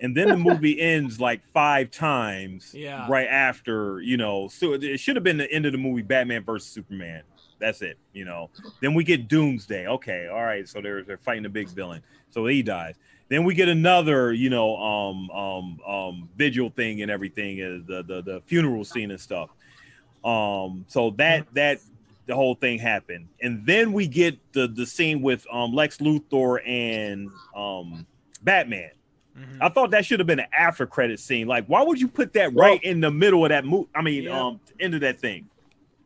and 0.00 0.16
then 0.16 0.28
the 0.28 0.36
movie 0.36 0.78
ends 0.94 1.18
like 1.20 1.40
five 1.54 1.90
times 1.90 2.72
Yeah. 2.74 3.06
right 3.08 3.28
after 3.28 4.00
you 4.00 4.16
know 4.16 4.48
so 4.48 4.74
it- 4.74 4.98
should 5.00 5.16
have 5.16 5.24
been 5.24 5.38
the 5.38 5.50
end 5.50 5.64
of 5.66 5.72
the 5.72 5.78
movie 5.78 6.02
batman 6.02 6.44
versus 6.44 6.68
superman 6.70 7.22
that's 7.58 7.80
it 7.80 7.96
you 8.12 8.24
know 8.26 8.50
then 8.82 8.92
we 8.92 9.02
get 9.04 9.26
doomsday 9.28 9.86
okay 9.86 10.28
all 10.28 10.44
right 10.44 10.68
so 10.68 10.80
they're 10.82 11.02
they're 11.02 11.16
fighting 11.16 11.42
the 11.44 11.48
big 11.48 11.68
villain 11.68 12.02
so 12.30 12.44
he 12.46 12.62
dies 12.62 12.96
Then 13.28 13.42
we 13.44 13.54
get 13.54 13.68
another, 13.68 14.32
you 14.32 14.50
know, 14.50 14.76
um, 14.76 15.30
um, 15.30 15.80
um, 15.84 16.28
vigil 16.36 16.70
thing 16.70 17.02
and 17.02 17.10
everything, 17.10 17.60
uh, 17.60 17.80
the 17.90 18.02
the 18.04 18.22
the 18.22 18.40
funeral 18.46 18.84
scene 18.84 19.10
and 19.10 19.20
stuff. 19.20 19.50
Um, 20.24 20.84
so 20.86 21.10
that 21.18 21.46
that 21.54 21.80
the 22.26 22.34
whole 22.34 22.54
thing 22.56 22.78
happened, 22.78 23.28
and 23.40 23.64
then 23.64 23.92
we 23.92 24.06
get 24.08 24.36
the 24.52 24.66
the 24.68 24.84
scene 24.86 25.22
with 25.22 25.46
um 25.52 25.72
Lex 25.72 25.98
Luthor 25.98 26.60
and 26.66 27.30
um 27.56 28.06
Batman. 28.42 28.90
Mhm. 29.38 29.58
I 29.60 29.68
thought 29.68 29.90
that 29.90 30.04
should 30.06 30.18
have 30.18 30.26
been 30.26 30.40
an 30.40 30.46
after 30.56 30.86
credit 30.86 31.20
scene. 31.20 31.46
Like, 31.46 31.66
why 31.66 31.82
would 31.82 32.00
you 32.00 32.08
put 32.08 32.32
that 32.34 32.52
Well- 32.54 32.68
right 32.70 32.82
in 32.82 33.00
the 33.00 33.10
middle 33.10 33.44
of 33.44 33.50
that 33.50 33.64
movie? 33.64 33.88
I 33.94 34.00
mean, 34.02 34.24
Yeah. 34.24 34.40
um, 34.46 34.60
end 34.80 34.94
of 34.94 35.00
that 35.02 35.20
thing. 35.20 35.48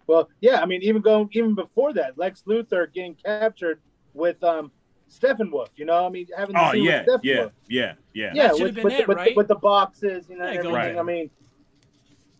Well, 0.06 0.28
yeah, 0.40 0.60
I 0.60 0.66
mean, 0.66 0.82
even 0.82 1.00
going 1.02 1.28
even 1.32 1.54
before 1.54 1.92
that, 1.94 2.18
Lex 2.18 2.42
Luthor 2.46 2.92
getting 2.92 3.14
captured 3.14 3.80
with 4.14 4.42
um 4.42 4.72
Steppenwolf. 5.08 5.68
You 5.76 5.84
know, 5.86 6.04
I 6.06 6.08
mean, 6.08 6.26
having 6.36 6.54
the 6.54 6.64
Oh 6.68 6.72
scene 6.72 6.84
yeah, 6.84 7.04
with 7.06 7.20
yeah, 7.22 7.34
Steppenwolf. 7.36 7.50
yeah, 7.68 7.92
yeah. 8.12 8.32
yeah, 8.34 8.48
That 8.48 8.56
should 8.56 8.62
with, 8.62 8.66
have 8.66 8.74
been 8.76 8.84
with, 8.84 8.92
it, 8.94 8.96
the, 9.02 9.06
with, 9.08 9.16
right? 9.16 9.36
with 9.36 9.48
the 9.48 9.54
boxes, 9.56 10.26
you 10.28 10.36
know, 10.36 10.44
Yeah, 10.44 10.50
and 10.50 10.58
everything. 10.58 10.74
Right. 10.74 10.98
I 10.98 11.02
mean, 11.02 11.30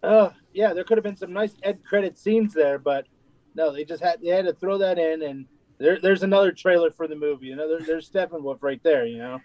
uh, 0.03 0.31
yeah, 0.53 0.73
there 0.73 0.83
could 0.85 0.97
have 0.99 1.05
been 1.05 1.17
some 1.17 1.33
nice 1.33 1.55
end 1.63 1.85
credit 1.85 2.19
scenes 2.19 2.53
there, 2.55 2.79
but 2.79 3.07
no, 3.55 3.73
they 3.73 3.85
just 3.85 4.03
had 4.03 4.21
they 4.21 4.29
had 4.29 4.47
to 4.47 4.53
throw 4.53 4.79
that 4.79 4.99
in, 4.99 5.23
and 5.23 5.47
there, 5.79 5.99
there's 6.01 6.23
another 6.23 6.53
trailer 6.53 6.91
for 6.91 7.09
the 7.09 7.17
movie. 7.17 7.47
You 7.47 7.57
know, 7.57 7.69
there, 7.69 7.87
there's 7.87 8.09
Steppenwolf 8.09 8.59
right 8.63 8.83
there. 8.83 9.07
You 9.07 9.19
know, 9.19 9.41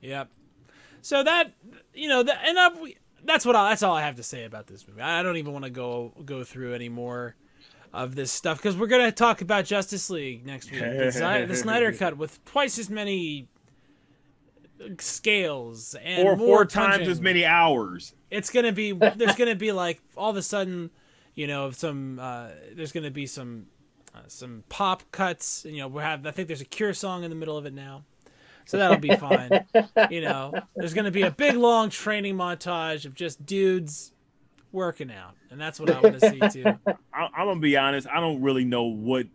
Yep. 0.00 0.28
So 1.00 1.22
that 1.22 1.52
you 1.94 2.08
know, 2.08 2.22
that, 2.22 2.44
and 2.46 2.58
I, 2.58 2.94
that's 3.24 3.44
what 3.44 3.56
I, 3.56 3.70
that's 3.70 3.82
all 3.82 3.94
I 3.94 4.02
have 4.02 4.16
to 4.16 4.22
say 4.22 4.44
about 4.44 4.66
this 4.66 4.86
movie. 4.86 5.00
I 5.00 5.22
don't 5.22 5.36
even 5.36 5.52
want 5.52 5.64
to 5.64 5.70
go 5.70 6.12
go 6.24 6.44
through 6.44 6.74
any 6.74 6.88
more 6.88 7.34
of 7.92 8.14
this 8.14 8.32
stuff 8.32 8.58
because 8.58 8.76
we're 8.76 8.86
gonna 8.86 9.12
talk 9.12 9.42
about 9.42 9.64
Justice 9.64 10.08
League 10.10 10.46
next 10.46 10.70
week, 10.70 10.80
the, 10.80 11.12
Sni- 11.14 11.48
the 11.48 11.56
Snyder 11.56 11.92
Cut 11.98 12.16
with 12.16 12.42
twice 12.44 12.78
as 12.78 12.88
many 12.88 13.48
scales 14.98 15.94
and 16.02 16.26
Or 16.26 16.36
more 16.36 16.46
four 16.46 16.64
times 16.64 17.08
as 17.08 17.20
many 17.20 17.44
hours. 17.44 18.14
It's 18.30 18.50
gonna 18.50 18.72
be 18.72 18.92
there's 18.92 19.36
gonna 19.36 19.54
be 19.54 19.72
like 19.72 20.00
all 20.16 20.30
of 20.30 20.36
a 20.36 20.42
sudden, 20.42 20.90
you 21.34 21.46
know, 21.46 21.66
of 21.66 21.76
some 21.76 22.18
uh, 22.18 22.48
there's 22.74 22.92
gonna 22.92 23.10
be 23.10 23.26
some 23.26 23.66
uh, 24.14 24.20
some 24.28 24.64
pop 24.68 25.02
cuts. 25.10 25.64
You 25.68 25.78
know, 25.78 25.88
we 25.88 26.02
have 26.02 26.26
I 26.26 26.30
think 26.30 26.48
there's 26.48 26.60
a 26.60 26.66
Cure 26.66 26.94
song 26.94 27.24
in 27.24 27.30
the 27.30 27.36
middle 27.36 27.56
of 27.56 27.66
it 27.66 27.72
now, 27.72 28.04
so 28.64 28.76
that'll 28.76 28.98
be 28.98 29.14
fine. 29.16 29.50
you 30.10 30.20
know, 30.20 30.52
there's 30.76 30.94
gonna 30.94 31.10
be 31.10 31.22
a 31.22 31.30
big 31.30 31.56
long 31.56 31.90
training 31.90 32.36
montage 32.36 33.04
of 33.04 33.14
just 33.14 33.44
dudes 33.44 34.12
working 34.72 35.10
out, 35.10 35.34
and 35.50 35.60
that's 35.60 35.80
what 35.80 35.90
I 35.90 36.00
want 36.00 36.20
to 36.20 36.30
see 36.30 36.62
too. 36.62 36.78
I, 37.14 37.28
I'm 37.36 37.46
gonna 37.46 37.60
be 37.60 37.76
honest. 37.76 38.06
I 38.08 38.20
don't 38.20 38.42
really 38.42 38.64
know 38.64 38.84
what 38.84 39.26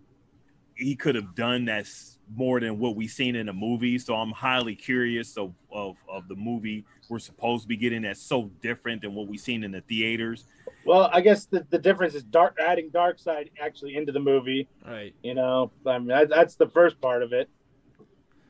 he 0.75 0.95
could 0.95 1.15
have 1.15 1.33
done 1.33 1.65
that's 1.65 2.19
more 2.35 2.59
than 2.59 2.77
what 2.77 2.95
we've 2.95 3.09
seen 3.09 3.35
in 3.35 3.47
the 3.47 3.53
movie. 3.53 3.97
So 3.97 4.13
I'm 4.13 4.31
highly 4.31 4.75
curious 4.75 5.37
of, 5.37 5.53
of 5.71 5.95
of 6.07 6.27
the 6.27 6.35
movie 6.35 6.85
we're 7.09 7.19
supposed 7.19 7.63
to 7.63 7.67
be 7.67 7.77
getting 7.77 8.01
that's 8.01 8.21
so 8.21 8.51
different 8.61 9.01
than 9.01 9.13
what 9.13 9.27
we've 9.27 9.39
seen 9.39 9.63
in 9.63 9.71
the 9.71 9.81
theaters. 9.81 10.45
Well, 10.87 11.09
I 11.11 11.21
guess 11.21 11.45
the, 11.45 11.65
the 11.69 11.77
difference 11.77 12.15
is 12.15 12.23
dark 12.23 12.57
adding 12.59 12.89
Darkseid 12.89 13.49
actually 13.61 13.97
into 13.97 14.11
the 14.13 14.19
movie. 14.21 14.67
Right. 14.87 15.13
You 15.21 15.33
know, 15.33 15.71
I 15.85 15.97
mean, 15.99 16.07
that, 16.07 16.29
that's 16.29 16.55
the 16.55 16.67
first 16.67 16.99
part 17.01 17.23
of 17.23 17.33
it. 17.33 17.49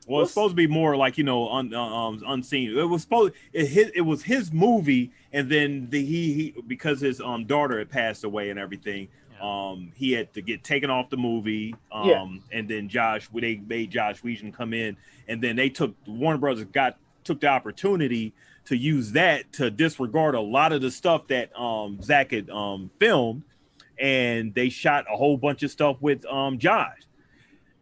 Well, 0.06 0.22
it's 0.22 0.30
supposed 0.30 0.52
to 0.52 0.56
be 0.56 0.66
more 0.66 0.96
like 0.96 1.18
you 1.18 1.24
know 1.24 1.50
un, 1.50 1.74
uh, 1.74 1.82
um, 1.82 2.22
unseen. 2.26 2.78
It 2.78 2.84
was 2.84 3.02
supposed 3.02 3.34
it 3.52 3.66
his, 3.66 3.90
it 3.94 4.00
was 4.00 4.22
his 4.22 4.50
movie, 4.52 5.12
and 5.34 5.50
then 5.50 5.88
the, 5.90 6.02
he 6.02 6.32
he 6.32 6.54
because 6.66 7.00
his 7.00 7.20
um 7.20 7.44
daughter 7.44 7.78
had 7.78 7.90
passed 7.90 8.24
away 8.24 8.48
and 8.48 8.58
everything. 8.58 9.08
Um, 9.38 9.92
he 9.94 10.12
had 10.12 10.32
to 10.32 10.40
get 10.40 10.64
taken 10.64 10.88
off 10.90 11.10
the 11.10 11.16
movie. 11.16 11.74
Um, 11.92 12.08
Yeah. 12.08 12.58
and 12.58 12.68
then 12.68 12.88
Josh, 12.88 13.28
they 13.34 13.56
made 13.56 13.90
Joss 13.90 14.22
Whedon 14.22 14.50
come 14.50 14.72
in, 14.72 14.96
and 15.28 15.42
then 15.42 15.56
they 15.56 15.68
took 15.68 15.94
Warner 16.06 16.38
Brothers 16.38 16.64
got 16.72 16.96
took 17.22 17.40
the 17.40 17.48
opportunity 17.48 18.32
to 18.68 18.76
use 18.76 19.12
that 19.12 19.52
to 19.54 19.70
disregard 19.70 20.34
a 20.34 20.40
lot 20.40 20.72
of 20.72 20.80
the 20.80 20.90
stuff 20.90 21.26
that 21.28 21.56
um 21.58 22.00
Zack 22.02 22.32
had 22.32 22.48
um 22.50 22.90
filmed, 22.98 23.42
and 23.98 24.54
they 24.54 24.68
shot 24.68 25.06
a 25.12 25.16
whole 25.16 25.36
bunch 25.36 25.62
of 25.62 25.70
stuff 25.70 25.96
with 26.00 26.24
um 26.26 26.58
Josh 26.58 26.98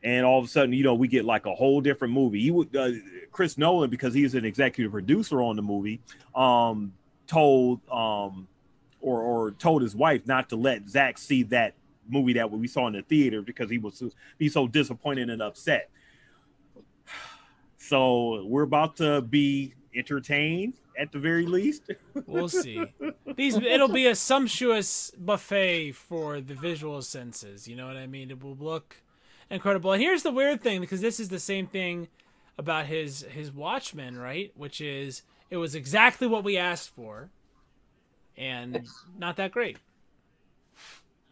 and 0.07 0.25
all 0.25 0.39
of 0.39 0.45
a 0.45 0.49
sudden, 0.49 0.73
you 0.73 0.85
know, 0.85 0.95
we 0.95 1.09
get 1.09 1.25
like 1.25 1.47
a 1.47 1.55
whole 1.55 1.81
different 1.81 2.15
movie. 2.15 2.41
He 2.41 2.53
would 2.53 2.75
uh, 2.77 2.91
Chris 3.33 3.59
Nolan 3.59 3.91
because 3.91 4.15
he's 4.15 4.37
an 4.37 4.45
executive 4.45 4.93
producer 4.93 5.43
on 5.43 5.57
the 5.57 5.63
movie, 5.63 6.01
um, 6.33 6.93
told 7.27 7.81
um, 7.91 8.47
or 9.01 9.21
or 9.21 9.51
told 9.51 9.83
his 9.83 9.97
wife 9.97 10.25
not 10.25 10.49
to 10.51 10.57
let 10.57 10.89
Zack 10.89 11.19
see 11.19 11.43
that 11.45 11.75
movie 12.09 12.35
that 12.35 12.49
we 12.49 12.69
saw 12.69 12.87
in 12.87 12.93
the 12.93 13.03
theater 13.03 13.43
because 13.43 13.69
he 13.69 13.79
was 13.79 14.01
be 14.39 14.49
so 14.49 14.69
disappointed 14.69 15.29
and 15.29 15.43
upset. 15.43 15.91
So 17.79 18.45
we're 18.47 18.63
about 18.63 18.97
to 18.97 19.21
be 19.21 19.75
entertained 19.97 20.75
at 20.99 21.13
the 21.13 21.19
very 21.19 21.47
least. 21.47 21.91
We'll 22.27 22.49
see. 22.49 22.83
These 23.37 23.57
it'll 23.57 23.89
be 23.89 24.07
a 24.07 24.15
sumptuous 24.15 25.13
buffet 25.19 25.93
for 25.93 26.41
the 26.41 26.55
visual 26.55 27.03
senses. 27.03 27.69
You 27.69 27.77
know 27.77 27.87
what 27.87 27.97
I 27.97 28.07
mean? 28.07 28.31
It 28.31 28.43
will 28.43 28.57
look 28.57 29.03
incredible. 29.51 29.93
And 29.93 30.03
here's 30.03 30.23
the 30.23 30.33
weird 30.33 30.63
thing, 30.63 30.81
because 30.81 31.01
this 31.01 31.21
is 31.21 31.29
the 31.29 31.39
same 31.39 31.67
thing 31.67 32.09
about 32.59 32.87
his 32.87 33.23
his 33.31 33.53
Watchmen, 33.53 34.19
right? 34.19 34.51
Which 34.57 34.81
is 34.81 35.23
it 35.51 35.59
was 35.59 35.75
exactly 35.75 36.27
what 36.27 36.43
we 36.43 36.57
asked 36.57 36.91
for, 36.91 37.31
and 38.37 38.87
not 39.19 39.37
that 39.37 39.53
great. 39.53 39.79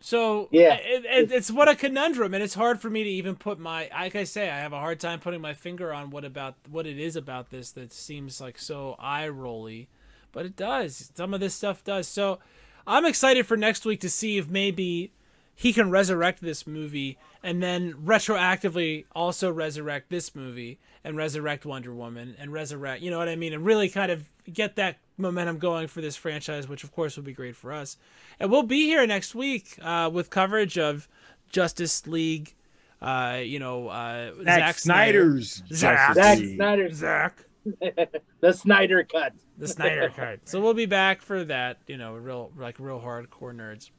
So 0.05 0.49
Yeah. 0.51 0.75
it, 0.75 1.07
it, 1.07 1.33
it's 1.33 1.51
what 1.51 1.67
a 1.67 1.75
conundrum, 1.75 2.35
and 2.35 2.43
it's 2.43 2.53
hard 2.53 2.79
for 2.79 2.91
me 2.91 3.05
to 3.05 3.09
even 3.09 3.37
put 3.37 3.59
my 3.59 3.89
like 3.91 4.15
I 4.15 4.25
say, 4.25 4.51
I 4.51 4.59
have 4.59 4.75
a 4.75 4.79
hard 4.79 5.01
time 5.01 5.19
putting 5.19 5.41
my 5.41 5.55
finger 5.55 5.95
on 5.95 6.11
what 6.11 6.27
about 6.27 6.57
what 6.71 6.87
it 6.87 6.99
is 6.99 7.17
about 7.17 7.49
this 7.49 7.71
that 7.71 7.91
seems 7.91 8.39
like 8.39 8.59
so 8.59 8.97
eye 8.99 9.29
rolly, 9.29 9.89
but 10.31 10.45
it 10.45 10.57
does. 10.57 11.11
Some 11.15 11.33
of 11.33 11.41
this 11.41 11.55
stuff 11.55 11.83
does. 11.85 12.07
So 12.07 12.39
I'm 12.87 13.07
excited 13.07 13.47
for 13.47 13.57
next 13.57 13.87
week 13.87 14.01
to 14.01 14.11
see 14.11 14.37
if 14.37 14.47
maybe 14.47 15.11
he 15.55 15.73
can 15.73 15.89
resurrect 15.89 16.43
this 16.43 16.67
movie 16.67 17.17
and 17.43 17.63
then 17.63 17.95
retroactively 17.95 19.07
also 19.15 19.51
resurrect 19.51 20.11
this 20.11 20.35
movie 20.35 20.79
and 21.03 21.17
resurrect 21.17 21.65
Wonder 21.65 21.95
Woman 21.95 22.37
and 22.39 22.53
resurrect, 22.53 23.01
you 23.01 23.11
know 23.11 23.19
what 23.19 23.31
I 23.31 23.37
mean, 23.37 23.55
and 23.55 23.65
really 23.65 23.89
kind 23.89 24.13
of 24.13 24.29
get 24.53 24.77
that 24.77 24.99
momentum 25.17 25.59
going 25.59 25.87
for 25.87 26.01
this 26.01 26.17
franchise, 26.17 26.69
which 26.69 26.85
of 26.85 26.93
course 26.93 27.17
would 27.17 27.25
be 27.25 27.33
great 27.33 27.57
for 27.57 27.73
us. 27.73 27.97
And 28.41 28.51
we'll 28.51 28.63
be 28.63 28.87
here 28.87 29.07
next 29.07 29.35
week 29.35 29.79
uh, 29.83 30.11
with 30.13 30.31
coverage 30.31 30.79
of 30.79 31.09
Justice 31.51 32.07
League. 32.07 32.55
Uh, 33.01 33.41
you 33.43 33.59
know, 33.59 33.89
uh, 33.89 34.33
Zack, 34.45 34.45
Zack 34.45 34.79
Snyder, 34.79 35.41
Snyder's 35.43 35.63
Zack. 35.79 36.07
Justice 36.09 36.25
Zack 36.25 36.39
League. 36.39 36.57
Snyder's 36.57 36.97
Zack, 36.97 37.45
the 38.41 38.53
Snyder 38.53 39.05
cut. 39.05 39.33
the 39.59 39.69
Snyder 39.69 40.11
Cut. 40.15 40.41
So 40.45 40.61
we'll 40.61 40.75
be 40.75 40.87
back 40.87 41.21
for 41.21 41.45
that. 41.45 41.79
You 41.87 41.97
know, 41.99 42.15
real 42.15 42.51
like 42.57 42.79
real 42.79 43.01
hardcore 43.01 43.55
nerds. 43.55 43.91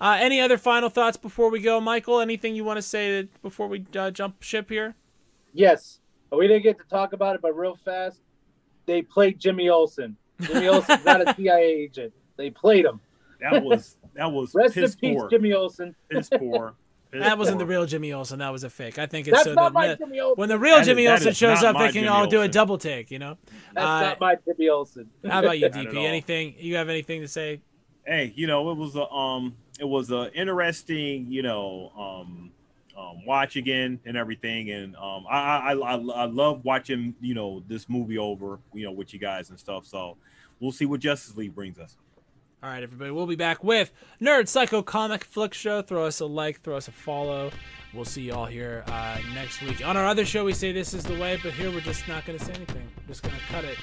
Uh, 0.00 0.16
any 0.20 0.40
other 0.40 0.56
final 0.56 0.88
thoughts 0.88 1.16
before 1.16 1.50
we 1.50 1.60
go, 1.60 1.80
Michael? 1.80 2.20
Anything 2.20 2.54
you 2.54 2.64
want 2.64 2.76
to 2.78 2.82
say 2.82 3.28
before 3.42 3.66
we 3.66 3.84
uh, 3.96 4.10
jump 4.12 4.42
ship 4.42 4.70
here? 4.70 4.94
Yes, 5.52 5.98
we 6.30 6.46
didn't 6.46 6.62
get 6.62 6.78
to 6.78 6.84
talk 6.88 7.12
about 7.12 7.34
it, 7.34 7.42
but 7.42 7.56
real 7.56 7.76
fast, 7.84 8.20
they 8.88 9.02
played 9.02 9.38
Jimmy 9.38 9.68
Olsen. 9.68 10.16
Jimmy 10.40 10.66
Olsen's 10.68 11.04
not 11.04 11.20
a 11.28 11.34
CIA 11.36 11.62
agent. 11.62 12.12
They 12.36 12.50
played 12.50 12.84
him. 12.84 13.00
That 13.40 13.62
was 13.62 13.96
that 14.14 14.32
was 14.32 14.52
Rest 14.54 14.76
in 14.76 14.82
piss 14.82 14.96
peace, 14.96 15.16
poor. 15.16 15.30
Jimmy 15.30 15.52
Olsen. 15.52 15.94
Piss 16.10 16.28
poor. 16.36 16.74
Piss 17.12 17.22
That 17.22 17.38
wasn't 17.38 17.58
the 17.58 17.66
real 17.66 17.86
Jimmy 17.86 18.12
Olsen. 18.12 18.40
That 18.40 18.50
was 18.50 18.64
a 18.64 18.70
fake. 18.70 18.98
I 18.98 19.06
think 19.06 19.28
it's 19.28 19.36
That's 19.36 19.44
so 19.44 19.54
not 19.54 19.72
that 19.72 19.72
my 19.74 19.88
the- 19.88 19.96
Jimmy 19.96 20.20
Olsen. 20.20 20.40
when 20.40 20.48
the 20.48 20.58
real 20.58 20.74
That 20.76 20.80
is- 20.82 20.86
Jimmy 20.88 21.04
that 21.04 21.12
Olsen 21.12 21.32
shows 21.34 21.62
up, 21.62 21.76
they 21.76 21.84
can 21.86 21.92
Jimmy 21.92 22.08
all 22.08 22.26
do 22.26 22.42
a 22.42 22.48
double 22.48 22.78
take. 22.78 23.10
You 23.10 23.18
know. 23.20 23.36
That's 23.74 23.86
uh, 23.86 24.00
not 24.00 24.20
my 24.20 24.36
Jimmy 24.44 24.68
Olsen. 24.68 25.08
How 25.28 25.40
about 25.40 25.58
you, 25.58 25.68
DP? 25.70 25.94
Anything? 25.96 26.54
You 26.58 26.76
have 26.76 26.88
anything 26.88 27.20
to 27.20 27.28
say? 27.28 27.60
hey, 28.06 28.32
you 28.34 28.46
know, 28.46 28.70
it 28.70 28.76
was 28.78 28.96
a 28.96 29.06
um, 29.10 29.54
it 29.78 29.84
was 29.84 30.10
a 30.10 30.32
interesting, 30.32 31.26
you 31.30 31.42
know, 31.42 31.92
um, 31.96 32.50
um, 32.98 33.24
watch 33.24 33.56
again 33.56 34.00
and 34.04 34.16
everything, 34.16 34.70
and 34.70 34.96
um, 34.96 35.24
I 35.30 35.72
I 35.72 35.72
I, 35.74 35.94
I 35.94 36.24
love 36.26 36.64
watching, 36.64 37.14
you 37.20 37.34
know, 37.34 37.62
this 37.68 37.88
movie 37.88 38.18
over, 38.18 38.58
you 38.72 38.84
know, 38.84 38.92
with 38.92 39.12
you 39.12 39.20
guys 39.20 39.50
and 39.50 39.58
stuff. 39.58 39.86
So 39.86 40.16
we'll 40.60 40.72
see 40.72 40.86
what 40.86 41.00
Justice 41.00 41.36
League 41.36 41.54
brings 41.54 41.78
us. 41.78 41.96
All 42.62 42.68
right, 42.68 42.82
everybody. 42.82 43.12
We'll 43.12 43.26
be 43.26 43.36
back 43.36 43.62
with 43.62 43.92
Nerd 44.20 44.48
Psycho 44.48 44.82
Comic 44.82 45.22
Flick 45.22 45.54
Show. 45.54 45.80
Throw 45.80 46.06
us 46.06 46.18
a 46.18 46.26
like, 46.26 46.60
throw 46.60 46.76
us 46.76 46.88
a 46.88 46.92
follow. 46.92 47.52
We'll 47.94 48.04
see 48.04 48.22
you 48.22 48.34
all 48.34 48.46
here 48.46 48.82
uh, 48.88 49.18
next 49.32 49.62
week. 49.62 49.86
On 49.86 49.96
our 49.96 50.06
other 50.06 50.24
show, 50.24 50.44
we 50.44 50.52
say 50.52 50.72
this 50.72 50.92
is 50.92 51.04
the 51.04 51.18
way, 51.18 51.38
but 51.42 51.52
here 51.52 51.70
we're 51.70 51.80
just 51.80 52.06
not 52.08 52.26
going 52.26 52.38
to 52.38 52.44
say 52.44 52.52
anything. 52.52 52.86
We're 53.00 53.06
just 53.06 53.22
going 53.22 53.34
to 53.34 53.40
cut 53.52 53.64
it 53.64 53.78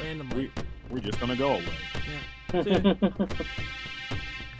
randomly. 0.00 0.52
We 0.54 0.62
we're 0.90 1.00
just 1.00 1.20
gonna 1.20 1.36
go 1.36 1.54
away. 1.54 1.64
Yeah. 2.52 2.62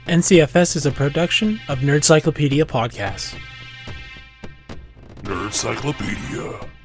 NCFS 0.06 0.76
is 0.76 0.86
a 0.86 0.90
production 0.90 1.60
of 1.68 1.78
Nerdcyclopedia 1.78 2.64
Podcasts. 2.64 3.34
Nerdcyclopedia. 5.24 6.77